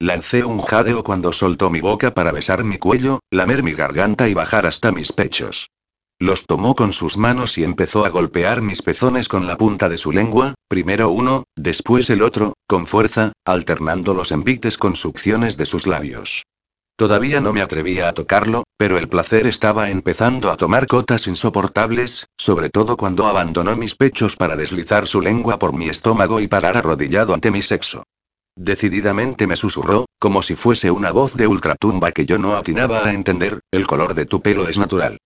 Lancé 0.00 0.44
un 0.44 0.58
jadeo 0.58 1.04
cuando 1.04 1.32
soltó 1.32 1.70
mi 1.70 1.80
boca 1.80 2.14
para 2.14 2.32
besar 2.32 2.64
mi 2.64 2.78
cuello, 2.78 3.20
lamer 3.30 3.62
mi 3.62 3.72
garganta 3.72 4.28
y 4.28 4.34
bajar 4.34 4.66
hasta 4.66 4.90
mis 4.90 5.12
pechos. 5.12 5.70
Los 6.18 6.46
tomó 6.46 6.74
con 6.74 6.92
sus 6.92 7.16
manos 7.16 7.58
y 7.58 7.64
empezó 7.64 8.04
a 8.04 8.08
golpear 8.08 8.60
mis 8.62 8.82
pezones 8.82 9.28
con 9.28 9.46
la 9.46 9.56
punta 9.56 9.88
de 9.88 9.96
su 9.96 10.12
lengua, 10.12 10.54
primero 10.68 11.10
uno, 11.10 11.44
después 11.56 12.10
el 12.10 12.22
otro, 12.22 12.54
con 12.66 12.86
fuerza, 12.86 13.32
alternando 13.44 14.14
los 14.14 14.32
envites 14.32 14.78
con 14.78 14.96
succiones 14.96 15.56
de 15.56 15.66
sus 15.66 15.86
labios. 15.86 16.44
Todavía 16.96 17.40
no 17.40 17.52
me 17.52 17.62
atrevía 17.62 18.08
a 18.08 18.12
tocarlo, 18.12 18.62
pero 18.76 18.98
el 18.98 19.08
placer 19.08 19.48
estaba 19.48 19.90
empezando 19.90 20.50
a 20.50 20.56
tomar 20.56 20.86
cotas 20.86 21.26
insoportables, 21.26 22.26
sobre 22.36 22.70
todo 22.70 22.96
cuando 22.96 23.26
abandonó 23.26 23.76
mis 23.76 23.96
pechos 23.96 24.36
para 24.36 24.54
deslizar 24.54 25.08
su 25.08 25.20
lengua 25.20 25.58
por 25.58 25.72
mi 25.72 25.88
estómago 25.88 26.40
y 26.40 26.46
parar 26.46 26.76
arrodillado 26.76 27.34
ante 27.34 27.50
mi 27.50 27.62
sexo. 27.62 28.04
Decididamente 28.56 29.46
me 29.46 29.56
susurró, 29.56 30.06
como 30.18 30.42
si 30.42 30.54
fuese 30.54 30.90
una 30.90 31.10
voz 31.10 31.34
de 31.34 31.46
ultratumba 31.46 32.12
que 32.12 32.24
yo 32.24 32.38
no 32.38 32.56
atinaba 32.56 33.04
a 33.04 33.12
entender, 33.12 33.60
el 33.72 33.86
color 33.86 34.14
de 34.14 34.26
tu 34.26 34.42
pelo 34.42 34.68
es 34.68 34.78
natural. 34.78 35.18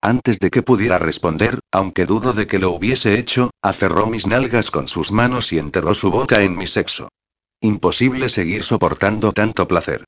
Antes 0.00 0.38
de 0.38 0.50
que 0.50 0.62
pudiera 0.62 0.98
responder, 0.98 1.58
aunque 1.72 2.06
dudo 2.06 2.32
de 2.32 2.46
que 2.46 2.60
lo 2.60 2.70
hubiese 2.70 3.18
hecho, 3.18 3.50
aferró 3.60 4.06
mis 4.06 4.26
nalgas 4.26 4.70
con 4.70 4.86
sus 4.86 5.10
manos 5.10 5.52
y 5.52 5.58
enterró 5.58 5.94
su 5.94 6.10
boca 6.10 6.42
en 6.42 6.56
mi 6.56 6.66
sexo. 6.68 7.08
Imposible 7.60 8.28
seguir 8.28 8.62
soportando 8.62 9.32
tanto 9.32 9.66
placer. 9.66 10.04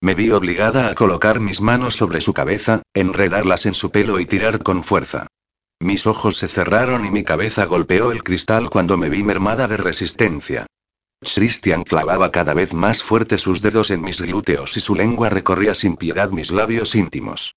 Me 0.00 0.14
vi 0.14 0.30
obligada 0.30 0.88
a 0.88 0.94
colocar 0.94 1.40
mis 1.40 1.60
manos 1.60 1.96
sobre 1.96 2.20
su 2.20 2.32
cabeza, 2.32 2.82
enredarlas 2.94 3.66
en 3.66 3.74
su 3.74 3.90
pelo 3.90 4.20
y 4.20 4.26
tirar 4.26 4.62
con 4.62 4.84
fuerza. 4.84 5.26
Mis 5.80 6.06
ojos 6.06 6.36
se 6.36 6.46
cerraron 6.46 7.04
y 7.04 7.10
mi 7.10 7.24
cabeza 7.24 7.64
golpeó 7.64 8.12
el 8.12 8.22
cristal 8.22 8.70
cuando 8.70 8.96
me 8.96 9.08
vi 9.08 9.24
mermada 9.24 9.66
de 9.66 9.78
resistencia. 9.78 10.66
Christian 11.22 11.84
clavaba 11.84 12.30
cada 12.30 12.54
vez 12.54 12.72
más 12.72 13.02
fuerte 13.02 13.36
sus 13.36 13.60
dedos 13.60 13.90
en 13.90 14.00
mis 14.00 14.20
glúteos 14.20 14.76
y 14.76 14.80
su 14.80 14.94
lengua 14.94 15.28
recorría 15.28 15.74
sin 15.74 15.96
piedad 15.96 16.30
mis 16.30 16.50
labios 16.50 16.94
íntimos. 16.94 17.54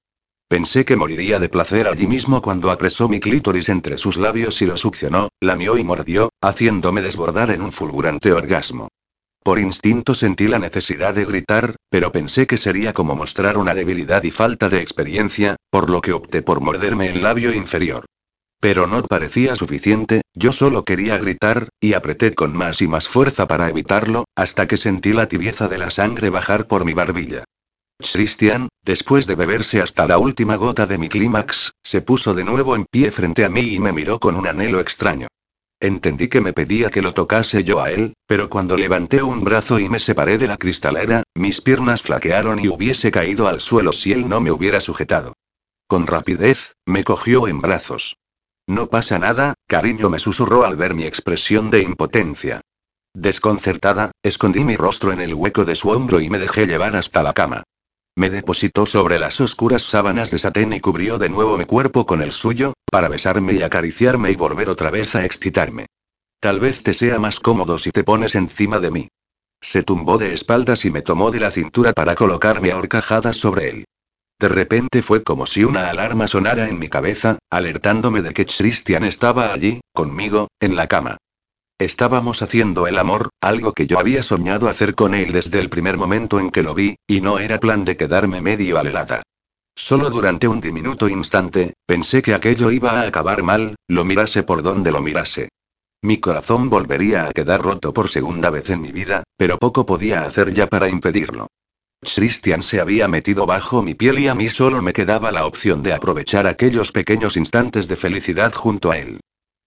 Pensé 0.49 0.84
que 0.86 0.97
moriría 0.97 1.39
de 1.39 1.49
placer 1.49 1.88
allí 1.88 2.05
mismo 2.05 2.41
cuando 2.41 2.72
apresó 2.72 3.07
mi 3.07 3.20
clítoris 3.20 3.70
entre 3.70 3.97
sus 3.97 4.18
labios 4.18 4.61
y 4.61 4.66
lo 4.66 4.78
succionó, 4.78 5.30
lamió 5.39 5.78
y 5.78 5.84
mordió, 5.84 6.30
haciéndome 6.41 7.01
desbordar 7.01 7.51
en 7.51 7.61
un 7.61 7.72
fulgurante 7.72 8.34
orgasmo. 8.34 8.89
Por 9.43 9.59
instinto 9.59 10.14
sentí 10.14 10.47
la 10.47 10.59
necesidad 10.59 11.14
de 11.14 11.26
gritar, 11.26 11.76
pero 11.89 12.11
pensé 12.11 12.47
que 12.47 12.57
sería 12.57 12.93
como 12.93 13.16
mostrar 13.16 13.57
una 13.57 13.74
debilidad 13.74 14.24
y 14.24 14.32
falta 14.32 14.70
de 14.70 14.82
experiencia, 14.82 15.55
por 15.70 15.89
lo 15.89 16.01
que 16.01 16.14
opté 16.14 16.41
por 16.41 16.61
morderme 16.61 17.09
el 17.09 17.24
labio 17.24 17.53
inferior. 17.53 18.05
Pero 18.64 18.88
no 18.88 19.03
parecía 19.03 19.57
suficiente, 19.57 20.22
yo 20.34 20.53
solo 20.53 20.86
quería 20.86 21.18
gritar, 21.18 21.68
y 21.82 21.95
apreté 21.95 22.34
con 22.34 22.55
más 22.55 22.82
y 22.82 22.88
más 22.88 23.09
fuerza 23.09 23.45
para 23.45 23.68
evitarlo, 23.68 24.24
hasta 24.38 24.68
que 24.68 24.78
sentí 24.78 25.11
la 25.11 25.28
tibieza 25.28 25.68
de 25.68 25.78
la 25.78 25.91
sangre 25.91 26.30
bajar 26.30 26.66
por 26.66 26.86
mi 26.86 26.93
barbilla. 26.93 27.43
Christian, 27.99 28.70
después 28.82 29.28
de 29.28 29.36
beberse 29.36 29.82
hasta 29.82 30.07
la 30.07 30.18
última 30.18 30.55
gota 30.55 30.86
de 30.86 30.97
mi 30.97 31.09
clímax, 31.09 31.73
se 31.84 32.02
puso 32.02 32.34
de 32.34 32.45
nuevo 32.45 32.77
en 32.77 32.85
pie 32.90 33.11
frente 33.11 33.44
a 33.44 33.49
mí 33.49 33.73
y 33.73 33.80
me 33.80 33.91
miró 33.91 34.18
con 34.18 34.38
un 34.38 34.48
anhelo 34.48 34.80
extraño. 34.80 35.27
Entendí 35.81 36.30
que 36.30 36.40
me 36.40 36.53
pedía 36.53 36.90
que 36.90 37.02
lo 37.02 37.14
tocase 37.14 37.65
yo 37.65 37.81
a 37.81 37.91
él, 37.91 38.14
pero 38.27 38.49
cuando 38.49 38.77
levanté 38.77 39.22
un 39.22 39.44
brazo 39.44 39.77
y 39.77 39.90
me 39.90 39.99
separé 39.99 40.38
de 40.38 40.48
la 40.48 40.56
cristalera, 40.56 41.23
mis 41.35 41.60
piernas 41.60 42.02
flaquearon 42.02 42.60
y 42.60 42.69
hubiese 42.69 43.11
caído 43.11 43.49
al 43.49 43.60
suelo 43.60 43.91
si 43.91 44.14
él 44.14 44.30
no 44.30 44.40
me 44.40 44.52
hubiera 44.52 44.80
sujetado. 44.80 45.34
Con 45.85 46.07
rapidez, 46.07 46.77
me 46.85 47.03
cogió 47.03 47.49
en 47.49 47.60
brazos. 47.60 48.15
No 48.68 48.88
pasa 48.88 49.19
nada, 49.19 49.56
cariño 49.68 50.10
me 50.10 50.19
susurró 50.19 50.65
al 50.65 50.77
ver 50.77 50.94
mi 50.94 51.03
expresión 51.03 51.69
de 51.69 51.81
impotencia. 51.81 52.61
Desconcertada, 53.14 54.11
escondí 54.23 54.64
mi 54.64 54.76
rostro 54.77 55.11
en 55.11 55.22
el 55.22 55.34
hueco 55.34 55.65
de 55.65 55.76
su 55.76 55.90
hombro 55.90 56.22
y 56.22 56.30
me 56.30 56.40
dejé 56.40 56.65
llevar 56.65 56.95
hasta 56.95 57.23
la 57.23 57.34
cama. 57.34 57.64
Me 58.15 58.30
depositó 58.30 58.85
sobre 58.85 59.19
las 59.19 59.41
oscuras 59.41 59.84
sábanas 59.84 60.31
de 60.31 60.40
satén 60.40 60.72
y 60.73 60.80
cubrió 60.80 61.18
de 61.18 61.30
nuevo 61.30 61.57
mi 61.57 61.65
cuerpo 61.65 62.06
con 62.06 62.22
el 62.22 62.31
suyo, 62.31 62.73
para 62.91 63.10
besarme 63.10 63.53
y 63.53 63.64
acariciarme 63.64 64.31
y 64.31 64.35
volver 64.35 64.69
otra 64.69 64.91
vez 64.91 65.15
a 65.15 65.26
excitarme. 65.26 65.88
Tal 66.40 66.60
vez 66.60 66.84
te 66.84 66.94
sea 66.94 67.19
más 67.19 67.40
cómodo 67.40 67.77
si 67.77 67.91
te 67.91 68.03
pones 68.03 68.35
encima 68.35 68.80
de 68.80 68.91
mí. 68.91 69.07
Se 69.61 69.81
tumbó 69.81 70.18
de 70.18 70.34
espaldas 70.34 70.85
y 70.85 70.91
me 70.91 71.02
tomó 71.02 71.31
de 71.31 71.40
la 71.40 71.52
cintura 71.52 71.94
para 71.94 72.15
colocarme 72.15 72.72
a 72.72 72.77
horcajadas 72.77 73.38
sobre 73.38 73.69
él. 73.69 73.85
De 74.39 74.49
repente 74.49 75.01
fue 75.01 75.23
como 75.23 75.47
si 75.47 75.64
una 75.64 75.89
alarma 75.89 76.27
sonara 76.27 76.68
en 76.68 76.80
mi 76.80 76.89
cabeza, 76.89 77.39
alertándome 77.49 78.22
de 78.22 78.34
que 78.34 78.45
Christian 78.45 79.03
estaba 79.03 79.53
allí, 79.53 79.81
conmigo, 79.93 80.47
en 80.60 80.76
la 80.76 80.88
cama. 80.88 81.18
Estábamos 81.80 82.41
haciendo 82.41 82.88
el 82.88 82.97
amor, 82.97 83.30
algo 83.41 83.73
que 83.73 83.88
yo 83.88 83.99
había 83.99 84.23
soñado 84.23 84.69
hacer 84.69 84.95
con 84.95 85.14
él 85.14 85.31
desde 85.31 85.60
el 85.60 85.69
primer 85.69 85.97
momento 85.97 86.39
en 86.39 86.51
que 86.51 86.64
lo 86.64 86.73
vi, 86.73 86.95
y 87.07 87.22
no 87.22 87.39
era 87.39 87.60
plan 87.60 87.84
de 87.84 87.97
quedarme 87.97 88.41
medio 88.41 88.77
alelada. 88.77 89.23
Solo 89.76 90.10
durante 90.10 90.47
un 90.47 90.61
diminuto 90.61 91.10
instante, 91.10 91.73
pensé 91.88 92.22
que 92.22 92.35
aquello 92.35 92.69
iba 92.69 92.91
a 92.91 93.07
acabar 93.07 93.41
mal, 93.41 93.76
lo 93.88 94.05
mirase 94.05 94.43
por 94.43 94.61
donde 94.61 94.91
lo 94.91 95.01
mirase. 95.01 95.49
Mi 96.03 96.19
corazón 96.19 96.69
volvería 96.69 97.26
a 97.26 97.31
quedar 97.31 97.61
roto 97.61 97.91
por 97.93 98.10
segunda 98.10 98.49
vez 98.49 98.69
en 98.69 98.81
mi 98.81 98.91
vida, 98.91 99.23
pero 99.35 99.57
poco 99.57 99.85
podía 99.85 100.26
hacer 100.26 100.53
ya 100.53 100.68
para 100.68 100.89
impedirlo. 100.89 101.47
Christian 102.04 102.62
se 102.62 102.80
había 102.80 103.08
metido 103.08 103.46
bajo 103.46 103.82
mi 103.82 103.96
piel 103.96 104.20
y 104.20 104.28
a 104.28 104.36
mí 104.36 104.50
solo 104.50 104.82
me 104.82 104.94
quedaba 104.94 105.32
la 105.32 105.46
opción 105.46 105.82
de 105.84 105.94
aprovechar 105.94 106.48
aquellos 106.48 106.92
pequeños 106.92 107.38
instantes 107.38 107.88
de 107.88 107.96
felicidad 107.96 108.54
junto 108.54 108.92
a 108.92 108.98
él. 108.98 109.20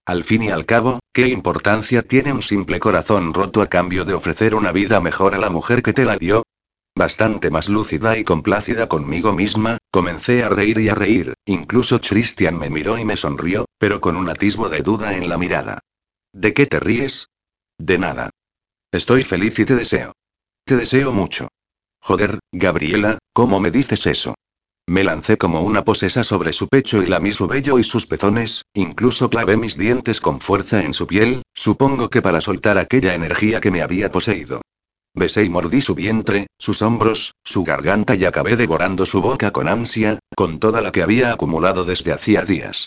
Al 0.07 0.23
fin 0.23 0.45
y 0.45 0.51
al 0.51 0.67
cabo, 0.67 1.01
¿qué 1.13 1.29
importancia 1.29 2.03
tiene 2.03 2.33
un 2.33 2.43
simple 2.43 2.79
corazón 2.79 3.35
roto 3.35 3.61
a 3.61 3.67
cambio 3.67 4.05
de 4.05 4.15
ofrecer 4.15 4.55
una 4.55 4.71
vida 4.71 5.01
mejor 5.01 5.35
a 5.35 5.39
la 5.39 5.51
mujer 5.51 5.83
que 5.83 5.93
te 5.93 6.05
la 6.05 6.17
dio? 6.17 6.45
Bastante 6.95 7.51
más 7.51 7.69
lúcida 7.69 8.17
y 8.17 8.25
complácida 8.25 8.89
conmigo 8.89 9.33
misma, 9.33 9.79
comencé 9.91 10.45
a 10.45 10.49
reír 10.49 10.79
y 10.79 10.89
a 10.89 10.95
reír, 10.95 11.35
incluso 11.45 12.01
Christian 12.01 12.57
me 12.59 12.71
miró 12.71 12.99
y 12.99 13.05
me 13.05 13.17
sonrió, 13.17 13.67
pero 13.79 14.01
con 14.01 14.17
un 14.17 14.29
atisbo 14.29 14.69
de 14.69 14.81
duda 14.81 15.17
en 15.17 15.29
la 15.29 15.37
mirada. 15.37 15.81
¿De 16.33 16.55
qué 16.55 16.67
te 16.67 16.81
ríes? 16.81 17.29
De 17.77 17.99
nada. 17.99 18.31
Estoy 18.93 19.25
feliz 19.25 19.59
y 19.59 19.65
te 19.65 19.75
deseo. 19.75 20.13
Te 20.65 20.77
deseo 20.77 21.13
mucho. 21.13 21.49
Joder, 22.07 22.39
Gabriela, 22.53 23.19
¿cómo 23.33 23.59
me 23.59 23.73
dices 23.73 24.07
eso? 24.07 24.37
Me 24.87 25.03
lancé 25.03 25.37
como 25.37 25.63
una 25.63 25.83
posesa 25.83 26.23
sobre 26.23 26.53
su 26.53 26.69
pecho 26.69 27.03
y 27.03 27.07
lamí 27.07 27.33
su 27.33 27.49
vello 27.49 27.81
y 27.81 27.83
sus 27.83 28.07
pezones, 28.07 28.63
incluso 28.75 29.29
clavé 29.29 29.57
mis 29.57 29.77
dientes 29.77 30.21
con 30.21 30.41
fuerza 30.41 30.85
en 30.85 30.95
su 30.95 31.09
piel, 31.09 31.43
supongo 31.53 32.09
que 32.09 32.23
para 32.23 32.41
soltar 32.41 32.79
aquella 32.79 33.17
energía 33.17 33.59
que 33.59 33.73
me 33.73 33.83
había 33.83 34.13
poseído. 34.13 34.61
Besé 35.15 35.43
y 35.43 35.49
mordí 35.49 35.83
su 35.83 35.97
vientre, 35.97 36.47
sus 36.61 36.81
hombros, 36.81 37.33
su 37.43 37.65
garganta 37.65 38.15
y 38.15 38.25
acabé 38.25 38.55
devorando 38.55 39.05
su 39.05 39.21
boca 39.21 39.51
con 39.51 39.67
ansia, 39.67 40.21
con 40.37 40.61
toda 40.61 40.81
la 40.83 40.93
que 40.93 41.03
había 41.03 41.33
acumulado 41.33 41.85
desde 41.85 42.13
hacía 42.13 42.43
días. 42.43 42.87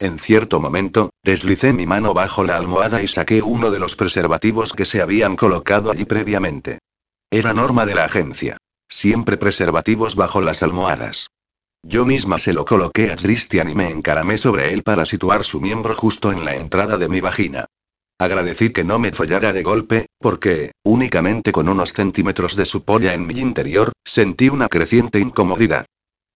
En 0.00 0.18
cierto 0.18 0.58
momento, 0.58 1.10
deslicé 1.22 1.72
mi 1.72 1.86
mano 1.86 2.14
bajo 2.14 2.42
la 2.42 2.56
almohada 2.56 3.00
y 3.00 3.06
saqué 3.06 3.42
uno 3.42 3.70
de 3.70 3.78
los 3.78 3.94
preservativos 3.94 4.72
que 4.72 4.86
se 4.86 5.00
habían 5.00 5.36
colocado 5.36 5.92
allí 5.92 6.04
previamente. 6.04 6.80
Era 7.30 7.52
norma 7.52 7.86
de 7.86 7.94
la 7.96 8.04
agencia. 8.04 8.56
Siempre 8.88 9.36
preservativos 9.36 10.14
bajo 10.14 10.40
las 10.40 10.62
almohadas. 10.62 11.28
Yo 11.82 12.06
misma 12.06 12.38
se 12.38 12.52
lo 12.52 12.64
coloqué 12.64 13.10
a 13.10 13.16
Christian 13.16 13.68
y 13.68 13.74
me 13.74 13.90
encaramé 13.90 14.38
sobre 14.38 14.72
él 14.72 14.84
para 14.84 15.06
situar 15.06 15.42
su 15.42 15.60
miembro 15.60 15.94
justo 15.94 16.30
en 16.30 16.44
la 16.44 16.54
entrada 16.54 16.96
de 16.98 17.08
mi 17.08 17.20
vagina. 17.20 17.66
Agradecí 18.18 18.70
que 18.70 18.84
no 18.84 18.98
me 18.98 19.12
follara 19.12 19.52
de 19.52 19.62
golpe, 19.62 20.06
porque, 20.18 20.70
únicamente 20.84 21.52
con 21.52 21.68
unos 21.68 21.92
centímetros 21.92 22.54
de 22.54 22.64
su 22.64 22.84
polla 22.84 23.12
en 23.12 23.26
mi 23.26 23.38
interior, 23.40 23.92
sentí 24.04 24.48
una 24.48 24.68
creciente 24.68 25.18
incomodidad. 25.18 25.84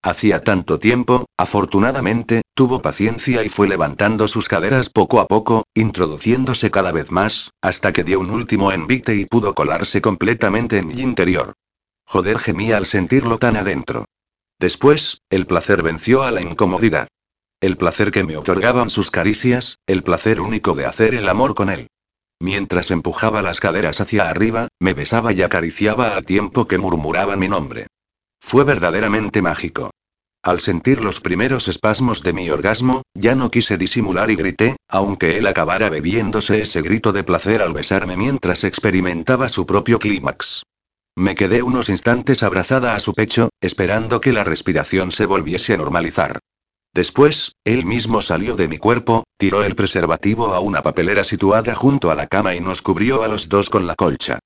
Hacía 0.03 0.43
tanto 0.43 0.79
tiempo, 0.79 1.27
afortunadamente, 1.37 2.41
tuvo 2.55 2.81
paciencia 2.81 3.45
y 3.45 3.51
fue 3.51 3.69
levantando 3.69 4.29
sus 4.29 4.49
caderas 4.49 4.89
poco 4.89 5.21
a 5.21 5.27
poco, 5.27 5.65
introduciéndose 5.75 6.71
cada 6.71 6.91
vez 6.91 7.11
más, 7.11 7.51
hasta 7.61 7.93
que 7.93 8.03
dio 8.03 8.19
un 8.19 8.31
último 8.31 8.73
envite 8.73 9.15
y 9.15 9.27
pudo 9.27 9.55
colarse 9.55 10.01
completamente 10.01 10.79
en 10.79 10.87
mi 10.87 11.01
interior. 11.01 11.53
Joder, 12.07 12.39
gemía 12.39 12.79
al 12.79 12.87
sentirlo 12.87 13.39
tan 13.39 13.59
adentro. 13.59 14.07
Después, 14.59 15.21
el 15.29 15.47
placer 15.47 15.83
venció 15.83 16.23
a 16.23 16.31
la 16.31 16.41
incomodidad. 16.41 17.09
El 17.61 17.77
placer 17.77 18.11
que 18.11 18.25
me 18.25 18.39
otorgaban 18.39 18.89
sus 18.89 19.11
caricias, 19.11 19.77
el 19.87 20.03
placer 20.03 20.41
único 20.41 20.75
de 20.75 20.87
hacer 20.87 21.15
el 21.15 21.29
amor 21.29 21.55
con 21.55 21.69
él. 21.69 21.89
Mientras 22.41 22.91
empujaba 22.91 23.43
las 23.43 23.61
caderas 23.61 24.01
hacia 24.01 24.31
arriba, 24.31 24.69
me 24.81 24.95
besaba 24.95 25.35
y 25.35 25.43
acariciaba 25.43 26.17
al 26.17 26.25
tiempo 26.25 26.67
que 26.67 26.79
murmuraba 26.79 27.37
mi 27.37 27.49
nombre. 27.49 27.87
Fue 28.41 28.65
verdaderamente 28.65 29.43
mágico. 29.43 29.91
Al 30.43 30.61
sentir 30.61 31.05
los 31.05 31.21
primeros 31.21 31.69
espasmos 31.69 32.23
de 32.23 32.33
mi 32.33 32.49
orgasmo, 32.49 33.03
ya 33.15 33.35
no 33.35 33.51
quise 33.51 33.77
disimular 33.77 34.31
y 34.31 34.37
grité, 34.37 34.77
aunque 34.89 35.37
él 35.37 35.47
acabara 35.47 35.91
bebiéndose 35.91 36.63
ese 36.63 36.81
grito 36.81 37.13
de 37.13 37.23
placer 37.23 37.61
al 37.61 37.75
besarme 37.75 38.17
mientras 38.17 38.65
experimentaba 38.65 39.51
su 39.51 39.67
propio 39.67 39.99
clímax. 39.99 40.63
Me 41.15 41.35
quedé 41.35 41.63
unos 41.63 41.91
instantes 41.91 42.43
abrazada 42.43 42.95
a 42.95 43.01
su 43.01 43.13
pecho, 43.13 43.51
esperando 43.61 44.23
que 44.23 44.33
la 44.33 44.43
respiración 44.43 45.13
se 45.13 45.27
volviese 45.27 45.75
a 45.75 45.77
normalizar. 45.77 46.39
Después, 46.95 47.53
él 47.65 47.85
mismo 47.85 48.23
salió 48.23 48.57
de 48.57 48.67
mi 48.67 48.79
cuerpo, 48.79 49.25
tiró 49.37 49.63
el 49.63 49.77
preservativo 49.77 50.55
a 50.55 50.61
una 50.61 50.83
papelera 50.83 51.23
situada 51.23 51.75
junto 51.75 52.11
a 52.11 52.15
la 52.15 52.27
cama 52.27 52.55
y 52.55 52.61
nos 52.61 52.81
cubrió 52.81 53.23
a 53.23 53.29
los 53.29 53.51
dos 53.51 53.69
con 53.69 53.87
la 53.87 53.95
colcha. 53.95 54.39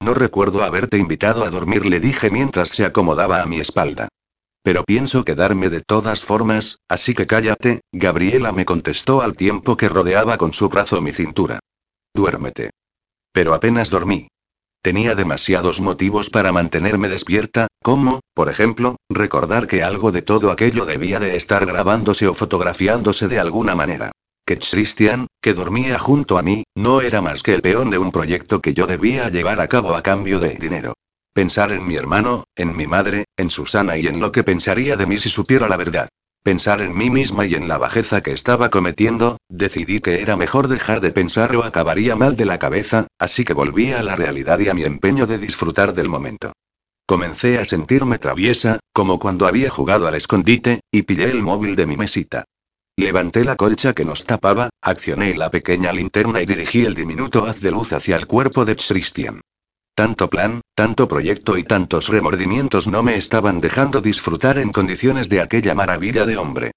No 0.00 0.14
recuerdo 0.14 0.62
haberte 0.62 0.96
invitado 0.96 1.44
a 1.44 1.50
dormir, 1.50 1.84
le 1.84 2.00
dije 2.00 2.30
mientras 2.30 2.70
se 2.70 2.84
acomodaba 2.84 3.42
a 3.42 3.46
mi 3.46 3.58
espalda. 3.58 4.08
Pero 4.62 4.84
pienso 4.84 5.24
quedarme 5.24 5.70
de 5.70 5.80
todas 5.80 6.22
formas, 6.22 6.78
así 6.88 7.14
que 7.14 7.26
cállate, 7.26 7.80
Gabriela 7.92 8.52
me 8.52 8.64
contestó 8.64 9.22
al 9.22 9.36
tiempo 9.36 9.76
que 9.76 9.88
rodeaba 9.88 10.36
con 10.36 10.52
su 10.52 10.68
brazo 10.68 11.00
mi 11.00 11.12
cintura. 11.12 11.58
Duérmete. 12.14 12.70
Pero 13.32 13.54
apenas 13.54 13.90
dormí. 13.90 14.28
Tenía 14.82 15.14
demasiados 15.14 15.80
motivos 15.80 16.30
para 16.30 16.52
mantenerme 16.52 17.08
despierta, 17.08 17.66
como, 17.82 18.20
por 18.34 18.48
ejemplo, 18.48 18.96
recordar 19.08 19.66
que 19.66 19.82
algo 19.82 20.12
de 20.12 20.22
todo 20.22 20.52
aquello 20.52 20.86
debía 20.86 21.18
de 21.18 21.36
estar 21.36 21.66
grabándose 21.66 22.28
o 22.28 22.34
fotografiándose 22.34 23.26
de 23.26 23.40
alguna 23.40 23.74
manera 23.74 24.12
que 24.48 24.56
Christian, 24.56 25.26
que 25.42 25.52
dormía 25.52 25.98
junto 25.98 26.38
a 26.38 26.42
mí, 26.42 26.64
no 26.74 27.02
era 27.02 27.20
más 27.20 27.42
que 27.42 27.52
el 27.52 27.60
peón 27.60 27.90
de 27.90 27.98
un 27.98 28.10
proyecto 28.10 28.62
que 28.62 28.72
yo 28.72 28.86
debía 28.86 29.28
llevar 29.28 29.60
a 29.60 29.68
cabo 29.68 29.94
a 29.94 30.00
cambio 30.00 30.40
de 30.40 30.54
dinero. 30.54 30.94
Pensar 31.34 31.70
en 31.70 31.86
mi 31.86 31.96
hermano, 31.96 32.44
en 32.56 32.74
mi 32.74 32.86
madre, 32.86 33.26
en 33.36 33.50
Susana 33.50 33.98
y 33.98 34.06
en 34.06 34.20
lo 34.20 34.32
que 34.32 34.44
pensaría 34.44 34.96
de 34.96 35.04
mí 35.04 35.18
si 35.18 35.28
supiera 35.28 35.68
la 35.68 35.76
verdad. 35.76 36.08
Pensar 36.42 36.80
en 36.80 36.96
mí 36.96 37.10
misma 37.10 37.44
y 37.44 37.56
en 37.56 37.68
la 37.68 37.76
bajeza 37.76 38.22
que 38.22 38.32
estaba 38.32 38.70
cometiendo, 38.70 39.36
decidí 39.50 40.00
que 40.00 40.22
era 40.22 40.34
mejor 40.34 40.68
dejar 40.68 41.02
de 41.02 41.10
pensar 41.10 41.54
o 41.54 41.62
acabaría 41.62 42.16
mal 42.16 42.34
de 42.34 42.46
la 42.46 42.58
cabeza, 42.58 43.06
así 43.18 43.44
que 43.44 43.52
volví 43.52 43.92
a 43.92 44.02
la 44.02 44.16
realidad 44.16 44.60
y 44.60 44.70
a 44.70 44.74
mi 44.74 44.84
empeño 44.84 45.26
de 45.26 45.36
disfrutar 45.36 45.92
del 45.92 46.08
momento. 46.08 46.54
Comencé 47.04 47.58
a 47.58 47.66
sentirme 47.66 48.16
traviesa, 48.16 48.80
como 48.94 49.18
cuando 49.18 49.46
había 49.46 49.68
jugado 49.68 50.08
al 50.08 50.14
escondite, 50.14 50.80
y 50.90 51.02
pillé 51.02 51.24
el 51.30 51.42
móvil 51.42 51.76
de 51.76 51.84
mi 51.84 51.98
mesita. 51.98 52.46
Levanté 52.98 53.44
la 53.44 53.54
colcha 53.54 53.92
que 53.92 54.04
nos 54.04 54.24
tapaba, 54.24 54.70
accioné 54.82 55.32
la 55.36 55.52
pequeña 55.52 55.92
linterna 55.92 56.42
y 56.42 56.46
dirigí 56.46 56.84
el 56.84 56.96
diminuto 56.96 57.46
haz 57.46 57.60
de 57.60 57.70
luz 57.70 57.92
hacia 57.92 58.16
el 58.16 58.26
cuerpo 58.26 58.64
de 58.64 58.74
Christian. 58.74 59.40
Tanto 59.94 60.28
plan, 60.28 60.62
tanto 60.74 61.06
proyecto 61.06 61.56
y 61.56 61.62
tantos 61.62 62.08
remordimientos 62.08 62.88
no 62.88 63.04
me 63.04 63.14
estaban 63.14 63.60
dejando 63.60 64.00
disfrutar 64.00 64.58
en 64.58 64.72
condiciones 64.72 65.28
de 65.28 65.40
aquella 65.40 65.76
maravilla 65.76 66.26
de 66.26 66.38
hombre. 66.38 66.72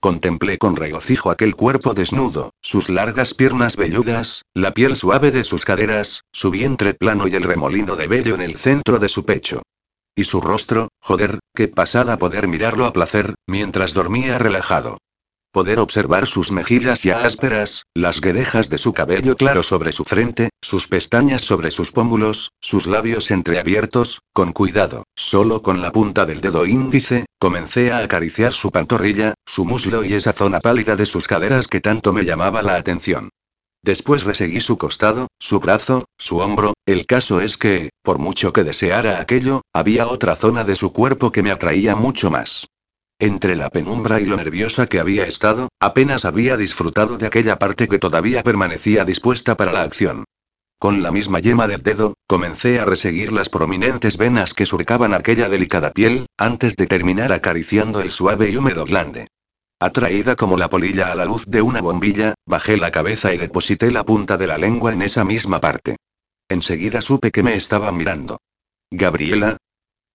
Contemplé 0.00 0.58
con 0.58 0.74
regocijo 0.74 1.30
aquel 1.30 1.54
cuerpo 1.54 1.94
desnudo, 1.94 2.50
sus 2.60 2.88
largas 2.88 3.32
piernas 3.32 3.76
velludas, 3.76 4.42
la 4.52 4.74
piel 4.74 4.96
suave 4.96 5.30
de 5.30 5.44
sus 5.44 5.64
caderas, 5.64 6.24
su 6.32 6.50
vientre 6.50 6.94
plano 6.94 7.28
y 7.28 7.36
el 7.36 7.44
remolino 7.44 7.94
de 7.94 8.08
vello 8.08 8.34
en 8.34 8.40
el 8.40 8.56
centro 8.56 8.98
de 8.98 9.08
su 9.08 9.24
pecho. 9.24 9.62
Y 10.16 10.24
su 10.24 10.40
rostro, 10.40 10.88
joder, 11.00 11.38
qué 11.54 11.68
pasada 11.68 12.18
poder 12.18 12.48
mirarlo 12.48 12.86
a 12.86 12.92
placer, 12.92 13.36
mientras 13.46 13.94
dormía 13.94 14.36
relajado. 14.36 14.98
Poder 15.52 15.80
observar 15.80 16.28
sus 16.28 16.52
mejillas 16.52 17.02
ya 17.02 17.24
ásperas, 17.24 17.86
las 17.92 18.20
guedejas 18.20 18.70
de 18.70 18.78
su 18.78 18.92
cabello 18.92 19.36
claro 19.36 19.64
sobre 19.64 19.90
su 19.90 20.04
frente, 20.04 20.50
sus 20.62 20.86
pestañas 20.86 21.42
sobre 21.42 21.72
sus 21.72 21.90
pómulos, 21.90 22.52
sus 22.60 22.86
labios 22.86 23.32
entreabiertos, 23.32 24.20
con 24.32 24.52
cuidado, 24.52 25.02
solo 25.16 25.60
con 25.62 25.82
la 25.82 25.90
punta 25.90 26.24
del 26.24 26.40
dedo 26.40 26.66
índice, 26.66 27.26
comencé 27.40 27.90
a 27.90 27.98
acariciar 27.98 28.52
su 28.52 28.70
pantorrilla, 28.70 29.34
su 29.44 29.64
muslo 29.64 30.04
y 30.04 30.14
esa 30.14 30.32
zona 30.32 30.60
pálida 30.60 30.94
de 30.94 31.06
sus 31.06 31.26
caderas 31.26 31.66
que 31.66 31.80
tanto 31.80 32.12
me 32.12 32.24
llamaba 32.24 32.62
la 32.62 32.76
atención. 32.76 33.30
Después 33.82 34.22
reseguí 34.22 34.60
su 34.60 34.78
costado, 34.78 35.26
su 35.40 35.58
brazo, 35.58 36.04
su 36.16 36.38
hombro, 36.38 36.74
el 36.86 37.06
caso 37.06 37.40
es 37.40 37.56
que, 37.56 37.90
por 38.02 38.20
mucho 38.20 38.52
que 38.52 38.62
deseara 38.62 39.20
aquello, 39.20 39.62
había 39.72 40.06
otra 40.06 40.36
zona 40.36 40.62
de 40.62 40.76
su 40.76 40.92
cuerpo 40.92 41.32
que 41.32 41.42
me 41.42 41.50
atraía 41.50 41.96
mucho 41.96 42.30
más. 42.30 42.68
Entre 43.20 43.54
la 43.54 43.68
penumbra 43.68 44.18
y 44.18 44.24
lo 44.24 44.38
nerviosa 44.38 44.86
que 44.86 44.98
había 44.98 45.26
estado, 45.26 45.68
apenas 45.78 46.24
había 46.24 46.56
disfrutado 46.56 47.18
de 47.18 47.26
aquella 47.26 47.58
parte 47.58 47.86
que 47.86 47.98
todavía 47.98 48.42
permanecía 48.42 49.04
dispuesta 49.04 49.58
para 49.58 49.74
la 49.74 49.82
acción. 49.82 50.24
Con 50.78 51.02
la 51.02 51.10
misma 51.10 51.38
yema 51.38 51.68
del 51.68 51.82
dedo, 51.82 52.14
comencé 52.26 52.80
a 52.80 52.86
reseguir 52.86 53.30
las 53.30 53.50
prominentes 53.50 54.16
venas 54.16 54.54
que 54.54 54.64
surcaban 54.64 55.12
aquella 55.12 55.50
delicada 55.50 55.90
piel, 55.90 56.24
antes 56.38 56.76
de 56.76 56.86
terminar 56.86 57.30
acariciando 57.30 58.00
el 58.00 58.10
suave 58.10 58.48
y 58.48 58.56
húmedo 58.56 58.86
glande. 58.86 59.28
Atraída 59.78 60.34
como 60.34 60.56
la 60.56 60.70
polilla 60.70 61.12
a 61.12 61.14
la 61.14 61.26
luz 61.26 61.44
de 61.44 61.60
una 61.60 61.82
bombilla, 61.82 62.32
bajé 62.46 62.78
la 62.78 62.90
cabeza 62.90 63.34
y 63.34 63.36
deposité 63.36 63.90
la 63.90 64.04
punta 64.04 64.38
de 64.38 64.46
la 64.46 64.56
lengua 64.56 64.94
en 64.94 65.02
esa 65.02 65.26
misma 65.26 65.60
parte. 65.60 65.96
Enseguida 66.48 67.02
supe 67.02 67.30
que 67.30 67.42
me 67.42 67.54
estaba 67.54 67.92
mirando. 67.92 68.40
Gabriela. 68.90 69.58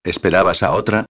¿Esperabas 0.04 0.64
a 0.64 0.72
otra? 0.72 1.06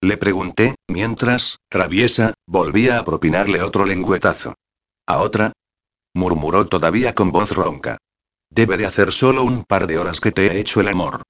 Le 0.00 0.16
pregunté, 0.16 0.76
mientras, 0.88 1.58
traviesa, 1.68 2.34
volvía 2.46 2.98
a 2.98 3.04
propinarle 3.04 3.62
otro 3.62 3.84
lengüetazo. 3.84 4.54
¿A 5.06 5.18
otra? 5.18 5.52
murmuró 6.14 6.66
todavía 6.66 7.14
con 7.14 7.32
voz 7.32 7.52
ronca. 7.52 7.98
Debe 8.50 8.76
de 8.76 8.86
hacer 8.86 9.12
solo 9.12 9.42
un 9.42 9.64
par 9.64 9.86
de 9.86 9.98
horas 9.98 10.20
que 10.20 10.32
te 10.32 10.46
he 10.46 10.60
hecho 10.60 10.80
el 10.80 10.88
amor. 10.88 11.22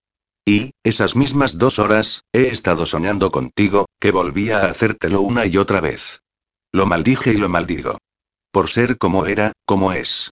Y, 0.47 0.71
esas 0.83 1.17
mismas 1.17 1.59
dos 1.59 1.79
horas, 1.79 2.23
he 2.33 2.49
estado 2.49 2.87
soñando 2.87 3.31
contigo, 3.31 3.87
que 4.01 4.11
volvía 4.11 4.61
a 4.61 4.71
hacértelo 4.71 5.21
una 5.21 5.47
y 5.47 5.57
otra 5.57 5.81
vez. 5.81 6.21
Lo 6.73 6.87
maldije 6.87 7.33
y 7.33 7.37
lo 7.37 7.49
maldigo. 7.49 7.99
Por 8.51 8.69
ser 8.69 8.99
como 8.99 9.27
era, 9.27 9.53
como 9.67 9.93
es. 9.93 10.31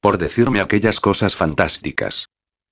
Por 0.00 0.18
decirme 0.18 0.60
aquellas 0.60 1.00
cosas 1.00 1.36
fantásticas. 1.36 2.28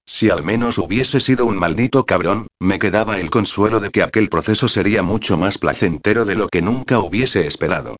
Si 0.06 0.28
al 0.28 0.42
menos 0.42 0.78
hubiese 0.78 1.18
sido 1.18 1.46
un 1.46 1.56
maldito 1.56 2.04
cabrón, 2.04 2.46
me 2.60 2.78
quedaba 2.78 3.18
el 3.18 3.30
consuelo 3.30 3.80
de 3.80 3.90
que 3.90 4.02
aquel 4.02 4.28
proceso 4.28 4.68
sería 4.68 5.02
mucho 5.02 5.38
más 5.38 5.58
placentero 5.58 6.24
de 6.24 6.34
lo 6.34 6.48
que 6.48 6.62
nunca 6.62 6.98
hubiese 6.98 7.46
esperado. 7.46 7.96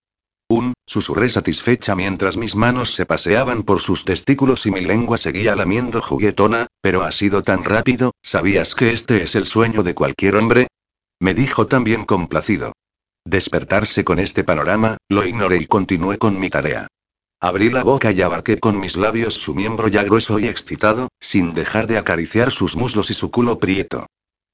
Un, 0.48 0.74
susurré 0.86 1.30
satisfecha 1.30 1.94
mientras 1.94 2.36
mis 2.36 2.54
manos 2.54 2.94
se 2.94 3.06
paseaban 3.06 3.62
por 3.62 3.80
sus 3.80 4.04
testículos 4.04 4.66
y 4.66 4.70
mi 4.70 4.82
lengua 4.82 5.16
seguía 5.16 5.56
lamiendo 5.56 6.02
juguetona, 6.02 6.66
pero 6.82 7.02
ha 7.02 7.12
sido 7.12 7.42
tan 7.42 7.64
rápido, 7.64 8.12
¿sabías 8.22 8.74
que 8.74 8.92
este 8.92 9.22
es 9.22 9.34
el 9.34 9.46
sueño 9.46 9.82
de 9.82 9.94
cualquier 9.94 10.36
hombre? 10.36 10.66
Me 11.18 11.32
dijo 11.32 11.66
también 11.66 12.04
complacido. 12.04 12.72
Despertarse 13.24 14.04
con 14.04 14.18
este 14.18 14.44
panorama, 14.44 14.98
lo 15.08 15.24
ignoré 15.24 15.56
y 15.56 15.66
continué 15.66 16.18
con 16.18 16.38
mi 16.38 16.50
tarea. 16.50 16.88
Abrí 17.44 17.68
la 17.68 17.84
boca 17.84 18.10
y 18.10 18.22
abarqué 18.22 18.58
con 18.58 18.80
mis 18.80 18.96
labios 18.96 19.34
su 19.34 19.54
miembro 19.54 19.88
ya 19.88 20.02
grueso 20.02 20.38
y 20.38 20.46
excitado, 20.46 21.08
sin 21.20 21.52
dejar 21.52 21.86
de 21.86 21.98
acariciar 21.98 22.50
sus 22.50 22.74
muslos 22.74 23.10
y 23.10 23.12
su 23.12 23.30
culo 23.30 23.58
prieto. 23.58 24.06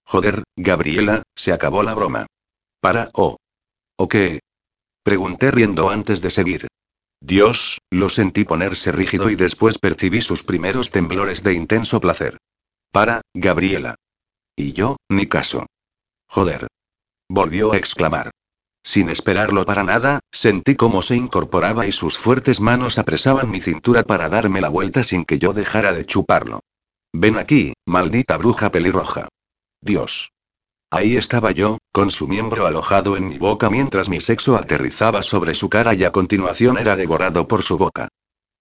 Joder, 0.05 0.43
Gabriela, 0.57 1.23
se 1.37 1.53
acabó 1.53 1.85
la 1.85 1.95
broma. 1.95 2.27
Para, 2.81 3.09
oh. 3.15 3.37
¿O 3.97 4.09
qué? 4.09 4.41
Pregunté 5.05 5.53
riendo 5.53 5.89
antes 5.89 6.21
de 6.21 6.31
seguir. 6.31 6.67
Dios, 7.21 7.79
lo 7.93 8.09
sentí 8.09 8.43
ponerse 8.43 8.91
rígido 8.91 9.31
y 9.31 9.37
después 9.37 9.79
percibí 9.79 10.21
sus 10.21 10.43
primeros 10.43 10.91
temblores 10.91 11.45
de 11.45 11.55
intenso 11.55 12.01
placer. 12.01 12.39
Para, 12.91 13.21
Gabriela. 13.33 13.95
Y 14.57 14.73
yo, 14.73 14.97
ni 15.09 15.29
caso. 15.29 15.67
Joder. 16.29 16.67
Volvió 17.29 17.73
a 17.73 17.77
exclamar. 17.77 18.33
Sin 18.83 19.11
esperarlo 19.11 19.65
para 19.65 19.85
nada, 19.85 20.21
sentí 20.33 20.75
cómo 20.75 21.03
se 21.03 21.17
incorporaba 21.17 21.87
y 21.87 21.93
sus 21.93 22.17
fuertes 22.17 22.61
manos 22.61 22.99
apresaban 22.99 23.51
mi 23.51 23.61
cintura 23.61 24.03
para 24.03 24.29
darme 24.29 24.61
la 24.61 24.69
vuelta 24.69 25.05
sin 25.05 25.25
que 25.25 25.39
yo 25.39 25.53
dejara 25.53 25.93
de 25.93 26.07
chuparlo. 26.07 26.61
Ven 27.13 27.37
aquí, 27.39 27.75
maldita 27.87 28.37
bruja 28.37 28.71
pelirroja. 28.71 29.29
Dios. 29.81 30.33
Ahí 30.91 31.17
estaba 31.17 31.53
yo, 31.53 31.79
con 31.93 32.11
su 32.11 32.27
miembro 32.27 32.67
alojado 32.67 33.17
en 33.17 33.29
mi 33.29 33.39
boca 33.39 33.71
mientras 33.71 34.09
mi 34.09 34.21
sexo 34.21 34.57
aterrizaba 34.57 35.23
sobre 35.23 35.55
su 35.55 35.69
cara 35.69 35.95
y 35.95 36.05
a 36.05 36.11
continuación 36.11 36.79
era 36.79 36.97
devorado 36.97 37.47
por 37.47 37.63
su 37.63 37.79
boca. 37.79 38.09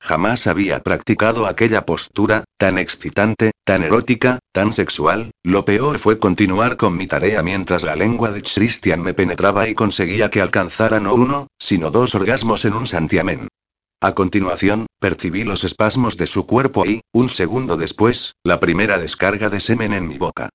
Jamás 0.02 0.48
había 0.48 0.80
practicado 0.80 1.46
aquella 1.46 1.86
postura, 1.86 2.46
tan 2.58 2.78
excitante, 2.78 3.52
tan 3.64 3.84
erótica, 3.84 4.40
tan 4.52 4.74
sexual, 4.74 5.32
lo 5.44 5.66
peor 5.66 6.00
fue 6.00 6.20
continuar 6.20 6.78
con 6.78 6.96
mi 6.96 7.06
tarea 7.06 7.44
mientras 7.44 7.84
la 7.84 7.96
lengua 7.96 8.32
de 8.32 8.42
Christian 8.42 9.02
me 9.02 9.14
penetraba 9.14 9.68
y 9.68 9.76
conseguía 9.76 10.30
que 10.30 10.42
alcanzara 10.42 11.00
no 11.00 11.14
uno, 11.14 11.48
sino 11.60 11.92
dos 11.92 12.16
orgasmos 12.16 12.66
en 12.66 12.74
un 12.74 12.88
santiamén. 12.88 13.48
A 14.02 14.16
continuación, 14.16 14.88
percibí 15.00 15.44
los 15.44 15.66
espasmos 15.66 16.16
de 16.16 16.26
su 16.26 16.48
cuerpo 16.48 16.86
y, 16.86 17.02
un 17.12 17.28
segundo 17.28 17.76
después, 17.76 18.34
la 18.44 18.62
primera 18.62 18.98
descarga 18.98 19.50
de 19.50 19.60
semen 19.60 19.94
en 19.94 20.08
mi 20.08 20.18
boca. 20.18 20.50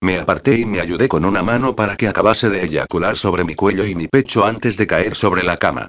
Me 0.00 0.18
aparté 0.18 0.58
y 0.58 0.64
me 0.64 0.80
ayudé 0.80 1.08
con 1.08 1.24
una 1.24 1.42
mano 1.42 1.76
para 1.76 1.96
que 1.96 2.08
acabase 2.08 2.50
de 2.50 2.64
eyacular 2.64 3.16
sobre 3.16 3.44
mi 3.44 3.54
cuello 3.54 3.86
y 3.86 3.94
mi 3.94 4.08
pecho 4.08 4.44
antes 4.44 4.76
de 4.76 4.86
caer 4.88 5.14
sobre 5.14 5.44
la 5.44 5.56
cama. 5.56 5.88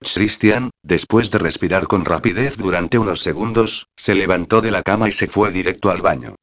Christian, 0.00 0.70
después 0.82 1.30
de 1.30 1.38
respirar 1.38 1.86
con 1.86 2.04
rapidez 2.04 2.56
durante 2.56 2.98
unos 2.98 3.20
segundos, 3.20 3.86
se 3.96 4.14
levantó 4.14 4.60
de 4.60 4.70
la 4.70 4.82
cama 4.82 5.08
y 5.08 5.12
se 5.12 5.26
fue 5.26 5.50
directo 5.50 5.90
al 5.90 6.02
baño. 6.02 6.34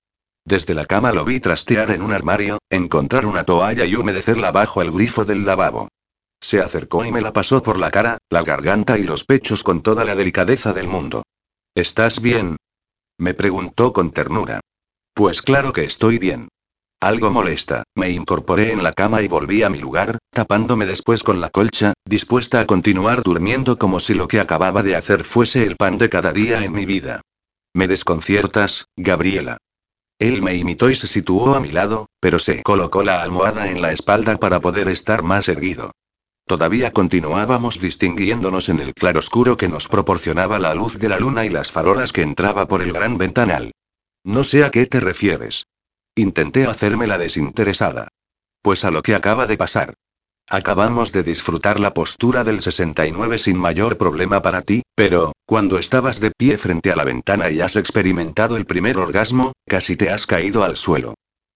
Desde 0.45 0.73
la 0.73 0.85
cama 0.85 1.11
lo 1.11 1.23
vi 1.23 1.39
trastear 1.39 1.91
en 1.91 2.01
un 2.01 2.11
armario, 2.11 2.57
encontrar 2.69 3.25
una 3.25 3.43
toalla 3.43 3.85
y 3.85 3.95
humedecerla 3.95 4.51
bajo 4.51 4.81
el 4.81 4.91
grifo 4.91 5.23
del 5.23 5.45
lavabo. 5.45 5.88
Se 6.41 6.59
acercó 6.59 7.05
y 7.05 7.11
me 7.11 7.21
la 7.21 7.31
pasó 7.31 7.63
por 7.63 7.80
la 7.80 7.91
cara, 7.91 8.17
la 8.30 8.43
garganta 8.43 8.97
y 8.97 9.03
los 9.03 9.23
pechos 9.23 9.63
con 9.63 9.81
toda 9.81 10.03
la 10.03 10.15
delicadeza 10.15 10.73
del 10.73 10.89
mundo. 10.89 11.23
¿Estás 11.75 12.21
bien? 12.21 12.57
Me 13.17 13.34
preguntó 13.34 13.93
con 13.93 14.11
ternura. 14.11 14.59
Pues 15.13 15.41
claro 15.41 15.71
que 15.71 15.85
estoy 15.85 16.17
bien. 16.17 16.49
Algo 16.99 17.31
molesta, 17.31 17.84
me 17.95 18.09
incorporé 18.09 18.71
en 18.71 18.84
la 18.84 18.93
cama 18.93 19.21
y 19.21 19.27
volví 19.27 19.63
a 19.63 19.69
mi 19.69 19.80
lugar, 19.80 20.17
tapándome 20.34 20.85
después 20.85 21.23
con 21.23 21.39
la 21.39 21.49
colcha, 21.49 21.93
dispuesta 22.05 22.60
a 22.60 22.65
continuar 22.65 23.23
durmiendo 23.23 23.77
como 23.77 23.99
si 23.99 24.14
lo 24.14 24.27
que 24.27 24.41
acababa 24.41 24.84
de 24.84 24.97
hacer 24.97 25.23
fuese 25.23 25.64
el 25.64 25.77
pan 25.77 25.97
de 25.97 26.10
cada 26.10 26.34
día 26.34 26.65
en 26.65 26.73
mi 26.73 26.85
vida. 26.85 27.22
Me 27.73 27.88
desconciertas, 27.88 28.88
Gabriela. 28.97 29.57
Él 30.19 30.41
me 30.41 30.55
imitó 30.55 30.89
y 30.89 30.95
se 30.95 31.07
situó 31.07 31.55
a 31.55 31.60
mi 31.60 31.72
lado, 31.72 32.07
pero 32.19 32.39
se 32.39 32.61
colocó 32.64 33.03
la 33.03 33.22
almohada 33.22 33.69
en 33.69 33.81
la 33.81 33.91
espalda 33.91 34.38
para 34.38 34.60
poder 34.60 34.89
estar 34.89 35.23
más 35.23 35.47
erguido. 35.47 35.91
Todavía 36.45 36.91
continuábamos 36.91 37.80
distinguiéndonos 37.80 38.68
en 38.69 38.80
el 38.80 38.93
claroscuro 38.93 39.55
que 39.55 39.69
nos 39.69 39.88
proporcionaba 39.88 40.60
la 40.60 40.76
luz 40.76 40.99
de 40.99 41.10
la 41.10 41.18
luna 41.18 41.45
y 41.45 41.49
las 41.49 41.72
farolas 41.72 42.11
que 42.11 42.22
entraba 42.22 42.68
por 42.68 42.81
el 42.81 42.91
gran 42.91 43.18
ventanal. 43.18 43.72
No 44.23 44.43
sé 44.43 44.64
a 44.64 44.72
qué 44.72 44.85
te 44.85 44.99
refieres. 44.99 45.68
Intenté 46.15 46.65
hacerme 46.65 47.07
la 47.07 47.18
desinteresada. 47.18 48.10
Pues 48.61 48.85
a 48.85 48.91
lo 48.91 49.01
que 49.01 49.15
acaba 49.15 49.47
de 49.47 49.57
pasar. 49.57 49.93
Acabamos 50.49 51.11
de 51.11 51.24
disfrutar 51.24 51.80
la 51.80 51.94
postura 51.94 52.44
del 52.44 52.61
69 52.61 53.40
sin 53.40 53.57
mayor 53.57 53.98
problema 53.98 54.41
para 54.41 54.61
ti, 54.61 54.84
pero, 54.94 55.34
cuando 55.45 55.80
estabas 55.80 56.20
de 56.20 56.32
pie 56.32 56.57
frente 56.57 56.91
a 56.91 56.95
la 56.95 57.06
ventana 57.06 57.49
y 57.49 57.61
has 57.61 57.76
experimentado 57.76 58.57
el 58.57 58.65
primer 58.65 58.98
orgasmo, 58.98 59.53
casi 59.68 59.95
te 59.95 60.10
has 60.10 60.28
caído 60.28 60.64
al 60.64 60.78
suelo. 60.78 61.15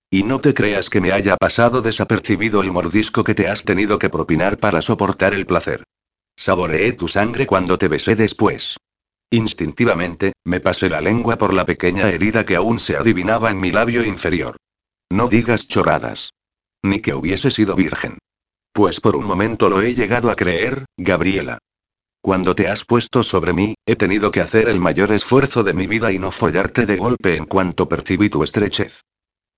Y 0.09 0.23
no 0.23 0.39
te 0.39 0.53
creas 0.53 0.89
que 0.89 1.01
me 1.01 1.11
haya 1.11 1.35
pasado 1.35 1.81
desapercibido 1.81 2.61
el 2.61 2.71
mordisco 2.71 3.23
que 3.23 3.35
te 3.35 3.49
has 3.49 3.65
tenido 3.65 3.99
que 3.99 4.09
propinar 4.09 4.57
para 4.57 4.81
soportar 4.81 5.33
el 5.33 5.45
placer. 5.45 5.83
Saboreé 6.37 6.93
tu 6.93 7.07
sangre 7.07 7.45
cuando 7.45 7.77
te 7.77 7.89
besé 7.89 8.15
después. 8.15 8.77
Instintivamente, 9.29 10.31
me 10.45 10.61
pasé 10.61 10.87
la 10.87 11.01
lengua 11.01 11.37
por 11.37 11.53
la 11.53 11.65
pequeña 11.65 12.07
herida 12.09 12.45
que 12.45 12.55
aún 12.55 12.79
se 12.79 12.95
adivinaba 12.95 13.51
en 13.51 13.59
mi 13.59 13.71
labio 13.71 14.05
inferior. 14.05 14.55
No 15.11 15.27
digas 15.27 15.67
chorradas. 15.67 16.31
Ni 16.83 17.01
que 17.01 17.13
hubiese 17.13 17.51
sido 17.51 17.75
virgen. 17.75 18.17
Pues 18.77 19.01
por 19.01 19.15
un 19.15 19.25
momento 19.25 19.71
lo 19.71 19.81
he 19.81 19.95
llegado 19.95 20.29
a 20.29 20.35
creer, 20.35 20.85
Gabriela. 20.97 21.57
Cuando 22.21 22.53
te 22.53 22.67
has 22.67 22.85
puesto 22.85 23.23
sobre 23.23 23.51
mí, 23.51 23.73
he 23.87 23.95
tenido 23.95 24.29
que 24.29 24.39
hacer 24.39 24.69
el 24.69 24.79
mayor 24.79 25.11
esfuerzo 25.11 25.63
de 25.63 25.73
mi 25.73 25.87
vida 25.87 26.11
y 26.11 26.19
no 26.19 26.29
follarte 26.29 26.85
de 26.85 26.95
golpe 26.95 27.37
en 27.37 27.47
cuanto 27.47 27.89
percibí 27.89 28.29
tu 28.29 28.43
estrechez. 28.43 29.01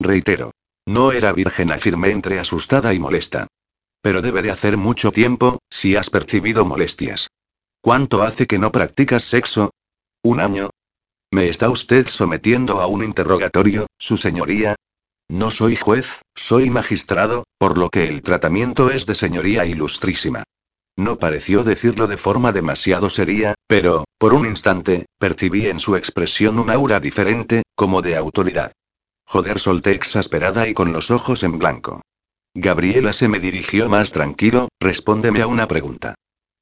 Reitero. 0.00 0.52
No 0.86 1.12
era 1.12 1.34
virgen, 1.34 1.70
afirmé 1.70 2.12
entre 2.12 2.38
asustada 2.38 2.94
y 2.94 2.98
molesta. 2.98 3.46
Pero 4.00 4.22
debe 4.22 4.40
de 4.40 4.52
hacer 4.52 4.78
mucho 4.78 5.12
tiempo, 5.12 5.58
si 5.68 5.96
has 5.96 6.08
percibido 6.08 6.64
molestias. 6.64 7.28
¿Cuánto 7.82 8.22
hace 8.22 8.46
que 8.46 8.58
no 8.58 8.72
practicas 8.72 9.24
sexo? 9.24 9.74
¿Un 10.22 10.40
año? 10.40 10.70
¿Me 11.30 11.50
está 11.50 11.68
usted 11.68 12.06
sometiendo 12.08 12.80
a 12.80 12.86
un 12.86 13.04
interrogatorio, 13.04 13.86
su 13.98 14.16
señoría? 14.16 14.76
No 15.30 15.52
soy 15.52 15.76
juez, 15.76 16.22
soy 16.34 16.70
magistrado, 16.70 17.44
por 17.56 17.78
lo 17.78 17.88
que 17.88 18.08
el 18.08 18.20
tratamiento 18.20 18.90
es 18.90 19.06
de 19.06 19.14
señoría 19.14 19.64
ilustrísima. 19.64 20.42
No 20.96 21.20
pareció 21.20 21.62
decirlo 21.62 22.08
de 22.08 22.16
forma 22.16 22.50
demasiado 22.50 23.10
seria, 23.10 23.54
pero, 23.68 24.06
por 24.18 24.34
un 24.34 24.44
instante, 24.44 25.06
percibí 25.20 25.68
en 25.68 25.78
su 25.78 25.94
expresión 25.94 26.58
un 26.58 26.68
aura 26.68 26.98
diferente, 26.98 27.62
como 27.76 28.02
de 28.02 28.16
autoridad. 28.16 28.72
Joder, 29.24 29.60
solté 29.60 29.92
exasperada 29.92 30.66
y 30.66 30.74
con 30.74 30.92
los 30.92 31.12
ojos 31.12 31.44
en 31.44 31.60
blanco. 31.60 32.02
Gabriela 32.52 33.12
se 33.12 33.28
me 33.28 33.38
dirigió 33.38 33.88
más 33.88 34.10
tranquilo, 34.10 34.68
respóndeme 34.80 35.42
a 35.42 35.46
una 35.46 35.68
pregunta. 35.68 36.16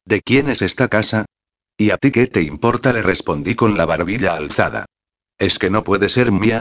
¿De 0.04 0.20
quién 0.20 0.50
es 0.50 0.60
esta 0.60 0.88
casa? 0.88 1.24
¿Y 1.78 1.88
a 1.88 1.96
ti 1.96 2.10
qué 2.10 2.26
te 2.26 2.42
importa? 2.42 2.92
le 2.92 3.00
respondí 3.00 3.54
con 3.54 3.78
la 3.78 3.86
barbilla 3.86 4.34
alzada. 4.34 4.84
¿Es 5.38 5.58
que 5.58 5.70
no 5.70 5.84
puede 5.84 6.10
ser 6.10 6.32
mía? 6.32 6.60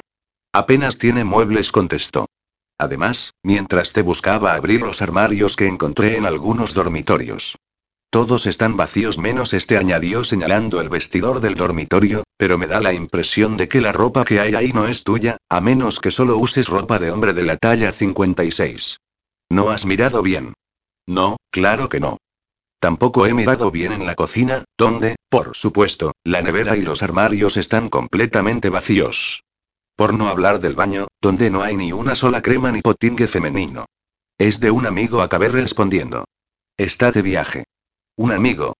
Apenas 0.57 0.97
tiene 0.97 1.23
muebles, 1.23 1.71
contestó. 1.71 2.25
Además, 2.79 3.35
mientras 3.43 3.93
te 3.93 4.01
buscaba 4.01 4.55
abrir 4.55 4.81
los 4.81 5.03
armarios 5.03 5.55
que 5.55 5.67
encontré 5.67 6.17
en 6.17 6.25
algunos 6.25 6.73
dormitorios. 6.73 7.59
Todos 8.09 8.47
están 8.47 8.75
vacíos 8.75 9.19
menos 9.19 9.53
este 9.53 9.77
añadió 9.77 10.23
señalando 10.23 10.81
el 10.81 10.89
vestidor 10.89 11.41
del 11.41 11.53
dormitorio, 11.53 12.23
pero 12.37 12.57
me 12.57 12.65
da 12.65 12.79
la 12.79 12.91
impresión 12.91 13.55
de 13.55 13.67
que 13.67 13.81
la 13.81 13.91
ropa 13.91 14.25
que 14.25 14.39
hay 14.39 14.55
ahí 14.55 14.71
no 14.73 14.87
es 14.87 15.03
tuya, 15.03 15.37
a 15.47 15.61
menos 15.61 15.99
que 15.99 16.09
solo 16.09 16.39
uses 16.39 16.69
ropa 16.69 16.97
de 16.97 17.11
hombre 17.11 17.33
de 17.33 17.43
la 17.43 17.57
talla 17.57 17.91
56. 17.91 18.97
¿No 19.51 19.69
has 19.69 19.85
mirado 19.85 20.23
bien? 20.23 20.53
No, 21.05 21.37
claro 21.51 21.87
que 21.87 21.99
no. 21.99 22.17
Tampoco 22.79 23.27
he 23.27 23.33
mirado 23.35 23.69
bien 23.69 23.91
en 23.91 24.07
la 24.07 24.15
cocina, 24.15 24.63
donde, 24.75 25.17
por 25.29 25.55
supuesto, 25.55 26.13
la 26.23 26.41
nevera 26.41 26.75
y 26.75 26.81
los 26.81 27.03
armarios 27.03 27.57
están 27.57 27.89
completamente 27.89 28.71
vacíos. 28.71 29.43
Por 29.97 30.13
no 30.13 30.29
hablar 30.29 30.59
del 30.59 30.75
baño, 30.75 31.07
donde 31.19 31.49
no 31.49 31.63
hay 31.63 31.75
ni 31.75 31.91
una 31.91 32.13
sola 32.13 32.43
crema 32.43 32.71
ni 32.71 32.81
potingue 32.81 33.27
femenino. 33.27 33.85
Es 34.37 34.59
de 34.59 34.69
un 34.69 34.85
amigo, 34.85 35.23
acabé 35.23 35.49
respondiendo. 35.49 36.25
Está 36.77 37.11
de 37.11 37.23
viaje. 37.23 37.63
Un 38.15 38.31
amigo. 38.31 38.75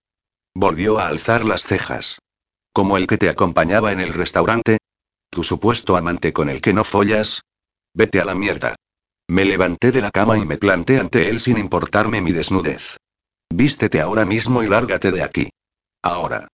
Volvió 0.53 0.99
a 0.99 1.07
alzar 1.07 1.43
las 1.43 1.63
cejas. 1.63 2.19
¿Como 2.71 2.97
el 2.97 3.07
que 3.07 3.17
te 3.17 3.29
acompañaba 3.29 3.91
en 3.91 3.99
el 3.99 4.13
restaurante? 4.13 4.77
¿Tu 5.31 5.43
supuesto 5.43 5.97
amante 5.97 6.33
con 6.33 6.49
el 6.49 6.61
que 6.61 6.73
no 6.73 6.83
follas? 6.83 7.41
Vete 7.95 8.21
a 8.21 8.25
la 8.25 8.35
mierda. 8.35 8.75
Me 9.27 9.43
levanté 9.43 9.91
de 9.91 10.01
la 10.01 10.11
cama 10.11 10.37
y 10.37 10.45
me 10.45 10.59
planté 10.59 10.99
ante 10.99 11.29
él 11.29 11.39
sin 11.39 11.57
importarme 11.57 12.21
mi 12.21 12.31
desnudez. 12.31 12.97
Vístete 13.49 14.01
ahora 14.01 14.23
mismo 14.23 14.61
y 14.61 14.67
lárgate 14.67 15.11
de 15.11 15.23
aquí. 15.23 15.49
Ahora. 16.03 16.47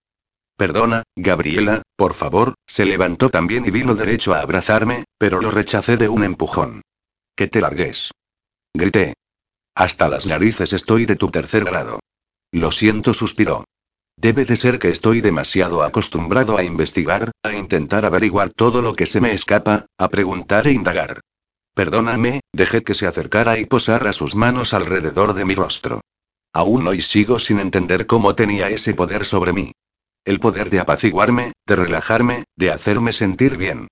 Perdona, 0.55 1.03
Gabriela, 1.15 1.81
por 1.95 2.13
favor, 2.13 2.53
se 2.67 2.85
levantó 2.85 3.29
también 3.29 3.65
y 3.65 3.71
vino 3.71 3.95
derecho 3.95 4.33
a 4.33 4.39
abrazarme, 4.39 5.05
pero 5.17 5.41
lo 5.41 5.51
rechacé 5.51 5.97
de 5.97 6.09
un 6.09 6.23
empujón. 6.23 6.81
Que 7.35 7.47
te 7.47 7.59
largues. 7.59 8.11
Grité. 8.73 9.13
Hasta 9.75 10.07
las 10.07 10.27
narices 10.27 10.73
estoy 10.73 11.05
de 11.05 11.15
tu 11.15 11.29
tercer 11.29 11.65
grado. 11.65 11.99
Lo 12.51 12.71
siento, 12.71 13.13
suspiró. 13.13 13.65
Debe 14.15 14.45
de 14.45 14.55
ser 14.57 14.77
que 14.77 14.89
estoy 14.89 15.21
demasiado 15.21 15.81
acostumbrado 15.81 16.57
a 16.57 16.63
investigar, 16.63 17.31
a 17.43 17.53
intentar 17.53 18.05
averiguar 18.05 18.51
todo 18.51 18.83
lo 18.83 18.95
que 18.95 19.07
se 19.07 19.19
me 19.19 19.33
escapa, 19.33 19.87
a 19.97 20.09
preguntar 20.09 20.67
e 20.67 20.71
indagar. 20.71 21.21
Perdóname, 21.73 22.41
dejé 22.53 22.83
que 22.83 22.93
se 22.93 23.07
acercara 23.07 23.57
y 23.57 23.65
posara 23.65 24.13
sus 24.13 24.35
manos 24.35 24.75
alrededor 24.75 25.33
de 25.33 25.45
mi 25.45 25.55
rostro. 25.55 26.01
Aún 26.53 26.87
hoy 26.87 27.01
sigo 27.01 27.39
sin 27.39 27.59
entender 27.59 28.05
cómo 28.05 28.35
tenía 28.35 28.69
ese 28.69 28.93
poder 28.93 29.25
sobre 29.25 29.53
mí. 29.53 29.71
El 30.25 30.39
poder 30.39 30.69
de 30.69 30.79
apaciguarme, 30.79 31.51
de 31.67 31.75
relajarme, 31.75 32.43
de 32.55 32.71
hacerme 32.71 33.11
sentir 33.11 33.57
bien. 33.57 33.87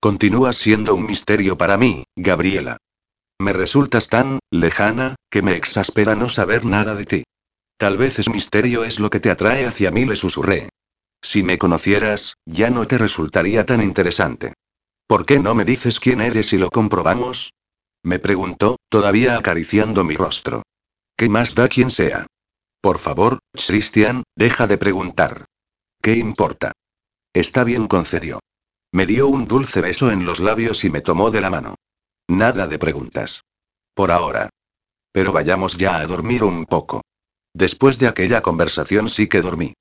Continúas 0.00 0.56
siendo 0.56 0.94
un 0.94 1.06
misterio 1.06 1.58
para 1.58 1.76
mí, 1.76 2.04
Gabriela. 2.16 2.76
Me 3.40 3.52
resultas 3.52 4.08
tan, 4.08 4.38
lejana, 4.52 5.16
que 5.28 5.42
me 5.42 5.56
exaspera 5.56 6.14
no 6.14 6.28
saber 6.28 6.64
nada 6.64 6.94
de 6.94 7.04
ti. 7.04 7.24
Tal 7.76 7.96
vez 7.96 8.20
ese 8.20 8.30
misterio 8.30 8.84
es 8.84 9.00
lo 9.00 9.10
que 9.10 9.18
te 9.18 9.30
atrae 9.30 9.66
hacia 9.66 9.90
mí, 9.90 10.04
le 10.04 10.14
susurré. 10.14 10.68
Si 11.20 11.42
me 11.42 11.58
conocieras, 11.58 12.34
ya 12.46 12.70
no 12.70 12.86
te 12.86 12.98
resultaría 12.98 13.66
tan 13.66 13.82
interesante. 13.82 14.54
¿Por 15.08 15.26
qué 15.26 15.40
no 15.40 15.54
me 15.56 15.64
dices 15.64 15.98
quién 15.98 16.20
eres 16.20 16.52
y 16.52 16.58
lo 16.58 16.70
comprobamos? 16.70 17.52
Me 18.04 18.20
preguntó, 18.20 18.76
todavía 18.88 19.36
acariciando 19.36 20.04
mi 20.04 20.14
rostro. 20.14 20.62
¿Qué 21.16 21.28
más 21.28 21.56
da 21.56 21.68
quien 21.68 21.90
sea? 21.90 22.26
Por 22.80 22.98
favor, 22.98 23.38
Christian, 23.52 24.22
deja 24.36 24.66
de 24.66 24.78
preguntar. 24.78 25.44
¿Qué 26.02 26.16
importa? 26.16 26.72
Está 27.32 27.62
bien, 27.62 27.86
concedió. 27.86 28.40
Me 28.92 29.06
dio 29.06 29.28
un 29.28 29.46
dulce 29.46 29.80
beso 29.80 30.10
en 30.10 30.26
los 30.26 30.40
labios 30.40 30.82
y 30.82 30.90
me 30.90 31.00
tomó 31.00 31.30
de 31.30 31.40
la 31.40 31.48
mano. 31.48 31.76
Nada 32.28 32.66
de 32.66 32.76
preguntas. 32.76 33.44
Por 33.94 34.10
ahora. 34.10 34.50
Pero 35.12 35.32
vayamos 35.32 35.76
ya 35.76 35.98
a 35.98 36.06
dormir 36.06 36.42
un 36.42 36.66
poco. 36.66 37.02
Después 37.54 38.00
de 38.00 38.08
aquella 38.08 38.42
conversación 38.42 39.08
sí 39.08 39.28
que 39.28 39.42
dormí. 39.42 39.74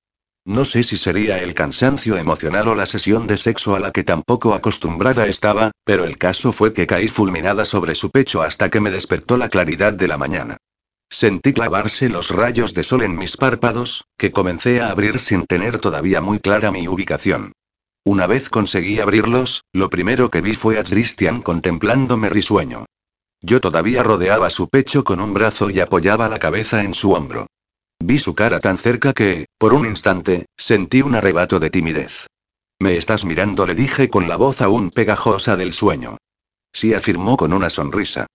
No 0.46 0.64
sé 0.64 0.84
si 0.84 0.96
sería 0.96 1.42
el 1.42 1.56
cansancio 1.56 2.16
emocional 2.18 2.68
o 2.68 2.76
la 2.76 2.86
sesión 2.86 3.26
de 3.26 3.38
sexo 3.38 3.76
a 3.76 3.80
la 3.80 3.92
que 3.92 4.04
tampoco 4.04 4.54
acostumbrada 4.54 5.26
estaba, 5.26 5.72
pero 5.84 6.06
el 6.06 6.20
caso 6.20 6.52
fue 6.52 6.72
que 6.72 6.86
caí 6.86 7.08
fulminada 7.08 7.66
sobre 7.66 7.96
su 7.96 8.12
pecho 8.12 8.44
hasta 8.44 8.70
que 8.70 8.80
me 8.80 8.92
despertó 8.92 9.38
la 9.38 9.50
claridad 9.50 9.94
de 9.94 10.08
la 10.08 10.20
mañana. 10.20 10.58
Sentí 11.14 11.52
clavarse 11.52 12.08
los 12.08 12.30
rayos 12.30 12.74
de 12.74 12.84
sol 12.84 13.04
en 13.04 13.18
mis 13.18 13.36
párpados, 13.36 14.06
que 14.18 14.32
comencé 14.32 14.80
a 14.80 14.92
abrir 14.92 15.20
sin 15.20 15.46
tener 15.46 15.80
todavía 15.80 16.22
muy 16.22 16.40
clara 16.40 16.72
mi 16.72 16.88
ubicación. 16.88 17.52
Una 18.06 18.28
vez 18.28 18.50
conseguí 18.50 19.02
abrirlos, 19.02 19.66
lo 19.74 19.90
primero 19.90 20.32
que 20.32 20.40
vi 20.40 20.56
fue 20.56 20.80
a 20.80 20.84
Christian 20.86 21.42
contemplándome 21.42 22.30
risueño. 22.30 22.86
Yo 23.42 23.60
todavía 23.60 24.04
rodeaba 24.04 24.50
su 24.50 24.70
pecho 24.70 25.04
con 25.04 25.20
un 25.20 25.34
brazo 25.34 25.70
y 25.70 25.82
apoyaba 25.82 26.30
la 26.30 26.40
cabeza 26.40 26.82
en 26.82 26.94
su 26.94 27.12
hombro. 27.12 27.48
Vi 28.00 28.18
su 28.18 28.34
cara 28.34 28.62
tan 28.62 28.78
cerca 28.78 29.12
que, 29.12 29.48
por 29.58 29.74
un 29.74 29.86
instante, 29.86 30.46
sentí 30.58 31.02
un 31.02 31.16
arrebato 31.16 31.60
de 31.60 31.70
timidez. 31.70 32.28
Me 32.80 32.96
estás 32.96 33.26
mirando, 33.26 33.68
le 33.68 33.76
dije 33.76 34.10
con 34.10 34.30
la 34.30 34.38
voz 34.38 34.62
aún 34.62 34.90
pegajosa 34.90 35.58
del 35.58 35.74
sueño. 35.74 36.18
Sí, 36.72 36.94
afirmó 36.94 37.36
con 37.36 37.52
una 37.52 37.70
sonrisa. 37.70 38.28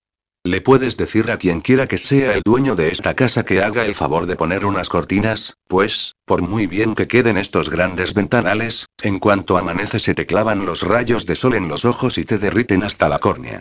¿Le 0.47 0.61
puedes 0.61 0.97
decir 0.97 1.33
a 1.33 1.39
quien 1.39 1.61
quiera 1.61 1.89
que 1.89 1.99
sea 1.99 2.33
el 2.33 2.43
dueño 2.45 2.77
de 2.77 2.93
esta 2.93 3.15
casa 3.15 3.45
que 3.45 3.63
haga 3.63 3.85
el 3.85 3.97
favor 3.97 4.27
de 4.27 4.37
poner 4.37 4.65
unas 4.65 4.89
cortinas? 4.89 5.57
Pues, 5.67 6.15
por 6.25 6.41
muy 6.41 6.69
bien 6.69 6.95
que 6.95 7.09
queden 7.09 7.37
estos 7.37 7.69
grandes 7.69 8.15
ventanales, 8.15 8.87
en 9.03 9.19
cuanto 9.19 9.59
amanece 9.59 9.99
se 9.99 10.15
te 10.15 10.25
clavan 10.25 10.65
los 10.65 10.83
rayos 10.83 11.27
de 11.27 11.35
sol 11.35 11.57
en 11.57 11.69
los 11.69 11.85
ojos 11.85 12.17
y 12.17 12.25
te 12.25 12.39
derriten 12.39 12.85
hasta 12.85 13.09
la 13.09 13.19
córnea. 13.19 13.59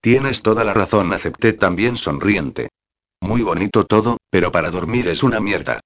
Tienes 0.00 0.40
toda 0.40 0.64
la 0.64 0.72
razón, 0.72 1.12
acepté 1.12 1.52
también 1.52 1.98
sonriente. 1.98 2.70
Muy 3.20 3.42
bonito 3.42 3.84
todo, 3.84 4.16
pero 4.30 4.50
para 4.50 4.70
dormir 4.70 5.08
es 5.08 5.22
una 5.22 5.38
mierda. 5.38 5.80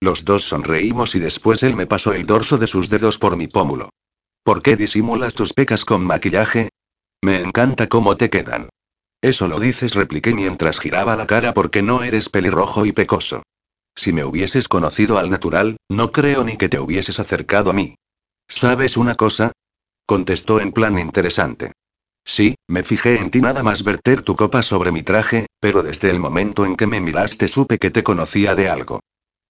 Los 0.00 0.24
dos 0.24 0.44
sonreímos 0.44 1.14
y 1.14 1.18
después 1.18 1.62
él 1.62 1.76
me 1.76 1.86
pasó 1.86 2.14
el 2.14 2.24
dorso 2.24 2.56
de 2.56 2.68
sus 2.68 2.88
dedos 2.88 3.18
por 3.18 3.36
mi 3.36 3.48
pómulo. 3.48 3.90
¿Por 4.44 4.62
qué 4.62 4.76
disimulas 4.76 5.34
tus 5.34 5.52
pecas 5.52 5.84
con 5.84 6.02
maquillaje? 6.06 6.70
Me 7.22 7.42
encanta 7.42 7.86
cómo 7.86 8.16
te 8.16 8.30
quedan. 8.30 8.70
Eso 9.22 9.48
lo 9.48 9.60
dices, 9.60 9.94
repliqué 9.94 10.34
mientras 10.34 10.78
giraba 10.78 11.14
la 11.16 11.26
cara 11.26 11.52
porque 11.52 11.82
no 11.82 12.02
eres 12.02 12.28
pelirrojo 12.28 12.86
y 12.86 12.92
pecoso. 12.92 13.42
Si 13.94 14.12
me 14.12 14.24
hubieses 14.24 14.66
conocido 14.66 15.18
al 15.18 15.28
natural, 15.28 15.76
no 15.90 16.10
creo 16.10 16.42
ni 16.44 16.56
que 16.56 16.68
te 16.68 16.78
hubieses 16.78 17.20
acercado 17.20 17.70
a 17.70 17.74
mí. 17.74 17.96
¿Sabes 18.48 18.96
una 18.96 19.16
cosa? 19.16 19.52
Contestó 20.06 20.60
en 20.60 20.72
plan 20.72 20.98
interesante. 20.98 21.72
Sí, 22.24 22.54
me 22.68 22.82
fijé 22.82 23.20
en 23.20 23.30
ti 23.30 23.40
nada 23.40 23.62
más 23.62 23.84
verter 23.84 24.22
tu 24.22 24.36
copa 24.36 24.62
sobre 24.62 24.92
mi 24.92 25.02
traje, 25.02 25.46
pero 25.60 25.82
desde 25.82 26.10
el 26.10 26.18
momento 26.18 26.64
en 26.64 26.76
que 26.76 26.86
me 26.86 27.00
miraste 27.00 27.48
supe 27.48 27.78
que 27.78 27.90
te 27.90 28.02
conocía 28.02 28.54
de 28.54 28.68
algo. 28.68 29.00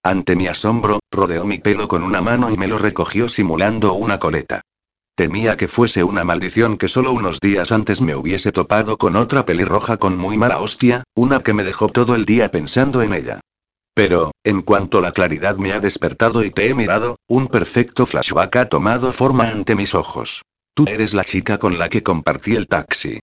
Ante 0.03 0.35
mi 0.35 0.47
asombro, 0.47 0.99
rodeó 1.11 1.45
mi 1.45 1.59
pelo 1.59 1.87
con 1.87 2.03
una 2.03 2.21
mano 2.21 2.51
y 2.51 2.57
me 2.57 2.67
lo 2.67 2.77
recogió 2.77 3.29
simulando 3.29 3.93
una 3.93 4.19
coleta. 4.19 4.61
Temía 5.15 5.57
que 5.57 5.67
fuese 5.67 6.03
una 6.03 6.23
maldición 6.23 6.77
que 6.77 6.87
solo 6.87 7.11
unos 7.11 7.39
días 7.39 7.71
antes 7.71 8.01
me 8.01 8.15
hubiese 8.15 8.51
topado 8.51 8.97
con 8.97 9.15
otra 9.15 9.45
pelirroja 9.45 9.97
con 9.97 10.17
muy 10.17 10.37
mala 10.37 10.59
hostia, 10.59 11.03
una 11.15 11.41
que 11.41 11.53
me 11.53 11.63
dejó 11.63 11.89
todo 11.89 12.15
el 12.15 12.25
día 12.25 12.49
pensando 12.49 13.01
en 13.01 13.13
ella. 13.13 13.39
Pero, 13.93 14.31
en 14.43 14.61
cuanto 14.61 15.01
la 15.01 15.11
claridad 15.11 15.57
me 15.57 15.73
ha 15.73 15.79
despertado 15.79 16.43
y 16.43 16.49
te 16.49 16.69
he 16.69 16.73
mirado, 16.73 17.17
un 17.27 17.47
perfecto 17.47 18.05
flashback 18.05 18.55
ha 18.55 18.69
tomado 18.69 19.11
forma 19.11 19.49
ante 19.49 19.75
mis 19.75 19.93
ojos. 19.95 20.43
Tú 20.73 20.85
eres 20.87 21.13
la 21.13 21.25
chica 21.25 21.57
con 21.57 21.77
la 21.77 21.89
que 21.89 22.01
compartí 22.01 22.55
el 22.55 22.67
taxi. 22.67 23.19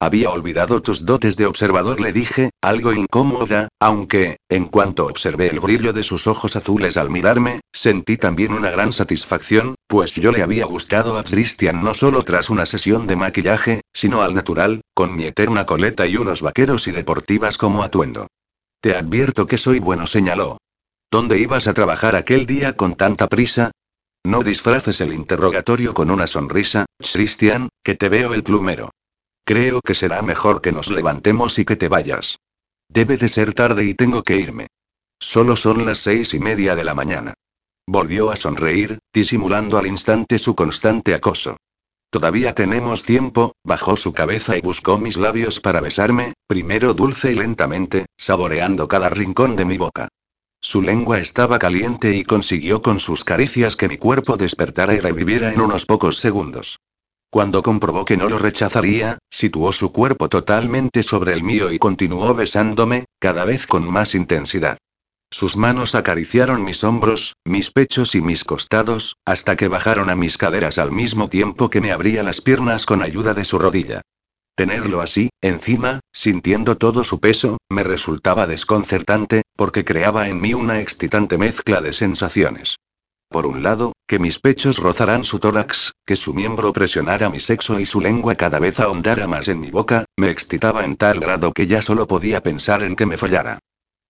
Había 0.00 0.30
olvidado 0.30 0.80
tus 0.80 1.04
dotes 1.04 1.36
de 1.36 1.46
observador, 1.46 1.98
le 1.98 2.12
dije, 2.12 2.50
algo 2.62 2.92
incómoda, 2.92 3.66
aunque, 3.80 4.36
en 4.48 4.66
cuanto 4.66 5.06
observé 5.06 5.48
el 5.48 5.58
brillo 5.58 5.92
de 5.92 6.04
sus 6.04 6.28
ojos 6.28 6.54
azules 6.54 6.96
al 6.96 7.10
mirarme, 7.10 7.60
sentí 7.72 8.16
también 8.16 8.52
una 8.52 8.70
gran 8.70 8.92
satisfacción, 8.92 9.74
pues 9.88 10.14
yo 10.14 10.30
le 10.30 10.42
había 10.42 10.66
gustado 10.66 11.18
a 11.18 11.24
Christian 11.24 11.82
no 11.82 11.94
solo 11.94 12.22
tras 12.22 12.48
una 12.48 12.64
sesión 12.64 13.08
de 13.08 13.16
maquillaje, 13.16 13.80
sino 13.92 14.22
al 14.22 14.34
natural, 14.34 14.82
con 14.94 15.16
mi 15.16 15.24
eterna 15.24 15.66
coleta 15.66 16.06
y 16.06 16.16
unos 16.16 16.42
vaqueros 16.42 16.86
y 16.86 16.92
deportivas 16.92 17.58
como 17.58 17.82
atuendo. 17.82 18.28
Te 18.80 18.94
advierto 18.94 19.46
que 19.46 19.58
soy 19.58 19.80
bueno, 19.80 20.06
señaló. 20.06 20.58
¿Dónde 21.10 21.40
ibas 21.40 21.66
a 21.66 21.74
trabajar 21.74 22.14
aquel 22.14 22.46
día 22.46 22.76
con 22.76 22.94
tanta 22.94 23.26
prisa? 23.26 23.72
No 24.24 24.44
disfraces 24.44 25.00
el 25.00 25.12
interrogatorio 25.12 25.92
con 25.92 26.12
una 26.12 26.28
sonrisa, 26.28 26.86
Christian, 26.98 27.70
que 27.82 27.96
te 27.96 28.08
veo 28.08 28.32
el 28.34 28.44
plumero. 28.44 28.90
Creo 29.44 29.80
que 29.80 29.94
será 29.94 30.22
mejor 30.22 30.60
que 30.60 30.72
nos 30.72 30.90
levantemos 30.90 31.58
y 31.58 31.64
que 31.64 31.76
te 31.76 31.88
vayas. 31.88 32.38
Debe 32.88 33.16
de 33.16 33.28
ser 33.28 33.54
tarde 33.54 33.84
y 33.84 33.94
tengo 33.94 34.22
que 34.22 34.36
irme. 34.36 34.66
Solo 35.20 35.56
son 35.56 35.84
las 35.84 35.98
seis 35.98 36.34
y 36.34 36.38
media 36.38 36.74
de 36.74 36.84
la 36.84 36.94
mañana. 36.94 37.34
Volvió 37.86 38.30
a 38.30 38.36
sonreír, 38.36 38.98
disimulando 39.12 39.78
al 39.78 39.86
instante 39.86 40.38
su 40.38 40.54
constante 40.54 41.14
acoso. 41.14 41.56
Todavía 42.10 42.54
tenemos 42.54 43.02
tiempo, 43.02 43.52
bajó 43.64 43.96
su 43.96 44.12
cabeza 44.12 44.56
y 44.56 44.62
buscó 44.62 44.98
mis 44.98 45.18
labios 45.18 45.60
para 45.60 45.80
besarme, 45.80 46.34
primero 46.46 46.94
dulce 46.94 47.32
y 47.32 47.34
lentamente, 47.34 48.06
saboreando 48.16 48.88
cada 48.88 49.10
rincón 49.10 49.56
de 49.56 49.64
mi 49.66 49.76
boca. 49.76 50.08
Su 50.60 50.82
lengua 50.82 51.18
estaba 51.18 51.58
caliente 51.58 52.16
y 52.16 52.24
consiguió 52.24 52.82
con 52.82 52.98
sus 52.98 53.24
caricias 53.24 53.76
que 53.76 53.88
mi 53.88 53.98
cuerpo 53.98 54.36
despertara 54.36 54.94
y 54.94 55.00
reviviera 55.00 55.52
en 55.52 55.60
unos 55.60 55.86
pocos 55.86 56.18
segundos. 56.18 56.78
Cuando 57.30 57.62
comprobó 57.62 58.06
que 58.06 58.16
no 58.16 58.28
lo 58.28 58.38
rechazaría, 58.38 59.18
situó 59.30 59.72
su 59.72 59.92
cuerpo 59.92 60.30
totalmente 60.30 61.02
sobre 61.02 61.34
el 61.34 61.42
mío 61.42 61.70
y 61.70 61.78
continuó 61.78 62.34
besándome, 62.34 63.04
cada 63.18 63.44
vez 63.44 63.66
con 63.66 63.88
más 63.88 64.14
intensidad. 64.14 64.78
Sus 65.30 65.58
manos 65.58 65.94
acariciaron 65.94 66.64
mis 66.64 66.82
hombros, 66.84 67.34
mis 67.44 67.70
pechos 67.70 68.14
y 68.14 68.22
mis 68.22 68.44
costados, 68.44 69.16
hasta 69.26 69.56
que 69.56 69.68
bajaron 69.68 70.08
a 70.08 70.16
mis 70.16 70.38
caderas 70.38 70.78
al 70.78 70.90
mismo 70.90 71.28
tiempo 71.28 71.68
que 71.68 71.82
me 71.82 71.92
abría 71.92 72.22
las 72.22 72.40
piernas 72.40 72.86
con 72.86 73.02
ayuda 73.02 73.34
de 73.34 73.44
su 73.44 73.58
rodilla. 73.58 74.00
Tenerlo 74.54 75.02
así, 75.02 75.28
encima, 75.42 76.00
sintiendo 76.14 76.78
todo 76.78 77.04
su 77.04 77.20
peso, 77.20 77.58
me 77.68 77.84
resultaba 77.84 78.46
desconcertante, 78.46 79.42
porque 79.54 79.84
creaba 79.84 80.28
en 80.28 80.40
mí 80.40 80.54
una 80.54 80.80
excitante 80.80 81.36
mezcla 81.36 81.82
de 81.82 81.92
sensaciones. 81.92 82.76
Por 83.30 83.46
un 83.46 83.62
lado, 83.62 83.92
que 84.06 84.18
mis 84.18 84.40
pechos 84.40 84.78
rozaran 84.78 85.22
su 85.22 85.38
tórax, 85.38 85.92
que 86.06 86.16
su 86.16 86.32
miembro 86.32 86.72
presionara 86.72 87.28
mi 87.28 87.40
sexo 87.40 87.78
y 87.78 87.84
su 87.84 88.00
lengua 88.00 88.34
cada 88.36 88.58
vez 88.58 88.80
ahondara 88.80 89.26
más 89.26 89.48
en 89.48 89.60
mi 89.60 89.70
boca, 89.70 90.06
me 90.16 90.30
excitaba 90.30 90.84
en 90.84 90.96
tal 90.96 91.20
grado 91.20 91.52
que 91.52 91.66
ya 91.66 91.82
solo 91.82 92.06
podía 92.06 92.42
pensar 92.42 92.82
en 92.82 92.96
que 92.96 93.04
me 93.04 93.18
follara. 93.18 93.58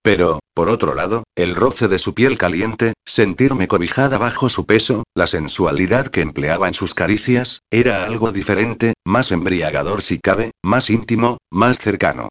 Pero, 0.02 0.38
por 0.54 0.68
otro 0.68 0.94
lado, 0.94 1.24
el 1.34 1.56
roce 1.56 1.88
de 1.88 1.98
su 1.98 2.14
piel 2.14 2.38
caliente, 2.38 2.92
sentirme 3.04 3.66
cobijada 3.66 4.18
bajo 4.18 4.48
su 4.48 4.66
peso, 4.66 5.02
la 5.14 5.26
sensualidad 5.26 6.06
que 6.06 6.20
empleaba 6.20 6.68
en 6.68 6.74
sus 6.74 6.94
caricias, 6.94 7.62
era 7.70 8.04
algo 8.04 8.30
diferente, 8.30 8.94
más 9.04 9.32
embriagador 9.32 10.02
si 10.02 10.20
cabe, 10.20 10.52
más 10.62 10.90
íntimo, 10.90 11.38
más 11.50 11.80
cercano. 11.80 12.28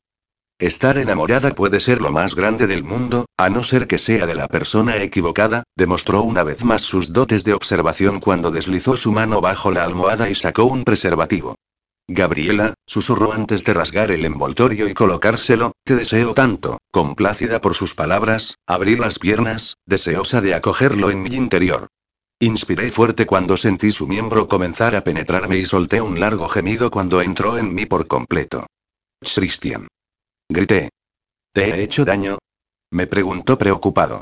Estar 0.60 0.98
enamorada 0.98 1.54
puede 1.54 1.80
ser 1.80 2.02
lo 2.02 2.12
más 2.12 2.34
grande 2.34 2.66
del 2.66 2.84
mundo, 2.84 3.28
a 3.38 3.52
no 3.52 3.64
ser 3.64 3.86
que 3.86 4.00
sea 4.00 4.26
de 4.26 4.34
la 4.34 4.48
persona 4.48 4.98
equivocada, 4.98 5.62
demostró 5.76 6.24
una 6.24 6.42
vez 6.42 6.64
más 6.64 6.82
sus 6.82 7.14
dotes 7.14 7.44
de 7.44 7.54
observación 7.54 8.20
cuando 8.20 8.50
deslizó 8.50 8.98
su 8.98 9.12
mano 9.12 9.40
bajo 9.40 9.72
la 9.72 9.84
almohada 9.84 10.32
y 10.32 10.34
sacó 10.34 10.66
un 10.66 10.84
preservativo. 10.84 11.56
Gabriela, 12.08 12.74
susurró 12.88 13.34
antes 13.34 13.64
de 13.66 13.76
rasgar 13.76 14.10
el 14.10 14.26
envoltorio 14.26 14.90
y 14.90 14.96
colocárselo, 14.96 15.74
te 15.84 15.96
deseo 15.96 16.34
tanto, 16.34 16.80
complácida 16.90 17.62
por 17.62 17.76
sus 17.76 17.94
palabras, 17.94 18.56
abrí 18.66 18.96
las 18.96 19.20
piernas, 19.20 19.76
deseosa 19.86 20.42
de 20.42 20.56
acogerlo 20.56 21.12
en 21.12 21.22
mi 21.22 21.36
interior. 21.36 21.88
Inspiré 22.40 22.90
fuerte 22.92 23.28
cuando 23.28 23.58
sentí 23.58 23.92
su 23.92 24.08
miembro 24.08 24.48
comenzar 24.48 24.96
a 24.96 25.04
penetrarme 25.04 25.58
y 25.58 25.68
solté 25.68 26.02
un 26.02 26.20
largo 26.20 26.50
gemido 26.50 26.90
cuando 26.90 27.22
entró 27.22 27.60
en 27.60 27.76
mí 27.76 27.86
por 27.86 28.08
completo. 28.08 28.66
Christian. 29.22 29.88
Grité. 30.50 30.90
¿Te 31.54 31.70
he 31.70 31.84
hecho 31.84 32.06
daño? 32.06 32.38
Me 32.92 33.06
preguntó 33.06 33.58
preocupado. 33.58 34.22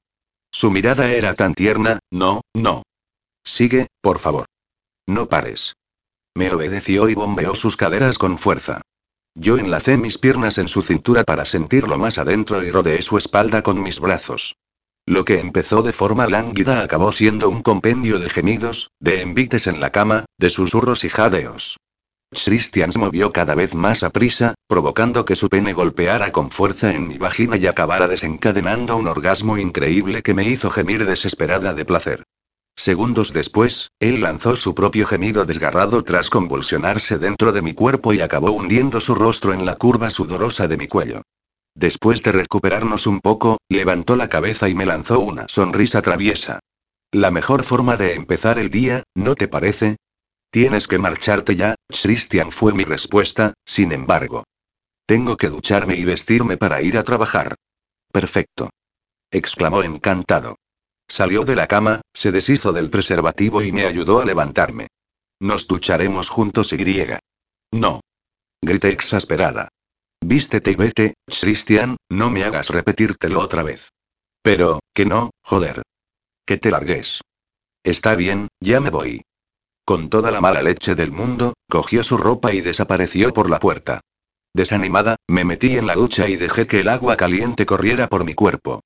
Su 0.51 0.71
mirada 0.71 1.11
era 1.11 1.33
tan 1.35 1.53
tierna, 1.53 1.99
no, 2.11 2.41
no. 2.55 2.83
Sigue, 3.43 3.87
por 4.01 4.19
favor. 4.19 4.45
No 5.07 5.27
pares. 5.27 5.73
Me 6.35 6.51
obedeció 6.51 7.09
y 7.09 7.13
bombeó 7.13 7.55
sus 7.55 7.77
caderas 7.77 8.17
con 8.17 8.37
fuerza. 8.37 8.81
Yo 9.35 9.57
enlacé 9.57 9.97
mis 9.97 10.17
piernas 10.17 10.57
en 10.57 10.67
su 10.67 10.81
cintura 10.81 11.23
para 11.23 11.45
sentirlo 11.45 11.97
más 11.97 12.17
adentro 12.17 12.63
y 12.63 12.71
rodeé 12.71 13.01
su 13.01 13.17
espalda 13.17 13.61
con 13.61 13.83
mis 13.83 13.99
brazos. 13.99 14.55
Lo 15.05 15.25
que 15.25 15.39
empezó 15.39 15.83
de 15.83 15.93
forma 15.93 16.25
lánguida 16.25 16.81
acabó 16.81 17.11
siendo 17.11 17.49
un 17.49 17.61
compendio 17.61 18.17
de 18.17 18.29
gemidos, 18.29 18.89
de 18.99 19.21
envites 19.21 19.67
en 19.67 19.79
la 19.79 19.91
cama, 19.91 20.25
de 20.39 20.49
susurros 20.49 21.03
y 21.03 21.09
jadeos. 21.09 21.77
Christian 22.43 22.91
se 22.91 22.99
movió 22.99 23.31
cada 23.31 23.55
vez 23.55 23.75
más 23.75 24.03
a 24.03 24.09
prisa, 24.09 24.55
provocando 24.67 25.25
que 25.25 25.35
su 25.35 25.49
pene 25.49 25.73
golpeara 25.73 26.31
con 26.31 26.51
fuerza 26.51 26.93
en 26.93 27.07
mi 27.07 27.17
vagina 27.17 27.57
y 27.57 27.67
acabara 27.67 28.07
desencadenando 28.07 28.97
un 28.97 29.07
orgasmo 29.07 29.57
increíble 29.57 30.21
que 30.21 30.33
me 30.33 30.43
hizo 30.43 30.69
gemir 30.69 31.05
desesperada 31.05 31.73
de 31.73 31.85
placer. 31.85 32.23
Segundos 32.77 33.31
después, 33.31 33.91
él 33.99 34.21
lanzó 34.21 34.55
su 34.57 34.75
propio 34.75 35.07
gemido 35.07 35.45
desgarrado 35.45 36.03
tras 36.03 36.29
convulsionarse 36.29 37.17
dentro 37.17 37.53
de 37.53 37.61
mi 37.61 37.73
cuerpo 37.73 38.13
y 38.13 38.19
acabó 38.19 38.51
hundiendo 38.51 38.99
su 38.99 39.15
rostro 39.15 39.53
en 39.53 39.65
la 39.65 39.75
curva 39.75 40.09
sudorosa 40.09 40.67
de 40.67 40.77
mi 40.77 40.87
cuello. 40.87 41.21
Después 41.73 42.21
de 42.23 42.33
recuperarnos 42.33 43.07
un 43.07 43.21
poco, 43.21 43.57
levantó 43.69 44.15
la 44.15 44.27
cabeza 44.27 44.67
y 44.67 44.75
me 44.75 44.85
lanzó 44.85 45.19
una 45.19 45.45
sonrisa 45.47 46.01
traviesa. 46.01 46.59
La 47.11 47.31
mejor 47.31 47.63
forma 47.63 47.95
de 47.95 48.13
empezar 48.13 48.59
el 48.59 48.69
día, 48.69 49.03
¿no 49.13 49.35
te 49.35 49.47
parece? 49.47 49.95
Tienes 50.51 50.87
que 50.87 50.99
marcharte 50.99 51.55
ya, 51.55 51.75
Christian 51.89 52.51
fue 52.51 52.73
mi 52.73 52.83
respuesta, 52.83 53.53
sin 53.65 53.91
embargo. 53.91 54.43
Tengo 55.05 55.37
que 55.37 55.49
ducharme 55.49 55.95
y 55.95 56.05
vestirme 56.05 56.57
para 56.57 56.81
ir 56.81 56.97
a 56.97 57.03
trabajar. 57.03 57.55
Perfecto. 58.11 58.69
exclamó 59.31 59.83
encantado. 59.83 60.55
Salió 61.07 61.43
de 61.43 61.55
la 61.55 61.67
cama, 61.67 62.01
se 62.13 62.31
deshizo 62.31 62.73
del 62.73 62.89
preservativo 62.89 63.61
y 63.61 63.71
me 63.71 63.85
ayudó 63.85 64.21
a 64.21 64.25
levantarme. 64.25 64.87
Nos 65.39 65.67
ducharemos 65.67 66.29
juntos 66.29 66.73
y 66.73 66.77
griega. 66.77 67.19
No. 67.71 68.01
Grité 68.61 68.89
exasperada. 68.89 69.67
Vístete 70.21 70.71
y 70.71 70.75
vete, 70.75 71.13
Christian, 71.27 71.97
no 72.09 72.31
me 72.31 72.43
hagas 72.43 72.69
repetírtelo 72.69 73.39
otra 73.39 73.61
vez. 73.61 73.89
Pero, 74.41 74.79
que 74.93 75.05
no, 75.05 75.31
joder. 75.43 75.83
Que 76.45 76.57
te 76.57 76.71
largues. 76.71 77.21
Está 77.83 78.15
bien, 78.15 78.47
ya 78.59 78.79
me 78.79 78.89
voy. 78.89 79.21
Con 79.85 80.09
toda 80.09 80.31
la 80.31 80.41
mala 80.41 80.63
leche 80.63 80.95
del 80.95 81.11
mundo, 81.11 81.53
cogió 81.69 82.03
su 82.03 82.17
ropa 82.17 82.51
y 82.53 82.61
desapareció 82.61 83.31
por 83.33 83.51
la 83.51 83.59
puerta. 83.59 84.01
Desanimada, 84.51 85.17
me 85.27 85.45
metí 85.45 85.77
en 85.77 85.85
la 85.85 85.93
ducha 85.93 86.27
y 86.27 86.37
dejé 86.37 86.65
que 86.65 86.79
el 86.79 86.87
agua 86.87 87.15
caliente 87.17 87.67
corriera 87.67 88.07
por 88.07 88.25
mi 88.25 88.33
cuerpo. 88.33 88.81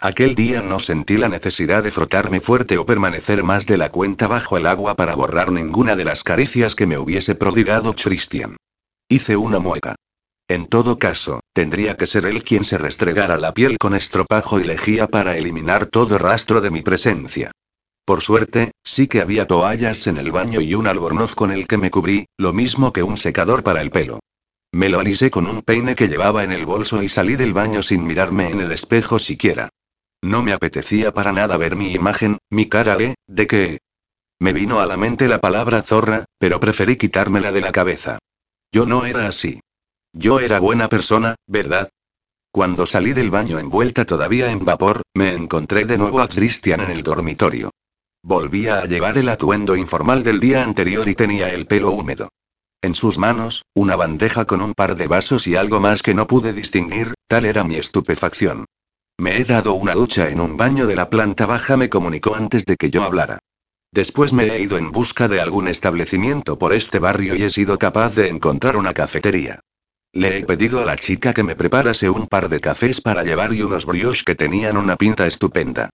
Aquel 0.00 0.34
día 0.34 0.60
no 0.60 0.80
sentí 0.80 1.18
la 1.18 1.28
necesidad 1.28 1.84
de 1.84 1.92
frotarme 1.92 2.40
fuerte 2.40 2.78
o 2.78 2.86
permanecer 2.86 3.44
más 3.44 3.66
de 3.66 3.76
la 3.76 3.92
cuenta 3.92 4.26
bajo 4.26 4.56
el 4.56 4.66
agua 4.66 4.96
para 4.96 5.14
borrar 5.14 5.52
ninguna 5.52 5.94
de 5.94 6.04
las 6.04 6.24
caricias 6.24 6.74
que 6.74 6.86
me 6.86 6.98
hubiese 6.98 7.36
prodigado 7.36 7.94
Christian. 7.94 8.56
Hice 9.08 9.36
una 9.36 9.60
mueca. 9.60 9.94
En 10.48 10.66
todo 10.66 10.98
caso, 10.98 11.40
tendría 11.52 11.96
que 11.96 12.08
ser 12.08 12.26
él 12.26 12.42
quien 12.42 12.64
se 12.64 12.76
restregara 12.76 13.36
la 13.36 13.54
piel 13.54 13.78
con 13.78 13.94
estropajo 13.94 14.58
y 14.58 14.64
lejía 14.64 15.06
para 15.06 15.36
eliminar 15.36 15.86
todo 15.86 16.18
rastro 16.18 16.60
de 16.60 16.72
mi 16.72 16.82
presencia. 16.82 17.52
Por 18.10 18.22
suerte, 18.22 18.72
sí 18.82 19.06
que 19.06 19.20
había 19.20 19.46
toallas 19.46 20.08
en 20.08 20.16
el 20.16 20.32
baño 20.32 20.60
y 20.60 20.74
un 20.74 20.88
albornoz 20.88 21.36
con 21.36 21.52
el 21.52 21.68
que 21.68 21.78
me 21.78 21.92
cubrí, 21.92 22.26
lo 22.38 22.52
mismo 22.52 22.92
que 22.92 23.04
un 23.04 23.16
secador 23.16 23.62
para 23.62 23.82
el 23.82 23.92
pelo. 23.92 24.18
Me 24.72 24.88
lo 24.88 24.98
alisé 24.98 25.30
con 25.30 25.46
un 25.46 25.62
peine 25.62 25.94
que 25.94 26.08
llevaba 26.08 26.42
en 26.42 26.50
el 26.50 26.66
bolso 26.66 27.04
y 27.04 27.08
salí 27.08 27.36
del 27.36 27.52
baño 27.52 27.84
sin 27.84 28.04
mirarme 28.04 28.50
en 28.50 28.62
el 28.62 28.72
espejo 28.72 29.20
siquiera. 29.20 29.68
No 30.22 30.42
me 30.42 30.52
apetecía 30.52 31.14
para 31.14 31.30
nada 31.30 31.56
ver 31.56 31.76
mi 31.76 31.92
imagen, 31.92 32.38
mi 32.50 32.68
cara 32.68 32.96
de, 32.96 33.14
de 33.28 33.46
qué. 33.46 33.78
Me 34.40 34.52
vino 34.52 34.80
a 34.80 34.86
la 34.86 34.96
mente 34.96 35.28
la 35.28 35.40
palabra 35.40 35.80
zorra, 35.80 36.24
pero 36.36 36.58
preferí 36.58 36.96
quitármela 36.96 37.52
de 37.52 37.60
la 37.60 37.70
cabeza. 37.70 38.18
Yo 38.72 38.86
no 38.86 39.06
era 39.06 39.28
así. 39.28 39.60
Yo 40.12 40.40
era 40.40 40.58
buena 40.58 40.88
persona, 40.88 41.36
¿verdad? 41.46 41.88
Cuando 42.50 42.86
salí 42.86 43.12
del 43.12 43.30
baño 43.30 43.60
envuelta 43.60 44.04
todavía 44.04 44.50
en 44.50 44.64
vapor, 44.64 45.02
me 45.14 45.32
encontré 45.32 45.84
de 45.84 45.96
nuevo 45.96 46.20
a 46.20 46.26
Christian 46.26 46.80
en 46.80 46.90
el 46.90 47.04
dormitorio. 47.04 47.70
Volvía 48.22 48.80
a 48.80 48.84
llevar 48.84 49.16
el 49.16 49.28
atuendo 49.28 49.76
informal 49.76 50.22
del 50.22 50.40
día 50.40 50.62
anterior 50.62 51.08
y 51.08 51.14
tenía 51.14 51.48
el 51.48 51.66
pelo 51.66 51.90
húmedo. 51.90 52.28
En 52.82 52.94
sus 52.94 53.18
manos, 53.18 53.64
una 53.74 53.96
bandeja 53.96 54.44
con 54.44 54.60
un 54.60 54.74
par 54.74 54.96
de 54.96 55.06
vasos 55.06 55.46
y 55.46 55.56
algo 55.56 55.80
más 55.80 56.02
que 56.02 56.14
no 56.14 56.26
pude 56.26 56.52
distinguir, 56.52 57.14
tal 57.28 57.44
era 57.44 57.64
mi 57.64 57.76
estupefacción. 57.76 58.66
Me 59.18 59.38
he 59.38 59.44
dado 59.44 59.74
una 59.74 59.94
ducha 59.94 60.28
en 60.30 60.40
un 60.40 60.56
baño 60.56 60.86
de 60.86 60.96
la 60.96 61.10
planta 61.10 61.46
baja, 61.46 61.76
me 61.76 61.88
comunicó 61.88 62.34
antes 62.34 62.64
de 62.64 62.76
que 62.76 62.90
yo 62.90 63.04
hablara. 63.04 63.38
Después 63.92 64.32
me 64.32 64.46
he 64.46 64.62
ido 64.62 64.78
en 64.78 64.92
busca 64.92 65.26
de 65.26 65.40
algún 65.40 65.68
establecimiento 65.68 66.58
por 66.58 66.72
este 66.72 66.98
barrio 66.98 67.34
y 67.34 67.42
he 67.42 67.50
sido 67.50 67.78
capaz 67.78 68.14
de 68.14 68.28
encontrar 68.28 68.76
una 68.76 68.92
cafetería. 68.92 69.60
Le 70.12 70.38
he 70.38 70.44
pedido 70.44 70.80
a 70.80 70.84
la 70.84 70.96
chica 70.96 71.34
que 71.34 71.42
me 71.42 71.56
preparase 71.56 72.08
un 72.08 72.26
par 72.26 72.48
de 72.48 72.60
cafés 72.60 73.00
para 73.00 73.24
llevar 73.24 73.52
y 73.52 73.62
unos 73.62 73.86
brioches 73.86 74.24
que 74.24 74.34
tenían 74.34 74.76
una 74.76 74.96
pinta 74.96 75.26
estupenda. 75.26 75.90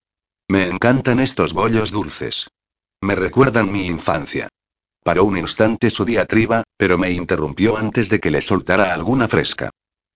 Me 0.48 0.68
encantan 0.68 1.18
estos 1.18 1.52
bollos 1.52 1.90
dulces. 1.90 2.48
Me 3.00 3.16
recuerdan 3.16 3.72
mi 3.72 3.86
infancia. 3.86 4.48
Paró 5.02 5.24
un 5.24 5.36
instante 5.36 5.90
su 5.90 6.04
diatriba, 6.04 6.62
pero 6.76 6.98
me 6.98 7.10
interrumpió 7.10 7.76
antes 7.76 8.08
de 8.08 8.20
que 8.20 8.30
le 8.30 8.42
soltara 8.42 8.94
alguna 8.94 9.26
fresca. 9.26 9.70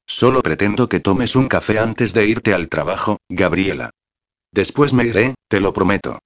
Solo 0.06 0.42
pretendo 0.42 0.88
que 0.88 1.00
tomes 1.00 1.34
un 1.34 1.48
café 1.48 1.78
antes 1.78 2.12
de 2.12 2.26
irte 2.26 2.54
al 2.54 2.68
trabajo, 2.68 3.18
Gabriela. 3.28 3.90
Después 4.52 4.92
me 4.92 5.04
iré, 5.04 5.34
te 5.48 5.60
lo 5.60 5.72
prometo. 5.72 6.20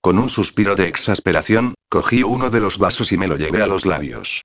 Con 0.00 0.18
un 0.18 0.28
suspiro 0.28 0.76
de 0.76 0.88
exasperación, 0.88 1.74
cogí 1.88 2.22
uno 2.22 2.50
de 2.50 2.60
los 2.60 2.78
vasos 2.78 3.10
y 3.12 3.16
me 3.16 3.26
lo 3.26 3.36
llevé 3.36 3.62
a 3.62 3.66
los 3.66 3.86
labios. 3.86 4.42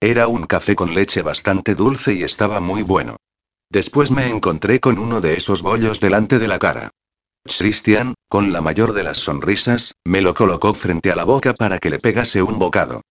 Era 0.00 0.28
un 0.28 0.46
café 0.46 0.74
con 0.74 0.94
leche 0.94 1.22
bastante 1.22 1.74
dulce 1.74 2.14
y 2.14 2.22
estaba 2.22 2.60
muy 2.60 2.82
bueno. 2.82 3.16
Después 3.70 4.10
me 4.10 4.28
encontré 4.28 4.80
con 4.80 4.98
uno 4.98 5.20
de 5.20 5.34
esos 5.34 5.62
bollos 5.62 6.00
delante 6.00 6.38
de 6.38 6.48
la 6.48 6.58
cara. 6.58 6.90
Christian, 7.44 8.14
con 8.28 8.52
la 8.52 8.60
mayor 8.60 8.92
de 8.92 9.02
las 9.02 9.18
sonrisas, 9.18 9.94
me 10.04 10.22
lo 10.22 10.34
colocó 10.34 10.74
frente 10.74 11.10
a 11.10 11.16
la 11.16 11.24
boca 11.24 11.54
para 11.54 11.78
que 11.78 11.90
le 11.90 11.98
pegase 11.98 12.42
un 12.42 12.58
bocado. 12.58 13.02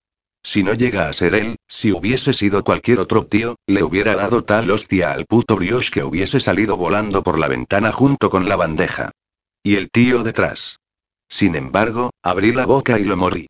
Si 0.43 0.63
no 0.63 0.73
llega 0.73 1.07
a 1.07 1.13
ser 1.13 1.35
él, 1.35 1.57
si 1.67 1.91
hubiese 1.91 2.33
sido 2.33 2.63
cualquier 2.63 2.99
otro 2.99 3.27
tío, 3.27 3.55
le 3.67 3.83
hubiera 3.83 4.15
dado 4.15 4.43
tal 4.43 4.71
hostia 4.71 5.11
al 5.11 5.25
puto 5.25 5.55
brioche 5.55 5.91
que 5.91 6.03
hubiese 6.03 6.39
salido 6.39 6.77
volando 6.77 7.21
por 7.23 7.37
la 7.37 7.47
ventana 7.47 7.91
junto 7.91 8.29
con 8.29 8.49
la 8.49 8.55
bandeja. 8.55 9.11
Y 9.63 9.75
el 9.75 9.91
tío 9.91 10.23
detrás. 10.23 10.77
Sin 11.29 11.55
embargo, 11.55 12.09
abrí 12.23 12.51
la 12.53 12.65
boca 12.65 12.99
y 12.99 13.03
lo 13.03 13.17
morí. 13.17 13.47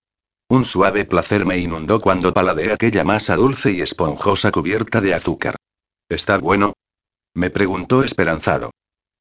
Un 0.49 0.65
suave 0.65 1.05
placer 1.05 1.45
me 1.45 1.57
inundó 1.57 2.01
cuando 2.01 2.33
paladeé 2.33 2.73
aquella 2.73 3.05
masa 3.05 3.37
dulce 3.37 3.71
y 3.71 3.81
esponjosa 3.81 4.51
cubierta 4.51 4.99
de 4.99 5.13
azúcar. 5.13 5.55
¿Está 6.09 6.37
bueno? 6.37 6.73
Me 7.33 7.49
preguntó 7.49 8.03
esperanzado. 8.03 8.71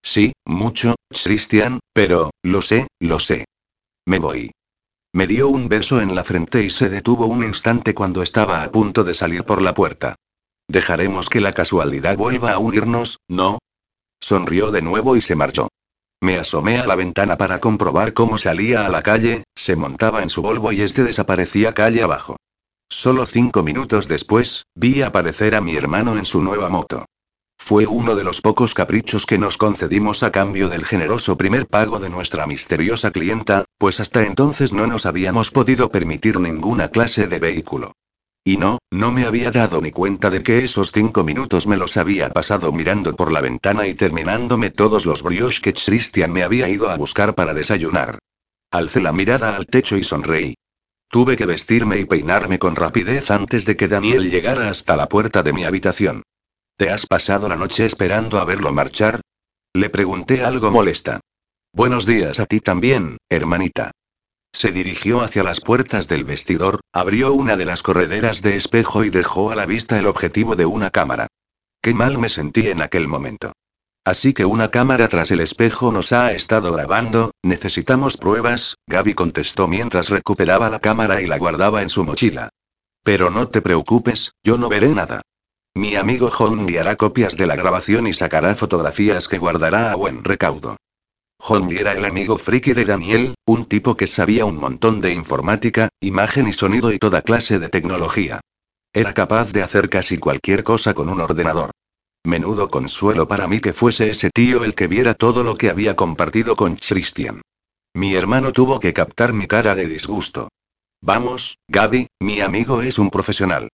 Sí, 0.02 0.32
mucho, 0.46 0.94
Christian, 1.10 1.80
pero, 1.92 2.30
lo 2.42 2.62
sé, 2.62 2.88
lo 3.00 3.18
sé. 3.18 3.44
Me 4.06 4.18
voy. 4.18 4.50
Me 5.12 5.26
dio 5.26 5.48
un 5.48 5.68
beso 5.68 6.00
en 6.00 6.14
la 6.14 6.24
frente 6.24 6.62
y 6.64 6.70
se 6.70 6.88
detuvo 6.88 7.26
un 7.26 7.44
instante 7.44 7.94
cuando 7.94 8.22
estaba 8.22 8.62
a 8.62 8.70
punto 8.70 9.04
de 9.04 9.14
salir 9.14 9.44
por 9.44 9.60
la 9.60 9.74
puerta. 9.74 10.16
Dejaremos 10.68 11.28
que 11.28 11.40
la 11.40 11.52
casualidad 11.52 12.16
vuelva 12.16 12.52
a 12.52 12.58
unirnos, 12.58 13.18
¿no? 13.28 13.58
Sonrió 14.20 14.70
de 14.70 14.82
nuevo 14.82 15.16
y 15.16 15.20
se 15.20 15.34
marchó. 15.34 15.68
Me 16.22 16.36
asomé 16.36 16.78
a 16.78 16.86
la 16.86 16.94
ventana 16.94 17.36
para 17.36 17.60
comprobar 17.60 18.12
cómo 18.12 18.38
salía 18.38 18.86
a 18.86 18.88
la 18.88 19.02
calle, 19.02 19.44
se 19.56 19.74
montaba 19.74 20.22
en 20.22 20.30
su 20.30 20.42
Volvo 20.42 20.70
y 20.70 20.82
este 20.82 21.02
desaparecía 21.02 21.74
calle 21.74 22.02
abajo. 22.02 22.36
Solo 22.88 23.24
cinco 23.26 23.62
minutos 23.62 24.06
después, 24.06 24.66
vi 24.74 25.02
aparecer 25.02 25.54
a 25.54 25.60
mi 25.60 25.76
hermano 25.76 26.18
en 26.18 26.24
su 26.24 26.42
nueva 26.42 26.68
moto. 26.68 27.06
Fue 27.62 27.86
uno 27.86 28.16
de 28.16 28.24
los 28.24 28.40
pocos 28.40 28.74
caprichos 28.74 29.26
que 29.26 29.38
nos 29.38 29.56
concedimos 29.56 30.24
a 30.24 30.32
cambio 30.32 30.68
del 30.68 30.84
generoso 30.84 31.36
primer 31.36 31.68
pago 31.68 32.00
de 32.00 32.10
nuestra 32.10 32.44
misteriosa 32.46 33.12
clienta, 33.12 33.64
pues 33.78 34.00
hasta 34.00 34.24
entonces 34.24 34.72
no 34.72 34.88
nos 34.88 35.06
habíamos 35.06 35.52
podido 35.52 35.88
permitir 35.88 36.40
ninguna 36.40 36.88
clase 36.88 37.28
de 37.28 37.38
vehículo. 37.38 37.92
Y 38.42 38.56
no, 38.56 38.78
no 38.90 39.12
me 39.12 39.24
había 39.24 39.52
dado 39.52 39.80
ni 39.80 39.92
cuenta 39.92 40.30
de 40.30 40.42
que 40.42 40.64
esos 40.64 40.90
cinco 40.90 41.22
minutos 41.22 41.68
me 41.68 41.76
los 41.76 41.96
había 41.96 42.30
pasado 42.30 42.72
mirando 42.72 43.14
por 43.14 43.30
la 43.30 43.40
ventana 43.40 43.86
y 43.86 43.94
terminándome 43.94 44.70
todos 44.70 45.06
los 45.06 45.22
brioches 45.22 45.60
que 45.60 45.74
Christian 45.74 46.32
me 46.32 46.42
había 46.42 46.68
ido 46.68 46.90
a 46.90 46.96
buscar 46.96 47.36
para 47.36 47.54
desayunar. 47.54 48.18
Alcé 48.72 49.00
la 49.00 49.12
mirada 49.12 49.54
al 49.54 49.66
techo 49.66 49.96
y 49.96 50.02
sonreí. 50.02 50.54
Tuve 51.08 51.36
que 51.36 51.46
vestirme 51.46 52.00
y 52.00 52.04
peinarme 52.04 52.58
con 52.58 52.74
rapidez 52.74 53.30
antes 53.30 53.64
de 53.64 53.76
que 53.76 53.86
Daniel 53.86 54.28
llegara 54.28 54.70
hasta 54.70 54.96
la 54.96 55.08
puerta 55.08 55.44
de 55.44 55.52
mi 55.52 55.64
habitación. 55.64 56.22
¿Te 56.80 56.88
has 56.88 57.04
pasado 57.04 57.46
la 57.46 57.56
noche 57.56 57.84
esperando 57.84 58.38
a 58.38 58.46
verlo 58.46 58.72
marchar? 58.72 59.20
Le 59.74 59.90
pregunté 59.90 60.42
algo 60.42 60.70
molesta. 60.70 61.20
Buenos 61.74 62.06
días 62.06 62.40
a 62.40 62.46
ti 62.46 62.60
también, 62.60 63.18
hermanita. 63.28 63.90
Se 64.54 64.72
dirigió 64.72 65.20
hacia 65.20 65.42
las 65.42 65.60
puertas 65.60 66.08
del 66.08 66.24
vestidor, 66.24 66.80
abrió 66.90 67.34
una 67.34 67.58
de 67.58 67.66
las 67.66 67.82
correderas 67.82 68.40
de 68.40 68.56
espejo 68.56 69.04
y 69.04 69.10
dejó 69.10 69.50
a 69.50 69.56
la 69.56 69.66
vista 69.66 69.98
el 69.98 70.06
objetivo 70.06 70.56
de 70.56 70.64
una 70.64 70.88
cámara. 70.88 71.26
Qué 71.82 71.92
mal 71.92 72.16
me 72.16 72.30
sentí 72.30 72.68
en 72.68 72.80
aquel 72.80 73.08
momento. 73.08 73.52
Así 74.06 74.32
que 74.32 74.46
una 74.46 74.70
cámara 74.70 75.06
tras 75.08 75.30
el 75.32 75.40
espejo 75.40 75.92
nos 75.92 76.12
ha 76.12 76.32
estado 76.32 76.72
grabando, 76.72 77.32
necesitamos 77.42 78.16
pruebas, 78.16 78.76
Gaby 78.86 79.12
contestó 79.12 79.68
mientras 79.68 80.08
recuperaba 80.08 80.70
la 80.70 80.78
cámara 80.78 81.20
y 81.20 81.26
la 81.26 81.36
guardaba 81.36 81.82
en 81.82 81.90
su 81.90 82.06
mochila. 82.06 82.48
Pero 83.04 83.28
no 83.28 83.48
te 83.48 83.60
preocupes, 83.60 84.32
yo 84.42 84.56
no 84.56 84.70
veré 84.70 84.88
nada. 84.94 85.20
Mi 85.74 85.94
amigo 85.94 86.30
John 86.32 86.60
enviará 86.60 86.96
copias 86.96 87.36
de 87.36 87.46
la 87.46 87.54
grabación 87.54 88.08
y 88.08 88.12
sacará 88.12 88.56
fotografías 88.56 89.28
que 89.28 89.38
guardará 89.38 89.92
a 89.92 89.94
buen 89.94 90.24
recaudo. 90.24 90.76
John 91.40 91.70
era 91.70 91.92
el 91.92 92.04
amigo 92.04 92.38
friki 92.38 92.72
de 92.72 92.84
Daniel, 92.84 93.34
un 93.46 93.66
tipo 93.66 93.96
que 93.96 94.08
sabía 94.08 94.44
un 94.44 94.56
montón 94.56 95.00
de 95.00 95.14
informática, 95.14 95.88
imagen 96.00 96.48
y 96.48 96.52
sonido 96.52 96.92
y 96.92 96.98
toda 96.98 97.22
clase 97.22 97.60
de 97.60 97.68
tecnología. 97.68 98.40
Era 98.92 99.14
capaz 99.14 99.52
de 99.52 99.62
hacer 99.62 99.88
casi 99.88 100.18
cualquier 100.18 100.64
cosa 100.64 100.92
con 100.92 101.08
un 101.08 101.20
ordenador. 101.20 101.70
Menudo 102.24 102.68
consuelo 102.68 103.28
para 103.28 103.46
mí 103.46 103.60
que 103.60 103.72
fuese 103.72 104.10
ese 104.10 104.30
tío 104.30 104.64
el 104.64 104.74
que 104.74 104.88
viera 104.88 105.14
todo 105.14 105.44
lo 105.44 105.56
que 105.56 105.70
había 105.70 105.94
compartido 105.94 106.56
con 106.56 106.74
Christian. 106.74 107.42
Mi 107.94 108.14
hermano 108.14 108.52
tuvo 108.52 108.80
que 108.80 108.92
captar 108.92 109.32
mi 109.32 109.46
cara 109.46 109.76
de 109.76 109.86
disgusto. 109.86 110.48
Vamos, 111.00 111.56
Gaby, 111.68 112.08
mi 112.20 112.40
amigo 112.40 112.82
es 112.82 112.98
un 112.98 113.08
profesional. 113.08 113.68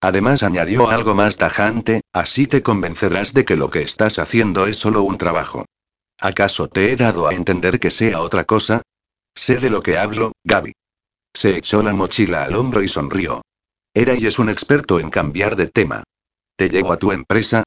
Además 0.00 0.42
añadió 0.42 0.88
algo 0.88 1.14
más 1.14 1.36
tajante, 1.36 2.00
así 2.12 2.46
te 2.46 2.62
convencerás 2.62 3.34
de 3.34 3.44
que 3.44 3.56
lo 3.56 3.68
que 3.70 3.82
estás 3.82 4.18
haciendo 4.18 4.66
es 4.66 4.78
solo 4.78 5.02
un 5.02 5.18
trabajo. 5.18 5.66
¿Acaso 6.18 6.68
te 6.68 6.92
he 6.92 6.96
dado 6.96 7.28
a 7.28 7.34
entender 7.34 7.78
que 7.78 7.90
sea 7.90 8.20
otra 8.20 8.44
cosa? 8.44 8.82
Sé 9.34 9.58
de 9.58 9.70
lo 9.70 9.82
que 9.82 9.98
hablo, 9.98 10.32
Gaby. 10.44 10.72
Se 11.34 11.56
echó 11.56 11.82
la 11.82 11.92
mochila 11.92 12.44
al 12.44 12.54
hombro 12.56 12.82
y 12.82 12.88
sonrió. 12.88 13.42
Era 13.94 14.14
y 14.14 14.26
es 14.26 14.38
un 14.38 14.48
experto 14.48 15.00
en 15.00 15.10
cambiar 15.10 15.56
de 15.56 15.66
tema. 15.66 16.02
¿Te 16.56 16.68
llevo 16.68 16.92
a 16.92 16.98
tu 16.98 17.12
empresa? 17.12 17.62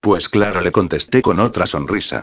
Pues 0.00 0.28
claro, 0.28 0.60
le 0.60 0.72
contesté 0.72 1.22
con 1.22 1.38
otra 1.38 1.66
sonrisa. 1.66 2.22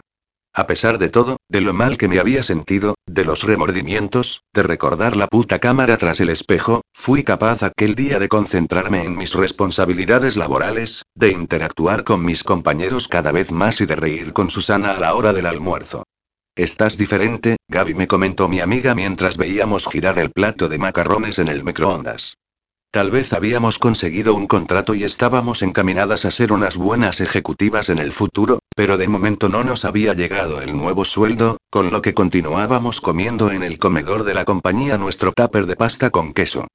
A 0.54 0.66
pesar 0.66 0.98
de 0.98 1.08
todo, 1.08 1.38
de 1.48 1.62
lo 1.62 1.72
mal 1.72 1.96
que 1.96 2.08
me 2.08 2.18
había 2.18 2.42
sentido, 2.42 2.94
de 3.06 3.24
los 3.24 3.42
remordimientos, 3.42 4.42
de 4.52 4.62
recordar 4.62 5.16
la 5.16 5.26
puta 5.26 5.58
cámara 5.58 5.96
tras 5.96 6.20
el 6.20 6.28
espejo, 6.28 6.82
fui 6.92 7.24
capaz 7.24 7.62
aquel 7.62 7.94
día 7.94 8.18
de 8.18 8.28
concentrarme 8.28 9.02
en 9.02 9.16
mis 9.16 9.34
responsabilidades 9.34 10.36
laborales, 10.36 11.04
de 11.14 11.32
interactuar 11.32 12.04
con 12.04 12.22
mis 12.22 12.44
compañeros 12.44 13.08
cada 13.08 13.32
vez 13.32 13.50
más 13.50 13.80
y 13.80 13.86
de 13.86 13.96
reír 13.96 14.34
con 14.34 14.50
Susana 14.50 14.92
a 14.92 15.00
la 15.00 15.14
hora 15.14 15.32
del 15.32 15.46
almuerzo. 15.46 16.04
Estás 16.54 16.98
diferente, 16.98 17.56
Gaby 17.68 17.94
me 17.94 18.06
comentó 18.06 18.46
mi 18.46 18.60
amiga 18.60 18.94
mientras 18.94 19.38
veíamos 19.38 19.86
girar 19.86 20.18
el 20.18 20.32
plato 20.32 20.68
de 20.68 20.76
macarrones 20.76 21.38
en 21.38 21.48
el 21.48 21.64
microondas. 21.64 22.34
Tal 22.92 23.10
vez 23.10 23.32
habíamos 23.32 23.78
conseguido 23.78 24.34
un 24.34 24.46
contrato 24.46 24.94
y 24.94 25.02
estábamos 25.02 25.62
encaminadas 25.62 26.26
a 26.26 26.30
ser 26.30 26.52
unas 26.52 26.76
buenas 26.76 27.22
ejecutivas 27.22 27.88
en 27.88 27.98
el 27.98 28.12
futuro, 28.12 28.58
pero 28.76 28.98
de 28.98 29.08
momento 29.08 29.48
no 29.48 29.64
nos 29.64 29.86
había 29.86 30.12
llegado 30.12 30.60
el 30.60 30.76
nuevo 30.76 31.06
sueldo, 31.06 31.56
con 31.70 31.90
lo 31.90 32.02
que 32.02 32.12
continuábamos 32.12 33.00
comiendo 33.00 33.50
en 33.50 33.62
el 33.62 33.78
comedor 33.78 34.24
de 34.24 34.34
la 34.34 34.44
compañía 34.44 34.98
nuestro 34.98 35.32
tupper 35.32 35.64
de 35.64 35.74
pasta 35.74 36.10
con 36.10 36.34
queso. 36.34 36.68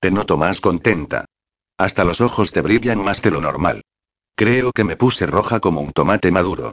Te 0.00 0.10
noto 0.10 0.36
más 0.36 0.60
contenta. 0.60 1.26
Hasta 1.78 2.02
los 2.02 2.20
ojos 2.20 2.50
te 2.50 2.62
brillan 2.62 3.04
más 3.04 3.22
de 3.22 3.30
lo 3.30 3.40
normal. 3.40 3.82
Creo 4.34 4.72
que 4.72 4.82
me 4.82 4.96
puse 4.96 5.24
roja 5.26 5.60
como 5.60 5.82
un 5.82 5.92
tomate 5.92 6.32
maduro. 6.32 6.72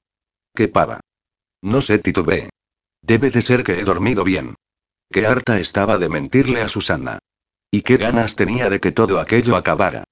¡Qué 0.55 0.69
pava! 0.69 1.01
No 1.61 1.81
sé, 1.81 1.99
titubeé. 1.99 2.49
Debe 3.03 3.29
de 3.29 3.43
ser 3.43 3.63
que 3.63 3.79
he 3.79 3.83
dormido 3.83 4.23
bien. 4.23 4.55
Qué 5.11 5.27
harta 5.27 5.59
estaba 5.59 5.99
de 5.99 6.09
mentirle 6.09 6.61
a 6.61 6.67
Susana. 6.67 7.19
Y 7.71 7.81
qué 7.81 7.97
ganas 7.97 8.35
tenía 8.35 8.69
de 8.69 8.79
que 8.79 8.91
todo 8.91 9.19
aquello 9.19 9.55
acabara. 9.55 10.03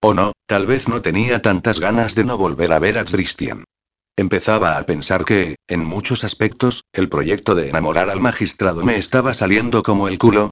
O 0.00 0.14
no, 0.14 0.32
tal 0.46 0.66
vez 0.66 0.88
no 0.88 1.02
tenía 1.02 1.42
tantas 1.42 1.78
ganas 1.78 2.14
de 2.14 2.24
no 2.24 2.38
volver 2.38 2.72
a 2.72 2.78
ver 2.78 2.98
a 2.98 3.04
Christian. 3.04 3.64
Empezaba 4.16 4.78
a 4.78 4.84
pensar 4.84 5.24
que, 5.24 5.56
en 5.68 5.84
muchos 5.84 6.24
aspectos, 6.24 6.84
el 6.92 7.08
proyecto 7.08 7.54
de 7.54 7.70
enamorar 7.70 8.10
al 8.10 8.20
magistrado 8.20 8.84
me 8.84 8.96
estaba 8.96 9.32
saliendo 9.32 9.82
como 9.82 10.08
el 10.08 10.18
culo, 10.18 10.50